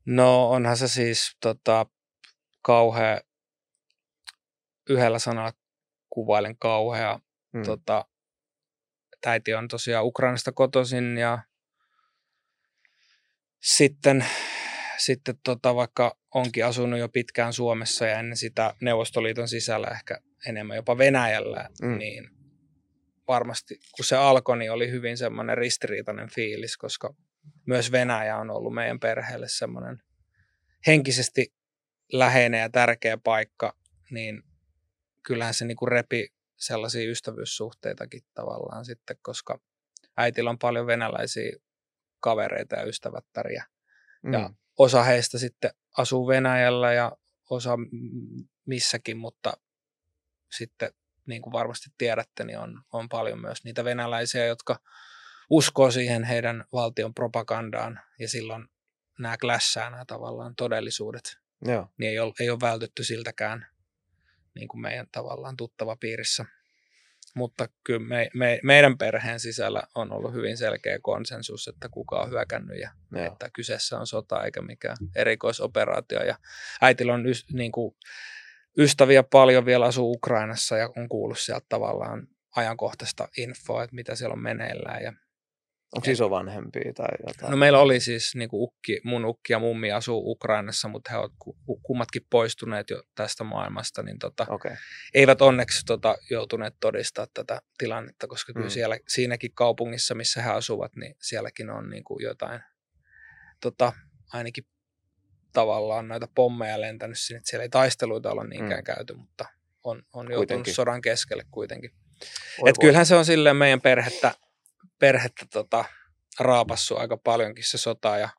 No 0.06 0.50
onhan 0.50 0.78
se 0.78 0.88
siis 0.88 1.38
tota, 1.42 1.86
kauhea, 2.62 3.22
yhdellä 4.90 5.20
sanalla 5.20 5.52
kuvailen 6.10 6.58
kauhea. 6.58 7.20
Mm. 7.54 7.64
Tota, 7.64 8.06
äiti 9.26 9.54
on 9.54 9.68
tosiaan 9.68 10.06
Ukrainasta 10.06 10.52
kotoisin 10.52 11.18
ja 11.18 11.40
sitten, 13.60 14.26
sitten 14.98 15.36
tota, 15.44 15.76
vaikka 15.76 16.18
onkin 16.34 16.66
asunut 16.66 17.00
jo 17.00 17.10
pitkään 17.10 17.54
Suomessa 17.54 18.06
ja 18.06 18.20
ennen 18.20 18.38
sitä 18.38 18.74
Neuvostoliiton 18.82 19.48
sisällä 19.48 19.88
ehkä 19.88 20.20
enemmän 20.48 20.76
jopa 20.76 20.98
Venäjällä, 20.98 21.70
Mm. 21.82 21.98
niin 21.98 22.30
varmasti 23.28 23.80
kun 23.96 24.06
se 24.06 24.16
alkoi, 24.16 24.58
niin 24.58 24.72
oli 24.72 24.92
hyvin 24.92 25.18
semmoinen 25.18 25.58
ristiriitainen 25.58 26.30
fiilis, 26.30 26.78
koska 26.78 27.16
myös 27.66 27.92
Venäjä 27.92 28.38
on 28.38 28.52
ollut 28.52 28.74
meidän 28.74 29.00
perheelle 29.00 29.48
semmoinen 29.50 30.02
henkisesti 30.88 31.54
läheinen 32.14 32.60
ja 32.60 32.70
tärkeä 32.70 33.18
paikka, 33.18 33.78
niin 34.12 34.44
kyllähän 35.24 35.54
se 35.54 35.66
niinku 35.66 35.86
repi 35.86 36.28
sellaisia 36.58 37.10
ystävyyssuhteitakin 37.10 38.22
tavallaan 38.34 38.86
sitten, 38.86 39.18
koska 39.22 39.60
äitillä 40.18 40.50
on 40.50 40.60
paljon 40.60 40.88
venäläisiä 40.88 41.52
kavereita 42.20 42.76
ja 42.76 42.84
ystävättäriä. 42.84 43.66
Mm. 44.24 44.34
Ja 44.34 44.50
osa 44.78 45.04
heistä 45.04 45.38
sitten 45.38 45.72
asuu 45.98 46.28
Venäjällä 46.28 46.94
ja 46.94 47.12
osa 47.50 47.78
missäkin, 48.66 49.18
mutta 49.18 49.54
sitten 50.58 50.94
niin 51.26 51.42
kuin 51.42 51.54
varmasti 51.54 51.90
tiedätte, 51.98 52.44
niin 52.44 52.60
on, 52.60 52.82
on 52.94 53.10
paljon 53.10 53.42
myös 53.42 53.64
niitä 53.64 53.84
venäläisiä, 53.84 54.46
jotka 54.46 54.80
uskoo 55.50 55.92
siihen 55.92 56.24
heidän 56.24 56.66
valtion 56.74 57.14
propagandaan 57.14 58.00
ja 58.20 58.30
silloin 58.30 58.68
nämä 59.20 59.38
klässää 59.38 59.90
nämä 59.90 60.06
tavallaan 60.06 60.56
todellisuudet, 60.56 61.38
Joo. 61.66 61.88
niin 61.98 62.10
ei 62.10 62.20
ole, 62.20 62.34
ei 62.40 62.50
ole 62.50 62.60
vältytty 62.62 63.04
siltäkään 63.04 63.68
niin 64.56 64.68
kuin 64.68 64.82
meidän 64.82 65.08
tavallaan 65.12 65.58
tuttava 65.58 65.96
piirissä. 65.96 66.46
Mutta 67.36 67.68
kyllä 67.84 68.08
me, 68.08 68.30
me, 68.34 68.60
meidän 68.64 68.98
perheen 68.98 69.40
sisällä 69.40 69.84
on 69.96 70.12
ollut 70.12 70.34
hyvin 70.34 70.58
selkeä 70.58 71.00
konsensus, 71.02 71.68
että 71.68 71.90
kuka 71.90 72.20
on 72.20 72.30
hyökännyt 72.30 72.80
ja 72.80 72.92
Joo. 73.12 73.26
että 73.26 73.50
kyseessä 73.54 74.00
on 74.00 74.08
sota 74.08 74.44
eikä 74.44 74.62
mikään 74.62 74.98
erikoisoperaatio. 75.16 76.24
Ja 76.24 76.36
äitillä 76.82 77.14
on 77.14 77.26
ys, 77.26 77.46
niin 77.54 77.72
kuin, 77.72 77.96
ystäviä 78.78 79.24
paljon 79.24 79.66
vielä 79.66 79.86
asuu 79.86 80.12
Ukrainassa 80.12 80.78
ja 80.78 80.90
on 80.98 81.10
kuullut 81.10 81.40
sieltä 81.40 81.66
tavallaan 81.70 82.28
ajankohtaista 82.56 83.28
infoa, 83.38 83.84
että 83.84 83.96
mitä 83.96 84.16
siellä 84.16 84.34
on 84.34 84.44
meneillään. 84.44 85.04
Ja, 85.04 85.14
Onko 85.96 86.12
isovanhempia 86.12 86.94
tai 86.94 87.08
jotain? 87.28 87.52
no 87.52 87.58
meillä 87.58 87.80
oli 87.80 88.00
siis 88.00 88.36
niin 88.36 88.50
kuin 88.50 88.62
ukki, 88.64 89.02
mun 89.04 89.26
ukki 89.26 89.54
ja 89.54 89.60
mummi 89.60 89.92
asuu 89.92 90.32
Ukrainassa, 90.32 90.88
mutta 90.88 91.12
he 91.12 91.18
ovat 91.18 91.32
ku- 91.40 91.58
kummatkin 91.84 92.22
poistuneet 92.30 92.90
jo 92.90 93.04
tästä 93.16 93.44
maailmasta, 93.44 94.04
niin 94.04 94.20
tota, 94.20 94.46
Okei. 94.50 94.72
eivät 95.14 95.42
onneksi 95.42 95.86
tota, 95.86 96.18
joutuneet 96.30 96.74
todistaa 96.80 97.28
tätä 97.34 97.62
tilannetta, 97.78 98.28
koska 98.28 98.54
kyllä 98.54 98.66
Mm. 98.66 98.70
siellä, 98.72 98.98
siinäkin 99.08 99.52
kaupungissa, 99.54 100.16
missä 100.16 100.42
he 100.42 100.50
asuvat, 100.50 100.96
niin 100.96 101.16
sielläkin 101.22 101.70
on 101.70 101.90
niin 101.90 102.04
kuin 102.04 102.24
jotain, 102.24 102.60
tota, 103.62 103.94
ainakin 104.34 104.64
tavallaan 105.54 106.08
noita 106.08 106.28
pommeja 106.36 106.82
lentänyt 106.82 107.20
sinne, 107.20 107.42
siellä 107.44 107.64
ei 107.64 107.70
taisteluita 107.70 108.32
olla 108.32 108.44
niinkään 108.44 108.82
Mm. 108.82 108.84
käyty, 108.96 109.14
mutta 109.14 109.46
on, 109.84 109.98
on 110.14 110.26
joutunut 110.26 110.36
Kuitenkin. 110.38 110.74
sodan 110.74 111.02
keskelle 111.02 111.44
kuitenkin. 111.52 111.92
Voi 112.62 112.70
Et 112.70 112.78
voi. 112.78 112.82
kyllähän 112.82 113.06
se 113.06 113.16
on 113.16 113.26
silleen 113.26 113.56
meidän 113.56 113.82
perhettä, 113.82 114.32
perhettä 115.00 115.46
tota, 115.54 115.86
raapassu 116.40 116.98
aika 116.98 117.18
paljonkin 117.18 117.64
se 117.64 117.78
sota 117.78 118.18
ja 118.18 118.30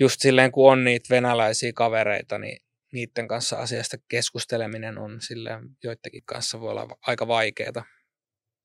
just 0.00 0.20
silleen 0.20 0.52
kun 0.52 0.72
on 0.72 0.84
niitä 0.84 1.06
venäläisiä 1.10 1.72
kavereita, 1.72 2.38
niin 2.38 2.62
niiden 2.92 3.28
kanssa 3.28 3.56
asiasta 3.58 3.96
keskusteleminen 4.08 4.98
on 4.98 5.20
silleen 5.20 5.60
joidenkin 5.84 6.22
kanssa 6.26 6.60
voi 6.60 6.70
olla 6.70 6.96
aika 7.06 7.28
vaikeaa. 7.28 7.84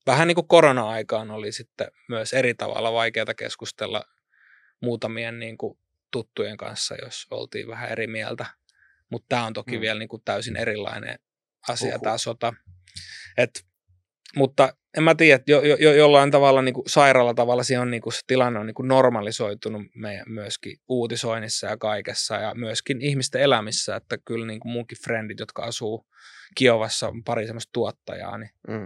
Vähän 0.06 0.28
niin 0.28 0.34
kuin 0.34 0.48
korona-aikaan 0.48 1.30
oli 1.30 1.52
sitten 1.52 1.88
myös 2.08 2.32
eri 2.32 2.54
tavalla 2.54 2.92
vaikeaa 2.92 3.34
keskustella 3.36 4.04
muutamien 4.80 5.38
niin 5.38 5.58
kuin 5.58 5.78
tuttujen 6.10 6.56
kanssa, 6.56 6.94
jos 7.04 7.26
oltiin 7.30 7.68
vähän 7.68 7.90
eri 7.90 8.06
mieltä. 8.06 8.46
Mutta 9.10 9.26
tämä 9.28 9.46
on 9.46 9.52
toki 9.52 9.76
Mm. 9.76 9.80
vielä 9.80 9.98
niin 9.98 10.08
kuin 10.08 10.22
täysin 10.24 10.56
erilainen 10.56 11.18
asia, 11.68 11.94
Uhu. 11.94 12.04
tämä 12.04 12.18
sota. 12.18 12.52
Et, 13.36 13.66
mutta 14.36 14.76
en 14.96 15.02
mä 15.02 15.14
tiedä, 15.14 15.42
jo, 15.46 15.62
jo, 15.62 15.76
jo, 15.76 15.92
jollain 15.94 16.30
tavalla 16.30 16.62
niin 16.62 16.74
kuin 16.74 16.88
sairaalla 16.88 17.34
tavalla 17.34 17.62
siinä 17.62 17.82
on, 17.82 17.90
niin 17.90 18.02
kuin, 18.02 18.12
se 18.12 18.20
tilanne 18.26 18.58
on 18.60 18.66
niin 18.66 18.74
kuin 18.74 18.88
normalisoitunut 18.88 19.82
meidän 19.94 20.24
myöskin 20.28 20.76
uutisoinnissa 20.88 21.66
ja 21.66 21.76
kaikessa 21.76 22.34
ja 22.34 22.54
myöskin 22.54 23.02
ihmisten 23.02 23.42
elämissä, 23.42 23.96
että 23.96 24.18
kyllä 24.24 24.46
niin 24.46 24.60
kuin 24.60 24.72
munkin 24.72 24.98
frendit, 25.04 25.40
jotka 25.40 25.62
asuu 25.62 26.06
Kiovassa, 26.54 27.08
on 27.08 27.24
pari 27.24 27.46
semmoista 27.46 27.70
tuottajaa, 27.72 28.38
niin 28.38 28.50
Mm. 28.68 28.84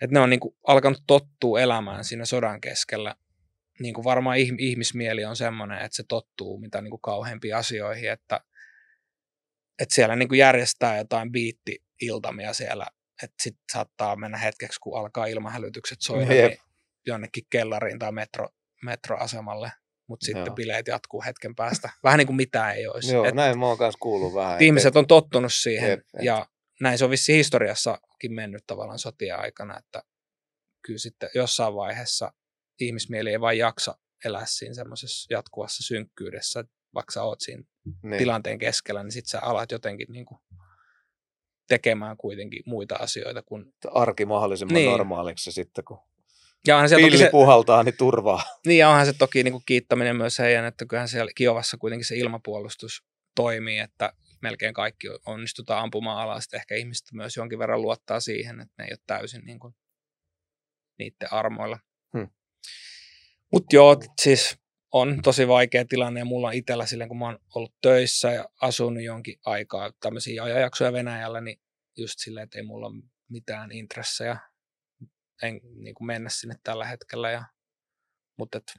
että 0.00 0.14
ne 0.14 0.20
on 0.20 0.30
niin 0.30 0.40
kuin 0.40 0.54
alkanut 0.66 1.02
tottua 1.06 1.60
elämään 1.60 2.04
siinä 2.04 2.24
sodan 2.24 2.60
keskellä. 2.60 3.14
Niin 3.80 3.94
kuin 3.94 4.04
varmaan 4.04 4.36
ihm- 4.36 4.56
ihmismieli 4.58 5.24
on 5.24 5.36
semmoinen, 5.36 5.78
että 5.78 5.96
se 5.96 6.02
tottuu 6.08 6.58
mitä 6.58 6.80
niin 6.82 6.90
kuin 6.90 7.00
kauheampiin 7.02 7.56
asioihin, 7.56 8.10
että, 8.10 8.40
että 9.78 9.94
siellä 9.94 10.16
niin 10.16 10.28
kuin 10.28 10.38
järjestää 10.38 10.98
jotain 10.98 11.32
biitti-iltamia 11.32 12.52
siellä, 12.52 12.86
että 13.22 13.42
sitten 13.42 13.64
saattaa 13.72 14.16
mennä 14.16 14.38
hetkeksi, 14.38 14.80
kun 14.80 14.98
alkaa 14.98 15.26
ilmahälytykset 15.26 15.98
soida, 16.00 16.34
Jep. 16.34 16.48
niin 16.50 16.58
jonnekin 17.06 17.44
kellariin 17.50 17.98
tai 17.98 18.12
metro, 18.12 18.48
metroasemalle, 18.84 19.72
mutta 20.08 20.24
sitten 20.26 20.46
Joo. 20.46 20.54
bileet 20.54 20.86
jatkuu 20.88 21.22
hetken 21.26 21.54
päästä. 21.54 21.90
Vähän 22.04 22.18
niin 22.18 22.26
kuin 22.26 22.36
mitään 22.36 22.76
ei 22.76 22.86
olisi. 22.86 23.12
Joo, 23.14 23.24
Et 23.24 23.34
näin 23.34 23.58
mä 23.58 23.66
oon 23.66 23.78
kanssa 23.78 23.98
kuullut 23.98 24.34
vähän. 24.34 24.62
ihmiset 24.62 24.96
on 24.96 25.06
tottunut 25.06 25.52
siihen 25.54 25.90
Jep, 25.90 26.00
jep. 26.14 26.24
ja 26.24 26.46
näin 26.80 26.98
se 26.98 27.04
on 27.04 27.10
vissiin 27.10 27.36
historiassakin 27.36 28.32
mennyt 28.34 28.64
tavallaan 28.66 28.98
sotien 28.98 29.38
aikana, 29.38 29.78
että 29.78 30.02
kyllä 30.86 30.98
sitten 30.98 31.30
jossain 31.34 31.74
vaiheessa 31.74 32.32
ihmismieli 32.80 33.30
ei 33.30 33.40
vain 33.40 33.58
jaksa 33.58 33.98
elää 34.24 34.46
siinä 34.46 34.74
semmoisessa 34.74 35.34
jatkuvassa 35.34 35.82
synkkyydessä, 35.82 36.64
vaikka 36.94 37.12
sä 37.12 37.22
oot 37.22 37.40
siinä 37.40 37.62
Niin. 38.02 38.18
tilanteen 38.18 38.58
keskellä, 38.58 39.02
niin 39.02 39.12
sitten 39.12 39.30
sä 39.30 39.40
alat 39.40 39.72
jotenkin 39.72 40.06
niin 40.12 40.26
kuin 40.26 40.38
tekemään 41.68 42.16
kuitenkin 42.16 42.62
muita 42.66 42.94
asioita 42.94 43.42
kuin... 43.42 43.74
Arki 43.94 44.26
mahdollisimman 44.26 44.74
Niin. 44.74 44.90
normaaliksi 44.90 45.52
sitten, 45.52 45.84
kun 45.84 45.98
Ja 46.66 46.76
onhan 46.76 46.88
siellä 46.88 47.02
toki 47.02 47.10
pilli 47.10 47.24
se, 47.24 47.30
puhaltaa, 47.30 47.82
niin 47.82 47.96
turvaa. 47.96 48.42
niin 48.66 48.78
ja 48.78 48.88
onhan 48.88 49.06
se 49.06 49.12
toki 49.12 49.42
niin 49.42 49.52
kuin 49.52 49.62
kiittäminen 49.66 50.16
myös 50.16 50.38
heidän, 50.38 50.64
että 50.64 50.86
kyllähän 50.86 51.08
siellä 51.08 51.32
Kiovassa 51.34 51.76
kuitenkin 51.76 52.04
se 52.04 52.16
ilmapuolustus 52.16 53.04
toimii, 53.34 53.78
että 53.78 54.12
melkein 54.42 54.74
kaikki 54.74 55.08
onnistutaan 55.26 55.82
ampumaan 55.82 56.18
alas. 56.18 56.44
Sitten 56.44 56.58
ehkä 56.58 56.74
ihmiset 56.74 57.06
myös 57.12 57.36
jonkin 57.36 57.58
verran 57.58 57.82
luottaa 57.82 58.20
siihen, 58.20 58.60
että 58.60 58.74
ne 58.78 58.84
ei 58.84 58.92
ole 58.92 58.98
täysin 59.06 59.44
niin 59.44 59.58
kuin 59.58 59.74
niiden 60.98 61.32
armoilla. 61.32 61.78
Hmm. 62.18 62.28
Mutta 63.52 63.76
joo, 63.76 63.96
siis 64.20 64.58
on 64.92 65.22
tosi 65.22 65.48
vaikea 65.48 65.84
tilanne 65.84 66.20
ja 66.20 66.24
mulla 66.24 66.48
on 66.48 66.54
itsellä 66.54 66.86
silleen, 66.86 67.08
kun 67.08 67.18
mä 67.18 67.24
oon 67.24 67.38
ollut 67.54 67.74
töissä 67.82 68.32
ja 68.32 68.48
asunut 68.60 69.02
jonkin 69.02 69.38
aikaa 69.46 69.90
tämmöisiä 70.00 70.42
ajanjaksoja 70.42 70.92
Venäjällä, 70.92 71.40
niin 71.40 71.60
just 71.96 72.14
silleen, 72.18 72.44
että 72.44 72.58
ei 72.58 72.64
mulla 72.64 72.86
ole 72.86 73.02
mitään 73.28 73.72
intressejä 73.72 74.38
en 75.42 75.60
niin 75.74 75.94
kuin 75.94 76.06
mennä 76.06 76.28
sinne 76.28 76.54
tällä 76.64 76.86
hetkellä. 76.86 77.30
Ja, 77.30 77.44
mutta 78.36 78.58
et, 78.58 78.74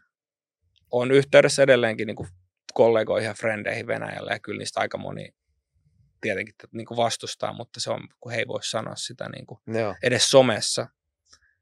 on 0.92 1.12
yhteydessä 1.12 1.64
edelleenkin 1.64 2.08
niin 2.08 2.16
kuin 2.16 2.30
kollegoihin 2.74 3.28
ja 3.28 3.34
frendeihin 3.34 3.88
Venäjällä 3.88 4.32
ja 4.32 4.40
kyllä 4.40 4.60
niistä 4.60 4.80
aika 4.80 4.98
moni 4.98 5.30
tietenkin 6.22 6.56
niin 6.72 6.86
kuin 6.86 6.98
vastustaa, 6.98 7.54
mutta 7.54 7.80
se 7.80 7.92
on, 7.92 8.08
kun 8.20 8.32
he 8.32 8.38
ei 8.38 8.48
voi 8.48 8.64
sanoa 8.64 8.96
sitä 8.96 9.30
niin 9.30 9.46
kuin 9.46 9.60
Joo. 9.68 9.96
edes 10.04 10.30
somessa 10.30 10.88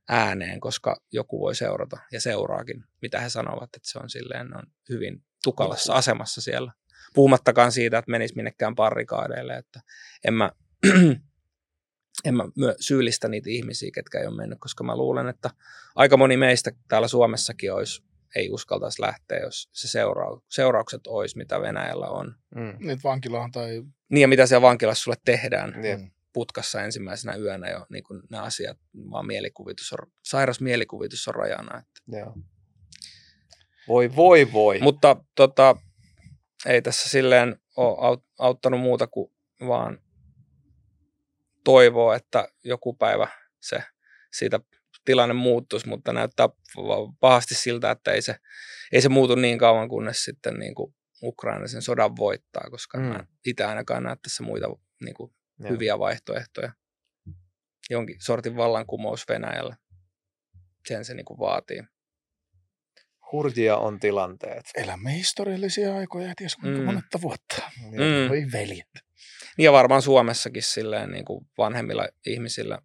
ääneen, 0.09 0.59
koska 0.59 1.01
joku 1.11 1.39
voi 1.39 1.55
seurata 1.55 1.97
ja 2.11 2.21
seuraakin, 2.21 2.83
mitä 3.01 3.19
he 3.19 3.29
sanovat, 3.29 3.75
että 3.75 3.91
se 3.91 3.99
on 3.99 4.09
silleen 4.09 4.47
ne 4.47 4.57
on 4.57 4.63
hyvin 4.89 5.23
tukalassa 5.43 5.93
asemassa 5.93 6.41
siellä. 6.41 6.71
Puhumattakaan 7.13 7.71
siitä, 7.71 7.97
että 7.97 8.11
menisi 8.11 8.35
minnekään 8.35 8.75
parrikaadeille, 8.75 9.57
että 9.57 9.81
en 10.25 10.33
mä, 10.33 10.51
en 12.25 12.35
mä 12.35 12.43
myö- 12.55 12.75
syyllistä 12.79 13.27
niitä 13.27 13.49
ihmisiä, 13.49 13.91
ketkä 13.93 14.19
ei 14.19 14.27
ole 14.27 14.35
mennyt, 14.35 14.59
koska 14.59 14.83
mä 14.83 14.97
luulen, 14.97 15.27
että 15.27 15.49
aika 15.95 16.17
moni 16.17 16.37
meistä 16.37 16.71
täällä 16.87 17.07
Suomessakin 17.07 17.73
olisi, 17.73 18.03
ei 18.35 18.49
uskaltaisi 18.49 19.01
lähteä, 19.01 19.39
jos 19.39 19.69
se 19.71 19.87
seura- 19.87 20.41
seuraukset 20.49 21.07
olisi, 21.07 21.37
mitä 21.37 21.61
Venäjällä 21.61 22.07
on. 22.07 22.35
Mm. 22.55 22.87
Nyt 22.87 23.03
vankilaan 23.03 23.51
tai... 23.51 23.83
Niin 24.09 24.21
ja 24.21 24.27
mitä 24.27 24.45
siellä 24.45 24.61
vankilassa 24.61 25.03
sulle 25.03 25.17
tehdään 25.25 25.85
Jep. 25.85 25.99
Mm. 25.99 26.11
Putkassa 26.33 26.81
ensimmäisenä 26.81 27.35
yönä 27.35 27.69
jo 27.69 27.85
niin 27.89 28.03
kuin 28.03 28.21
nämä 28.29 28.43
asiat, 28.43 28.77
vaan 29.11 29.25
mielikuvitus 29.27 29.93
on, 29.93 30.11
sairas 30.23 30.61
mielikuvitus 30.61 31.27
on 31.27 31.35
rajana. 31.35 31.77
Että. 31.79 32.17
Joo. 32.19 32.35
Voi, 33.87 34.15
voi, 34.15 34.53
voi. 34.53 34.79
Mutta 34.79 35.15
tota, 35.35 35.75
ei 36.65 36.81
tässä 36.81 37.09
silleen 37.09 37.59
ole 37.77 37.97
aut- 37.97 38.25
auttanut 38.39 38.79
muuta 38.81 39.07
kuin 39.07 39.31
vaan 39.67 39.99
toivoa, 41.63 42.15
että 42.15 42.47
joku 42.63 42.93
päivä 42.93 43.27
se 43.61 43.83
siitä 44.33 44.59
tilanne 45.05 45.33
muuttuisi, 45.33 45.89
mutta 45.89 46.13
näyttää 46.13 46.49
pahasti 47.19 47.55
siltä, 47.55 47.91
että 47.91 48.11
ei 48.11 48.21
se, 48.21 48.35
ei 48.91 49.01
se 49.01 49.09
muutu 49.09 49.35
niin 49.35 49.57
kauan, 49.57 49.89
kunnes 49.89 50.23
sitten 50.23 50.53
niin 50.59 50.75
kuin 50.75 50.95
Ukraina 51.23 51.67
sen 51.67 51.81
sodan 51.81 52.15
voittaa, 52.15 52.69
koska 52.71 52.97
Mm. 52.97 53.27
itse 53.45 53.63
ainakaan 53.63 54.03
näe 54.03 54.15
tässä 54.21 54.43
muita 54.43 54.67
niin 55.03 55.13
kuin 55.13 55.33
Joo. 55.63 55.71
hyviä 55.71 55.99
vaihtoehtoja. 55.99 56.71
Jonkin 57.89 58.15
sortin 58.21 58.55
vallankumous 58.55 59.25
Venäjällä. 59.29 59.75
Sen 60.87 61.05
se 61.05 61.13
niin 61.13 61.25
kuin 61.25 61.39
vaatii. 61.39 61.83
Hurjia 63.31 63.77
on 63.77 63.99
tilanteet. 63.99 64.65
Elämme 64.75 65.13
historiallisia 65.13 65.95
aikoja 65.95 66.27
ja 66.27 66.33
ties 66.37 66.55
kuinka 66.55 66.77
Mm. 66.77 66.81
mm. 66.81 66.85
monetta 66.85 67.21
vuotta. 67.21 67.71
Mm. 67.91 68.29
Voi 68.29 68.45
veljet. 68.51 68.89
Ja 69.57 69.71
varmaan 69.71 70.01
Suomessakin 70.01 70.63
silleen 70.63 71.11
niin 71.11 71.25
kuin 71.25 71.47
vanhemmilla 71.57 72.07
ihmisillä, 72.25 72.79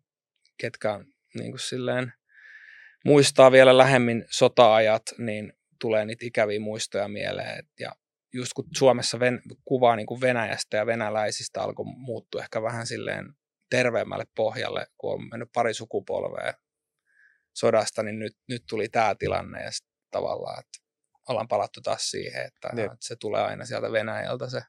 ketkä 0.58 0.92
on 0.92 1.06
niin 1.34 1.50
kuin 1.52 1.60
silleen, 1.60 2.12
muistaa 3.04 3.52
vielä 3.52 3.78
lähemmin 3.78 4.24
sota-ajat, 4.30 5.02
niin 5.18 5.52
tulee 5.80 6.04
niitä 6.04 6.26
ikäviä 6.26 6.60
muistoja 6.60 7.08
mieleen. 7.08 7.58
Et- 7.58 7.80
Ja 7.80 7.92
just 8.36 8.52
kun 8.52 8.64
Suomessa 8.76 9.20
ven, 9.20 9.42
kuvaa 9.64 9.96
niin 9.96 10.06
kuin 10.06 10.20
Venäjästä 10.20 10.76
ja 10.76 10.86
venäläisistä 10.86 11.62
alkoi 11.62 11.86
muuttua 11.86 12.42
ehkä 12.42 12.62
vähän 12.62 12.86
silleen 12.86 13.34
terveemmälle 13.70 14.24
pohjalle, 14.34 14.86
kun 14.98 15.12
on 15.12 15.28
mennyt 15.30 15.48
pari 15.52 15.74
sukupolvea 15.74 16.54
sodasta, 17.54 18.02
niin 18.02 18.18
nyt, 18.18 18.36
nyt 18.48 18.64
tuli 18.68 18.88
tämä 18.88 19.14
tilanne 19.18 19.62
ja 19.62 19.70
tavallaan, 20.10 20.60
että 20.60 20.78
ollaan 21.28 21.48
palattu 21.48 21.80
taas 21.80 22.10
siihen, 22.10 22.46
että, 22.46 22.68
Jep. 22.76 22.92
että 22.92 23.06
se 23.06 23.16
tulee 23.16 23.42
aina 23.42 23.64
sieltä 23.64 23.92
Venäjältä 23.92 24.50
se 24.50 24.62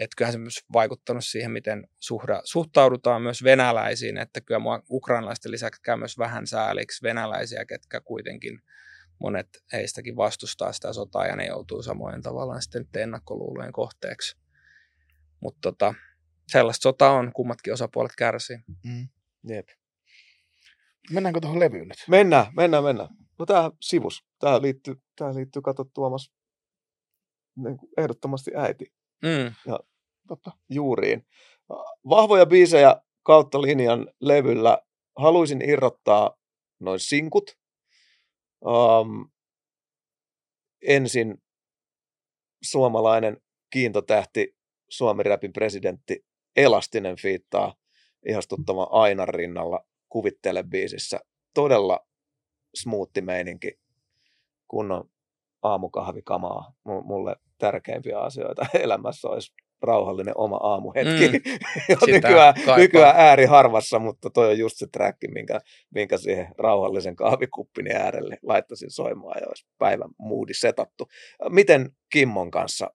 että 0.00 0.14
kyllähän 0.16 0.32
se 0.32 0.38
myös 0.38 0.64
vaikuttanut 0.72 1.24
siihen, 1.24 1.50
miten 1.50 1.88
suhda, 1.98 2.40
suhtaudutaan 2.44 3.22
myös 3.22 3.44
venäläisiin, 3.44 4.18
että 4.18 4.40
kyllä 4.40 4.58
mua 4.58 4.82
ukrainalaisten 4.90 5.52
lisäksi 5.52 5.82
käy 5.82 5.96
myös 5.96 6.18
vähän 6.18 6.46
sääliksi 6.46 7.02
venäläisiä, 7.02 7.64
ketkä 7.64 8.00
kuitenkin 8.00 8.62
monet 9.18 9.48
heistäkin 9.72 10.16
vastustaa 10.16 10.72
sitä 10.72 10.92
sotaa 10.92 11.26
ja 11.26 11.36
ne 11.36 11.46
joutuu 11.46 11.82
samoin 11.82 12.22
tavallaan 12.22 12.62
sitten 12.62 13.02
ennakkoluulojen 13.02 13.72
kohteeksi. 13.72 14.36
Mutta 15.40 15.58
tota, 15.62 15.94
sellaista 16.48 16.82
sotaa 16.82 17.12
on, 17.12 17.32
kummatkin 17.32 17.72
osapuolet 17.72 18.12
kärsii. 18.18 18.58
Mm. 18.84 19.08
Jep. 19.48 19.68
Mennäänkö 21.10 21.40
tuohon 21.40 21.60
levyyn 21.60 21.88
nyt? 21.88 21.98
Mennään, 22.08 22.46
mennään, 22.56 22.84
mennään. 22.84 23.08
No 23.38 23.46
tää 23.46 23.70
sivus. 23.80 24.24
Tää 24.38 24.62
liittyy, 24.62 24.94
tää 25.16 25.34
liittyy 25.34 25.62
kato 25.62 25.84
Tuomas 25.94 26.30
niin 27.56 27.76
kuin 27.76 27.90
ehdottomasti 27.96 28.50
äiti 28.56 28.92
Mm, 29.22 29.74
Totta. 30.28 30.50
juuriin. 30.70 31.26
Vahvoja 32.08 32.46
biisejä 32.46 32.96
kautta 33.22 33.62
linjan 33.62 34.06
levyllä. 34.20 34.78
Haluaisin 35.16 35.70
irrottaa 35.70 36.36
noin 36.80 37.00
sinkut. 37.00 37.58
Um, 38.64 39.30
ensin 40.82 41.42
suomalainen 42.62 43.40
kiintotähti, 43.70 44.56
Suomi-räpin 44.88 45.52
presidentti 45.52 46.24
Elastinen 46.56 47.16
fiittaa 47.16 47.74
ihastuttavan 48.28 48.86
Ainan 48.90 49.28
rinnalla 49.28 49.86
kuvittele 50.08 50.62
biisissä. 50.62 51.20
Todella 51.54 52.06
smoothi 52.74 53.20
meininki, 53.20 53.78
kunnon 54.68 55.10
aamukahvikamaa. 55.62 56.74
Mu- 56.88 57.04
Mulle 57.04 57.36
tärkeimpiä 57.58 58.20
asioita 58.20 58.66
elämässä 58.84 59.28
olisi 59.28 59.52
rauhallinen 59.82 60.34
oma 60.36 60.56
aamuhetki. 60.56 61.28
Mm. 61.28 61.42
Nykyään, 62.12 62.54
kaipaa. 62.54 62.76
nykyään 62.76 63.14
ääri 63.18 63.44
harvassa, 63.44 63.98
mutta 63.98 64.30
toi 64.30 64.48
on 64.50 64.58
just 64.58 64.76
se 64.76 64.86
track, 64.92 65.18
minkä, 65.34 65.60
minkä 65.94 66.18
siihen 66.18 66.48
rauhallisen 66.58 67.16
kahvikuppini 67.16 67.90
äärelle 67.94 68.38
laittaisin 68.42 68.90
soimaan 68.90 69.40
ja 69.40 69.48
olisi 69.48 69.66
päivän 69.78 70.10
moodi 70.18 70.54
setattu. 70.54 71.08
Miten 71.48 71.90
Kimmon 72.12 72.50
kanssa 72.50 72.90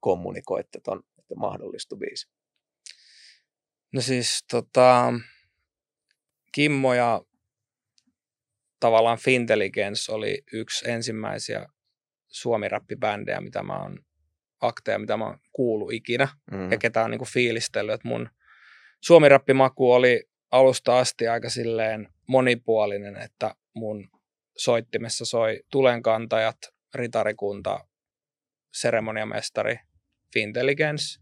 kommunikoitte 0.00 0.80
ton, 0.80 1.02
että 1.18 1.34
mahdollistui 1.34 1.98
biisi? 1.98 2.28
No 3.92 4.00
siis 4.00 4.44
tota, 4.50 5.12
Kimmo 6.52 6.94
ja 6.94 7.20
tavallaan 8.80 9.18
Fintelligence 9.18 10.12
oli 10.12 10.42
yksi 10.52 10.90
ensimmäisiä 10.90 11.66
suomi-räppibändejä, 12.28 13.40
mitä 13.40 13.62
mä 13.62 13.82
oon 13.82 13.98
akteja, 14.60 14.98
mitä 14.98 15.16
mä 15.16 15.24
oon 15.26 15.38
kuullut 15.52 15.92
ikinä 15.92 16.28
Mm. 16.50 16.70
ja 16.72 16.78
ketä 16.78 17.04
on 17.04 17.10
niinku 17.10 17.24
fiilistellyt. 17.24 17.94
että 17.94 18.08
mun 18.08 18.28
suomirappimaku 19.00 19.92
oli 19.92 20.28
alusta 20.50 20.98
asti 20.98 21.28
aika 21.28 21.50
silleen 21.50 22.08
monipuolinen, 22.26 23.16
että 23.16 23.54
mun 23.74 24.08
soittimessa 24.56 25.24
soi 25.24 25.60
tulenkantajat, 25.70 26.56
ritarikunta, 26.94 27.84
seremoniamestari, 28.74 29.76
Fintelligence. 30.32 31.20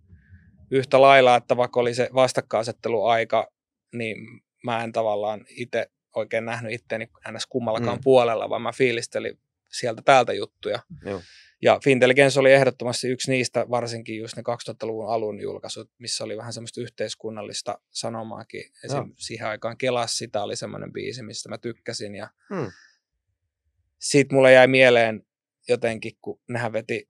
Yhtä 0.71 1.01
lailla, 1.01 1.37
että 1.37 1.57
vaikka 1.57 1.81
oli 1.81 1.95
se 1.95 2.09
vastakkainasetteluaika, 2.15 3.53
niin 3.95 4.17
mä 4.65 4.85
en 4.85 4.93
tavallaan 4.93 5.45
itse 5.49 5.91
oikein 6.17 6.45
nähnyt 6.45 6.73
itteeni 6.73 7.09
ns. 7.33 7.47
kummallakaan 7.47 7.97
Mm. 7.97 8.01
mm. 8.01 8.05
puolella, 8.05 8.51
vaan 8.51 8.63
mä 8.63 8.73
fiilistelin 8.73 9.39
sieltä 9.73 10.03
täältä 10.05 10.33
juttuja. 10.33 10.79
Joo. 11.05 11.21
Ja 11.63 11.81
Fintelligence 11.85 12.41
oli 12.41 12.53
ehdottomasti 12.53 13.09
yksi 13.09 13.31
niistä, 13.31 13.67
varsinkin 13.71 14.19
just 14.19 14.37
ne 14.37 14.43
2000-luvun 14.43 15.09
alun 15.11 15.41
julkaisut, 15.41 15.91
missä 15.99 16.25
oli 16.25 16.37
vähän 16.37 16.53
semmoista 16.53 16.81
yhteiskunnallista 16.81 17.81
sanomaakin. 17.91 18.65
Esim. 18.85 18.97
Joo. 18.97 19.07
siihen 19.17 19.49
aikaan 19.49 19.79
Kelas 19.79 20.19
sitä 20.19 20.43
oli 20.43 20.57
semmoinen 20.57 20.93
biisi, 20.93 21.23
mistä 21.23 21.49
mä 21.49 21.59
tykkäsin. 21.59 22.15
Ja 22.15 22.29
Mm. 22.51 22.71
siitä 23.99 24.35
mulle 24.35 24.53
jäi 24.53 24.67
mieleen 24.67 25.27
jotenkin, 25.69 26.13
kun 26.23 26.41
nehän 26.49 26.73
veti 26.73 27.09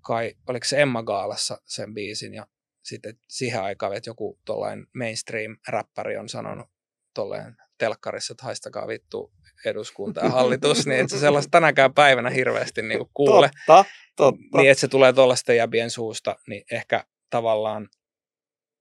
kai, 0.00 0.34
oliko 0.48 0.64
se 0.64 0.82
Emma 0.82 1.02
Gaalassa 1.02 1.60
sen 1.64 1.94
biisin 1.94 2.34
ja 2.34 2.46
sitten 2.82 3.18
siihen 3.28 3.62
aikaan, 3.62 3.92
että 3.96 4.10
joku 4.10 4.38
tollain 4.44 4.86
mainstream-räppäri 4.94 6.16
on 6.16 6.28
sanonut 6.28 6.66
tolleen 7.14 7.56
telkkarissa, 7.78 8.32
että 8.32 8.44
haistakaa 8.44 8.86
vittu 8.88 9.32
eduskunta 9.64 10.20
ja 10.20 10.28
hallitus, 10.28 10.86
niin 10.86 11.00
et 11.00 11.10
se 11.10 11.18
sellaista 11.18 11.50
tänäkään 11.50 11.94
päivänä 11.94 12.30
hirveästi 12.30 12.82
niin 12.82 12.98
kuin 12.98 13.10
kuule. 13.14 13.50
Totta, 13.66 13.90
totta. 14.16 14.58
Niin, 14.58 14.70
että 14.70 14.80
se 14.80 14.88
tulee 14.88 15.12
tuollaisten 15.12 15.56
jäbien 15.56 15.90
suusta, 15.90 16.36
niin 16.48 16.64
ehkä 16.72 17.04
tavallaan 17.30 17.88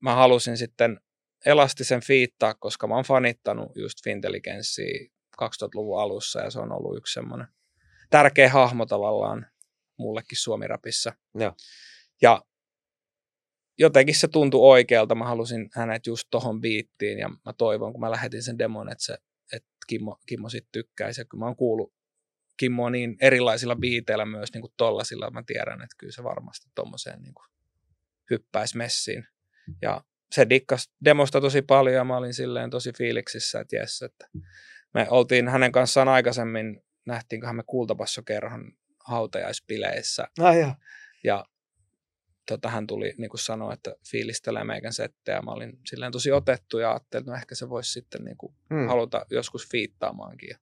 mä 0.01 0.15
halusin 0.15 0.57
sitten 0.57 0.99
elastisen 1.45 2.01
fiittaa, 2.01 2.53
koska 2.53 2.87
mä 2.87 2.95
oon 2.95 3.03
fanittanut 3.03 3.71
just 3.75 4.03
Fintelligenssia 4.03 5.09
2000-luvun 5.41 6.01
alussa 6.01 6.39
ja 6.39 6.49
se 6.49 6.59
on 6.59 6.71
ollut 6.71 6.97
yksi 6.97 7.13
semmoinen 7.13 7.47
tärkeä 8.09 8.49
hahmo 8.49 8.85
tavallaan 8.85 9.45
mullekin 9.97 10.37
Suomirapissa. 10.37 11.13
Joo. 11.35 11.53
Ja 12.21 12.41
jotenkin 13.79 14.15
se 14.15 14.27
tuntui 14.27 14.61
oikealta. 14.61 15.15
Mä 15.15 15.25
halusin 15.25 15.69
hänet 15.73 16.07
just 16.07 16.27
tohon 16.29 16.61
biittiin 16.61 17.19
ja 17.19 17.29
mä 17.29 17.53
toivon, 17.57 17.91
kun 17.91 18.01
mä 18.01 18.11
lähetin 18.11 18.43
sen 18.43 18.57
demon, 18.57 18.91
että, 18.91 19.03
se, 19.03 19.17
Kimmo, 19.89 20.17
Kimmo 20.25 20.49
sit 20.49 20.67
tykkäisi. 20.71 21.21
Ja 21.21 21.25
kun 21.25 21.39
mä 21.39 21.45
oon 21.45 21.55
kuullut 21.55 21.93
Kimmoa 22.57 22.89
niin 22.89 23.17
erilaisilla 23.21 23.75
biiteillä 23.75 24.25
myös 24.25 24.53
niin 24.53 24.61
kuin 24.61 24.73
tollasilla, 24.77 25.31
mä 25.31 25.43
tiedän, 25.47 25.81
että 25.81 25.95
kyllä 25.97 26.11
se 26.11 26.23
varmasti 26.23 26.69
tommoseen 26.75 27.21
niin 27.21 27.33
kuin 27.33 27.45
hyppäisi 28.29 28.77
messiin. 28.77 29.27
Ja 29.81 30.03
se 30.31 30.49
dikkas 30.49 30.91
demosta 31.05 31.41
tosi 31.41 31.61
paljon 31.61 31.95
ja 31.95 32.03
mä 32.03 32.17
olin 32.17 32.33
silleen 32.33 32.69
tosi 32.69 32.91
fiiliksissä, 32.97 33.59
että 33.59 33.75
jes, 33.75 34.01
että 34.01 34.27
me 34.93 35.07
oltiin 35.09 35.47
hänen 35.47 35.71
kanssaan 35.71 36.07
aikaisemmin, 36.07 36.81
nähtiinköhän 37.05 37.55
me 37.55 37.63
kultapassokerhon 37.67 38.71
hautajaispileissä 39.05 40.27
Ai 40.39 40.59
joo. 40.59 40.73
ja 41.23 41.45
tota, 42.49 42.69
hän 42.69 42.87
tuli 42.87 43.13
niin 43.17 43.29
kuin 43.29 43.39
sanoi, 43.39 43.73
että 43.73 43.95
fiilistelee 44.11 44.63
meikän 44.63 44.93
settejä. 44.93 45.41
Mä 45.41 45.51
olin 45.51 45.79
silleen 45.89 46.11
tosi 46.11 46.31
otettu 46.31 46.79
ja 46.79 46.91
ajattelin, 46.91 47.21
että 47.21 47.31
no 47.31 47.37
ehkä 47.37 47.55
se 47.55 47.69
voisi 47.69 47.91
sitten 47.91 48.23
niin 48.23 48.37
kuin 48.37 48.53
Hmm. 48.69 48.87
haluta 48.87 49.25
joskus 49.31 49.69
fiittaamaankin. 49.71 50.49
Ja 50.49 50.57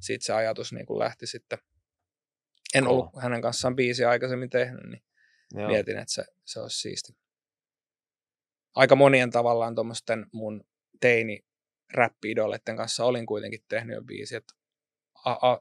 siitä 0.00 0.24
se 0.24 0.32
ajatus 0.32 0.72
niin 0.72 0.86
kuin 0.86 0.98
lähti 0.98 1.26
sitten. 1.26 1.58
En 2.74 2.84
Kova. 2.84 2.92
ollut 2.94 3.22
hänen 3.22 3.42
kanssaan 3.42 3.76
biisi 3.76 4.04
aikaisemmin 4.04 4.50
tehnyt, 4.50 4.84
niin 4.90 5.02
Joo. 5.54 5.68
mietin, 5.68 5.98
että 5.98 6.12
se, 6.12 6.24
se 6.44 6.60
olisi 6.60 6.80
siisti. 6.80 7.16
Aika 8.74 8.96
monien 8.96 9.30
tavallaan 9.30 9.74
tuommoisten 9.74 10.26
mun 10.32 10.64
teini 11.00 11.44
räppi-idoleiden 11.94 12.76
kanssa 12.76 13.04
olin 13.04 13.26
kuitenkin 13.26 13.64
tehnyt 13.68 13.94
jo 13.94 14.02
biisi, 14.02 14.34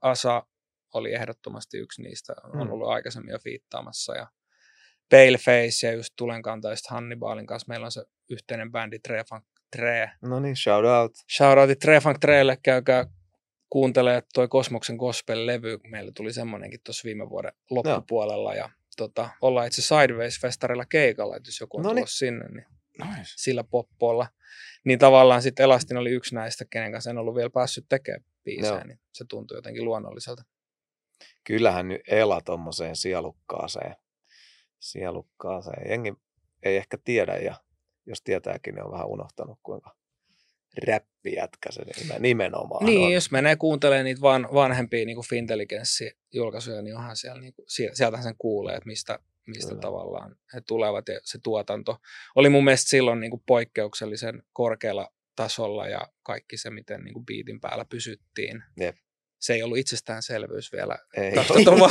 Asa 0.01 0.43
oli 0.93 1.13
ehdottomasti 1.13 1.77
yksi 1.77 2.01
niistä, 2.01 2.33
on 2.43 2.67
Mm. 2.67 2.71
ollut 2.71 2.89
aikaisemmin 2.89 3.31
jo 3.31 3.39
fiittaamassa 3.39 4.15
ja 4.15 4.27
Paleface 5.09 5.87
ja 5.87 5.93
just 5.93 6.13
Tulenkantaista 6.15 6.93
Hannibalin 6.93 7.45
kanssa 7.45 7.65
meillä 7.69 7.85
on 7.85 7.91
se 7.91 8.03
yhteinen 8.29 8.71
bändi 8.71 8.99
Tre 8.99 9.23
Funk 9.29 9.45
Tre. 9.75 10.11
No 10.21 10.39
niin, 10.39 10.55
shout 10.55 10.85
out. 10.85 11.11
Shoutoutit 11.37 11.79
Tre 11.79 11.99
Funk 11.99 12.17
Trelle, 12.19 12.57
käykää 12.63 13.05
kuuntelee 13.69 14.23
toi 14.33 14.47
Kosmoksen 14.47 14.95
Gospel-levy. 14.95 15.79
Meillä 15.89 16.11
tuli 16.15 16.33
semmonenkin 16.33 16.79
tuossa 16.83 17.05
viime 17.05 17.29
vuoden 17.29 17.51
loppupuolella 17.69 18.53
ja 18.53 18.69
tota, 18.97 19.29
ollaan 19.41 19.67
itse 19.67 19.81
Sideways-festarilla 19.81 20.85
keikalla, 20.89 21.35
että 21.37 21.49
jos 21.49 21.59
joku 21.59 21.77
on 21.77 21.83
Noniin. 21.83 21.95
tulossa 21.95 22.17
sinne, 22.17 22.47
niin 22.47 22.65
Nice. 23.07 23.21
sillä 23.35 23.63
poppolla. 23.63 24.27
Niin 24.85 24.99
tavallaan 24.99 25.41
sitten 25.41 25.63
Elastin 25.63 25.97
oli 25.97 26.09
yksi 26.09 26.35
näistä, 26.35 26.65
kenen 26.69 26.91
kanssa 26.91 27.09
en 27.09 27.17
ollut 27.17 27.35
vielä 27.35 27.49
päässyt 27.49 27.85
tekemään 27.89 28.23
biisejä, 28.43 28.73
Joo. 28.73 28.83
niin 28.83 28.99
se 29.13 29.25
tuntui 29.29 29.57
jotenkin 29.57 29.85
luonnolliselta. 29.85 30.43
Kyllähän 31.43 31.87
nyt 31.87 32.01
Ela 32.07 32.41
tommoseen 32.41 32.95
sielukkaaseen, 32.95 33.95
sielukkaaseen. 34.79 35.89
Jengi 35.89 36.13
ei 36.63 36.77
ehkä 36.77 36.97
tiedä 37.03 37.37
ja 37.37 37.55
jos 38.05 38.21
tietääkin, 38.21 38.75
niin 38.75 38.85
on 38.85 38.91
vähän 38.91 39.07
unohtanut, 39.07 39.59
kuinka 39.63 39.95
räppijätkä 40.87 41.71
se 41.71 41.81
nimen- 41.83 42.19
nimenomaan 42.21 42.85
Niin, 42.85 43.05
on. 43.05 43.13
jos 43.13 43.31
menee 43.31 43.55
kuuntelemaan 43.55 44.05
niitä 44.05 44.21
van, 44.21 44.47
vanhempia 44.53 45.05
niin 45.05 45.17
Fintelligenssi-julkaisuja, 45.29 46.81
niin 46.81 46.95
onhan 46.95 47.15
siellä, 47.17 47.41
niin 47.41 47.53
kuin, 47.53 47.65
sieltähän 47.69 48.23
sen 48.23 48.35
kuulee, 48.37 48.75
että 48.75 48.87
mistä, 48.87 49.19
mistä 49.47 49.69
Kyllä. 49.69 49.81
tavallaan 49.81 50.35
he 50.53 50.61
tulevat 50.67 51.07
ja 51.07 51.19
se 51.23 51.39
tuotanto 51.43 51.97
oli 52.35 52.49
mun 52.49 52.63
mielestä 52.63 52.89
silloin 52.89 53.19
niin 53.19 53.31
kuin 53.31 53.43
poikkeuksellisen 53.45 54.43
korkealla 54.53 55.13
tasolla 55.35 55.87
ja 55.87 56.01
kaikki 56.23 56.57
se, 56.57 56.69
miten 56.69 57.01
niin 57.03 57.13
kuin 57.13 57.25
biitin 57.25 57.61
päällä 57.61 57.85
pysyttiin. 57.85 58.63
Jep. 58.79 58.95
Se 59.39 59.53
ei 59.53 59.63
ollut 59.63 59.77
itsestäänselvyys 59.77 60.71
vielä 60.71 60.97
Ei 61.17 61.31
2000-luvun 61.31 61.89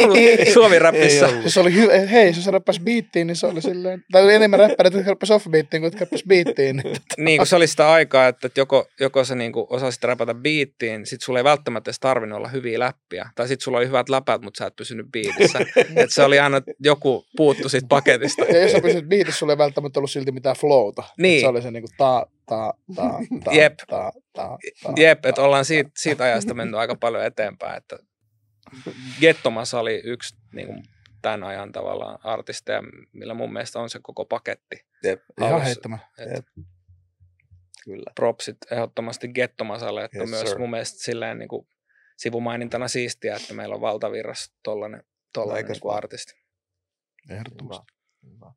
Suomi-räpissä. 0.53 1.29
Siis 1.29 1.55
se 1.55 1.61
oli 1.61 1.75
hyvä, 1.75 1.93
hei, 1.93 2.27
jos 2.27 2.45
se 2.45 2.51
räppäsi 2.51 2.81
biittiin, 2.81 3.27
niin 3.27 3.37
se 3.37 3.47
oli 3.47 3.63
silleen, 3.63 4.05
tai 4.13 4.25
oli 4.25 4.35
enemmän 4.35 4.61
räppäreitä, 4.61 4.97
jotka 4.97 5.11
räppäsi 5.11 5.33
off-biittiin, 5.33 5.81
kuin 5.81 5.85
jotka 5.85 6.01
räppäsi 6.01 6.25
biittiin. 6.29 6.77
Niin, 6.77 6.97
niin, 7.19 7.39
kun 7.39 7.47
se 7.47 7.57
oli 7.57 7.67
sitä 7.67 7.93
aikaa, 7.93 8.29
että 8.29 8.47
että 8.47 8.61
joko, 8.61 8.87
joko 9.01 9.25
sä 9.25 9.35
niin 9.35 9.53
osasit 9.55 10.05
räpätä 10.05 10.35
biittiin, 10.35 11.07
sit 11.07 11.23
sulla 11.23 11.39
ei 11.39 11.45
välttämättä 11.45 11.89
edes 11.89 12.01
tarvinnut 12.01 12.37
olla 12.37 12.49
hyviä 12.49 12.79
läppiä. 12.79 13.31
Tai 13.35 13.49
sit 13.49 13.61
sulla 13.61 13.79
oli 13.79 13.87
hyvät 13.87 14.09
läpät, 14.09 14.43
mutta 14.43 14.59
sä 14.59 14.67
et 14.67 14.77
pysynyt 14.77 15.07
biitissä. 15.13 15.59
Et 15.97 16.11
se 16.13 16.23
oli 16.23 16.39
aina, 16.39 16.57
että 16.57 16.73
joku 16.81 17.27
puuttu 17.37 17.69
siitä 17.69 17.87
paketista. 17.89 18.45
ja 18.45 18.63
jos 18.63 18.73
sä 18.73 18.81
pysyt 18.81 19.09
biitissä, 19.09 19.39
sulla 19.39 19.53
ei 19.53 19.59
välttämättä 19.59 20.01
ollut 20.01 20.11
silti 20.11 20.33
mitään 20.33 20.57
flowta. 20.57 21.03
Niin. 21.19 21.37
Et 21.37 21.41
Se 21.41 21.49
oli 21.49 21.63
se 21.63 21.71
niinku 21.71 21.89
ta, 21.99 22.27
ta, 22.47 22.75
ta, 22.95 23.11
ta, 23.45 23.53
Jep. 23.53 23.75
ta, 23.87 24.13
ta, 24.33 24.59
ta, 24.83 24.93
Jep, 24.97 25.21
ta, 25.21 25.29
että 25.29 25.43
ollaan 25.43 25.65
siitä, 25.65 25.91
siitä 25.99 26.25
ajasta 26.25 26.55
mennyt 26.55 26.81
aika 26.81 26.95
paljon 26.95 27.25
eteenpäin. 27.25 27.77
Että 27.77 27.99
Gettomassa 29.21 29.81
oli 29.81 30.01
yksi 30.05 30.37
niin 30.53 30.67
kuin, 30.67 30.83
tämän 31.23 31.45
ajan 31.45 31.73
tavallaan 31.73 32.19
artisteja, 32.23 32.83
millä 33.13 33.35
mun 33.35 33.53
mielestä 33.53 33.79
on 33.81 33.91
se 33.91 33.99
koko 34.03 34.25
paketti. 34.25 34.87
Jep, 35.03 35.23
Ihan 35.41 35.63
heittämä. 35.63 35.99
Kyllä. 37.85 38.13
propsit 38.15 38.57
ehdottomasti 38.71 39.29
Gettomasalle, 39.29 40.05
että 40.05 40.19
Yes, 40.19 40.31
myös 40.31 40.49
sir. 40.49 40.59
mun 40.59 40.71
mielestä 40.71 40.99
silleen 41.03 41.39
niin 41.39 41.49
kuin, 41.49 41.69
sivumainintana 42.17 42.89
siistiä, 42.89 43.37
että 43.37 43.55
meillä 43.55 43.75
on 43.75 43.81
valtavirras 43.81 44.55
tollainen, 44.63 45.03
tollainen 45.33 45.71
niin 45.73 45.95
artisti. 45.95 46.35
Ehdottomasti. 47.31 47.93
Hyvä, 48.23 48.35
hyvä. 48.35 48.53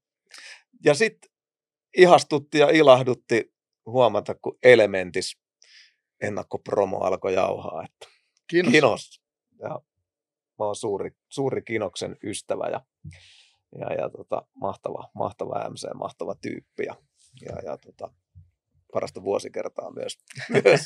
Ja 0.86 0.94
sitten 0.94 1.32
ihastutti 1.98 2.58
ja 2.58 2.70
ilahdutti 2.70 3.54
huomata, 3.90 4.36
kun 4.36 4.58
Elementis 4.64 5.38
ennakkopromo 6.22 6.98
alkoi 6.98 7.34
jauhaa, 7.34 7.84
että 7.84 8.20
Kiitos. 8.50 8.72
Kinos. 8.72 9.22
Ja 9.60 9.70
mä 10.60 10.66
oon 10.66 10.76
suuri, 10.76 11.12
suuri 11.30 11.62
Kinoksen 11.62 12.18
ystävä 12.24 12.68
ja, 12.68 12.82
ja, 13.80 13.94
ja 13.94 14.10
tota, 14.10 14.48
mahtava, 14.54 15.10
mahtava 15.14 15.70
MC, 15.70 15.94
mahtava 15.94 16.36
tyyppi 16.42 16.84
ja, 16.86 16.96
ja, 17.42 17.56
ja 17.66 17.78
tota, 17.78 18.12
parasta 18.94 19.24
vuosikertaa 19.24 19.92
myös. 19.92 20.18
myös. 20.64 20.82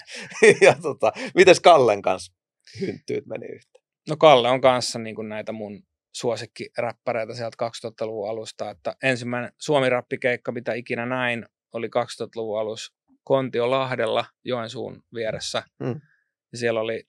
ja 0.61 0.75
tota, 0.81 1.11
mites 1.35 1.59
Kallen 1.59 2.01
kanssa 2.01 2.33
hynttyyt 2.81 3.25
meni 3.25 3.45
yhteen? 3.45 3.85
No 4.09 4.17
Kalle 4.17 4.49
on 4.49 4.61
kanssa 4.61 4.99
niin 4.99 5.15
kuin 5.15 5.29
näitä 5.29 5.51
mun 5.51 5.83
suosikkiräppäreitä 6.15 7.33
sieltä 7.33 7.57
2000-luvun 7.65 8.29
alusta, 8.29 8.69
että 8.69 8.95
ensimmäinen 9.03 9.51
suomi-rappikeikka, 9.57 10.51
mitä 10.51 10.73
ikinä 10.73 11.05
näin, 11.05 11.45
oli 11.73 11.87
2000-luvun 11.87 12.59
alussa 12.59 12.93
Kontiolahdella 13.23 14.25
Joensuun 14.43 15.03
vieressä. 15.13 15.63
Mm. 15.79 16.01
Ja 16.51 16.57
siellä 16.57 16.79
oli 16.79 17.07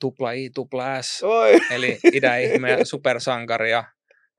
tupla 0.00 0.32
I, 0.32 0.50
tupla 0.50 1.02
S, 1.02 1.22
Oi! 1.22 1.60
eli 1.74 1.98
idäihme 2.12 2.70
ja 2.70 2.84
supersankari 2.84 3.70
ja 3.70 3.84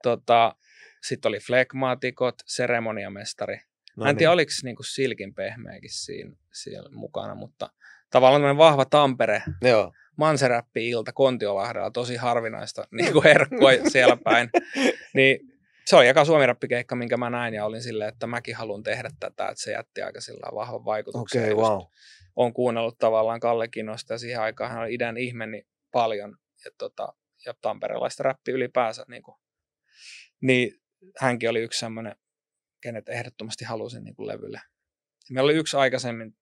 tota, 0.02 0.56
sitten 1.02 1.28
oli 1.28 1.38
flegmaatikot, 1.38 2.34
seremoniamestari. 2.46 3.56
No 3.96 4.04
Mä 4.04 4.10
en 4.10 4.16
tiedä, 4.16 4.32
oliko 4.32 4.52
niinku 4.62 4.82
silkin 4.82 5.34
pehmeäkin 5.34 5.90
siinä, 5.92 6.36
siellä 6.52 6.88
mukana, 6.92 7.34
mutta 7.34 7.70
tavallaan 8.10 8.56
vahva 8.56 8.84
Tampere 8.84 9.42
Joo. 9.62 9.92
manseräppi-ilta 10.16 11.12
Kontiolahdella, 11.12 11.90
tosi 11.90 12.16
harvinaista 12.16 12.88
niin 12.96 13.12
kuin 13.12 13.24
herkkua 13.24 13.70
siellä 13.88 14.16
päin. 14.16 14.50
Niin 15.14 15.53
se 15.86 15.96
oli 15.96 16.08
eka 16.08 16.24
suomirappikeikka, 16.24 16.96
minkä 16.96 17.16
mä 17.16 17.30
näin 17.30 17.54
ja 17.54 17.64
olin 17.64 17.82
silleen, 17.82 18.08
että 18.08 18.26
mäkin 18.26 18.56
haluan 18.56 18.82
tehdä 18.82 19.10
tätä, 19.20 19.48
että 19.48 19.62
se 19.62 19.72
jätti 19.72 20.02
aika 20.02 20.20
sillä 20.20 20.54
vahvan 20.54 20.84
vaikutuksen. 20.84 21.42
Okay, 21.42 21.54
wow. 21.54 21.80
Olen 22.36 22.52
kuunnellut 22.52 22.98
tavallaan 22.98 23.40
Kalle 23.40 23.68
Kinosta 23.68 24.14
ja 24.14 24.18
siihen 24.18 24.40
aikaan 24.40 24.70
hän 24.70 24.80
oli 24.80 24.94
idän 24.94 25.16
ihme 25.16 25.46
niin 25.46 25.66
paljon 25.92 26.36
ja, 26.64 26.70
tota, 26.78 27.14
ja 27.46 27.54
tamperelaista 27.60 28.22
räppi 28.22 28.52
ylipäänsä. 28.52 29.04
Niin, 29.08 29.22
kuin, 29.22 29.36
niin 30.40 30.80
hänkin 31.20 31.50
oli 31.50 31.60
yksi 31.60 31.78
semmoinen, 31.78 32.16
kenet 32.82 33.08
ehdottomasti 33.08 33.64
halusin 33.64 34.04
niin 34.04 34.14
kuin 34.16 34.26
levylle. 34.26 34.60
Meillä 35.30 35.46
oli 35.46 35.54
yksi 35.56 35.76
aikaisemmin, 35.76 36.36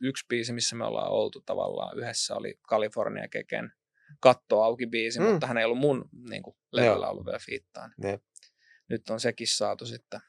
yksi 0.00 0.24
biisi, 0.28 0.52
missä 0.52 0.76
me 0.76 0.84
ollaan 0.84 1.10
oltu 1.10 1.40
tavallaan 1.46 1.98
yhdessä, 1.98 2.34
oli 2.34 2.54
California 2.68 3.28
Keken 3.28 3.72
Katto 4.20 4.62
auki 4.62 4.86
biisi, 4.86 5.20
Mm. 5.20 5.26
mutta 5.26 5.46
hän 5.46 5.58
ei 5.58 5.64
ollut 5.64 5.78
mun 5.78 6.08
niin 6.30 6.42
kuin, 6.42 6.56
levyllä 6.72 7.08
ollut 7.08 7.26
vielä 7.26 7.38
fiittaan. 7.46 7.94
Jep. 8.02 8.22
Nyt 8.88 9.10
on 9.10 9.20
sekin 9.20 9.46
saatu 9.48 9.86
sitten 9.86 10.20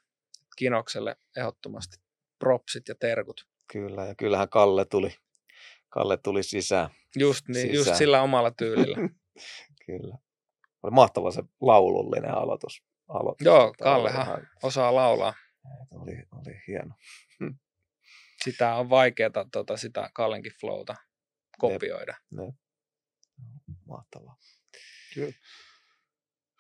Kinokselle 0.58 1.16
ehdottomasti 1.38 1.98
propsit 2.40 2.88
ja 2.88 2.96
terkut. 2.96 3.48
Kyllä, 3.72 4.06
ja 4.06 4.16
kyllähän 4.16 4.50
Kalle 4.50 4.86
tuli, 4.86 5.16
Kalle 5.90 6.18
tuli 6.18 6.44
sisään. 6.44 6.90
Just, 7.16 7.48
niin, 7.48 7.68
just 7.68 7.78
Sisään. 7.80 7.98
sillä 7.98 8.22
omalla 8.22 8.52
tyylillä. 8.52 8.98
Kyllä. 9.86 10.18
Oli 10.84 10.92
mahtava 10.92 11.32
se 11.32 11.44
laulullinen 11.62 12.32
aloitus. 12.38 12.84
aloitus. 13.08 13.46
Joo, 13.46 13.74
Kallehan 13.84 14.26
ihan- 14.26 14.48
osaa 14.64 14.96
laulaa. 14.96 15.34
Oli, 15.92 16.12
oli 16.32 16.62
hieno. 16.68 16.96
Sitä 18.44 18.76
on 18.76 18.90
vaikeaa 18.90 19.32
tota, 19.52 19.78
sitä 19.78 20.10
Kallenkin 20.14 20.52
flowta 20.62 20.96
kopioida. 21.60 22.14
Jep. 22.32 22.56
Mahtavaa. 23.88 24.38
Kyllä. 25.14 25.34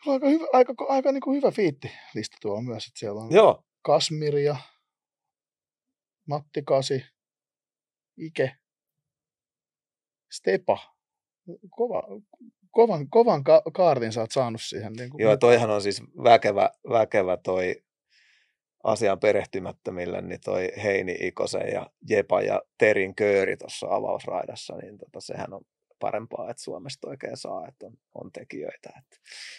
Aika 0.07 0.29
hyvä, 0.29 0.45
aika, 0.53 0.73
aika 0.89 1.11
niin 1.11 1.21
kuin 1.21 1.37
hyvä 1.37 1.51
fiitti 1.51 1.91
lista 2.15 2.37
tuo 2.41 2.55
on 2.55 2.65
myös, 2.65 2.87
että 2.87 2.99
siellä 2.99 3.21
on 3.21 3.31
Joo, 3.31 3.63
Kasmir 3.81 4.37
ja 4.37 4.55
Matti 6.27 6.63
Kasi, 6.63 7.05
Ike, 8.17 8.55
Stepa. 10.31 10.77
Kova, 11.69 12.03
kovan, 12.71 13.09
kovan 13.09 13.43
ka- 13.43 13.61
kaartin 13.73 14.11
sä 14.11 14.21
oot 14.21 14.31
saanut 14.31 14.61
siihen. 14.61 14.93
Niin 14.93 15.09
kuin 15.09 15.21
joo, 15.21 15.37
toihan 15.37 15.69
on 15.69 15.81
siis 15.81 16.01
väkevä, 16.23 16.69
väkevä 16.89 17.37
toi 17.37 17.83
asian 18.83 19.19
perehtymättömille, 19.19 20.21
niin 20.21 20.39
toi 20.45 20.71
Heini 20.83 21.15
Ikosen 21.19 21.73
ja 21.73 21.89
Jepa 22.09 22.41
ja 22.41 22.61
Terin 22.77 23.15
kööri 23.15 23.57
tuossa 23.57 23.87
avausraidassa, 23.89 24.75
niin 24.75 24.97
tota, 24.97 25.21
sehän 25.21 25.53
on 25.53 25.61
parempaa, 25.99 26.49
että 26.51 26.63
Suomesta 26.63 27.07
oikein 27.09 27.37
saa, 27.37 27.67
että 27.67 27.85
on, 27.85 27.93
on 28.13 28.31
tekijöitä. 28.31 28.89
Että 28.99 29.17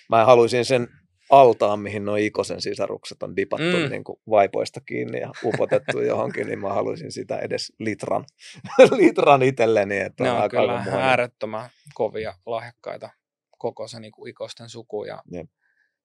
mä 0.08 0.24
haluaisin 0.24 0.64
sen 0.64 0.88
altaan, 1.30 1.80
mihin 1.80 2.04
nuo 2.04 2.16
Ikosen 2.16 2.60
sisarukset 2.62 3.22
on 3.22 3.36
dipattu 3.36 3.76
Mm. 3.76 3.90
niin 3.90 4.04
kuin 4.04 4.20
vaipoista 4.30 4.80
kiinni 4.80 5.20
ja 5.20 5.30
upotettu 5.44 6.00
johonkin, 6.12 6.46
niin 6.46 6.58
mä 6.58 6.68
haluaisin 6.72 7.12
sitä 7.12 7.38
edes 7.38 7.72
litran, 7.78 8.24
litran 8.98 9.42
itselleni. 9.42 9.98
Että 9.98 10.24
Ne 10.24 10.30
on 10.30 10.36
aika 10.40 10.60
kyllä 10.60 10.84
äärettömän 10.90 11.70
kovia 11.94 12.34
lahjakkaita 12.46 13.10
koko 13.58 13.88
se 13.88 14.00
niin 14.00 14.12
kuin 14.12 14.30
ikosten 14.30 14.68
suku. 14.68 15.04
Ja 15.04 15.22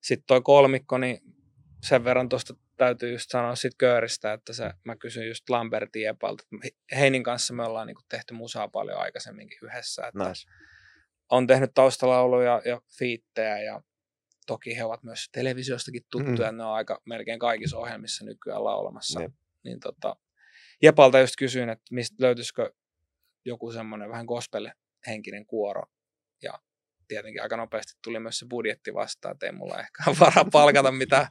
sitten 0.01 0.27
toi 0.27 0.41
kolmikko, 0.41 0.97
niin 0.97 1.17
sen 1.83 2.03
verran 2.03 2.29
tuosta 2.29 2.53
täytyy 2.77 3.11
just 3.11 3.29
sanoa 3.29 3.55
sit 3.55 3.73
kööristä, 3.77 4.33
että 4.33 4.53
se, 4.53 4.71
mä 4.83 4.95
kysyin 4.95 5.27
just 5.27 5.49
Lambertin 5.49 6.07
Epalta, 6.07 6.43
että 6.63 6.95
Heinin 6.95 7.23
kanssa 7.23 7.53
me 7.53 7.63
ollaan 7.63 7.87
niin 7.87 7.95
kuin 7.95 8.05
tehty 8.09 8.33
musaa 8.33 8.67
paljon 8.67 8.99
aikaisemminkin 8.99 9.59
yhdessä. 9.63 10.07
Että 10.07 10.27
Nice. 10.27 10.51
on 11.29 11.47
tehnyt 11.47 11.71
taustalauluja 11.73 12.61
ja 12.65 12.81
fiittejä 12.99 13.59
ja 13.61 13.81
toki 14.47 14.77
he 14.77 14.83
ovat 14.83 15.03
myös 15.03 15.29
televisiostakin 15.31 16.01
tuttuja, 16.11 16.51
mm. 16.51 16.57
ne 16.57 16.63
on 16.63 16.73
aika 16.73 17.01
melkein 17.05 17.39
kaikissa 17.39 17.77
ohjelmissa 17.77 18.25
nykyään 18.25 18.63
laulamassa. 18.63 19.21
Jep. 19.21 19.33
Niin 19.63 19.79
tota, 19.79 20.15
Jepalta 20.81 21.19
just 21.19 21.35
kysyin, 21.37 21.69
että 21.69 21.85
mistä 21.91 22.15
löytyisikö 22.19 22.73
joku 23.45 23.71
semmoinen 23.71 24.09
vähän 24.09 24.25
gospel-henkinen 24.25 25.45
kuoro. 25.45 25.83
Ja 26.43 26.59
tietenkin 27.07 27.41
aika 27.41 27.57
nopeasti 27.57 27.93
tuli 28.03 28.19
myös 28.19 28.39
se 28.39 28.45
budjetti 28.49 28.93
vastaan, 28.93 29.33
että 29.33 29.45
ei 29.45 29.51
mulla 29.51 29.79
ehkä 29.79 30.03
varaa 30.19 30.45
palkata 30.51 30.91
mitään, 30.91 31.27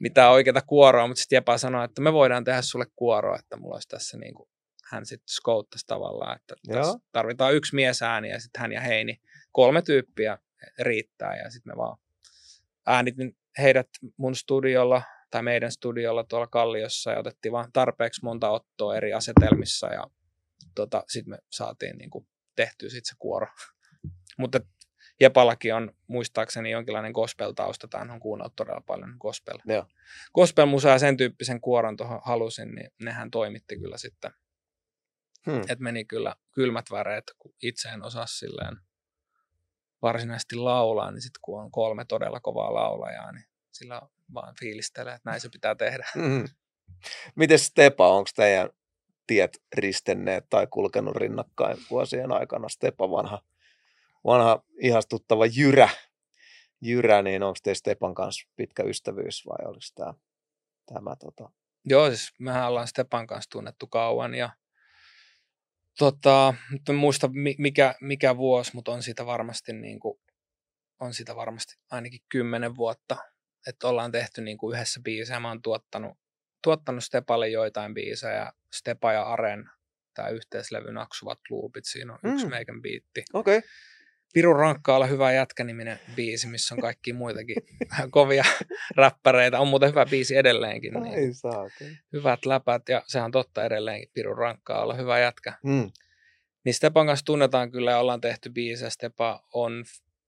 mitään 0.00 0.32
oikeita 0.32 0.62
kuoroa, 0.62 1.06
mutta 1.06 1.20
sitten 1.20 1.36
Jepa 1.36 1.58
sanoi, 1.58 1.84
että 1.84 2.02
me 2.02 2.12
voidaan 2.12 2.44
tehdä 2.44 2.62
sulle 2.62 2.86
kuoroa, 2.96 3.38
että 3.38 3.56
mulla 3.56 3.74
olisi 3.74 3.88
tässä 3.88 4.18
niin 4.18 4.34
kuin, 4.34 4.48
hän 4.90 5.06
sitten 5.06 5.28
skouttasi 5.28 5.86
tavallaan, 5.86 6.36
että 6.36 6.54
tässä 6.72 6.98
tarvitaan 7.12 7.54
yksi 7.54 7.74
miesääni 7.74 8.30
ja 8.30 8.40
sitten 8.40 8.60
hän 8.60 8.72
ja 8.72 8.80
Heini, 8.80 9.20
kolme 9.52 9.82
tyyppiä 9.82 10.38
riittää 10.78 11.36
ja 11.36 11.50
sitten 11.50 11.72
me 11.72 11.76
vaan 11.76 11.98
äänitin 12.86 13.36
heidät 13.58 13.88
mun 14.16 14.34
studiolla 14.34 15.02
tai 15.30 15.42
meidän 15.42 15.72
studiolla 15.72 16.24
tuolla 16.24 16.46
Kalliossa 16.46 17.10
ja 17.10 17.18
otettiin 17.18 17.52
vaan 17.52 17.72
tarpeeksi 17.72 18.20
monta 18.24 18.50
ottoa 18.50 18.96
eri 18.96 19.12
asetelmissa 19.12 19.86
ja 19.86 20.06
tota, 20.74 21.02
sitten 21.08 21.30
me 21.30 21.38
saatiin 21.50 21.98
niin 21.98 22.10
kuin, 22.10 22.26
tehtyä 22.56 22.88
sit 22.88 23.04
se 23.04 23.14
kuoro. 23.18 23.46
Mutta 24.38 24.60
Jepallakin 25.20 25.74
on 25.74 25.92
muistaakseni 26.06 26.70
jonkinlainen 26.70 27.12
gospel-tausta, 27.12 27.88
tai 27.88 28.08
on 28.10 28.20
kuunnellut 28.20 28.56
todella 28.56 28.82
paljon 28.86 29.16
gospel. 29.20 29.58
Joo. 29.66 29.86
Gospel-musaa 30.34 30.92
ja 30.92 30.98
sen 30.98 31.16
tyyppisen 31.16 31.60
kuoron 31.60 31.96
tuohon 31.96 32.20
halusin, 32.24 32.74
niin 32.74 32.90
nehän 33.02 33.30
toimitti 33.30 33.78
kyllä 33.78 33.98
sitten. 33.98 34.30
Hmm. 35.46 35.62
Et 35.68 35.78
meni 35.78 36.04
kyllä 36.04 36.34
kylmät 36.52 36.86
väreet, 36.90 37.24
kun 37.38 37.54
itse 37.62 37.88
en 37.88 38.02
osaa 38.02 38.26
silleen 38.26 38.76
varsinaisesti 40.02 40.56
laulaa, 40.56 41.10
niin 41.10 41.22
sitten 41.22 41.40
kun 41.42 41.62
on 41.62 41.70
kolme 41.70 42.04
todella 42.04 42.40
kovaa 42.40 42.74
laulajaa, 42.74 43.32
niin 43.32 43.44
sillä 43.72 44.02
vaan 44.34 44.54
fiilistelee, 44.60 45.14
että 45.14 45.30
näin 45.30 45.40
se 45.40 45.48
pitää 45.48 45.74
tehdä. 45.74 46.06
Mm. 46.14 46.44
Miten 47.34 47.58
Stepa, 47.58 48.08
onko 48.08 48.30
teidän 48.36 48.70
tiet 49.26 49.62
ristenneet 49.76 50.44
tai 50.50 50.66
kulkenut 50.66 51.16
rinnakkain 51.16 51.76
vuosien 51.90 52.32
aikana? 52.32 52.68
Stepa 52.68 53.10
vanha, 53.10 53.42
vanha 54.24 54.64
ihastuttava 54.80 55.46
Jyrä, 55.46 55.88
Jyrä 56.80 57.22
niin 57.22 57.42
onko 57.42 57.58
teillä 57.62 57.78
Stepan 57.78 58.14
kanssa 58.14 58.48
pitkä 58.56 58.82
ystävyys 58.82 59.46
vai 59.46 59.66
oliko 59.66 59.86
tämä, 59.94 60.14
tämä 60.86 61.16
tota... 61.16 61.50
Joo, 61.84 62.08
siis 62.08 62.32
mehän 62.38 62.68
ollaan 62.68 62.88
Stepan 62.88 63.26
kanssa 63.26 63.50
tunnettu 63.50 63.86
kauan 63.86 64.34
ja 64.34 64.50
tota, 65.98 66.54
nyt 66.70 66.88
en 66.88 66.94
muista 66.94 67.28
mi- 67.28 67.56
mikä, 67.58 67.94
mikä 68.00 68.36
vuosi, 68.36 68.70
mutta 68.74 68.92
on 68.92 69.02
siitä 69.02 69.26
varmasti 69.26 69.72
niin 69.72 70.00
kuin, 70.00 70.20
on 71.00 71.14
sitä 71.14 71.36
varmasti 71.36 71.76
ainakin 71.90 72.20
kymmenen 72.28 72.76
vuotta, 72.76 73.16
että 73.66 73.88
ollaan 73.88 74.12
tehty 74.12 74.42
niin 74.42 74.58
kuin 74.58 74.76
yhdessä 74.76 75.00
biisejä. 75.04 75.40
Mä 75.40 75.48
oon 75.48 75.62
tuottanut, 75.62 76.18
tuottanut 76.62 77.04
Stepalle 77.04 77.48
joitain 77.48 77.94
biisejä, 77.94 78.52
Stepa 78.72 79.12
ja 79.12 79.22
Aren, 79.22 79.70
tämä 80.14 80.28
yhteislevy 80.28 80.92
Naksuvat 80.92 81.38
Loopit, 81.50 81.84
siinä 81.84 82.12
on 82.12 82.32
yksi 82.32 82.44
Mm. 82.44 82.50
meikän 82.50 82.82
biitti. 82.82 83.24
Okei. 83.32 83.58
Okay. 83.58 83.68
Pirun 84.34 84.56
rankkaa 84.56 84.96
olla 84.96 85.06
hyvä 85.06 85.32
jätkä-niminen 85.32 85.98
biisi, 86.14 86.46
missä 86.46 86.74
on 86.74 86.80
kaikki 86.80 87.12
muitakin 87.12 87.56
kovia 88.10 88.44
räppäreitä. 88.96 89.60
On 89.60 89.68
muuten 89.68 89.88
hyvä 89.88 90.06
biisi 90.06 90.36
edelleenkin. 90.36 90.92
Niin 90.92 91.14
Ai 91.14 91.32
saa. 91.32 91.68
hyvät 92.12 92.46
läpät 92.46 92.88
ja 92.88 93.02
sehän 93.06 93.24
on 93.24 93.32
totta 93.32 93.64
edelleenkin 93.64 94.10
pirun 94.14 94.38
rankkaa 94.38 94.82
olla 94.82 94.94
hyvä 94.94 95.18
jätkä. 95.18 95.58
Mm. 95.64 95.90
Niin 96.64 96.74
Stepan 96.74 97.06
kanssa 97.06 97.24
tunnetaan 97.24 97.70
kyllä 97.70 97.90
ja 97.90 97.98
ollaan 97.98 98.20
tehty 98.20 98.50
biisejä. 98.50 98.90
Stepa 98.90 99.44
on 99.52 99.84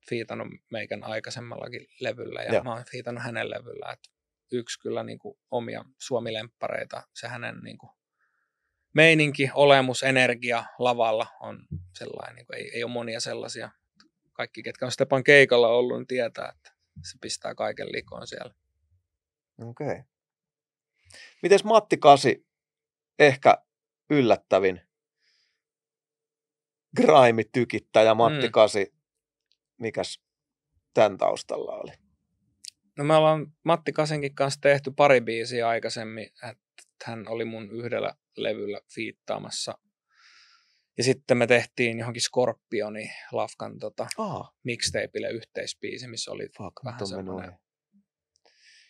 fiitannut 0.08 0.48
meikän 0.70 1.04
aikaisemmallakin 1.04 1.86
levyllä 2.00 2.42
ja 2.42 2.52
Joo. 2.52 2.62
mä 2.64 2.74
oon 2.74 2.84
fiitannut 2.90 3.24
hänen 3.24 3.50
levyllä. 3.50 3.92
Et 3.92 4.00
yksi 4.52 4.80
kyllä 4.80 5.02
niin 5.02 5.18
kuin 5.18 5.38
omia 5.50 5.84
suomilemppareita, 5.98 7.02
se 7.14 7.28
hänen 7.28 7.58
niin 7.62 7.78
kuin 7.78 7.90
meininki, 8.94 9.50
olemus, 9.54 10.02
energia 10.02 10.64
lavalla 10.78 11.26
on 11.40 11.66
sellainen, 11.98 12.36
niin 12.36 12.46
kuin, 12.46 12.56
ei, 12.58 12.70
ei 12.74 12.84
ole 12.84 12.92
monia 12.92 13.20
sellaisia. 13.20 13.70
Kaikki, 14.36 14.62
ketkä 14.62 14.86
on 14.86 14.92
Stepan 14.92 15.24
keikalla 15.24 15.68
ollut, 15.68 15.98
niin 15.98 16.06
tietää, 16.06 16.52
että 16.56 16.72
se 17.10 17.18
pistää 17.20 17.54
kaiken 17.54 17.92
likoon 17.92 18.26
siellä. 18.26 18.54
Okei. 19.58 19.86
Okay. 19.86 20.02
Mites 21.42 21.64
Matti 21.64 21.96
Kasi, 21.96 22.46
ehkä 23.18 23.58
yllättävin 24.10 24.80
grime-tykittäjä 26.96 28.14
Matti 28.14 28.46
Mm. 28.46 28.52
Kasi, 28.52 28.94
mikäs 29.78 30.20
tämän 30.94 31.18
taustalla 31.18 31.72
oli? 31.72 31.92
No 32.98 33.04
me 33.04 33.14
ollaan 33.14 33.46
Matti 33.64 33.92
Kasenkin 33.92 34.34
kanssa 34.34 34.60
tehty 34.60 34.90
pari 34.90 35.20
biisiä 35.20 35.68
aikaisemmin, 35.68 36.26
että 36.50 36.64
hän 37.04 37.28
oli 37.28 37.44
mun 37.44 37.70
yhdellä 37.70 38.14
levyllä 38.36 38.80
fiittaamassa. 38.94 39.78
Ja 40.98 41.04
sitten 41.04 41.36
me 41.38 41.46
tehtiin 41.46 41.98
johonkin 41.98 42.22
Scorpioni 42.22 43.10
Lafkan 43.32 43.78
tota, 43.78 44.06
Ah, 44.18 44.52
mixtapeille 44.64 45.30
yhteisbiisi, 45.30 46.08
missä 46.08 46.30
oli 46.30 46.48
fuck, 46.58 46.84
Vähän 46.84 47.06
semmoinen- 47.06 47.58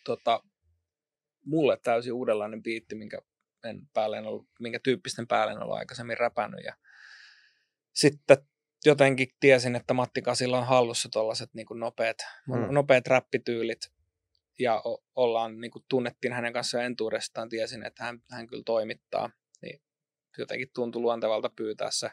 tota, 0.04 0.42
mulle 1.44 1.78
täysin 1.82 2.12
uudenlainen 2.12 2.62
biitti, 2.62 2.94
minkä, 2.94 3.18
en 3.64 3.80
päälle 3.94 4.18
en 4.18 4.26
ollut, 4.26 4.48
minkä 4.60 4.80
tyyppisten 4.84 5.26
päälle 5.26 5.52
en 5.52 5.62
ollut 5.62 5.76
aikaisemmin 5.76 6.18
räpännyt. 6.18 6.64
Ja 6.64 6.76
sitten 7.94 8.36
jotenkin 8.84 9.28
tiesin, 9.40 9.76
että 9.76 9.94
Matti 9.94 10.22
Kasilla 10.22 10.58
on 10.58 10.66
hallussa 10.66 11.08
tuollaiset 11.12 11.54
niin 11.54 11.66
nopeat, 11.74 12.16
mm. 12.48 12.74
nopeat 12.74 13.06
räppityylit. 13.06 13.80
Ja 14.58 14.82
o- 14.84 15.04
ollaan, 15.14 15.60
niin 15.60 15.70
kuin 15.70 15.84
tunnettiin 15.88 16.32
hänen 16.32 16.52
kanssaan 16.52 16.84
entuudestaan, 16.84 17.48
tiesin, 17.48 17.86
että 17.86 18.04
hän, 18.04 18.22
hän 18.30 18.46
kyllä 18.46 18.62
toimittaa. 18.66 19.30
Jotenkin 20.38 20.70
tuntui 20.74 21.02
luontevalta 21.02 21.50
pyytää 21.56 21.90
se, 21.90 22.10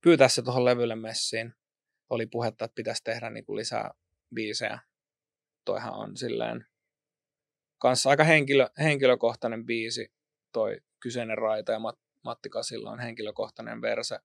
pyytää 0.00 0.28
se 0.28 0.42
tuohon 0.42 0.64
levylle 0.64 0.96
messiin. 0.96 1.54
Oli 2.10 2.26
puhetta, 2.26 2.64
että 2.64 2.74
pitäisi 2.74 3.04
tehdä 3.04 3.30
niin 3.30 3.44
kuin 3.44 3.56
lisää 3.56 3.90
biisejä. 4.34 4.78
Toihan 5.64 5.94
on 5.94 6.16
silleen 6.16 6.66
kanssa 7.78 8.10
aika 8.10 8.24
henkilö, 8.24 8.68
henkilökohtainen 8.78 9.66
biisi, 9.66 10.12
toi 10.52 10.80
kyseinen 11.00 11.38
raita 11.38 11.72
ja 11.72 11.78
Mat, 11.78 11.98
Matti 12.24 12.48
Kasilla 12.48 12.90
on 12.90 12.98
henkilökohtainen 13.00 13.80
verse. 13.82 14.18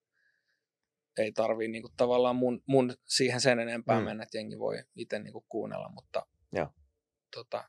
Ei 1.18 1.32
tarvii 1.32 1.68
niinku 1.68 1.88
tavallaan 1.96 2.36
mun, 2.36 2.62
mun 2.66 2.94
siihen 3.04 3.40
sen 3.40 3.58
enempää 3.60 3.98
Mm. 4.00 4.04
mennä, 4.04 4.22
että 4.22 4.38
jengi 4.38 4.58
voi 4.58 4.84
itse 4.96 5.18
niinku 5.18 5.46
kuunnella, 5.48 5.88
mutta 5.88 6.26
Joo. 6.52 6.68
tota, 7.34 7.64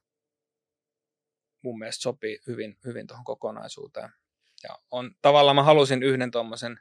mun 1.61 1.79
mielestä 1.79 2.01
sopii 2.01 2.39
hyvin, 2.47 2.77
hyvin 2.85 3.07
tuohon 3.07 3.25
kokonaisuuteen. 3.25 4.09
Ja 4.63 4.77
on, 4.91 5.15
tavallaan 5.21 5.55
mä 5.55 5.63
halusin 5.63 6.03
yhden 6.03 6.31
tuommoisen 6.31 6.79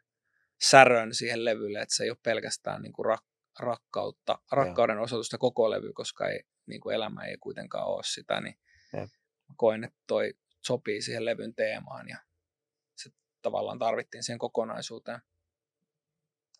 särön 0.60 1.14
siihen 1.14 1.44
levylle, 1.44 1.80
että 1.80 1.94
se 1.94 2.04
ei 2.04 2.10
ole 2.10 2.18
pelkästään 2.22 2.82
niinku 2.82 3.02
rak, 3.02 3.24
rakkautta, 3.58 4.38
rakkauden 4.52 4.98
osoitusta 4.98 5.38
koko 5.38 5.70
levy, 5.70 5.92
koska 5.92 6.28
ei, 6.28 6.40
niinku 6.66 6.90
elämä 6.90 7.24
ei 7.24 7.36
kuitenkaan 7.36 7.86
ole 7.86 8.02
sitä, 8.04 8.40
niin 8.40 8.58
mä 9.48 9.54
koin, 9.56 9.84
että 9.84 9.98
toi 10.06 10.34
sopii 10.62 11.02
siihen 11.02 11.24
levyn 11.24 11.54
teemaan 11.54 12.08
ja 12.08 12.18
se 12.96 13.10
tavallaan 13.42 13.78
tarvittiin 13.78 14.22
siihen 14.22 14.38
kokonaisuuteen. 14.38 15.20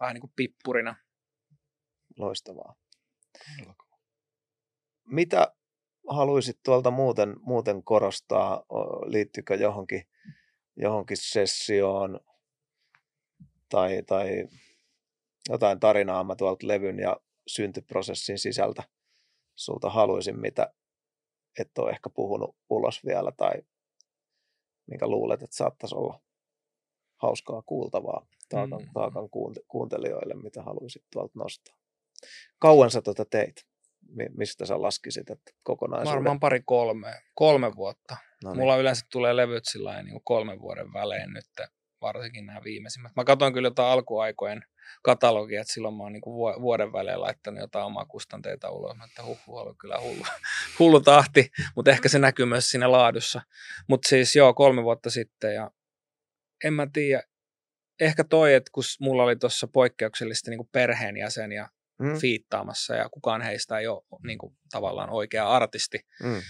vähän 0.01 0.15
niin 0.15 0.21
kuin 0.21 0.33
pippurina. 0.37 0.97
Loistavaa. 2.19 2.75
Mitä 5.05 5.55
haluaisit 6.09 6.59
tuolta 6.65 6.91
muuten, 6.91 7.37
muuten 7.41 7.83
korostaa? 7.83 8.65
Liittyykö 9.07 9.55
johonkin, 9.55 10.09
johonkin 10.77 11.17
sessioon 11.21 12.21
tai, 13.69 14.03
tai 14.07 14.49
jotain 15.49 15.81
tarinaa 15.81 16.25
mä 16.25 16.37
tuolta 16.37 16.67
levyn 16.67 16.99
ja 16.99 17.17
syntyprosessin 17.47 18.39
sisältä 18.39 18.83
sulta 19.55 19.91
haluaisin, 19.91 20.41
mitä 20.41 20.75
et 21.61 21.79
ole 21.79 21.91
ehkä 21.91 22.11
puhunut 22.11 22.57
ulos 22.71 23.05
vielä 23.05 23.33
tai 23.37 23.53
minkä 24.87 25.07
luulet, 25.07 25.43
että 25.43 25.57
saattaisi 25.57 25.95
olla 25.95 26.21
hauskaa 27.17 27.63
kuultavaa 27.63 28.27
taakan, 28.49 28.83
Mm. 28.83 28.89
taakan 28.95 29.25
kuunte- 29.31 29.65
kuuntelijoille, 29.69 30.35
mitä 30.35 30.63
haluaisit 30.63 31.05
tuolta 31.13 31.33
nostaa. 31.39 31.77
Kauan 32.59 32.91
sä 32.91 33.03
tota 33.03 33.25
teit? 33.25 33.67
Mi- 34.09 34.29
Mistä 34.37 34.67
sä 34.67 34.83
laskisit, 34.83 35.31
että 35.31 35.51
kokonaisuuden? 35.63 36.15
Varmaan 36.15 36.41
pari 36.41 36.63
kolme, 36.67 37.15
kolme 37.35 37.77
vuotta. 37.77 38.17
No 38.45 38.51
niin. 38.51 38.59
Mulla 38.59 38.77
yleensä 38.77 39.07
tulee 39.13 39.37
levyt 39.37 39.65
sillä 39.65 40.03
niin 40.03 40.21
kolmen 40.25 40.61
vuoden 40.61 40.93
välein 40.93 41.33
nyt, 41.33 41.69
varsinkin 42.01 42.47
nämä 42.47 42.61
viimeisimmät. 42.65 43.13
Mä 43.17 43.25
katson 43.25 43.53
kyllä 43.53 43.67
jotain 43.67 43.93
alkuaikojen 43.93 44.63
katalogia, 45.03 45.61
että 45.61 45.73
silloin 45.73 45.95
mä 45.95 46.03
oon 46.03 46.13
niin 46.13 46.23
vuoden 46.63 46.93
välein 46.93 47.21
laittanut 47.21 47.61
jotain 47.61 47.85
omaa 47.85 48.05
kustanteita 48.05 48.71
ulos. 48.71 48.97
Mä 48.97 49.05
että 49.05 49.25
huh, 49.25 49.39
oli 49.47 49.75
kyllä 49.79 50.01
hullu, 50.01 50.25
hullu 50.79 51.01
tahti, 51.01 51.51
mutta 51.77 51.91
ehkä 51.91 52.09
se 52.09 52.19
näkyy 52.19 52.47
myös 52.47 52.71
siinä 52.71 52.93
laadussa. 52.93 53.43
Mutta 53.89 54.09
siis 54.09 54.37
joo, 54.37 54.55
kolme 54.55 54.83
vuotta 54.83 55.11
sitten 55.11 55.55
ja 55.55 55.71
en 56.65 56.73
mä 56.73 56.87
tiedä, 56.93 57.23
ehkä 58.01 58.25
toi, 58.25 58.55
että 58.55 58.71
kun 58.75 58.85
mulla 59.01 59.23
oli 59.23 59.37
tuossa 59.37 59.69
poikkeuksellisesti 59.69 60.51
niin 60.51 60.69
perheenjäseniä 60.73 61.69
Mm, 61.99 62.19
fiittaamassa 62.21 62.95
ja 62.95 63.09
kukaan 63.09 63.43
heistä 63.43 63.79
ei 63.79 63.87
ole 63.87 64.03
niin 64.27 64.39
kuin, 64.39 64.57
tavallaan 64.71 65.11
oikea 65.11 65.49
artisti, 65.49 65.99
mm, 66.23 66.43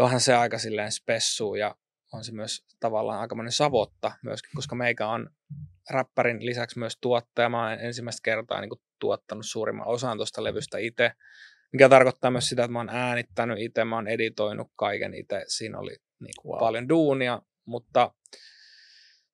onhan 0.00 0.20
se 0.20 0.34
aika 0.34 0.58
silleen 0.58 0.92
spessuu 0.92 1.54
ja 1.54 1.76
on 2.12 2.24
se 2.24 2.32
myös 2.32 2.64
tavallaan 2.80 3.20
aikamoinen 3.20 3.52
savotta 3.52 4.12
myöskin, 4.22 4.50
koska 4.54 4.74
meikä 4.74 5.08
on 5.08 5.30
räppärin 5.90 6.46
lisäksi 6.46 6.78
myös 6.78 6.98
tuottaja. 7.00 7.48
Mä 7.48 7.62
oon 7.62 7.80
ensimmäistä 7.80 8.20
kertaa 8.24 8.60
niin 8.60 8.68
kuin, 8.68 8.80
tuottanut 8.98 9.46
suurimman 9.46 9.86
osan 9.86 10.18
tuosta 10.18 10.44
levystä 10.44 10.78
itse, 10.78 11.12
mikä 11.72 11.88
tarkoittaa 11.88 12.30
myös 12.30 12.48
sitä, 12.48 12.64
että 12.64 12.72
mä 12.72 12.78
oon 12.78 12.88
äänittänyt 12.88 13.58
itse, 13.58 13.84
mä 13.84 13.96
oon 13.96 14.08
editoinut 14.08 14.68
kaiken 14.76 15.14
itse. 15.14 15.44
Siinä 15.48 15.78
oli 15.78 15.96
niin 16.20 16.34
kuin, 16.40 16.52
Wow. 16.52 16.58
paljon 16.60 16.88
duunia, 16.88 17.42
mutta 17.64 18.14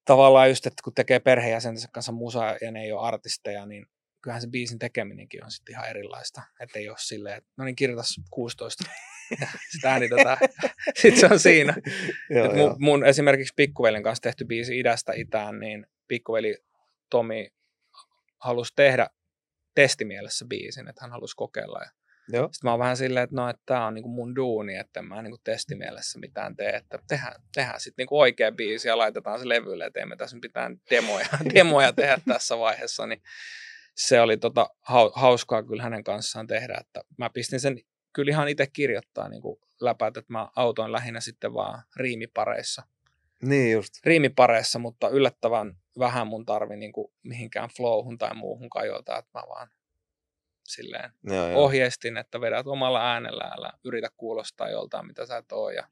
tavallaan 0.04 0.48
just, 0.48 0.66
että 0.66 0.82
kun 0.84 0.94
tekee 0.94 1.20
perheenjäsentensä 1.20 1.88
kanssa 1.92 2.12
musaa 2.12 2.56
ja 2.60 2.70
ne 2.70 2.82
ei 2.82 2.92
ole 2.92 3.06
artisteja, 3.06 3.66
niin 3.66 3.86
kyllähän 4.22 4.42
se 4.42 4.48
biisin 4.48 4.78
tekeminenkin 4.78 5.44
on 5.44 5.50
sitten 5.50 5.72
ihan 5.72 5.88
erilaista. 5.88 6.42
Että 6.60 6.78
ei 6.78 6.88
ole 6.88 6.96
silleen, 7.00 7.36
että 7.36 7.50
no 7.56 7.64
niin 7.64 7.76
kirjoitas 7.76 8.14
16 8.30 8.84
ja 8.88 9.15
sitä 9.72 9.90
äänitetään. 9.92 10.38
sitten 10.94 11.20
se 11.20 11.26
on 11.26 11.38
siinä. 11.38 11.74
joo, 12.30 12.50
Et 12.50 12.56
joo. 12.56 12.68
mun, 12.68 12.76
mun 12.78 13.04
esimerkiksi 13.04 13.54
pikkuveljen 13.56 14.02
kanssa 14.02 14.22
tehty 14.22 14.44
biisi 14.44 14.78
idästä 14.78 15.12
itään, 15.16 15.60
niin 15.60 15.86
pikkuveli 16.08 16.58
Tomi 17.10 17.50
halusi 18.38 18.72
tehdä 18.76 19.06
testimielessä 19.74 20.44
biisin, 20.48 20.88
että 20.88 21.00
hän 21.00 21.10
halusi 21.10 21.36
kokeilla. 21.36 21.78
Ja 21.82 21.90
Joo. 22.28 22.48
sitten 22.52 22.68
mä 22.68 22.70
oon 22.70 22.78
vähän 22.78 22.96
silleen, 22.96 23.24
että 23.24 23.36
no, 23.36 23.48
että 23.48 23.62
tää 23.66 23.86
on 23.86 23.94
niinku 23.94 24.08
mun 24.08 24.36
duuni, 24.36 24.76
että 24.76 25.00
en 25.00 25.06
mä 25.06 25.22
niinku 25.22 25.40
testimielessä 25.44 26.18
mitään 26.18 26.56
tee, 26.56 26.70
että 26.70 26.98
tehdään, 27.08 27.42
tehdään 27.54 27.80
sitten 27.80 28.02
niinku 28.02 28.20
oikea 28.20 28.52
biisi 28.52 28.88
ja 28.88 28.98
laitetaan 28.98 29.38
se 29.38 29.48
levylle, 29.48 29.86
että 29.86 30.00
emme 30.00 30.16
tässä 30.16 30.36
mitään 30.42 30.76
demoja, 30.90 31.26
demoja 31.54 31.92
tehdä 31.92 32.18
tässä 32.28 32.58
vaiheessa, 32.58 33.06
niin 33.06 33.22
se 33.96 34.20
oli 34.20 34.36
tota, 34.36 34.70
hau- 34.90 35.12
hauskaa 35.14 35.62
kyllä 35.62 35.82
hänen 35.82 36.04
kanssaan 36.04 36.46
tehdä, 36.46 36.78
että 36.80 37.00
mä 37.18 37.30
pistin 37.30 37.60
sen 37.60 37.80
kyllä 38.16 38.30
ihan 38.30 38.48
itse 38.48 38.66
kirjoittaa 38.66 39.28
niin 39.28 39.42
läpät, 39.80 40.16
että 40.16 40.32
mä 40.32 40.48
autoin 40.56 40.92
lähinnä 40.92 41.20
sitten 41.20 41.54
vaan 41.54 41.82
riimipareissa. 41.96 42.82
Niin 43.42 43.72
just. 43.72 43.94
Riimipareissa, 44.04 44.78
mutta 44.78 45.08
yllättävän 45.08 45.76
vähän 45.98 46.26
mun 46.26 46.46
tarvi 46.46 46.76
niin 46.76 46.92
kuin 46.92 47.12
mihinkään 47.22 47.68
flowhun 47.76 48.18
tai 48.18 48.34
muuhun 48.34 48.70
kajota, 48.70 49.18
että 49.18 49.30
mä 49.34 49.42
vaan 49.48 49.68
silleen 50.64 51.10
Joo, 51.24 51.48
joo. 51.48 51.64
ohjeistin, 51.64 52.16
että 52.16 52.40
vedät 52.40 52.66
omalla 52.66 53.12
äänellä, 53.12 53.44
älä 53.44 53.72
yritä 53.84 54.08
kuulostaa 54.16 54.70
joltain, 54.70 55.06
mitä 55.06 55.26
sä 55.26 55.36
et 55.36 55.52
oo. 55.52 55.70
Ja 55.70 55.88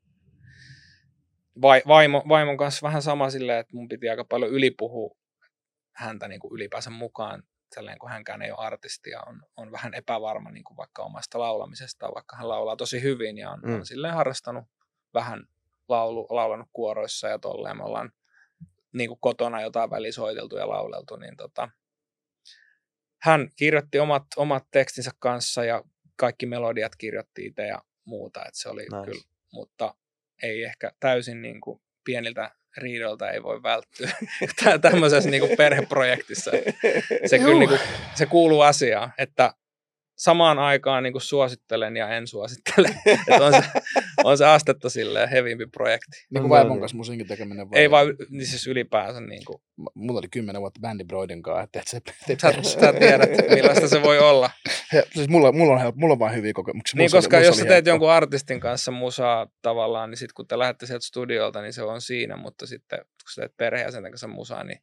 vai, 1.63 1.83
vaimo, 1.87 2.23
vaimon 2.29 2.57
kanssa 2.57 2.87
vähän 2.87 3.03
sama 3.03 3.31
silleen, 3.31 3.59
että 3.59 3.77
mun 3.77 3.89
piti 3.89 4.09
aika 4.09 4.25
paljon 4.25 4.51
ylipuhua 4.51 5.17
häntä 5.93 6.29
niin 6.29 6.41
kuin 6.41 6.55
ylipäänsä 6.55 6.91
mukaan, 6.91 7.43
sellainen 7.75 7.99
kun 7.99 8.11
hänkään 8.11 8.43
ei 8.43 8.51
ole 8.51 8.67
artisti 8.67 9.11
ja 9.11 9.23
on, 9.23 9.43
on 9.57 9.73
vähän 9.73 9.95
epävarma 9.95 10.51
niin 10.51 10.65
kuin 10.65 10.77
vaikka 10.77 11.03
omasta 11.03 11.39
laulamisesta, 11.39 12.15
vaikka 12.15 12.37
hän 12.37 12.49
laulaa 12.49 12.77
tosi 12.77 13.03
hyvin 13.03 13.39
ja 13.39 13.51
on, 13.51 13.61
Mm. 13.65 13.75
on 13.75 13.87
silleen 13.87 14.15
harrastanut 14.15 14.65
vähän 15.15 15.49
laulu, 15.89 16.27
laulanut 16.31 16.69
kuoroissa 16.73 17.29
ja 17.29 17.39
tolleen. 17.39 17.77
Me 17.77 17.85
ollaan 17.85 18.13
niin 18.93 19.09
kuin 19.09 19.21
kotona 19.21 19.61
jotain 19.61 19.91
väliä 19.91 20.13
soiteltu 20.13 20.57
ja 20.57 20.69
lauleltu, 20.69 21.17
niin 21.17 21.37
tota, 21.37 21.69
hän 23.23 23.49
kirjoitti 23.57 23.99
omat, 23.99 24.23
omat 24.37 24.65
tekstinsä 24.71 25.11
kanssa 25.19 25.65
ja 25.65 25.83
kaikki 26.17 26.47
melodiat 26.47 26.97
kirjoitti 26.97 27.47
itse 27.47 27.67
ja 27.67 27.83
muuta, 28.05 28.41
että 28.41 28.61
se 28.61 28.69
oli 28.69 28.83
nice. 28.83 29.05
kyllä, 29.05 29.25
mutta 29.53 29.95
ei 30.43 30.65
ehkä 30.65 30.93
täysin 31.01 31.43
niin 31.43 31.61
kuin 31.61 31.81
pieniltä 32.05 32.51
riidoilta 32.77 33.31
ei 33.31 33.43
voi 33.43 33.63
välttyä 33.63 34.11
Tä- 34.65 34.79
tämmöisessä 34.79 35.31
niin 35.31 35.41
kuin 35.41 35.57
perheprojektissa. 35.57 36.51
Se, 37.27 37.39
kyllä, 37.39 37.59
niin 37.59 37.69
kuin, 37.69 37.81
se 38.15 38.27
kuuluu 38.27 38.61
asiaan, 38.61 39.13
että 39.19 39.55
samaan 40.17 40.59
aikaan 40.59 41.03
niin 41.03 41.13
kuin 41.13 41.23
suosittelen 41.23 41.97
ja 41.97 42.09
en 42.09 42.27
suosittele. 42.27 42.89
että 43.31 43.45
on, 43.45 43.53
se, 43.53 43.63
on 44.25 44.39
se 44.39 44.47
astetta 44.47 44.91
silleen 44.91 45.29
hevimpi 45.29 45.67
projekti. 45.67 46.17
Niin 46.31 46.43
kuin 46.43 46.51
vaimon 46.51 46.69
vaan- 46.69 46.81
kanssa 46.81 46.97
musiikin 46.97 47.27
tekeminen. 47.27 47.67
Ei 47.73 47.91
vaan 47.91 48.07
niin 48.31 48.47
siis 48.47 48.67
ylipäänsä. 48.67 49.21
Niin 49.21 49.45
kuin, 49.45 49.59
M- 49.77 49.85
Mulla 49.95 50.19
oli 50.19 50.29
kymmenen 50.29 50.61
vuotta 50.61 50.81
bändi 50.81 51.05
Broidin 51.05 51.43
kanssa, 51.43 51.63
että 51.63 51.79
et 51.81 51.87
se, 51.89 52.01
te, 52.27 52.37
sä, 52.43 52.63
sä 52.63 52.93
tiedät, 52.93 53.31
millaista 53.55 53.89
se 53.89 54.03
voi 54.03 54.19
olla. 54.19 54.51
he, 54.93 55.03
siis 55.15 55.29
mulla, 55.29 55.53
mulla, 55.53 55.73
on, 55.75 55.81
help, 55.81 55.97
mulla 55.97 56.13
on 56.13 56.19
vain 56.19 56.35
hyviä 56.37 56.53
kokemuksia. 56.53 56.99
Niin, 56.99 57.05
oli- 57.05 57.11
koska 57.19 57.37
musta 57.37 57.47
jos 57.47 57.57
oli 57.57 57.63
sä 57.63 57.69
teet 57.69 57.75
helppo. 57.77 57.89
jonkun 57.91 58.11
artistin 58.11 58.61
kanssa 58.61 58.91
musaa 58.91 59.47
tavallaan, 59.63 60.11
niin 60.11 60.19
sitten 60.19 60.35
kun 60.35 60.47
te 60.47 60.59
lähdette 60.59 60.87
sieltä 60.87 61.07
studiolta, 61.07 61.63
niin 61.63 61.73
se 61.73 61.83
on 61.83 62.01
siinä, 62.01 62.37
mutta 62.37 62.67
sitten 62.67 62.99
kun 62.99 63.33
sä 63.35 63.41
teet 63.43 63.57
perheenjäsenten 63.57 64.13
kanssa 64.13 64.29
musaa, 64.29 64.65
niin 64.65 64.79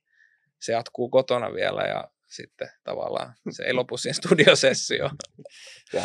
se 0.60 0.72
jatkuu 0.74 1.10
kotona 1.10 1.54
vielä 1.54 1.82
ja 1.82 2.08
sitten 2.32 2.70
tavallaan 2.84 3.34
se 3.50 3.64
ei 3.64 3.74
lopu 3.74 3.98
siihen 3.98 4.16
studiosessioon. 4.16 5.16
Ja 5.94 6.04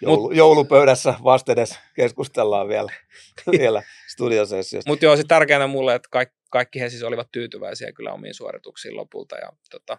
joulu, 0.00 0.30
joulupöydässä 0.30 1.14
vastedes 1.24 1.78
keskustellaan 1.94 2.68
vielä, 2.68 2.92
vielä 3.58 3.82
studiosessiosta. 4.08 4.90
Mutta 4.90 5.04
joo, 5.04 5.16
se 5.16 5.22
tärkeänä 5.28 5.66
mulle, 5.66 5.94
että 5.94 6.08
kaikki, 6.12 6.36
kaikki 6.50 6.80
he 6.80 6.90
siis 6.90 7.02
olivat 7.02 7.28
tyytyväisiä 7.32 7.92
kyllä 7.92 8.12
omiin 8.12 8.34
suorituksiin 8.34 8.96
lopulta 8.96 9.36
ja 9.36 9.52
tota, 9.70 9.98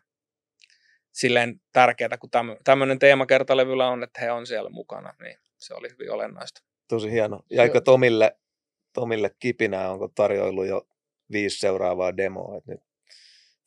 silleen 1.12 1.62
tärkeää, 1.74 2.18
kun 2.20 2.30
tämmöinen 2.64 3.00
teema 3.00 3.26
kertalevyllä 3.26 3.88
on, 3.88 4.04
että 4.04 4.22
he 4.22 4.32
on 4.32 4.48
siellä 4.48 4.70
mukana, 4.70 5.14
niin 5.22 5.38
se 5.58 5.74
oli 5.74 5.90
hyvin 5.90 6.12
olennaista. 6.12 6.62
Tosi 6.88 7.12
hieno. 7.12 7.40
Jäikö 7.52 7.82
Tomille, 7.82 8.38
Tomille 8.94 9.36
kipinää, 9.40 9.92
onko 9.92 10.08
tarjoillut 10.08 10.68
jo 10.68 10.88
viisi 11.32 11.60
seuraavaa 11.60 12.18
demoa, 12.18 12.58
että 12.58 12.72
nyt 12.72 12.82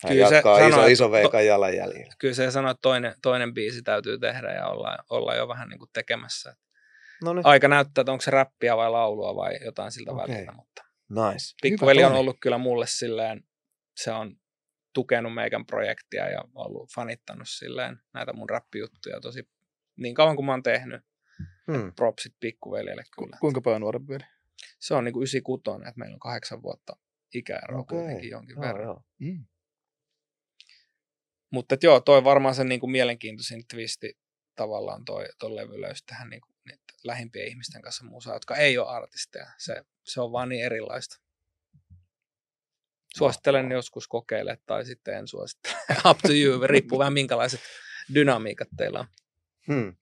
hän 0.03 0.13
Kyllä 0.13 0.29
se 0.29 0.35
jatkaa 0.35 0.59
iso, 0.59 0.71
sanoi, 0.71 0.85
että 0.85 0.93
iso 0.93 1.05
to- 1.05 1.11
veikan 1.11 1.47
jalanjäljellä. 1.47 2.15
Kyllä 2.19 2.35
se 2.35 2.51
sanoi, 2.51 2.71
että 2.71 2.83
toinen, 2.83 3.15
toinen 3.23 3.55
biisi 3.55 3.83
täytyy 3.83 4.19
tehdä 4.19 4.53
ja 4.53 4.67
olla, 4.67 4.99
olla 5.11 5.35
jo 5.35 5.49
vähän 5.49 5.69
niin 5.69 5.79
kuin 5.79 5.91
tekemässä. 5.93 6.57
No 7.25 7.33
niin, 7.33 7.47
Aika 7.47 7.69
näyttää, 7.69 8.03
että 8.03 8.13
onko 8.13 8.23
se 8.23 8.31
räppiä 8.31 8.77
vai 8.77 8.91
laulua 8.91 9.37
vai 9.37 9.59
jotain 9.65 9.93
siltä 9.93 10.13
okay. 10.13 10.29
väliltä, 10.29 10.53
mutta 10.53 10.85
nice. 11.09 11.55
pikkuveli 11.63 12.05
on 12.05 12.13
ollut 12.13 12.37
kyllä 12.41 12.59
mulle 12.59 12.87
silleen, 12.89 13.45
se 13.97 14.13
on 14.13 14.37
tukenut 14.95 15.35
meikän 15.35 15.67
projektia 15.67 16.29
ja 16.29 16.45
ollut 16.55 16.91
fanittanut 16.95 17.49
silleen 17.49 17.97
näitä 18.15 18.33
mun 18.33 18.51
räppijuttuja 18.51 19.21
tosi 19.21 19.49
niin 19.97 20.15
kauan 20.15 20.37
kuin 20.37 20.47
mä 20.47 20.53
oon 20.53 20.63
tehnyt. 20.63 21.03
Hmm. 21.73 21.93
Propsit 21.97 22.35
pikkuveljelle 22.41 23.05
kyllä. 23.19 23.37
Kuinka 23.41 23.61
paljon 23.61 23.81
nuorempi 23.81 24.13
veli? 24.13 24.25
Se 24.81 24.95
on 24.95 25.05
niin 25.05 25.13
kuin 25.13 25.23
96, 25.23 25.89
että 25.89 25.99
meillä 25.99 26.15
on 26.15 26.21
kahdeksan 26.21 26.63
vuotta 26.63 26.97
ikäeroa 27.35 27.81
Okei. 27.81 27.99
kuitenkin 27.99 28.31
jonkin 28.31 28.57
Joo, 28.57 28.63
verran. 28.63 28.85
joo. 28.85 29.03
Mm. 29.19 29.45
Mutta 31.51 31.75
et 31.75 31.83
joo, 31.83 32.01
toi 32.01 32.25
varmaan 32.25 32.55
se 32.55 32.65
niin 32.65 32.81
kuin 32.81 32.91
mielenkiintoisin 32.91 33.65
twisti 33.69 34.19
tavallaan 34.55 35.05
toi, 35.05 35.27
toi 35.39 35.57
levy 35.57 35.81
löysi 35.81 36.05
tähän 36.07 36.31
niin 36.31 36.41
kuin, 36.41 36.55
niitä 36.65 36.85
lähimpien 37.05 37.49
ihmisten 37.49 37.83
kanssa 37.83 38.05
musaa, 38.05 38.35
jotka 38.35 38.57
ei 38.57 38.79
ole 38.79 38.89
artisteja. 38.89 39.47
Se, 39.59 39.83
se 40.05 40.21
on 40.21 40.33
vaan 40.33 40.49
niin 40.49 40.65
erilaista. 40.65 41.21
Suosittelen 43.17 43.71
joskus 43.71 44.09
kokeile 44.09 44.59
tai 44.67 44.85
sitten 44.85 45.15
en 45.15 45.29
suosittele. 45.29 45.75
Up 46.11 46.19
to 46.19 46.33
you, 46.33 46.67
riippuu 46.67 46.99
vähän 46.99 47.13
minkälaiset 47.13 47.61
dynamiikat 48.15 48.69
teillä 48.77 49.01
on. 49.01 49.07
Hmm. 49.67 49.97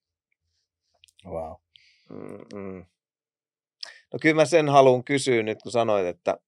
Wow. 1.25 1.53
Mm-mm. 2.09 2.87
No 4.13 4.19
kyllä 4.21 4.35
mä 4.35 4.45
sen 4.45 4.69
haluan 4.69 5.05
kysyä 5.05 5.43
nyt, 5.43 5.63
kun 5.63 5.73
sanoit, 5.73 6.07
että 6.07 6.39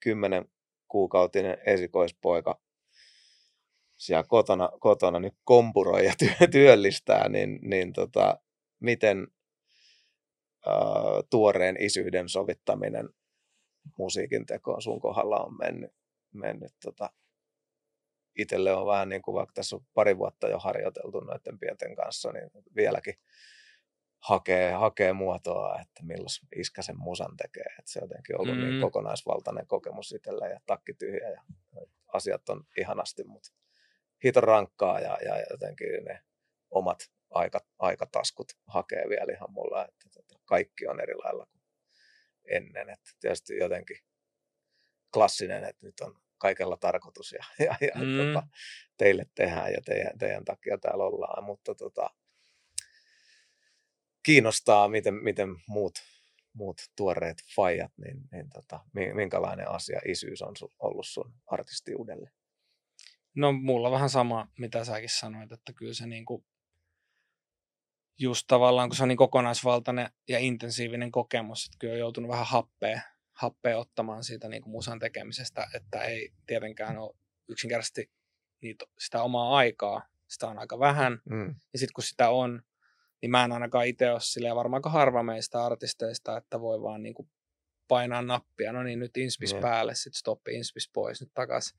kymmenen 0.00 0.44
kuukautinen 0.88 1.58
esikoispoika 1.66 2.60
siellä 4.00 4.24
kotona, 4.28 4.70
kotona 4.80 5.20
nyt 5.20 5.34
kompuroi 5.44 6.06
ja 6.06 6.12
työ, 6.18 6.48
työllistää, 6.52 7.28
niin, 7.28 7.58
niin 7.62 7.92
tota, 7.92 8.38
miten 8.80 9.28
ää, 10.66 10.74
tuoreen 11.30 11.76
isyyden 11.80 12.28
sovittaminen 12.28 13.08
musiikin 13.98 14.46
tekoon 14.46 14.82
sun 14.82 15.00
kohdalla 15.00 15.36
on 15.36 15.56
mennyt, 15.58 15.92
mennyt 16.32 16.72
tota, 16.84 17.10
itselle 18.38 18.72
on 18.72 18.86
vähän 18.86 19.08
niin 19.08 19.22
kuin 19.22 19.34
vaikka 19.34 19.52
tässä 19.52 19.76
on 19.76 19.86
pari 19.94 20.18
vuotta 20.18 20.48
jo 20.48 20.58
harjoiteltu 20.58 21.20
noiden 21.20 21.58
pienten 21.58 21.96
kanssa, 21.96 22.32
niin 22.32 22.50
vieläkin 22.76 23.14
hakee, 24.18 24.72
hakee 24.72 25.12
muotoa, 25.12 25.80
että 25.80 26.02
milloin 26.02 26.48
iskä 26.56 26.82
sen 26.82 26.98
musan 26.98 27.36
tekee. 27.36 27.74
Että 27.78 27.92
se 27.92 27.98
on 27.98 28.04
jotenkin 28.04 28.40
ollut 28.40 28.56
niin 28.56 28.66
mm. 28.66 28.70
niin 28.70 28.80
kokonaisvaltainen 28.80 29.66
kokemus 29.66 30.12
itselle 30.12 30.48
ja 30.48 30.60
takki 30.66 30.94
tyhjä 30.94 31.28
ja 31.28 31.42
asiat 32.12 32.48
on 32.48 32.64
ihanasti, 32.78 33.24
mutta 33.24 33.50
hiton 34.24 34.42
rankkaa 34.42 35.00
ja, 35.00 35.18
ja 35.24 35.46
jotenkin 35.50 36.04
ne 36.04 36.22
omat 36.70 36.98
aika, 37.30 37.60
aikataskut 37.78 38.52
hakee 38.66 39.04
vielä 39.08 39.32
ihan 39.32 39.52
mulla, 39.52 39.84
että 39.88 40.08
tota, 40.12 40.40
kaikki 40.44 40.86
on 40.86 41.00
eri 41.00 41.14
lailla 41.14 41.46
kuin 41.46 41.62
ennen. 42.50 42.90
Että 42.90 43.10
tietysti 43.20 43.56
jotenkin 43.56 43.96
klassinen, 45.14 45.64
että 45.64 45.86
nyt 45.86 46.00
on 46.00 46.20
kaikella 46.38 46.76
tarkoitus 46.76 47.32
ja, 47.32 47.44
ja, 47.66 47.76
ja 47.80 47.94
mm. 47.94 48.16
tota, 48.16 48.46
teille 48.96 49.26
tehdään 49.34 49.72
ja 49.72 49.80
teidän, 49.84 50.18
teidän 50.18 50.44
takia 50.44 50.78
täällä 50.78 51.04
ollaan, 51.04 51.44
mutta 51.44 51.74
tota, 51.74 52.10
kiinnostaa, 54.22 54.88
miten, 54.88 55.14
miten 55.14 55.48
muut, 55.66 55.94
muut 56.52 56.76
tuoreet 56.96 57.36
fajat, 57.56 57.92
niin, 57.96 58.20
niin 58.32 58.50
tota, 58.50 58.80
minkälainen 59.14 59.68
asia 59.68 60.00
isyys 60.04 60.42
on 60.42 60.54
ollut 60.78 61.06
sun 61.06 61.34
artistiudelle? 61.46 62.30
No 63.34 63.52
mulla 63.52 63.90
vähän 63.90 64.10
sama, 64.10 64.48
mitä 64.58 64.84
säkin 64.84 65.08
sanoit, 65.08 65.52
että 65.52 65.72
kyllä 65.72 65.94
se 65.94 66.06
niinku, 66.06 66.44
just 68.18 68.44
tavallaan, 68.46 68.88
kun 68.88 68.96
se 68.96 69.02
on 69.02 69.08
niin 69.08 69.16
kokonaisvaltainen 69.16 70.10
ja 70.28 70.38
intensiivinen 70.38 71.10
kokemus, 71.10 71.64
että 71.64 71.76
kyllä 71.78 71.92
on 71.92 71.98
joutunut 71.98 72.30
vähän 72.30 72.46
happea, 72.46 73.00
happea 73.32 73.78
ottamaan 73.78 74.24
siitä 74.24 74.48
niin 74.48 74.62
kuin 74.62 74.72
musan 74.72 74.98
tekemisestä, 74.98 75.66
että 75.74 76.00
ei 76.00 76.32
tietenkään 76.46 76.98
ole 76.98 77.16
yksinkertaisesti 77.48 78.10
niitä, 78.62 78.84
sitä 78.98 79.22
omaa 79.22 79.56
aikaa, 79.56 80.02
sitä 80.28 80.46
on 80.46 80.58
aika 80.58 80.78
vähän, 80.78 81.20
mm. 81.30 81.54
ja 81.72 81.78
sitten 81.78 81.94
kun 81.94 82.04
sitä 82.04 82.30
on, 82.30 82.62
niin 83.22 83.30
mä 83.30 83.44
en 83.44 83.52
ainakaan 83.52 83.86
itse 83.86 84.12
ole 84.12 84.20
silleen 84.20 84.56
varmaan 84.56 84.82
harva 84.86 85.22
meistä 85.22 85.64
artisteista, 85.64 86.36
että 86.36 86.60
voi 86.60 86.82
vaan 86.82 87.02
niin 87.02 87.14
kuin 87.14 87.30
painaa 87.88 88.22
nappia, 88.22 88.72
no 88.72 88.82
niin 88.82 88.98
nyt 88.98 89.16
inspis 89.16 89.54
mm. 89.54 89.60
päälle, 89.60 89.94
sitten 89.94 90.18
stoppi, 90.18 90.54
inspis 90.54 90.90
pois, 90.92 91.20
nyt 91.20 91.30
takaisin. 91.34 91.78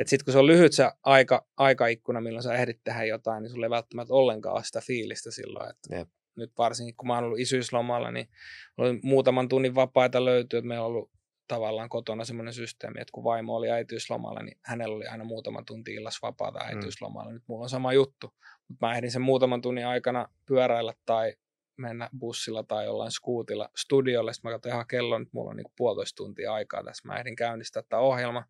Että 0.00 0.10
sitten 0.10 0.24
kun 0.24 0.32
se 0.32 0.38
on 0.38 0.46
lyhyt 0.46 0.72
se 0.72 0.90
aika, 1.02 1.46
aikaikkuna, 1.56 2.20
milloin 2.20 2.42
sä 2.42 2.54
ehdit 2.54 2.80
tehdä 2.84 3.04
jotain, 3.04 3.42
niin 3.42 3.50
sulla 3.50 3.66
ei 3.66 3.70
välttämättä 3.70 4.14
ollenkaan 4.14 4.54
ole 4.54 4.64
sitä 4.64 4.80
fiilistä 4.80 5.30
silloin. 5.30 5.70
Että 5.70 5.96
Jep. 5.96 6.08
nyt 6.36 6.52
varsinkin 6.58 6.96
kun 6.96 7.06
mä 7.06 7.14
oon 7.14 7.24
ollut 7.24 7.38
isyyslomalla, 7.38 8.10
niin 8.10 8.28
oli 8.76 9.00
muutaman 9.02 9.48
tunnin 9.48 9.74
vapaita 9.74 10.24
löytyy, 10.24 10.58
että 10.58 10.68
meillä 10.68 10.84
on 10.84 10.90
ollut 10.90 11.10
tavallaan 11.48 11.88
kotona 11.88 12.24
semmoinen 12.24 12.54
systeemi, 12.54 13.00
että 13.00 13.12
kun 13.12 13.24
vaimo 13.24 13.56
oli 13.56 13.70
äitiyslomalla, 13.70 14.42
niin 14.42 14.58
hänellä 14.64 14.96
oli 14.96 15.06
aina 15.06 15.24
muutaman 15.24 15.64
tunti 15.64 15.94
illas 15.94 16.22
vapaata 16.22 16.58
mm. 16.58 16.66
äitiyslomalla. 16.66 17.30
Mm. 17.30 17.34
Nyt 17.34 17.42
mulla 17.46 17.62
on 17.62 17.70
sama 17.70 17.92
juttu, 17.92 18.34
mutta 18.68 18.86
mä 18.86 18.94
ehdin 18.94 19.10
sen 19.10 19.22
muutaman 19.22 19.62
tunnin 19.62 19.86
aikana 19.86 20.28
pyöräillä 20.46 20.94
tai 21.06 21.34
mennä 21.76 22.08
bussilla 22.18 22.62
tai 22.62 22.84
jollain 22.84 23.10
skuutilla 23.10 23.68
studiolle. 23.76 24.32
Sitten 24.32 24.50
mä 24.50 24.54
katsoin 24.54 24.72
ihan 24.72 24.86
kello, 24.86 25.18
nyt 25.18 25.32
mulla 25.32 25.50
on 25.50 25.56
niin 25.56 25.72
puolitoista 25.76 26.16
tuntia 26.16 26.54
aikaa 26.54 26.84
tässä. 26.84 27.08
Mä 27.08 27.18
ehdin 27.18 27.36
käynnistää 27.36 27.82
tämä 27.88 28.02
ohjelma. 28.02 28.44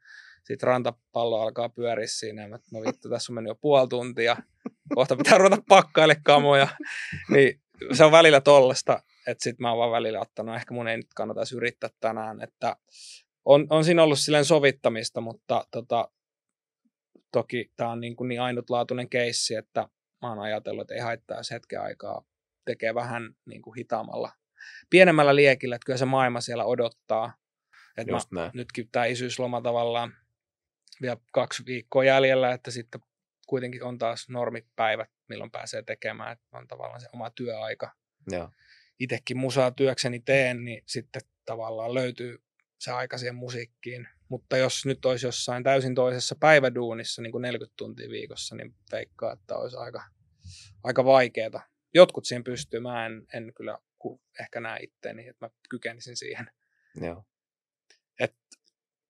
Sitten 0.44 0.66
rantapallo 0.66 1.40
alkaa 1.40 1.68
pyöriä 1.68 2.06
siinä. 2.06 2.48
Mä, 2.48 2.58
no 2.72 2.80
vittu, 2.80 3.08
tässä 3.08 3.32
on 3.32 3.34
mennyt 3.34 3.50
jo 3.50 3.54
puoli 3.54 3.88
tuntia. 3.88 4.36
Kohta 4.94 5.16
pitää 5.16 5.38
ruveta 5.38 5.62
pakkaille 5.68 6.16
kamoja. 6.24 6.68
Niin 7.28 7.60
se 7.92 8.04
on 8.04 8.12
välillä 8.12 8.40
tollasta, 8.40 9.02
että 9.26 9.44
sitten 9.44 9.62
mä 9.62 9.70
oon 9.70 9.78
vaan 9.78 9.92
välillä 9.92 10.20
ottanut, 10.20 10.56
ehkä 10.56 10.74
mun 10.74 10.88
ei 10.88 10.96
nyt 10.96 11.14
kannata 11.14 11.40
yrittää 11.56 11.90
tänään, 12.00 12.42
että 12.42 12.76
on, 13.44 13.66
on 13.70 13.84
siinä 13.84 14.02
ollut 14.02 14.18
silleen 14.18 14.44
sovittamista, 14.44 15.20
mutta 15.20 15.64
tota, 15.70 16.10
toki 17.32 17.72
tämä 17.76 17.90
on 17.90 18.00
niin, 18.00 18.16
kuin 18.16 18.28
niin 18.28 18.40
ainutlaatuinen 18.40 19.08
keissi, 19.08 19.54
että 19.54 19.88
mä 20.22 20.28
oon 20.28 20.38
ajatellut, 20.38 20.82
että 20.82 20.94
ei 20.94 21.00
haittaa, 21.00 21.36
jos 21.36 21.50
hetken 21.50 21.80
aikaa 21.80 22.24
tekee 22.64 22.94
vähän 22.94 23.34
niin 23.46 23.62
kuin 23.62 23.74
hitaamalla, 23.74 24.32
pienemmällä 24.90 25.36
liekillä, 25.36 25.76
että 25.76 25.86
kyllä 25.86 25.96
se 25.96 26.04
maailma 26.04 26.40
siellä 26.40 26.64
odottaa. 26.64 27.32
Että 27.96 28.12
mä, 28.30 28.50
nytkin 28.54 28.88
tämä 28.92 29.04
isyysloma 29.04 29.60
tavallaan 29.60 30.12
vielä 31.02 31.16
kaksi 31.32 31.62
viikkoa 31.66 32.04
jäljellä, 32.04 32.52
että 32.52 32.70
sitten 32.70 33.00
kuitenkin 33.46 33.82
on 33.82 33.98
taas 33.98 34.28
normipäivät, 34.28 35.10
milloin 35.28 35.50
pääsee 35.50 35.82
tekemään, 35.82 36.32
että 36.32 36.58
on 36.58 36.68
tavallaan 36.68 37.00
se 37.00 37.08
oma 37.12 37.30
työaika. 37.30 37.94
Joo. 38.30 38.50
Itsekin 38.98 39.36
musaa 39.36 39.70
työkseni 39.70 40.20
teen, 40.20 40.64
niin 40.64 40.82
sitten 40.86 41.22
tavallaan 41.44 41.94
löytyy 41.94 42.42
se 42.78 42.90
aika 42.90 43.18
siihen 43.18 43.34
musiikkiin. 43.34 44.08
Mutta 44.28 44.56
jos 44.56 44.86
nyt 44.86 45.04
olisi 45.04 45.26
jossain 45.26 45.62
täysin 45.62 45.94
toisessa 45.94 46.36
päiväduunissa, 46.40 47.22
niin 47.22 47.32
kuin 47.32 47.42
40 47.42 47.74
tuntia 47.76 48.08
viikossa, 48.08 48.56
niin 48.56 48.74
veikkaa, 48.92 49.32
että 49.32 49.56
olisi 49.56 49.76
aika, 49.76 50.02
aika 50.82 51.04
vaikeaa. 51.04 51.66
Jotkut 51.94 52.24
siihen 52.24 52.44
pystyy, 52.44 52.80
mä 52.80 53.06
en, 53.06 53.26
en 53.34 53.52
kyllä 53.54 53.78
ehkä 54.40 54.60
näe 54.60 54.78
itteeni, 54.82 55.28
että 55.28 55.46
mä 55.46 55.50
kykenisin 55.70 56.16
siihen. 56.16 56.50
Joo. 57.00 57.24
Et 58.20 58.36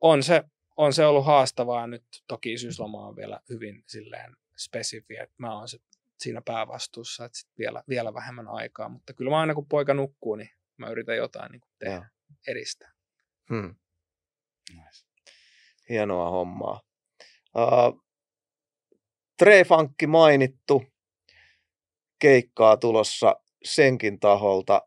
on 0.01 0.23
se 0.23 0.43
on 0.77 0.93
se 0.93 1.07
ollut 1.07 1.27
haastavaa. 1.27 1.87
Nyt 1.87 2.05
toki 2.29 2.53
isyysloma 2.53 3.07
on 3.07 3.17
vielä 3.17 3.41
hyvin 3.49 3.85
silleen 3.87 4.37
spesifi, 4.57 5.17
että 5.17 5.35
mä 5.39 5.59
oon 5.59 5.69
se 5.69 5.79
siinä 6.19 6.43
päävastuussa, 6.45 7.25
että 7.25 7.39
sit 7.39 7.49
vielä, 7.59 7.83
vielä 7.89 8.15
vähemmän 8.15 8.49
aikaa. 8.49 8.89
Mutta 8.89 9.13
kyllä 9.13 9.31
mä 9.31 9.41
aina 9.41 9.55
kun 9.55 9.69
poika 9.69 9.95
nukkuu, 9.95 10.35
niin 10.35 10.51
mä 10.77 10.91
yritän 10.91 11.17
jotain 11.17 11.53
niin 11.53 11.63
tehdä, 11.79 11.95
ja. 11.95 12.09
edistää. 12.49 12.93
Hmm. 13.49 13.75
Nice. 14.71 15.07
Hienoa 15.89 16.31
hommaa. 16.31 16.81
Uh, 17.57 18.05
Trefankki 19.39 20.07
mainittu, 20.07 20.85
keikkaa 22.19 22.77
tulossa 22.77 23.37
senkin 23.65 24.21
taholta. 24.21 24.83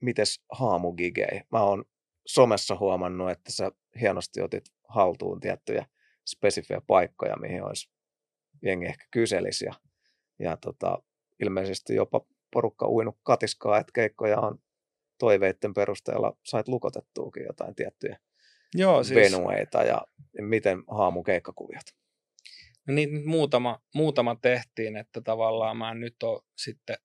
Mites 0.00 0.44
haamugigei? 0.52 1.40
Mä 1.52 1.62
oon 1.62 1.84
somessa 2.26 2.76
huomannut, 2.76 3.30
että 3.30 3.52
sä 3.52 3.72
hienosti 4.00 4.42
otit 4.42 4.64
haltuun 4.88 5.40
tiettyjä 5.40 5.86
spesifejä 6.26 6.80
paikkoja, 6.86 7.36
mihin 7.36 7.62
olisi 7.62 7.90
jengi 8.62 8.86
ehkä 8.86 9.04
kyselisi. 9.10 9.64
Ja, 9.64 9.74
ja 10.38 10.56
tota, 10.56 11.02
ilmeisesti 11.42 11.94
jopa 11.94 12.20
porukka 12.52 12.88
uinut 12.88 13.18
katiskaa, 13.22 13.78
että 13.78 13.92
keikkoja 13.94 14.40
on 14.40 14.58
toiveiden 15.18 15.74
perusteella 15.74 16.36
sait 16.44 16.68
lukotettuukin 16.68 17.44
jotain 17.44 17.74
tiettyjä 17.74 18.18
Joo, 18.74 19.04
siis... 19.04 19.20
venueita 19.20 19.82
ja 19.82 20.06
miten 20.40 20.84
haamu 20.88 21.22
keikkakuviot? 21.22 21.84
No 22.86 22.94
niin, 22.94 23.28
muutama, 23.28 23.82
muutama 23.94 24.36
tehtiin, 24.42 24.96
että 24.96 25.20
tavallaan 25.20 25.76
mä 25.76 25.90
en 25.90 26.00
nyt 26.00 26.22
ole 26.22 26.42
sitten 26.56 26.96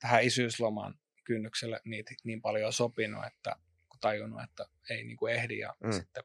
tähän 0.00 0.24
isyysloman 0.24 0.94
kynnykselle 1.24 1.80
niitä 1.84 2.14
niin 2.24 2.42
paljon 2.42 2.72
sopinut, 2.72 3.24
että 3.26 3.56
kun 3.88 4.00
tajunnut, 4.00 4.42
että 4.42 4.64
ei 4.90 5.04
niin 5.04 5.16
kuin 5.16 5.34
ehdi 5.34 5.58
ja 5.58 5.74
mm. 5.84 5.92
sitten 5.92 6.24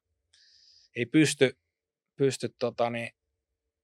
ei 0.96 1.06
pysty, 1.06 1.58
pysty 2.16 2.56
tota, 2.60 2.90
niin, 2.90 3.10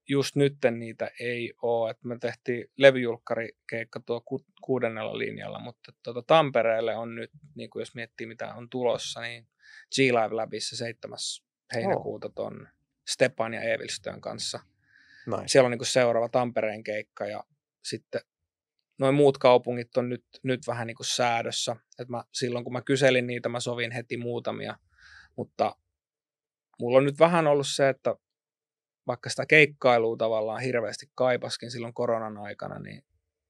just 0.10 0.36
nytten 0.36 0.80
niitä 0.80 1.12
ei 1.20 1.54
ole. 1.62 1.92
että 1.92 2.08
me 2.08 2.18
tehtiin 2.20 2.66
levyjulkkarikeikka 2.78 4.00
tuo 4.00 4.22
ku, 4.22 4.46
kuudennella 4.62 5.18
linjalla, 5.18 5.60
mutta 5.60 5.94
tuota, 6.04 6.22
Tampereelle 6.22 6.96
on 6.96 7.16
nyt, 7.16 7.32
niin 7.56 7.70
kuin 7.70 7.82
jos 7.82 7.96
miettii 7.96 8.28
mitä 8.28 8.54
on 8.54 8.70
tulossa, 8.70 9.22
niin 9.22 9.48
G-Live 9.96 10.36
Labissa 10.36 10.78
7. 10.78 11.18
heinäkuuta 11.74 12.28
oh. 12.28 12.34
ton 12.36 12.68
Stepan 13.08 13.54
ja 13.54 13.62
Evilstön 13.62 14.22
kanssa. 14.22 14.60
Nice. 15.26 15.44
Siellä 15.48 15.66
on 15.68 15.72
niin 15.72 15.80
kuin 15.80 15.88
seuraava 15.88 16.30
Tampereen 16.30 16.84
keikka 16.84 17.26
ja 17.26 17.44
sitten 17.84 18.22
noin 19.00 19.16
muut 19.16 19.38
kaupungit 19.38 19.98
on 19.98 20.10
nyt, 20.10 20.26
nyt 20.44 20.68
vähän 20.68 20.88
niin 20.88 20.96
kuin 20.96 21.08
säädössä. 21.08 21.76
Et 22.00 22.10
mä, 22.10 22.24
silloin 22.34 22.64
kun 22.64 22.74
mä 22.74 22.82
kyselin 22.82 23.28
niitä, 23.28 23.50
mä 23.50 23.60
sovin 23.60 23.92
heti 23.92 24.18
muutamia, 24.18 24.78
mutta 25.36 25.76
mulla 26.82 26.98
on 26.98 27.06
nyt 27.06 27.20
vähän 27.20 27.48
ollut 27.48 27.68
se, 27.68 27.90
että 27.90 28.16
vaikka 29.08 29.30
sitä 29.30 29.45
keikkailua 29.45 30.18
tavallaan 30.18 30.62
hirveästi 30.62 31.06
kaipaskin 31.16 31.72
silloin 31.72 31.94
koronan 31.94 32.38
aikana, 32.38 32.80
niin 32.80 33.03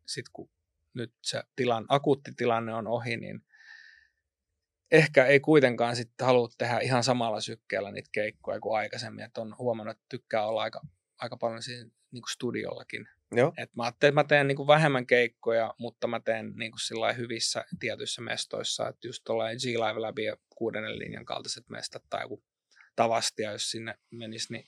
sitten 0.06 0.32
kun 0.34 0.50
nyt 0.94 1.14
se 1.22 1.44
tilan, 1.56 1.86
akuutti 1.90 2.32
tilanne 2.38 2.74
on 2.74 2.88
ohi, 2.88 3.18
niin 3.18 3.42
ehkä 4.92 5.26
ei 5.26 5.40
kuitenkaan 5.40 5.96
sitten 5.96 6.28
halua 6.28 6.50
tehdä 6.58 6.80
ihan 6.80 7.04
samalla 7.04 7.42
sykkeellä 7.42 7.92
niitä 7.92 8.10
keikkoja 8.12 8.60
kuin 8.60 8.78
aikaisemmin. 8.78 9.26
Että 9.26 9.42
on 9.42 9.56
huomannut, 9.58 9.98
että 9.98 10.06
tykkää 10.10 10.46
olla 10.46 10.62
aika, 10.62 10.82
aika 11.18 11.38
paljon 11.38 11.64
siinä 11.64 11.90
niin 12.12 12.22
kuin 12.22 12.32
studiollakin. 12.32 13.08
Joo. 13.36 13.54
Et 13.58 13.76
mä 13.76 13.84
ajattelin, 13.84 14.12
että 14.12 14.22
mä 14.22 14.28
teen 14.28 14.48
niin 14.48 14.56
kuin 14.56 14.68
vähemmän 14.68 15.08
keikkoja, 15.08 15.74
mutta 15.78 16.08
mä 16.08 16.20
teen 16.20 16.54
niin 16.56 16.72
kuin 16.72 17.18
hyvissä 17.18 17.66
tietyissä 17.80 18.22
mestoissa. 18.22 18.88
Että 18.88 19.08
just 19.08 19.24
tuollainen 19.24 19.58
G-Live 19.58 20.00
Lab 20.00 20.20
ja 20.20 20.38
kuudennen 20.50 21.00
linjan 21.00 21.26
kaltaiset 21.26 21.70
mestat 21.70 22.04
tai 22.10 22.22
joku 22.22 22.44
tavastia, 22.96 23.52
jos 23.52 23.72
sinne 23.72 23.96
menisi, 24.12 24.54
niin 24.54 24.66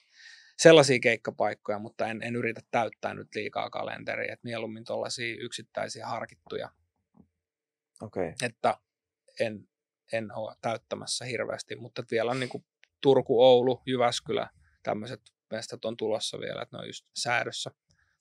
sellaisia 0.57 0.99
keikkapaikkoja, 0.99 1.79
mutta 1.79 2.07
en, 2.07 2.23
en 2.23 2.35
yritä 2.35 2.61
täyttää 2.71 3.13
nyt 3.13 3.35
liikaa 3.35 3.69
kalenteria, 3.69 4.33
että 4.33 4.47
mieluummin 4.47 4.83
tuollaisia 4.85 5.35
yksittäisiä 5.39 6.07
harkittuja, 6.07 6.69
Okei. 8.01 8.23
Okay. 8.23 8.33
että 8.41 8.77
en, 9.39 9.67
en 10.13 10.31
ole 10.35 10.55
täyttämässä 10.61 11.25
hirveästi, 11.25 11.75
mutta 11.75 12.03
vielä 12.11 12.31
on 12.31 12.39
niin 12.39 12.49
kuin 12.49 12.65
Turku, 13.01 13.43
Oulu, 13.43 13.81
Jyväskylä, 13.85 14.49
tämmöiset 14.83 15.21
mestat 15.51 15.85
on 15.85 15.97
tulossa 15.97 16.39
vielä, 16.39 16.61
että 16.61 16.77
ne 16.77 16.81
on 16.81 16.87
just 16.87 17.05
säädössä 17.15 17.71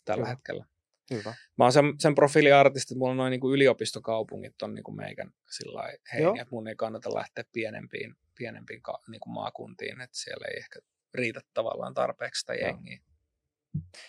tällä 0.05 0.25
Hyvä. 0.25 0.31
hetkellä. 0.35 0.65
Hyvä. 1.11 1.35
Mä 1.59 1.65
oon 1.65 1.73
sen, 1.73 1.85
sen 1.99 2.15
profiiliartisti, 2.15 2.95
että 2.95 2.99
mulla 2.99 3.11
on 3.11 3.17
noin 3.17 3.31
niin 3.31 3.53
yliopistokaupungit 3.53 4.63
on 4.63 4.75
niin 4.75 4.85
kuin 4.85 4.97
meikän 4.97 5.31
sillä 5.51 5.83
heiniä, 6.13 6.43
että 6.43 6.55
mun 6.55 6.69
ei 6.69 6.77
kannata 6.77 7.15
lähteä 7.15 7.45
pienempiin, 7.53 8.17
pienempiin 8.39 8.83
ka, 8.83 9.03
niin 9.09 9.21
kuin 9.21 9.35
maakuntiin, 9.35 10.01
että 10.01 10.17
siellä 10.17 10.47
ei 10.47 10.59
ehkä 10.59 10.81
riitä 11.15 11.41
tavallaan 11.55 11.95
tarpeeksi 11.95 12.41
sitä 12.41 12.55
jengiä. 12.55 13.01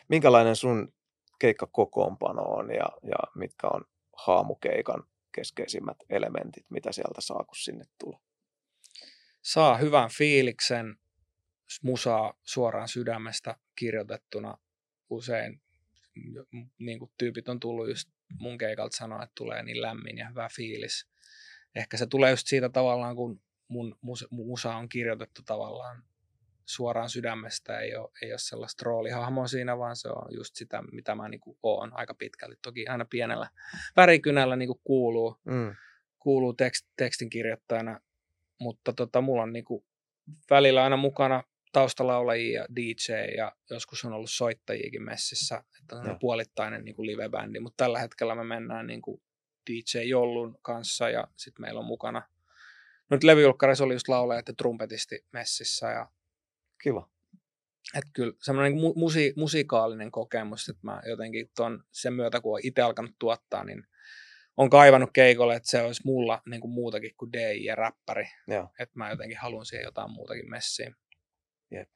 Minkälainen 0.07 0.55
sun 0.55 0.93
keikkakokoonpano 1.39 2.41
on 2.41 2.69
ja, 2.69 2.87
ja 3.03 3.17
mitkä 3.35 3.67
on 3.67 3.85
haamukeikan 4.17 5.03
keskeisimmät 5.35 5.97
elementit, 6.09 6.65
mitä 6.69 6.91
sieltä 6.91 7.21
saa, 7.21 7.43
kun 7.43 7.55
sinne 7.55 7.85
tulee? 7.99 8.19
Saa 9.41 9.77
hyvän 9.77 10.09
fiiliksen, 10.17 10.95
musaa 11.83 12.33
suoraan 12.43 12.87
sydämestä 12.87 13.57
kirjoitettuna 13.75 14.57
usein 15.09 15.61
niin 16.79 16.99
kuin 16.99 17.11
tyypit 17.17 17.49
on 17.49 17.59
tullut 17.59 17.89
just 17.89 18.09
mun 18.39 18.57
keikalta 18.57 18.97
sanoa, 18.97 19.23
että 19.23 19.33
tulee 19.35 19.63
niin 19.63 19.81
lämmin 19.81 20.17
ja 20.17 20.29
hyvä 20.29 20.49
fiilis. 20.55 21.07
Ehkä 21.75 21.97
se 21.97 22.07
tulee 22.07 22.31
just 22.31 22.47
siitä 22.47 22.69
tavallaan, 22.69 23.15
kun 23.15 23.41
mun 23.73 23.95
mus- 24.01 24.27
musa 24.31 24.75
on 24.75 24.89
kirjoitettu 24.89 25.41
tavallaan 25.45 26.03
suoraan 26.65 27.09
sydämestä, 27.09 27.79
ei 27.79 27.95
ole, 27.95 28.09
ei 28.21 28.31
ole 28.31 28.39
sellaista 28.39 28.83
roolihahmoa 28.85 29.47
siinä, 29.47 29.77
vaan 29.77 29.95
se 29.95 30.09
on 30.09 30.27
just 30.35 30.55
sitä, 30.55 30.83
mitä 30.91 31.15
mä 31.15 31.29
niin 31.29 31.41
oon 31.63 31.91
aika 31.93 32.13
pitkälti. 32.13 32.57
Toki 32.61 32.87
aina 32.87 33.05
pienellä 33.05 33.49
värikynällä 33.95 34.55
niin 34.55 34.69
kuuluu, 34.83 35.35
Mm. 35.45 35.75
kuuluu 36.19 36.53
tekst, 36.53 36.87
tekstin 36.97 37.29
kirjoittajana, 37.29 37.99
mutta 38.59 38.93
tota, 38.93 39.21
mulla 39.21 39.43
on 39.43 39.53
niinku 39.53 39.85
välillä 40.49 40.83
aina 40.83 40.97
mukana 40.97 41.43
taustalaulajia 41.71 42.61
ja 42.61 42.67
DJ 42.75 43.35
ja 43.37 43.51
joskus 43.69 44.05
on 44.05 44.13
ollut 44.13 44.29
soittajiakin 44.31 45.03
messissä, 45.03 45.63
että 45.81 45.95
on 45.95 46.05
Joo. 46.05 46.17
puolittainen 46.19 46.85
niinku 46.85 47.05
live-bändi, 47.05 47.59
mutta 47.59 47.83
tällä 47.83 47.99
hetkellä 47.99 48.35
me 48.35 48.43
mennään 48.43 48.87
niinku 48.87 49.21
DJ 49.69 50.01
Jollun 50.07 50.59
kanssa 50.61 51.09
ja 51.09 51.27
sitten 51.35 51.61
meillä 51.61 51.79
on 51.79 51.85
mukana, 51.85 52.19
no 52.19 52.25
nyt 53.14 53.23
levyjulkkarissa 53.23 53.84
oli 53.84 53.94
just 53.94 54.07
laulajat 54.07 54.48
ja 54.48 54.53
trumpetisti 54.53 55.26
messissä 55.31 55.90
ja 55.90 56.10
Kiva. 56.84 57.10
että 57.98 58.10
kyllä 58.14 58.34
semmoinen 58.41 58.73
mu- 58.73 58.95
musi- 58.95 59.34
musikaalinen 59.35 60.11
kokemus, 60.11 60.69
että 60.69 60.81
mä 60.84 61.02
jotenkin 61.06 61.49
ton, 61.56 61.84
sen 61.91 62.14
myötä, 62.14 62.41
kun 62.41 62.52
olen 62.52 62.65
itse 62.68 62.81
alkanut 62.81 63.11
tuottaa, 63.19 63.64
niin 63.64 63.88
on 64.57 64.69
kaivannut 64.69 65.10
keikolle, 65.14 65.56
että 65.56 65.69
se 65.69 65.81
olisi 65.81 66.02
mulla 66.06 66.41
niin 66.45 66.61
kuin 66.61 66.72
muutakin 66.72 67.15
kuin 67.18 67.34
DJ 67.34 67.65
ja 67.65 67.76
räppäri. 67.76 68.26
Että 68.80 68.99
mä 68.99 69.10
jotenkin 69.10 69.38
haluan 69.38 69.65
siihen 69.65 69.85
jotain 69.85 70.11
muutakin 70.11 70.49
messiin. 70.49 70.95
Jep. 71.72 71.90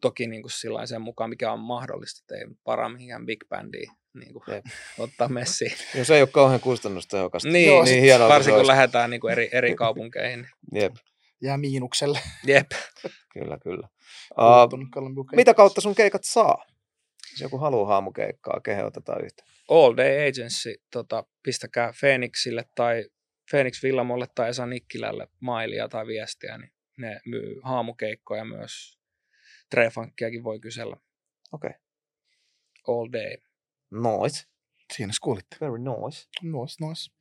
Toki 0.00 0.26
niin 0.26 0.42
kuin 0.42 0.52
sillain 0.52 0.88
sen 0.88 1.02
mukaan, 1.02 1.30
mikä 1.30 1.52
on 1.52 1.60
mahdollista, 1.60 2.20
että 2.22 2.34
ei 2.34 2.54
paraa 2.64 2.88
mihinkään 2.88 3.26
big 3.26 3.44
bandiin 3.48 3.90
niin 4.14 4.32
kuin 4.32 4.42
Jep. 4.48 4.64
ottaa 4.98 5.28
messiin. 5.28 5.72
Jos 5.94 6.10
ei 6.10 6.22
ole 6.22 6.28
kauhean 6.28 6.60
kustannustehokasta. 6.60 7.48
niin, 7.48 7.68
Joo, 7.68 7.84
niin 7.84 8.02
hienoa, 8.02 8.28
varsinkin 8.28 8.58
kun 8.58 8.66
lähdetään 8.66 9.10
niin 9.10 9.20
kuin 9.20 9.32
eri, 9.32 9.48
eri 9.52 9.74
kaupunkeihin. 9.84 10.48
Jep, 10.74 10.94
Jää 11.42 11.56
miinukselle. 11.56 12.18
Jep. 12.46 12.70
kyllä, 13.32 13.58
kyllä. 13.58 13.88
Uh, 14.38 15.36
mitä 15.36 15.54
kautta 15.54 15.80
sun 15.80 15.94
keikat 15.94 16.24
saa? 16.24 16.64
Jos 17.32 17.40
joku 17.40 17.58
haluaa 17.58 17.88
haamukeikkaa, 17.88 18.60
kehen 18.60 18.86
otetaan 18.86 19.24
yhteen. 19.24 19.48
All 19.68 19.96
Day 19.96 20.28
Agency, 20.28 20.74
tota, 20.90 21.24
pistäkää 21.42 21.92
Phoenixille 22.00 22.64
tai 22.74 23.04
Phoenix 23.50 23.82
Villamolle 23.82 24.26
tai 24.34 24.48
Esa 24.48 24.66
Nikkilälle 24.66 25.28
mailia 25.40 25.88
tai 25.88 26.06
viestiä, 26.06 26.58
niin 26.58 26.72
ne 26.98 27.20
myy 27.26 27.60
haamukeikkoja 27.62 28.44
myös. 28.44 28.98
Trefunkkiakin 29.70 30.44
voi 30.44 30.60
kysellä. 30.60 30.96
Okei. 31.52 31.70
All 32.88 33.08
Day. 33.12 33.36
Nice. 33.92 34.44
Siinä 34.92 35.12
kuulitte. 35.22 35.56
Very 35.60 35.78
nice. 35.78 36.28
Nois, 36.42 36.80
nois. 36.80 37.12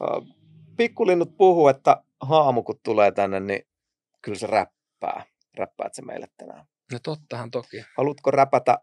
Uh, 0.00 0.36
pikkulinnut 0.76 1.36
puhuu, 1.36 1.68
että 1.68 2.02
haamu 2.20 2.62
kun 2.62 2.80
tulee 2.82 3.12
tänne, 3.12 3.40
niin 3.40 3.62
kyllä 4.22 4.38
se 4.38 4.46
räppää. 4.46 5.24
Räppäät 5.58 5.94
se 5.94 6.02
meille 6.02 6.26
tänään. 6.36 6.66
No 6.92 6.98
tottahan 7.02 7.50
toki. 7.50 7.84
Haluatko 7.96 8.30
räpätä 8.30 8.78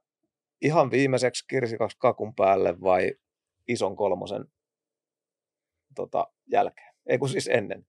ihan 0.62 0.92
viimeiseksi 0.92 1.46
kirsikaksi 1.48 1.98
kakun 2.00 2.36
päälle 2.36 2.82
vai 2.82 3.12
ison 3.68 3.96
kolmosen 3.96 4.46
tota, 5.96 6.28
jälkeen? 6.52 6.94
Ei 7.06 7.18
kun 7.18 7.30
siis 7.30 7.48
ennen. 7.48 7.86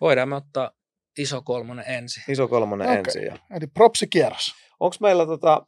Voidaan 0.00 0.28
me 0.28 0.36
ottaa 0.36 0.70
iso 1.18 1.42
kolmonen 1.42 1.84
ensin. 1.88 2.22
Iso 2.28 2.48
kolmonen 2.48 2.86
Okei. 2.86 2.98
ensin. 2.98 3.24
Ja... 3.24 3.38
Eli 3.56 3.66
propsikierros. 3.66 4.54
Onko 4.80 4.96
meillä, 5.00 5.26
tota, 5.26 5.66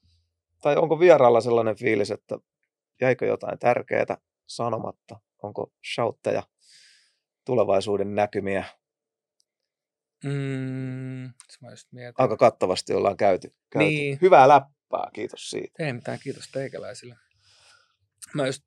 tai 0.61 0.77
onko 0.77 1.01
vieraalla 1.01 1.41
sellainen 1.41 1.77
fiilis, 1.77 2.11
että 2.11 2.39
jäikö 3.01 3.27
jotain 3.27 3.59
tärkeää 3.59 4.17
sanomatta? 4.47 5.21
Onko 5.43 5.73
shoutteja, 5.95 6.43
tulevaisuuden 7.45 8.15
näkymiä? 8.15 8.65
Mm, 10.25 11.33
mä 11.61 11.71
just 11.71 11.93
mietin. 11.93 12.15
Aika 12.19 12.37
kattavasti 12.37 12.95
ollaan 12.95 13.17
käyty. 13.17 13.55
käyty. 13.71 13.89
Niin. 13.89 14.19
Hyvää 14.23 14.49
läppää, 14.49 15.11
kiitos 15.13 15.51
siitä. 15.51 15.85
Ei 15.85 15.93
mitään, 15.93 16.19
kiitos 16.23 16.51
teikäläisille. 16.53 17.17
Mä 18.35 18.47
just 18.47 18.63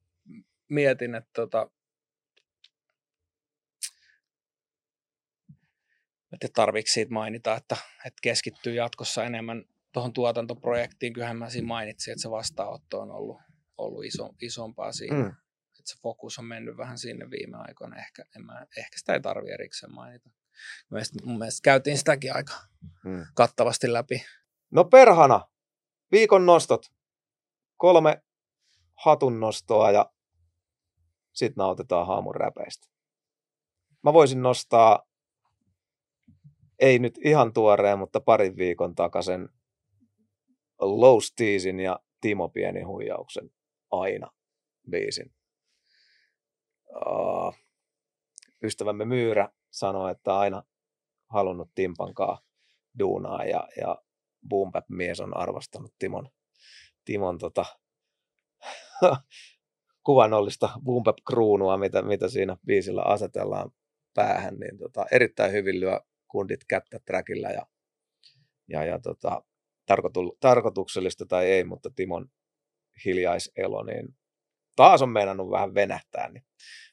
mietin, 0.70 1.16
että 1.16 1.32
tota, 1.34 1.70
tiedä 6.40 6.52
tarviiko 6.56 6.88
siitä 6.88 7.14
mainita, 7.14 7.56
että, 7.56 7.78
että 8.06 8.20
keskittyy 8.22 8.74
jatkossa 8.74 9.24
enemmän 9.24 9.66
tuohon 9.92 10.14
tuotantoprojektiin. 10.14 11.14
Kyllähän 11.14 11.38
mä 11.38 11.50
siinä 11.50 11.68
mainitsin, 11.68 12.12
että 12.12 12.22
se 12.22 12.30
vastaanotto 12.30 13.00
on 13.00 13.12
ollut, 13.12 13.42
ollut 13.78 14.06
iso, 14.06 14.30
isompaa 14.42 14.92
siinä. 14.92 15.16
Mm. 15.16 15.28
Että 15.80 15.92
se 15.92 15.98
fokus 16.02 16.40
on 16.40 16.46
mennyt 16.46 16.78
vähän 16.78 16.98
sinne 16.98 17.30
viime 17.30 17.58
aikoina. 17.58 17.98
Ehkä, 17.98 18.24
en 18.36 18.46
mä, 18.46 18.66
ehkä 18.78 18.98
sitä 19.00 19.14
ei 19.14 19.22
tarvi 19.22 19.52
erikseen 19.52 19.94
mainita. 19.94 20.30
Mun 20.30 20.36
mielestä, 20.90 21.20
mun 21.26 21.38
mielestä 21.38 21.64
käytiin 21.64 21.98
sitäkin 21.98 22.36
aika 22.36 22.54
Mm. 23.04 23.26
kattavasti 23.36 23.94
läpi. 23.94 24.26
No 24.72 24.84
perhana, 24.86 25.48
viikon 26.12 26.46
nostot. 26.46 26.86
Kolme 27.78 28.24
hatun 28.96 29.40
nostoa 29.40 29.92
ja 29.92 30.12
sitten 31.34 31.62
nautetaan 31.62 32.08
haamun 32.08 32.36
räpeistä. 32.36 32.88
Mä 34.04 34.14
voisin 34.14 34.42
nostaa, 34.42 35.08
ei 36.80 37.00
nyt 37.00 37.20
ihan 37.26 37.54
tuoreen, 37.54 38.00
mutta 38.00 38.20
parin 38.22 38.58
viikon 38.58 38.96
takaisen 38.96 39.50
Low 40.80 41.20
Steezin 41.22 41.80
ja 41.80 42.00
Timo 42.22 42.50
Pieni 42.50 42.82
huijauksen 42.82 43.50
aina 43.92 44.32
biisin. 44.90 45.34
Uh, 46.90 47.56
ystävämme 48.64 49.06
Myyrä 49.06 49.50
sanoi, 49.70 50.12
että 50.12 50.38
aina 50.38 50.64
halunnut 51.30 51.72
Timpankaa 51.76 52.42
duunaa 53.00 53.46
ja, 53.46 53.68
ja 53.82 54.02
Boom 54.50 54.72
mies 54.90 55.20
on 55.20 55.38
arvostanut 55.38 55.94
Timon, 56.00 56.30
Timon 57.06 57.38
tota, 57.38 57.66
kuvannollista 60.06 60.70
Boom 60.84 61.04
kruunua, 61.28 61.78
mitä, 61.78 62.02
mitä 62.02 62.30
siinä 62.30 62.58
biisillä 62.66 63.02
asetellaan 63.02 63.72
päähän, 64.14 64.56
niin 64.56 64.78
tota, 64.78 65.06
erittäin 65.12 65.52
hyvin 65.52 65.80
lyö 65.80 66.02
kundit 66.28 66.66
kättä 66.68 67.00
trackillä 67.06 67.50
ja, 67.50 67.66
ja, 68.68 68.86
ja 68.86 69.00
tota, 69.00 69.44
tarkoitu, 69.86 70.38
tarkoituksellista 70.40 71.26
tai 71.26 71.46
ei, 71.46 71.64
mutta 71.64 71.90
Timon 71.96 72.30
hiljaiselo, 73.06 73.84
niin 73.84 74.16
taas 74.76 75.02
on 75.02 75.10
meinannut 75.10 75.52
vähän 75.52 75.74
venähtää, 75.74 76.30
niin 76.30 76.46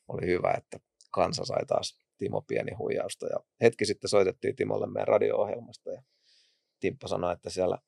oli 0.09 0.27
hyvä, 0.27 0.55
että 0.57 0.79
kansa 1.11 1.45
sai 1.45 1.67
taas 1.67 1.99
Timo 2.19 2.41
pieni 2.41 2.73
huijausta. 2.73 3.27
Ja 3.27 3.37
hetki 3.63 3.87
sitten 3.87 4.11
soitettiin 4.11 4.57
Timolle 4.57 4.87
meidän 4.87 5.09
radio-ohjelmasta 5.09 5.91
ja 5.93 6.03
Timppa 6.81 7.09
sanoi, 7.09 7.33
että 7.33 7.51
siellä 7.51 7.79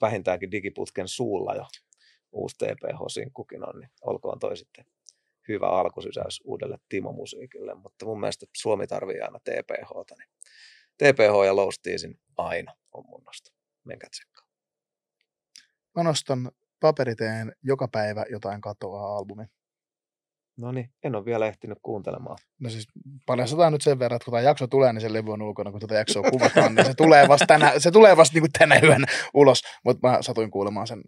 vähintäänkin 0.00 0.50
digiputken 0.50 1.08
suulla 1.08 1.54
jo 1.54 1.66
uusi 2.32 2.56
TPH-sinkkukin 2.56 3.68
on, 3.68 3.80
niin 3.80 3.90
olkoon 4.00 4.38
toi 4.38 4.56
sitten 4.56 4.84
hyvä 5.48 5.68
alkusysäys 5.68 6.40
uudelle 6.44 6.78
Timo-musiikille, 6.88 7.74
mutta 7.74 8.06
mun 8.06 8.20
mielestä 8.20 8.46
Suomi 8.56 8.86
tarvii 8.86 9.20
aina 9.20 9.38
TPHta, 9.38 10.14
niin 10.18 10.28
TPH 10.98 11.46
ja 11.46 11.56
Low 11.56 11.68
aina 12.36 12.74
on 12.92 13.04
mun 13.06 13.22
nosto. 13.24 13.50
Menkää 13.84 14.10
tsekkaan. 14.10 14.48
Mä 15.96 16.02
nostan 16.02 16.50
paperiteen 16.86 17.52
joka 17.62 17.88
päivä 17.88 18.24
jotain 18.30 18.60
katoaa 18.60 19.16
albumin. 19.16 19.46
No 20.58 20.72
niin, 20.72 20.90
en 21.02 21.14
ole 21.14 21.24
vielä 21.24 21.46
ehtinyt 21.46 21.78
kuuntelemaan. 21.82 22.36
No 22.60 22.70
siis 22.70 22.86
paljastetaan 23.26 23.72
nyt 23.72 23.82
sen 23.82 23.98
verran, 23.98 24.16
että 24.16 24.24
kun 24.24 24.32
tämä 24.32 24.40
jakso 24.40 24.66
tulee, 24.66 24.92
niin 24.92 25.00
se 25.00 25.12
levy 25.12 25.32
on 25.32 25.42
ulkona, 25.42 25.70
kun 25.70 25.80
tätä 25.80 25.94
jaksoa 25.94 26.30
kuvataan, 26.30 26.74
niin 26.74 26.86
se 26.86 26.94
tulee 26.94 27.28
vasta 27.28 27.46
tänä, 27.46 27.72
se 27.78 27.90
tulee 27.90 28.16
vasta 28.16 28.34
niin 28.34 28.42
kuin 28.42 28.52
tänä 28.58 28.80
yönä 28.82 29.06
ulos. 29.34 29.62
Mutta 29.84 30.08
mä 30.08 30.22
satuin 30.22 30.50
kuulemaan 30.50 30.86
sen 30.86 31.02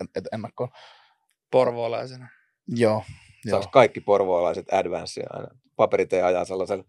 en- 0.00 0.22
ennakkoon. 0.32 0.70
Porvoolaisena. 1.50 2.28
Joo. 2.68 3.04
Joo. 3.44 3.60
Saaks 3.60 3.72
kaikki 3.72 4.00
porvoolaiset 4.00 4.72
advancea 4.72 5.26
aina? 5.30 5.48
Paperitee 5.76 6.22
ajaa 6.22 6.44
sellaisella 6.44 6.84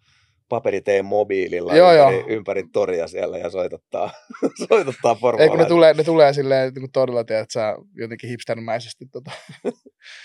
paperiteen 0.50 1.06
mobiililla 1.06 1.76
Joo, 1.76 1.92
ympäri, 1.94 2.16
joo. 2.18 2.28
ympäri 2.30 2.64
toria 2.74 3.08
siellä 3.08 3.38
ja 3.38 3.50
soitottaa, 3.50 4.12
soitottaa 4.70 5.12
Ei 5.12 5.16
kun 5.16 5.20
porvoolaiset. 5.22 5.60
ne 5.60 5.66
tulee, 5.66 5.94
ne 5.94 6.04
tulee 6.04 6.34
silleen 6.34 6.74
niin 6.74 6.82
kuin 6.82 6.92
todella, 6.92 7.24
tiedät, 7.24 7.42
että 7.44 7.54
sä 7.54 7.76
jotenkin 7.96 8.30
hipstermäisesti. 8.30 9.06
Tota. 9.12 9.32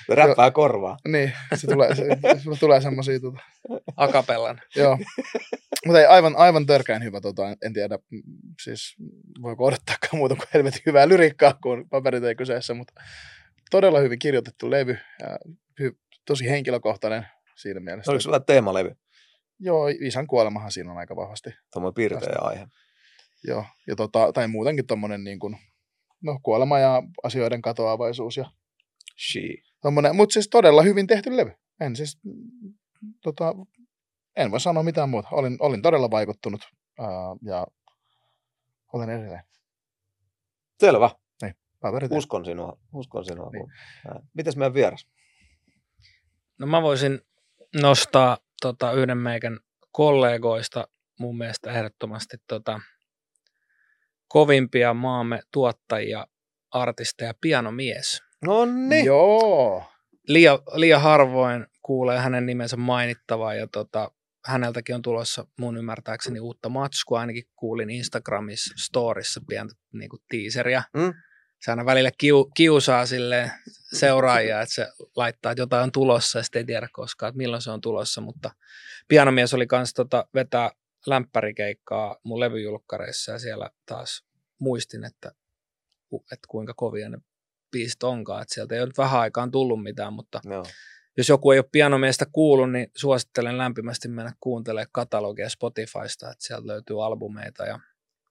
Räppää 0.08 0.50
korvaa. 0.50 0.96
Niin, 1.08 1.32
se 1.54 1.66
tulee, 1.66 1.94
se, 1.94 2.04
se 2.44 2.60
tulee 2.60 2.80
semmosia, 2.80 3.20
tota. 3.20 3.38
Akapellan. 3.96 4.60
joo. 4.76 4.98
Mutta 5.86 6.00
ei, 6.00 6.06
aivan, 6.06 6.36
aivan 6.36 6.66
törkeän 6.66 7.04
hyvä, 7.04 7.20
tota, 7.20 7.48
en- 7.50 7.56
en 7.64 7.72
tiedä, 7.72 7.98
siis 8.62 8.96
voiko 9.42 9.64
odottaakaan 9.64 10.16
muuta 10.16 10.34
kuin 10.36 10.46
helvetin 10.54 10.80
hyvää 10.86 11.08
lyriikkaa, 11.08 11.54
kun 11.62 11.88
paperit 11.88 12.24
ei 12.24 12.34
kyseessä, 12.34 12.74
mutta 12.74 12.92
todella 13.70 14.00
hyvin 14.00 14.18
kirjoitettu 14.18 14.70
levy 14.70 14.96
ja 15.20 15.38
hy, 15.80 15.92
tosi 16.26 16.50
henkilökohtainen 16.50 17.26
siinä 17.56 17.80
mielessä. 17.80 18.10
Oliko 18.10 18.20
sulla 18.20 18.40
teemalevy? 18.40 18.96
Joo, 19.58 19.88
isän 19.88 20.26
kuolemahan 20.26 20.72
siinä 20.72 20.92
on 20.92 20.98
aika 20.98 21.16
vahvasti. 21.16 21.50
Tuommoinen 21.72 21.94
pirteä 21.94 22.38
aihe. 22.40 22.66
Joo, 23.44 23.64
ja 23.86 23.96
tota, 23.96 24.32
tai 24.32 24.48
muutenkin 24.48 24.86
tommonen 24.86 25.24
niin 25.24 25.38
kuin, 25.38 25.56
no, 26.22 26.40
kuolema 26.42 26.78
ja 26.78 27.02
asioiden 27.22 27.62
katoavaisuus 27.62 28.36
ja 28.36 28.50
She. 29.32 29.40
tommonen, 29.82 30.16
mutta 30.16 30.32
siis 30.32 30.48
todella 30.48 30.82
hyvin 30.82 31.06
tehty 31.06 31.36
levy. 31.36 31.52
En 31.80 31.96
siis, 31.96 32.18
tota, 33.22 33.54
en 34.36 34.50
voi 34.50 34.60
sanoa 34.60 34.82
mitään 34.82 35.08
muuta. 35.08 35.28
Olin, 35.32 35.56
olin 35.60 35.82
todella 35.82 36.10
vaikuttunut 36.10 36.60
ää, 36.98 37.08
ja 37.42 37.66
olen 38.92 39.10
edelleen. 39.10 39.42
Selvä. 40.80 41.10
Paperit 41.80 42.12
Uskon 42.12 42.44
sinua. 42.44 42.78
Uskon 42.92 43.24
sinua. 43.24 43.50
Niin. 43.50 43.66
Niin. 44.04 44.28
Mitäs 44.34 44.56
meidän 44.56 44.74
vieras? 44.74 45.06
No 46.58 46.66
mä 46.66 46.82
voisin 46.82 47.20
nostaa 47.80 48.38
tota, 48.64 48.92
yhden 48.92 49.18
meikän 49.18 49.60
kollegoista 49.92 50.88
mun 51.18 51.38
mielestä 51.38 51.70
ehdottomasti 51.70 52.36
tota, 52.48 52.80
kovimpia 54.28 54.94
maamme 54.94 55.40
tuottajia, 55.52 56.26
artisteja, 56.70 57.34
pianomies. 57.40 58.22
No 58.44 58.64
niin. 58.64 59.04
Joo. 59.04 59.84
Liian, 60.28 60.58
liian 60.74 61.00
harvoin 61.00 61.66
kuulee 61.82 62.18
hänen 62.18 62.46
nimensä 62.46 62.76
mainittavaa 62.76 63.54
ja 63.54 63.66
tota, 63.66 64.10
häneltäkin 64.44 64.94
on 64.94 65.02
tulossa 65.02 65.46
mun 65.58 65.76
ymmärtääkseni 65.76 66.40
uutta 66.40 66.68
matskua. 66.68 67.20
Ainakin 67.20 67.44
kuulin 67.56 67.90
Instagramissa 67.90 68.74
storissa 68.76 69.40
pientä 69.48 69.74
niin 69.92 70.10
kuin 70.10 70.22
teaseria. 70.30 70.82
Mm. 70.94 71.12
Se 71.64 71.70
aina 71.70 71.86
välillä 71.86 72.10
kiu, 72.18 72.50
kiusaa 72.54 73.06
sille 73.06 73.50
seuraajia, 73.92 74.60
että 74.60 74.74
se 74.74 74.88
laittaa, 75.16 75.52
että 75.52 75.62
jotain 75.62 75.82
on 75.82 75.92
tulossa 75.92 76.38
ja 76.38 76.42
sitten 76.42 76.60
ei 76.60 76.66
tiedä 76.66 76.88
koskaan, 76.92 77.28
että 77.28 77.36
milloin 77.36 77.62
se 77.62 77.70
on 77.70 77.80
tulossa. 77.80 78.20
Mutta 78.20 78.50
pianomies 79.08 79.54
oli 79.54 79.66
kanssa 79.66 79.94
tota, 79.94 80.26
vetää 80.34 80.70
lämpärikeikkaa 81.06 82.16
mun 82.22 82.40
levyjulkkareissa 82.40 83.32
ja 83.32 83.38
siellä 83.38 83.70
taas 83.86 84.24
muistin, 84.58 85.04
että, 85.04 85.32
että 86.32 86.46
kuinka 86.48 86.74
kovia 86.76 87.08
ne 87.08 87.18
biisit 87.70 88.02
onkaan. 88.02 88.42
Että 88.42 88.54
sieltä 88.54 88.74
ei 88.74 88.80
ole 88.80 88.86
nyt 88.86 88.98
vähän 88.98 89.20
aikaan 89.20 89.50
tullut 89.50 89.82
mitään, 89.82 90.12
mutta 90.12 90.40
Joo. 90.44 90.64
jos 91.16 91.28
joku 91.28 91.50
ei 91.50 91.58
ole 91.58 91.68
pianomiestä 91.72 92.26
kuullut, 92.32 92.72
niin 92.72 92.90
suosittelen 92.96 93.58
lämpimästi 93.58 94.08
mennä 94.08 94.32
kuuntelemaan 94.40 94.88
katalogia 94.92 95.48
Spotifysta, 95.48 96.30
että 96.30 96.46
sieltä 96.46 96.66
löytyy 96.66 97.04
albumeita 97.04 97.64
ja 97.64 97.80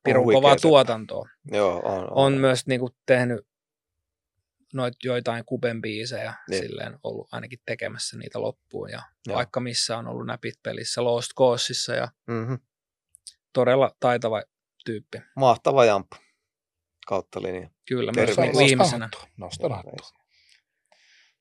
pirun 0.03 0.33
kovaa 0.33 0.55
tuotantoa. 0.55 1.29
Joo, 1.51 1.79
on. 1.85 2.03
on. 2.03 2.07
On 2.13 2.33
myös 2.33 2.67
niin 2.67 2.79
kuin, 2.79 2.91
tehnyt 3.05 3.47
noit 4.73 4.93
joitain 5.03 5.45
kuben 5.45 5.81
biisejä, 5.81 6.33
Niin. 6.49 6.63
silleen 6.63 6.99
ollut 7.03 7.27
ainakin 7.31 7.59
tekemässä 7.65 8.17
niitä 8.17 8.41
loppuun 8.41 8.89
ja 8.91 9.01
Joo. 9.27 9.35
vaikka 9.35 9.59
missä 9.59 9.97
on 9.97 10.07
ollut 10.07 10.25
näpit 10.27 10.53
pelissä, 10.63 11.03
Lost 11.03 11.31
Causessa 11.37 11.95
ja 11.95 12.07
Mm-hmm. 12.27 12.59
todella 13.53 13.95
taitava 13.99 14.41
tyyppi. 14.85 15.17
Mahtava 15.35 15.85
jamppu 15.85 16.15
kautta 17.07 17.41
linja. 17.41 17.69
Kyllä, 17.87 18.11
Terveisiä. 18.15 18.43
myös 18.45 18.57
viimeisenä. 18.57 19.09
hattua. 19.69 20.07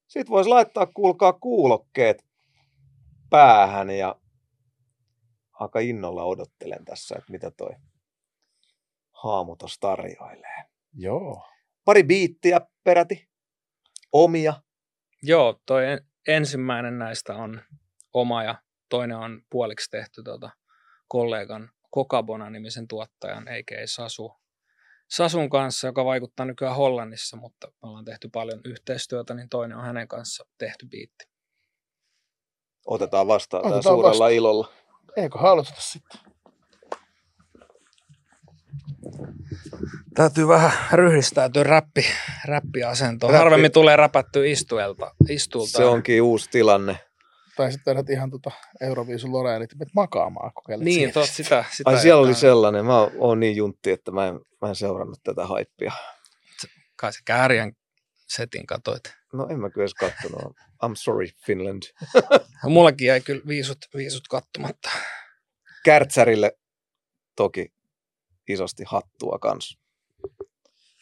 Sitten 0.09 0.31
voisi 0.31 0.51
laittaa, 0.51 0.87
kuulkaa, 0.87 1.33
kuulokkeet 1.33 2.25
päähän 3.31 3.91
ja 3.91 4.17
aika 5.53 5.81
innolla 5.81 6.25
odottelen 6.25 6.85
tässä, 6.85 7.15
että 7.19 7.33
mitä 7.33 7.51
toi 7.51 7.71
haamutos 9.23 9.79
tarjoilee. 9.79 10.65
Joo. 10.95 11.49
Pari 11.85 12.03
biittiä 12.03 12.61
peräti, 12.85 13.29
omia. 14.13 14.55
Joo, 15.23 15.61
toi 15.67 15.87
en, 15.87 15.99
ensimmäinen 16.29 16.99
näistä 16.99 17.35
on 17.35 17.61
oma 18.13 18.45
ja 18.45 18.63
toinen 18.89 19.17
on 19.17 19.43
puoliksi 19.51 19.91
tehty 19.91 20.23
tota, 20.23 20.51
kollegan 21.09 21.71
Kokabona-nimisen 21.91 22.89
tuottajan, 22.89 23.49
eikä 23.49 23.75
Sasu, 23.87 24.33
Sasun 25.11 25.51
kanssa, 25.51 25.87
joka 25.87 26.05
vaikuttaa 26.05 26.47
nykyään 26.47 26.77
Hollannissa, 26.77 27.37
mutta 27.37 27.67
me 27.67 27.89
ollaan 27.89 28.05
tehty 28.05 28.29
paljon 28.29 28.61
yhteistyötä, 28.65 29.35
niin 29.35 29.49
toinen 29.49 29.79
on 29.79 29.85
hänen 29.85 30.09
kanssa 30.09 30.47
tehty 30.59 30.87
biitti. 30.87 31.25
Otetaan 32.87 33.27
vastaan 33.27 33.67
Otetaan 33.67 33.83
suurella 33.83 34.09
vastaan. 34.11 34.33
ilolla. 34.33 34.73
Eikö 35.17 35.39
aloiteta 35.39 35.81
sitten? 35.81 36.32
Täytyy 40.15 40.49
vähän 40.49 40.73
ryhdistäytyä 40.93 41.63
räppi, 41.63 42.05
räppiasentoon. 42.45 43.33
Räppi- 43.33 43.39
Harvemmin 43.39 43.73
tulee 43.73 43.97
räpättyä 43.97 44.47
istuelta, 44.47 45.15
istulta. 45.29 45.71
Se 45.71 45.85
onkin 45.85 46.23
uusi 46.23 46.51
tilanne. 46.51 46.99
Tai 47.57 47.73
sitten 47.73 47.95
tehdät 47.95 48.11
ihan 48.11 48.31
tota 48.31 48.51
Euroviisun 48.81 49.33
Loreenit, 49.33 49.73
että 49.73 49.85
makaamaan 49.95 50.53
kokeilet 50.55 50.85
Niin, 50.85 51.13
tot, 51.13 51.29
sitä, 51.29 51.65
sitä 51.77 51.91
Ai 51.91 52.01
siellä 52.01 52.23
oli 52.23 52.35
sellainen. 52.35 52.85
Mä 52.85 53.01
oon 53.19 53.41
niin 53.41 53.57
juntti, 53.57 53.91
että 53.91 54.11
mä 54.11 54.29
en, 54.29 54.41
mä 54.61 54.69
en 54.69 54.75
seurannut 54.75 55.21
tätä 55.25 55.47
haippia. 55.47 55.93
Kai 56.97 57.13
se 57.13 57.19
Kääriän 57.25 57.73
setin 58.29 58.67
katoit. 58.67 59.03
No 59.33 59.49
en 59.51 59.61
mä 59.61 59.71
kyllä 59.71 59.83
edes 59.83 59.95
kattonut. 59.95 60.57
I'm 60.85 60.95
sorry 60.95 61.27
Finland. 61.47 61.83
Mullakin 62.65 63.07
jäi 63.07 63.21
kyllä 63.21 63.43
viisut, 63.47 63.79
viisut 63.97 64.29
kattomatta. 64.29 64.91
Kärtsärille 65.85 66.53
toki 67.37 67.73
isosti 68.49 68.85
hattua 68.87 69.39
kans. 69.41 69.79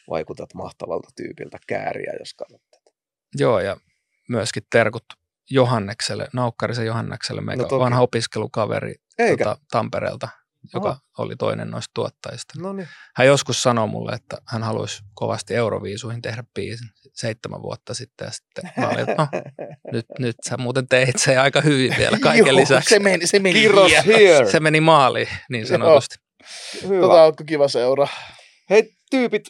Vaikutat 0.09 0.53
mahtavalta 0.53 1.09
tyypiltä 1.15 1.57
kääriä, 1.67 2.13
jos 2.19 2.33
katsot 2.33 2.61
tätä. 2.71 2.91
Joo, 3.35 3.59
ja 3.59 3.77
myöskin 4.29 4.63
terkut 4.71 5.03
Johannekselle, 5.49 6.27
Naukkarisen 6.33 6.85
Johannekselle, 6.85 7.41
meikä 7.41 7.63
No 7.63 7.69
toki. 7.69 7.79
vanha 7.79 8.01
opiskelukaveri 8.01 8.95
Eikä? 9.17 9.43
tota, 9.45 9.61
Tampereelta, 9.71 10.27
joka 10.73 10.89
Aha. 10.89 10.99
oli 11.17 11.35
toinen 11.35 11.71
noista 11.71 11.91
tuottajista. 11.93 12.53
No 12.57 12.73
niin. 12.73 12.87
Hän 13.15 13.27
joskus 13.27 13.63
sanoi 13.63 13.87
mulle, 13.87 14.11
että 14.11 14.37
hän 14.47 14.63
haluaisi 14.63 15.03
kovasti 15.13 15.55
Euroviisuihin 15.55 16.21
tehdä 16.21 16.43
biisin 16.53 16.87
seitsemän 17.13 17.61
vuotta 17.61 17.93
sitten. 17.93 18.25
Ja 18.25 18.31
sitten 18.31 18.71
mä 18.77 18.87
olin, 18.87 18.99
että 18.99 19.15
no, 19.17 19.27
nyt, 19.93 20.05
nyt 20.19 20.35
sä 20.49 20.57
muuten 20.57 20.87
teit 20.87 21.17
se 21.17 21.37
aika 21.37 21.61
hyvin 21.61 21.95
vielä 21.97 22.17
kaiken 22.19 22.47
Joo, 22.47 22.55
lisäksi. 22.55 22.89
Se 22.89 22.99
meni, 22.99 23.27
se 23.27 23.39
meni. 23.39 23.63
Se 24.51 24.59
meni 24.59 24.81
maaliin, 24.81 25.29
niin 25.49 25.67
sanotusti. 25.67 26.15
Hyvä. 26.83 27.01
Tota, 27.01 27.23
ootko 27.23 27.43
kiva 27.47 27.67
seura? 27.67 28.07
Hei 28.69 28.93
tyypit, 29.11 29.43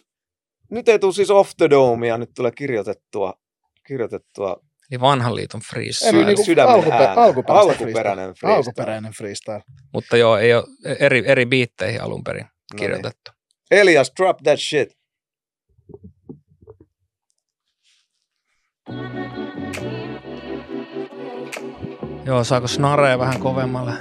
nyt 0.72 0.90
ei 0.90 1.00
tule 1.00 1.14
siis 1.14 1.32
off 1.32 1.52
the 1.58 1.70
domea, 1.70 2.18
nyt 2.18 2.30
tulee 2.36 2.52
kirjoitettua, 2.52 3.34
kirjoitettua 3.88 4.58
Eli 4.92 5.02
vanhan 5.02 5.36
liiton 5.36 5.62
Eli 5.62 5.68
freestyle. 5.70 6.26
niinku 6.26 6.44
sydämen 6.44 6.76
alkupe- 6.76 6.92
ääntä. 6.94 7.22
alkuperäistä 7.22 7.72
alkuperäinen 7.72 8.26
freestyle. 8.34 8.54
Alkuperäinen 8.54 9.12
freestyle. 9.14 9.62
Mutta 9.94 10.18
joo, 10.18 10.38
ei 10.38 10.54
ole 10.54 10.64
eri, 11.00 11.24
eri 11.26 11.46
biitteihin 11.46 12.02
alun 12.02 12.24
perin 12.24 12.44
No 12.44 12.50
niin. 12.74 12.80
kirjoitettu. 12.80 13.32
Elias, 13.72 14.12
drop 14.20 14.38
that 14.44 14.60
shit. 14.60 14.90
Joo, 22.26 22.44
saako 22.44 22.68
snareja 22.68 23.20
vähän 23.20 23.40
kovemmalle? 23.40 23.94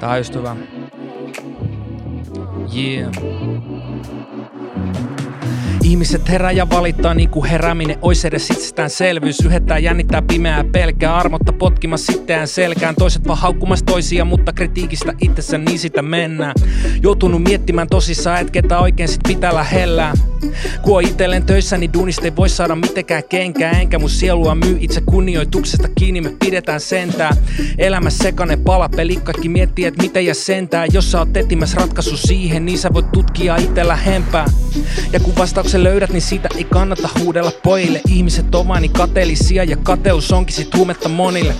Tää 0.00 0.10
on 0.10 0.18
just 0.18 0.34
hyvä. 0.34 0.56
Yeah. 2.76 3.12
Ihmiset 5.86 6.28
herää 6.28 6.52
ja 6.52 6.70
valittaa 6.70 7.14
niin 7.14 7.28
kuin 7.28 7.50
herääminen 7.50 7.98
ois 8.02 8.24
edes 8.24 8.50
itsestäänselvyys. 8.50 9.40
Yhettää 9.40 9.78
jännittää 9.78 10.22
pimeää 10.22 10.64
pelkää, 10.72 11.16
armotta 11.16 11.52
potkimassa 11.52 12.12
sitteään 12.12 12.48
selkään. 12.48 12.94
Toiset 12.94 13.26
vaan 13.26 13.38
haukkumassa 13.38 13.84
toisia, 13.84 14.24
mutta 14.24 14.52
kritiikistä 14.52 15.14
itsessä 15.20 15.58
niin 15.58 15.78
sitä 15.78 16.02
mennään. 16.02 16.54
Joutunut 17.02 17.42
miettimään 17.42 17.88
tosissaan, 17.88 18.40
et 18.40 18.50
ketä 18.50 18.78
oikein 18.78 19.08
sit 19.08 19.20
pitää 19.28 19.54
lähellään. 19.54 20.16
Kun 20.82 20.96
on 20.96 21.02
itellen 21.02 21.46
töissä, 21.46 21.76
niin 21.76 21.92
duunista 21.92 22.24
ei 22.24 22.36
voi 22.36 22.48
saada 22.48 22.74
mitenkään 22.74 23.24
kenkää. 23.24 23.70
Enkä 23.70 23.98
mun 23.98 24.10
sielua 24.10 24.54
myy 24.54 24.76
itse 24.80 25.00
kunnioituksesta 25.00 25.88
kiinni, 25.88 26.20
me 26.20 26.32
pidetään 26.44 26.80
sentää. 26.80 27.36
Elämä 27.78 28.10
sekainen 28.10 28.60
palapeli, 28.60 29.16
kaikki 29.16 29.48
miettii, 29.48 29.84
että 29.84 30.02
miten 30.02 30.26
ja 30.26 30.34
sentää. 30.34 30.86
Jos 30.86 31.12
sä 31.12 31.18
oot 31.18 31.36
etsimässä 31.36 31.76
ratkaisu 31.80 32.16
siihen, 32.16 32.66
niin 32.66 32.78
sä 32.78 32.94
voit 32.94 33.12
tutkia 33.12 33.56
itse 33.56 33.88
lähempää. 33.88 34.46
Ja 35.12 35.20
kun 35.20 35.32
vastauksen 35.76 35.84
löydät, 35.84 36.10
niin 36.10 36.22
siitä 36.22 36.48
ei 36.56 36.64
kannata 36.64 37.08
huudella 37.20 37.52
pojille. 37.62 38.00
Ihmiset 38.08 38.54
on 38.54 38.68
vain 38.68 38.82
niin 38.82 38.92
kateellisia 38.92 39.64
ja 39.64 39.76
kateus 39.76 40.32
onkin 40.32 40.54
sit 40.54 40.76
huumetta 40.76 41.08
monille. 41.08 41.54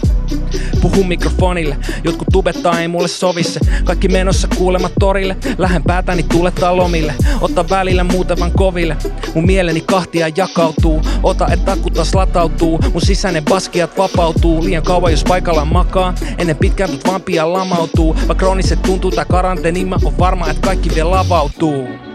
Puhu 0.80 1.04
mikrofonille, 1.04 1.76
jotkut 2.04 2.28
tubettaa 2.32 2.80
ei 2.80 2.88
mulle 2.88 3.08
sovi 3.08 3.42
se. 3.42 3.60
Kaikki 3.84 4.08
menossa 4.08 4.48
kuulemat 4.56 4.92
torille, 5.00 5.36
lähen 5.58 5.82
päätäni 5.82 6.22
tulettaa 6.22 6.76
lomille. 6.76 7.14
Ota 7.40 7.64
välillä 7.70 8.04
muuten 8.04 8.38
vaan 8.38 8.52
koville, 8.52 8.96
mun 9.34 9.46
mieleni 9.46 9.80
kahtia 9.80 10.28
jakautuu. 10.36 11.02
Ota 11.22 11.48
et 11.52 11.68
akku 11.68 11.90
taas 11.90 12.14
latautuu, 12.14 12.78
mun 12.92 13.02
sisäinen 13.02 13.44
baskiat 13.44 13.98
vapautuu. 13.98 14.64
Liian 14.64 14.82
kauan 14.82 15.12
jos 15.12 15.24
paikallaan 15.24 15.68
makaa, 15.72 16.14
ennen 16.38 16.56
pitkään 16.56 16.90
mut 16.90 17.06
vaan 17.06 17.22
pian 17.22 17.52
lamautuu. 17.52 18.14
Vaikka 18.14 18.34
krooniset 18.34 18.82
tuntuu 18.82 19.10
tää 19.10 19.24
karanteeni, 19.24 19.84
mä 19.84 19.96
oon 20.04 20.18
varma 20.18 20.48
et 20.48 20.58
kaikki 20.58 20.90
vielä 20.94 21.10
lavautuu. 21.10 22.05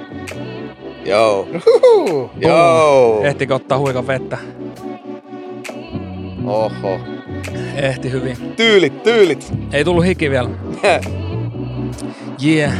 Joo. 1.05 1.47
Joo. 2.37 3.23
Ehtikö 3.23 3.55
ottaa 3.55 3.77
huikan 3.77 4.07
vettä? 4.07 4.37
Oho. 6.45 6.99
Ehti 7.75 8.11
hyvin. 8.11 8.37
Tyylit, 8.55 9.03
tyylit. 9.03 9.53
Ei 9.73 9.83
tullut 9.83 10.05
hiki 10.05 10.29
vielä. 10.29 10.49
Yeah. 12.43 12.73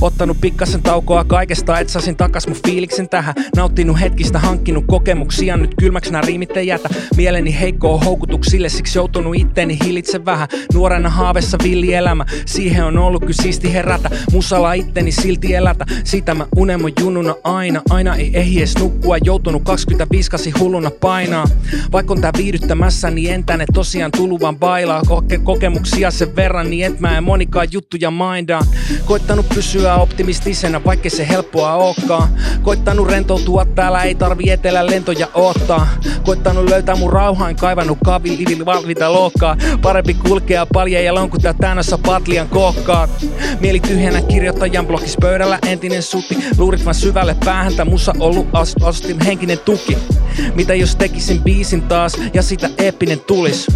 Ottanut 0.00 0.40
pikkasen 0.40 0.82
taukoa 0.82 1.24
kaikesta, 1.24 1.78
et 1.78 1.88
sasin 1.88 2.16
takas 2.16 2.46
mun 2.46 2.56
fiiliksen 2.66 3.08
tähän. 3.08 3.34
Nauttinut 3.56 4.00
hetkistä, 4.00 4.38
hankkinut 4.38 4.84
kokemuksia, 4.86 5.56
nyt 5.56 5.74
kylmäks 5.78 6.10
nää 6.10 6.22
riimit 6.22 6.56
ei 6.56 6.66
jätä. 6.66 6.88
Mieleni 7.16 7.60
heikkoa 7.60 7.98
houkutuksille, 7.98 8.68
siksi 8.68 8.98
joutunut 8.98 9.36
itteeni 9.36 9.78
hillitse 9.84 10.24
vähän. 10.24 10.48
Nuorena 10.74 11.10
haavessa 11.10 11.58
villi 11.62 11.94
elämä, 11.94 12.24
siihen 12.46 12.84
on 12.84 12.98
ollut 12.98 13.20
kyllä 13.20 13.42
siisti 13.42 13.72
herätä. 13.72 14.10
Musala 14.32 14.72
itteni 14.72 15.12
silti 15.12 15.54
elätä, 15.54 15.86
sitä 16.04 16.34
mä 16.34 16.46
unelmoin 16.56 16.92
jununa 17.00 17.34
aina. 17.44 17.82
Aina 17.90 18.16
ei 18.16 18.30
ehdi 18.34 18.58
edes 18.58 18.78
nukkua, 18.78 19.16
joutunut 19.24 19.62
25 19.64 20.30
kasi 20.30 20.50
hulluna 20.50 20.90
painaa. 20.90 21.46
Vaikka 21.92 22.14
on 22.14 22.20
tää 22.20 22.32
viihdyttämässä, 22.36 23.10
niin 23.10 23.32
en 23.32 23.44
tänne 23.44 23.64
tosiaan 23.74 24.12
tullut 24.12 24.40
vaan 24.40 24.58
bailaa. 24.58 25.02
Koke- 25.06 25.40
kokemuksia 25.42 26.10
sen 26.10 26.36
verran, 26.36 26.70
niin 26.70 26.86
et 26.86 27.00
mä 27.00 27.18
en 27.18 27.24
monikaan 27.24 27.68
juttuja 27.72 28.10
mindaa. 28.10 28.62
Koittanut 29.04 29.48
pysyä 29.48 29.75
optimistisena, 29.84 30.84
vaikka 30.84 31.10
se 31.10 31.28
helppoa 31.28 31.74
ookaan. 31.74 32.28
Koittanut 32.62 33.08
rentoutua, 33.08 33.64
täällä 33.64 34.02
ei 34.02 34.14
tarvi 34.14 34.50
etelä 34.50 34.86
lentoja 34.86 35.28
ottaa. 35.34 35.88
Koittanut 36.22 36.68
löytää 36.68 36.96
mun 36.96 37.12
rauhaan, 37.12 37.56
kaivannut 37.56 37.98
kavili 38.04 38.64
valvita 38.64 39.12
loukkaa. 39.12 39.56
Parempi 39.82 40.14
kulkea 40.14 40.66
paljon 40.66 41.04
ja 41.04 41.14
lonkuttaa 41.14 41.54
tänässä 41.54 41.98
patlian 41.98 42.48
kokkaa. 42.48 43.08
Mieli 43.60 43.80
tyhjänä 43.80 44.22
kirjoittajan 44.22 44.86
blogis 44.86 45.16
pöydällä 45.20 45.58
entinen 45.66 46.02
suti. 46.02 46.38
Luurit 46.58 46.84
vaan 46.84 46.94
syvälle 46.94 47.36
päähän, 47.44 47.74
tää 47.74 47.84
musa 47.84 48.12
ollut 48.18 48.46
ast- 48.46 48.86
asti 48.86 49.16
henkinen 49.26 49.58
tuki. 49.58 49.98
Mitä 50.54 50.74
jos 50.74 50.96
tekisin 50.96 51.42
biisin 51.42 51.82
taas 51.82 52.12
ja 52.34 52.42
sitä 52.42 52.70
eeppinen 52.78 53.20
tulis? 53.20 53.66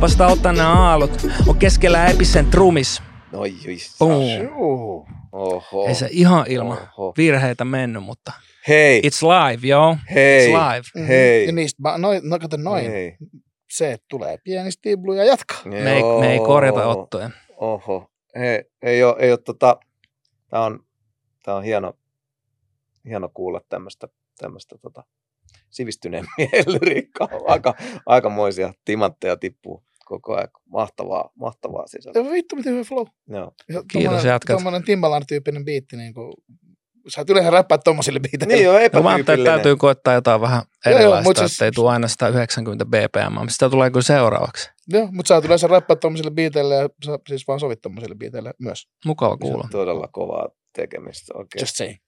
Vasta 0.00 0.26
otan 0.26 0.56
nää 0.56 0.72
aallot, 0.72 1.26
on 1.46 1.56
keskellä 1.56 2.06
episen 2.06 2.46
trumis. 2.46 3.05
Oi. 3.32 3.54
Juu. 4.42 5.06
Oho. 5.32 5.86
Ei 5.88 5.94
se 5.94 6.08
ihan 6.10 6.44
ilman 6.48 6.78
Oho. 6.96 7.14
virheitä 7.16 7.64
mennyt, 7.64 8.02
mutta 8.02 8.32
Hei. 8.68 9.00
it's 9.00 9.22
live, 9.22 9.66
joo. 9.66 9.96
Hei. 10.14 10.48
It's 10.48 10.50
live. 10.50 11.06
Hei. 11.06 11.46
Ja 11.46 11.52
niistä, 11.52 11.82
mä, 11.82 11.98
noin, 11.98 12.20
no 12.24 12.38
kato 12.38 12.56
noin. 12.56 12.90
Hei. 12.90 13.16
Se, 13.70 13.92
että 13.92 14.06
tulee 14.08 14.38
pieni 14.44 14.70
stiblu 14.70 15.14
ja 15.14 15.24
jatkaa. 15.24 15.62
Me 15.64 15.92
ei, 15.92 16.02
me 16.20 16.32
ei 16.32 16.38
korjata 16.38 16.86
ottoja. 16.86 17.30
Oho. 17.56 18.10
Hei, 18.38 18.64
ei 18.82 19.04
ole, 19.04 19.16
ei 19.18 19.30
ole 19.30 19.38
tota, 19.38 19.78
tää 20.50 20.60
on, 20.60 20.80
tää 21.42 21.54
on 21.54 21.64
hieno, 21.64 21.92
hieno 23.04 23.28
kuulla 23.34 23.60
tämmöistä, 23.68 24.08
tämmöistä 24.38 24.78
tota, 24.78 25.04
sivistyneen 25.70 26.24
miehen 26.38 26.64
lyriikkaa. 26.66 27.28
Aika, 27.46 27.74
aikamoisia 28.06 28.72
timantteja 28.84 29.36
tippuu 29.36 29.85
koko 30.06 30.34
ajan. 30.34 30.48
Mahtavaa, 30.72 31.30
mahtavaa 31.34 31.86
sisältöä. 31.86 32.22
Ja 32.22 32.30
vittu, 32.30 32.56
miten 32.56 32.72
hyvä 32.72 32.84
flow. 32.84 33.06
Joo. 33.28 33.52
Ja 33.68 33.82
Kiitos, 33.92 34.12
tommonen- 34.12 34.26
jatkat. 34.28 34.54
Tommonen 34.56 34.82
Timbaland-tyyppinen 34.84 35.64
biitti, 35.64 35.96
niin 35.96 36.14
kuin, 36.14 36.32
sä 37.08 37.20
et 37.20 37.30
yleensä 37.30 37.50
räppää 37.50 37.78
tommosille 37.78 38.20
biiteille. 38.20 38.54
Niin 38.54 38.68
on 38.70 38.74
No, 38.74 38.78
mä 38.78 38.80
ajattelin, 38.80 39.10
että 39.10 39.12
epätyypillinen. 39.32 39.54
täytyy 39.54 39.76
koittaa 39.76 40.14
jotain 40.14 40.40
vähän 40.40 40.62
Joo, 40.86 40.92
joo, 40.92 40.98
erilaista, 41.00 41.28
mut 41.30 41.38
että 41.38 41.48
siis- 41.48 41.62
ei 41.62 41.70
tule 41.72 41.90
aina 41.90 42.08
sitä 42.08 42.28
90 42.28 42.84
bpm, 42.84 43.32
mutta 43.32 43.52
sitä 43.52 43.70
tulee 43.70 43.90
kyllä 43.90 44.02
seuraavaksi. 44.02 44.70
Joo, 44.88 45.08
mutta 45.12 45.28
sä 45.28 45.36
et 45.36 45.44
yleensä 45.44 45.66
räppää 45.66 45.96
tommosille 45.96 46.30
biiteille 46.30 46.74
ja 46.74 46.88
sä 47.04 47.18
siis 47.28 47.48
vaan 47.48 47.60
sovit 47.60 47.80
tommosille 47.82 48.14
biiteille 48.14 48.54
myös. 48.58 48.88
Mukava 49.04 49.34
Se 49.34 49.38
kuulla. 49.40 49.64
on 49.64 49.70
todella 49.70 50.08
kovaa 50.12 50.48
tekemistä 50.76 51.32
oikein. 51.34 51.62
Just 51.62 51.76
saying. 51.76 51.98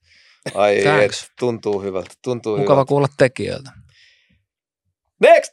Ai, 0.55 0.87
et, 1.05 1.11
tuntuu 1.41 1.83
hyvältä, 1.83 2.15
tuntuu 2.25 2.57
Mukava 2.59 2.75
hyvältä. 2.75 2.89
kuulla 2.89 3.09
tekijöiltä. 3.19 3.71
Next! 5.21 5.53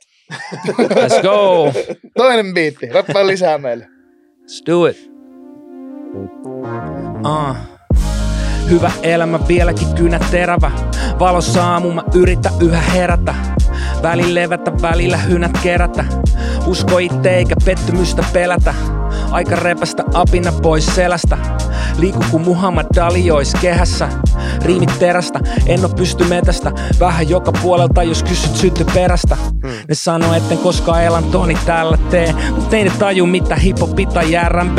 Let's 0.67 1.21
go! 1.21 1.71
Toinen 2.17 2.53
biitti, 2.53 2.85
räppää 2.85 3.27
lisää 3.27 3.57
meille. 3.57 3.87
Let's 4.41 4.63
do 4.65 4.85
it. 4.85 5.11
Ah. 7.23 7.57
Hyvä 8.69 8.91
elämä 9.03 9.47
vieläkin 9.47 9.95
kynä 9.95 10.19
terävä. 10.31 10.71
Valossa 11.19 11.63
aamu 11.63 11.91
mä 11.91 12.03
yritän 12.15 12.51
yhä 12.61 12.81
herätä. 12.81 13.35
Välillä 14.05 14.41
levätä, 14.41 14.71
välillä 14.81 15.17
hynät 15.17 15.57
kerätä. 15.63 16.05
Usko 16.65 16.97
itse 16.97 17.29
eikä 17.29 17.55
pettymystä 17.65 18.23
pelätä. 18.33 18.73
Aika 19.31 19.55
repästä 19.55 20.03
apina 20.13 20.51
pois 20.51 20.95
selästä. 20.95 21.37
Liiku 21.97 22.19
kun 22.31 22.41
Muhammad 22.41 22.85
Dali 22.95 23.31
ois 23.31 23.53
kehässä. 23.61 24.09
Riimit 24.61 24.99
terästä, 24.99 25.39
en 25.67 25.85
oo 25.85 25.89
pysty 25.89 26.23
metästä. 26.23 26.71
Vähän 26.99 27.29
joka 27.29 27.51
puolelta, 27.51 28.03
jos 28.03 28.23
kysyt 28.23 28.55
sytty 28.55 28.85
perästä. 28.93 29.37
Ne 29.63 29.95
sanoo, 29.95 30.33
etten 30.33 30.57
koskaan 30.57 31.03
elantoni 31.03 31.57
täällä 31.65 31.97
tee. 32.09 32.35
Mut 32.55 32.73
ei 32.73 32.83
ne 32.83 32.91
taju 32.99 33.25
mitä 33.25 33.55
hiphop 33.55 33.95
tai 34.13 34.31
R&B. 34.49 34.77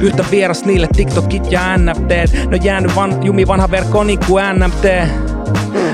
Yhtä 0.00 0.24
vieras 0.30 0.64
niille 0.64 0.88
TikTokit 0.96 1.52
ja 1.52 1.76
NFT. 1.76 2.46
No 2.50 2.56
jäänyt 2.62 2.96
van, 2.96 3.24
jumi 3.24 3.46
vanha 3.46 3.70
verkko 3.70 4.04
niin 4.04 4.18
kuin 4.26 4.44
NMT. 4.58 4.84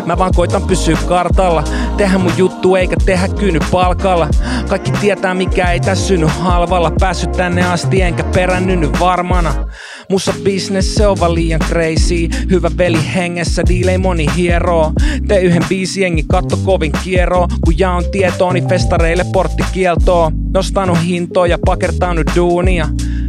Mä 0.07 0.19
vaan 0.19 0.33
koitan 0.37 0.63
pysyä 0.63 0.97
kartalla. 1.09 1.65
Tehdä 1.97 2.19
mun 2.19 2.33
juttu 2.37 2.77
eikä 2.77 2.97
tehdä 3.05 3.29
kyyny 3.29 3.59
palkalla. 3.71 4.29
Kaikki 4.69 4.91
tietää 4.91 5.35
mikä 5.35 5.73
ei 5.73 5.81
tässä 5.81 6.07
synny 6.07 6.27
halvalla. 6.27 6.93
Päässyt 7.01 7.33
tänne 7.33 7.63
asti 7.63 8.03
enkä 8.03 8.25
perännyt 8.25 9.01
varmana. 9.01 9.55
Musa 10.11 10.33
business 10.45 10.95
se 10.95 11.07
on 11.07 11.21
vaan 11.21 11.35
liian 11.35 11.61
crazy. 11.61 12.29
Hyvä 12.51 12.71
veli 12.79 13.15
hengessä, 13.15 13.63
diilei 13.69 13.99
moni 13.99 14.27
hieroo. 14.37 14.93
Tee 15.29 15.41
yhden 15.41 15.65
biisi 15.69 16.01
jengi 16.01 16.25
katto 16.29 16.57
kovin 16.57 16.93
kieroo. 17.05 17.49
Kun 17.65 17.79
jaon 17.79 18.05
tietoa 18.13 18.53
niin 18.53 18.69
festareille 18.69 19.25
portti 19.33 19.63
kieltoo. 19.73 20.33
Nostanut 20.55 20.99
hintoja, 21.05 21.59
pakertanut 21.67 22.27
duunia 22.37 22.89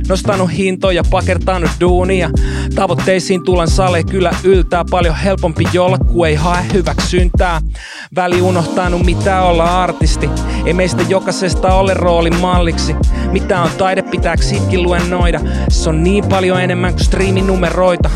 Nostanut 0.10 0.52
hintoja, 0.58 1.04
pakertanut 1.12 1.70
duunia. 1.80 2.30
Tavoitteisiin 2.76 3.44
tulen 3.44 3.68
sale 3.68 4.04
kyllä 4.04 4.32
yltää. 4.44 4.86
Paljon 4.92 5.16
helpompi 5.16 5.68
jolla, 5.74 5.98
kun 5.98 6.28
ei 6.28 6.36
hae 6.36 6.66
hyväksyntää. 6.74 7.62
Väli 8.16 8.42
unohtanut 8.42 9.06
mitä 9.06 9.42
olla 9.42 9.84
artisti. 9.84 10.30
Ei 10.66 10.74
meistä 10.74 11.04
jokaisesta 11.10 11.74
ole 11.74 11.94
roolin 11.94 12.36
malliksi. 12.36 12.96
Mitä 13.32 13.62
on 13.62 13.70
taide, 13.78 14.02
pitääkö 14.02 14.44
sitkin 14.44 14.84
luennoida. 14.84 15.40
Se 15.70 15.90
on 15.90 16.04
niin 16.04 16.26
paljon 16.26 16.62
enemmän 16.62 16.94
kuin 16.94 17.06
striiminumeroita. 17.06 18.10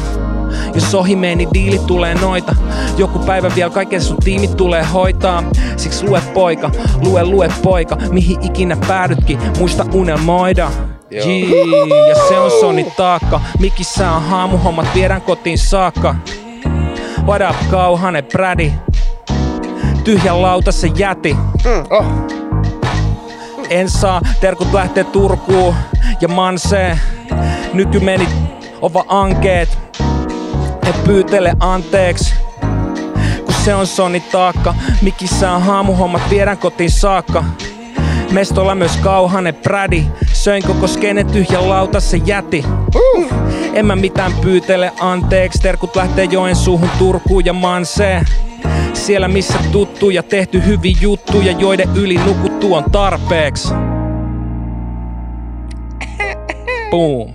Jos 0.75 0.95
ohi 0.95 1.15
meni, 1.15 1.35
niin 1.35 1.49
diili 1.53 1.79
tulee 1.87 2.15
noita. 2.15 2.55
Joku 2.97 3.19
päivä 3.19 3.51
vielä 3.55 3.71
kaiken 3.71 4.01
sun 4.01 4.17
tiimit 4.23 4.57
tulee 4.57 4.83
hoitaa. 4.83 5.43
Siksi 5.77 6.05
lue 6.05 6.21
poika, 6.33 6.71
lue 7.01 7.25
lue 7.25 7.51
poika. 7.63 7.97
Mihin 8.11 8.37
ikinä 8.41 8.77
päädytkin, 8.87 9.39
muista 9.59 9.85
unelmoida. 9.93 10.71
Jii, 11.25 11.51
ja 12.09 12.15
se 12.27 12.39
on 12.39 12.51
Sony 12.51 12.83
taakka. 12.97 13.41
Mikissä 13.59 14.11
on 14.11 14.23
haamuhommat, 14.23 14.85
viedään 14.95 15.21
kotiin 15.21 15.57
saakka. 15.57 16.15
What 17.25 17.41
up, 17.49 17.69
kauhane 17.71 18.21
Brady? 18.21 18.71
Tyhjän 20.03 20.41
lauta 20.41 20.71
se 20.71 20.87
jäti. 20.95 21.37
Oh, 21.89 22.05
En 23.69 23.89
saa, 23.89 24.21
terkut 24.41 24.73
lähtee 24.73 25.03
Turkuun 25.03 25.75
ja 26.21 26.27
Mansee. 26.27 26.99
Nyky 27.73 27.99
meni 27.99 28.27
ova 28.81 29.05
ankeet. 29.07 29.77
En 30.85 30.93
pyytele 31.05 31.53
anteeksi. 31.59 32.33
Kun 33.45 33.55
se 33.65 33.75
on 33.75 33.87
sonni 33.87 34.19
taakka. 34.19 34.75
Mikissä 35.01 35.51
on 35.51 35.61
haamuhommat, 35.61 36.21
viedään 36.29 36.57
kotiin 36.57 36.91
saakka. 36.91 37.43
Mestolla 38.31 38.75
myös 38.75 38.97
kauhane 38.97 39.51
prädi. 39.51 40.05
Söin 40.43 40.63
koko 40.67 40.87
skene 40.87 41.23
tyhjän 41.23 41.69
lauta 41.69 41.99
se 41.99 42.17
jäti. 42.17 42.63
Uh. 42.95 43.33
En 43.73 43.85
mä 43.85 43.95
mitään 43.95 44.33
pyytele 44.41 44.91
anteeksi. 44.99 45.59
Terkut 45.61 45.95
lähtee 45.95 46.25
joen 46.25 46.55
suuhun 46.55 46.89
Turkuun 46.99 47.45
ja 47.45 47.53
Manseen. 47.53 48.25
Siellä 48.93 49.27
missä 49.27 49.59
tuttu 49.71 50.09
ja 50.09 50.23
tehty 50.23 50.65
hyviä 50.65 50.97
juttuja, 51.01 51.51
joiden 51.51 51.89
yli 51.95 52.17
nukuttu 52.17 52.73
on 52.73 52.91
tarpeeksi. 52.91 53.73
Boom. 56.91 57.33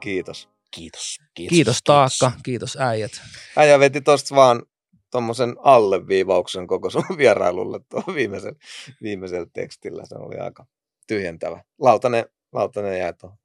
Kiitos. 0.00 0.48
Kiitos. 0.70 1.18
Kiitos, 1.34 1.54
Kiitos 1.54 1.78
Taakka, 1.84 2.32
kiitos 2.42 2.76
äijät. 2.80 3.12
Äijä 3.56 3.78
veti 3.78 4.00
tosta 4.00 4.34
vaan 4.34 4.62
tuommoisen 5.10 5.54
alleviivauksen 5.58 6.66
koko 6.66 6.90
sun 6.90 7.04
vierailulle 7.18 7.80
tuon 7.90 8.14
viimeisen, 8.14 8.56
viimeisellä 9.02 9.46
tekstillä. 9.52 10.02
Se 10.06 10.14
oli 10.14 10.38
aika 10.38 10.66
tyhjentävä. 11.14 11.62
Lautanen, 11.78 12.24
lautanen 12.52 12.98
jäi 12.98 13.12
tuohon 13.14 13.38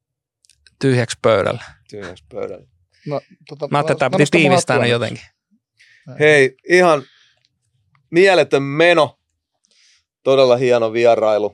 Tyhjäksi 0.80 1.18
pöydällä. 1.22 1.64
tyhjäksi 1.90 2.24
pöydälle. 2.28 2.68
No, 3.06 3.20
tota, 3.48 3.68
Mä 3.70 3.78
ajattelin, 3.78 3.96
että 3.96 4.10
piti 4.10 4.30
tiivistää 4.30 4.78
ne 4.78 4.88
jotenkin. 4.88 5.24
Hei, 6.20 6.56
ihan 6.68 7.02
mieletön 8.10 8.62
meno. 8.62 9.18
Todella 10.22 10.56
hieno 10.56 10.92
vierailu. 10.92 11.52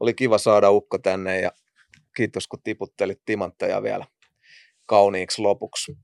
Oli 0.00 0.14
kiva 0.14 0.38
saada 0.38 0.70
Ukko 0.70 0.98
tänne 0.98 1.40
ja 1.40 1.52
kiitos 2.16 2.48
kun 2.48 2.62
tiputtelit 2.62 3.20
timantteja 3.24 3.82
vielä 3.82 4.06
kauniiksi 4.86 5.42
lopuksi. 5.42 5.96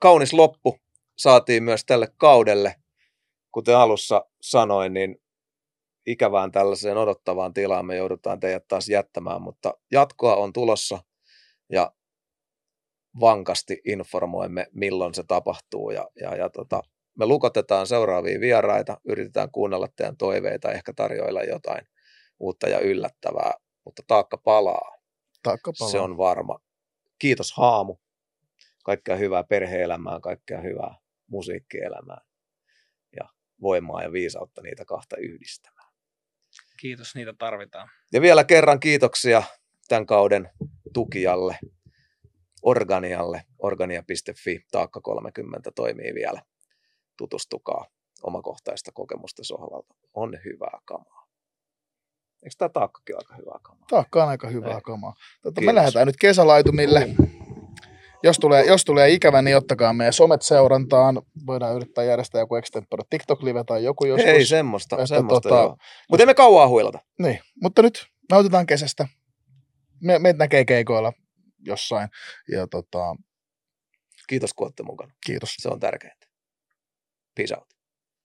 Kaunis 0.00 0.32
loppu 0.32 0.80
saatiin 1.16 1.62
myös 1.62 1.84
tälle 1.84 2.08
kaudelle. 2.16 2.74
Kuten 3.52 3.76
alussa 3.76 4.24
sanoin, 4.42 4.94
niin 4.94 5.16
ikävään 6.10 6.52
tällaiseen 6.52 6.96
odottavaan 6.96 7.54
tilaan 7.54 7.86
me 7.86 7.96
joudutaan 7.96 8.40
teidät 8.40 8.68
taas 8.68 8.88
jättämään, 8.88 9.42
mutta 9.42 9.74
jatkoa 9.92 10.36
on 10.36 10.52
tulossa 10.52 10.98
ja 11.72 11.92
vankasti 13.20 13.80
informoimme, 13.84 14.66
milloin 14.72 15.14
se 15.14 15.22
tapahtuu 15.28 15.90
ja, 15.90 16.08
ja, 16.20 16.36
ja 16.36 16.50
tota, 16.50 16.82
me 17.18 17.26
lukotetaan 17.26 17.86
seuraavia 17.86 18.40
vieraita, 18.40 19.00
yritetään 19.04 19.50
kuunnella 19.50 19.88
teidän 19.96 20.16
toiveita, 20.16 20.72
ehkä 20.72 20.92
tarjoilla 20.92 21.42
jotain 21.42 21.86
uutta 22.40 22.68
ja 22.68 22.80
yllättävää, 22.80 23.52
mutta 23.84 24.02
taakka 24.06 24.38
palaa, 24.38 24.98
Taakka 25.42 25.72
palaa. 25.78 25.92
se 25.92 25.98
on 26.00 26.16
varma. 26.16 26.58
Kiitos 27.18 27.52
Haamu, 27.52 27.96
kaikkea 28.84 29.16
hyvää 29.16 29.44
perheelämään, 29.44 30.20
kaikkea 30.20 30.60
hyvää 30.60 30.94
musiikkielämään 31.26 32.26
ja 33.16 33.28
voimaa 33.62 34.02
ja 34.02 34.12
viisautta 34.12 34.62
niitä 34.62 34.84
kahta 34.84 35.16
yhdistämään. 35.16 35.77
Kiitos, 36.80 37.14
niitä 37.14 37.34
tarvitaan. 37.38 37.88
Ja 38.12 38.20
vielä 38.20 38.44
kerran 38.44 38.80
kiitoksia 38.80 39.42
tämän 39.88 40.06
kauden 40.06 40.50
tukijalle, 40.92 41.58
Organialle, 42.62 43.42
organia.fi, 43.58 44.60
taakka 44.70 45.00
30 45.00 45.70
toimii 45.76 46.14
vielä. 46.14 46.42
Tutustukaa 47.16 47.86
omakohtaista 48.22 48.90
kokemusta 48.94 49.44
sohvalta. 49.44 49.94
On 50.14 50.38
hyvää 50.44 50.78
kamaa. 50.84 51.28
Eikö 52.42 52.54
tämä 52.58 52.68
taakkakin 52.68 53.14
ole 53.16 53.22
aika 53.22 53.36
hyvää 53.36 53.58
kamaa? 53.62 53.86
Taakka 53.90 54.22
on 54.22 54.28
aika 54.28 54.48
hyvää 54.48 54.74
Ei. 54.74 54.80
kamaa. 54.80 55.14
Tota, 55.42 55.60
me 55.60 55.74
lähdetään 55.74 56.06
nyt 56.06 56.16
kesälaitumille. 56.20 57.08
Jos 58.22 58.38
tulee, 58.38 58.64
jos 58.64 58.84
tulee 58.84 59.10
ikävä, 59.10 59.42
niin 59.42 59.56
ottakaa 59.56 59.92
meidän 59.92 60.12
somet 60.12 60.42
seurantaan. 60.42 61.22
Voidaan 61.46 61.76
yrittää 61.76 62.04
järjestää 62.04 62.40
joku 62.40 62.56
extempore 62.56 63.04
TikTok-live 63.10 63.64
tai 63.64 63.84
joku 63.84 64.04
joskus. 64.04 64.28
Ei 64.30 64.44
semmoista, 64.44 64.96
Että 64.96 65.06
semmoista 65.06 65.48
tota-. 65.48 65.76
Mutta 66.10 66.22
emme 66.22 66.34
kauaa 66.34 66.68
huilata. 66.68 66.98
Niin, 67.18 67.40
mutta 67.62 67.82
nyt 67.82 68.06
nautitaan 68.30 68.66
kesästä. 68.66 69.08
Me, 70.02 70.18
meitä 70.18 70.38
näkee 70.38 70.64
keikoilla 70.64 71.12
jossain. 71.66 72.08
Ja 72.52 72.66
tota, 72.66 73.16
Kiitos 74.28 74.54
kun 74.54 74.66
olette 74.66 74.82
mukana. 74.82 75.12
kiitos. 75.26 75.54
Se 75.58 75.68
on 75.68 75.80
tärkeintä. 75.80 76.26
Peace 77.34 77.54
out. 77.56 77.68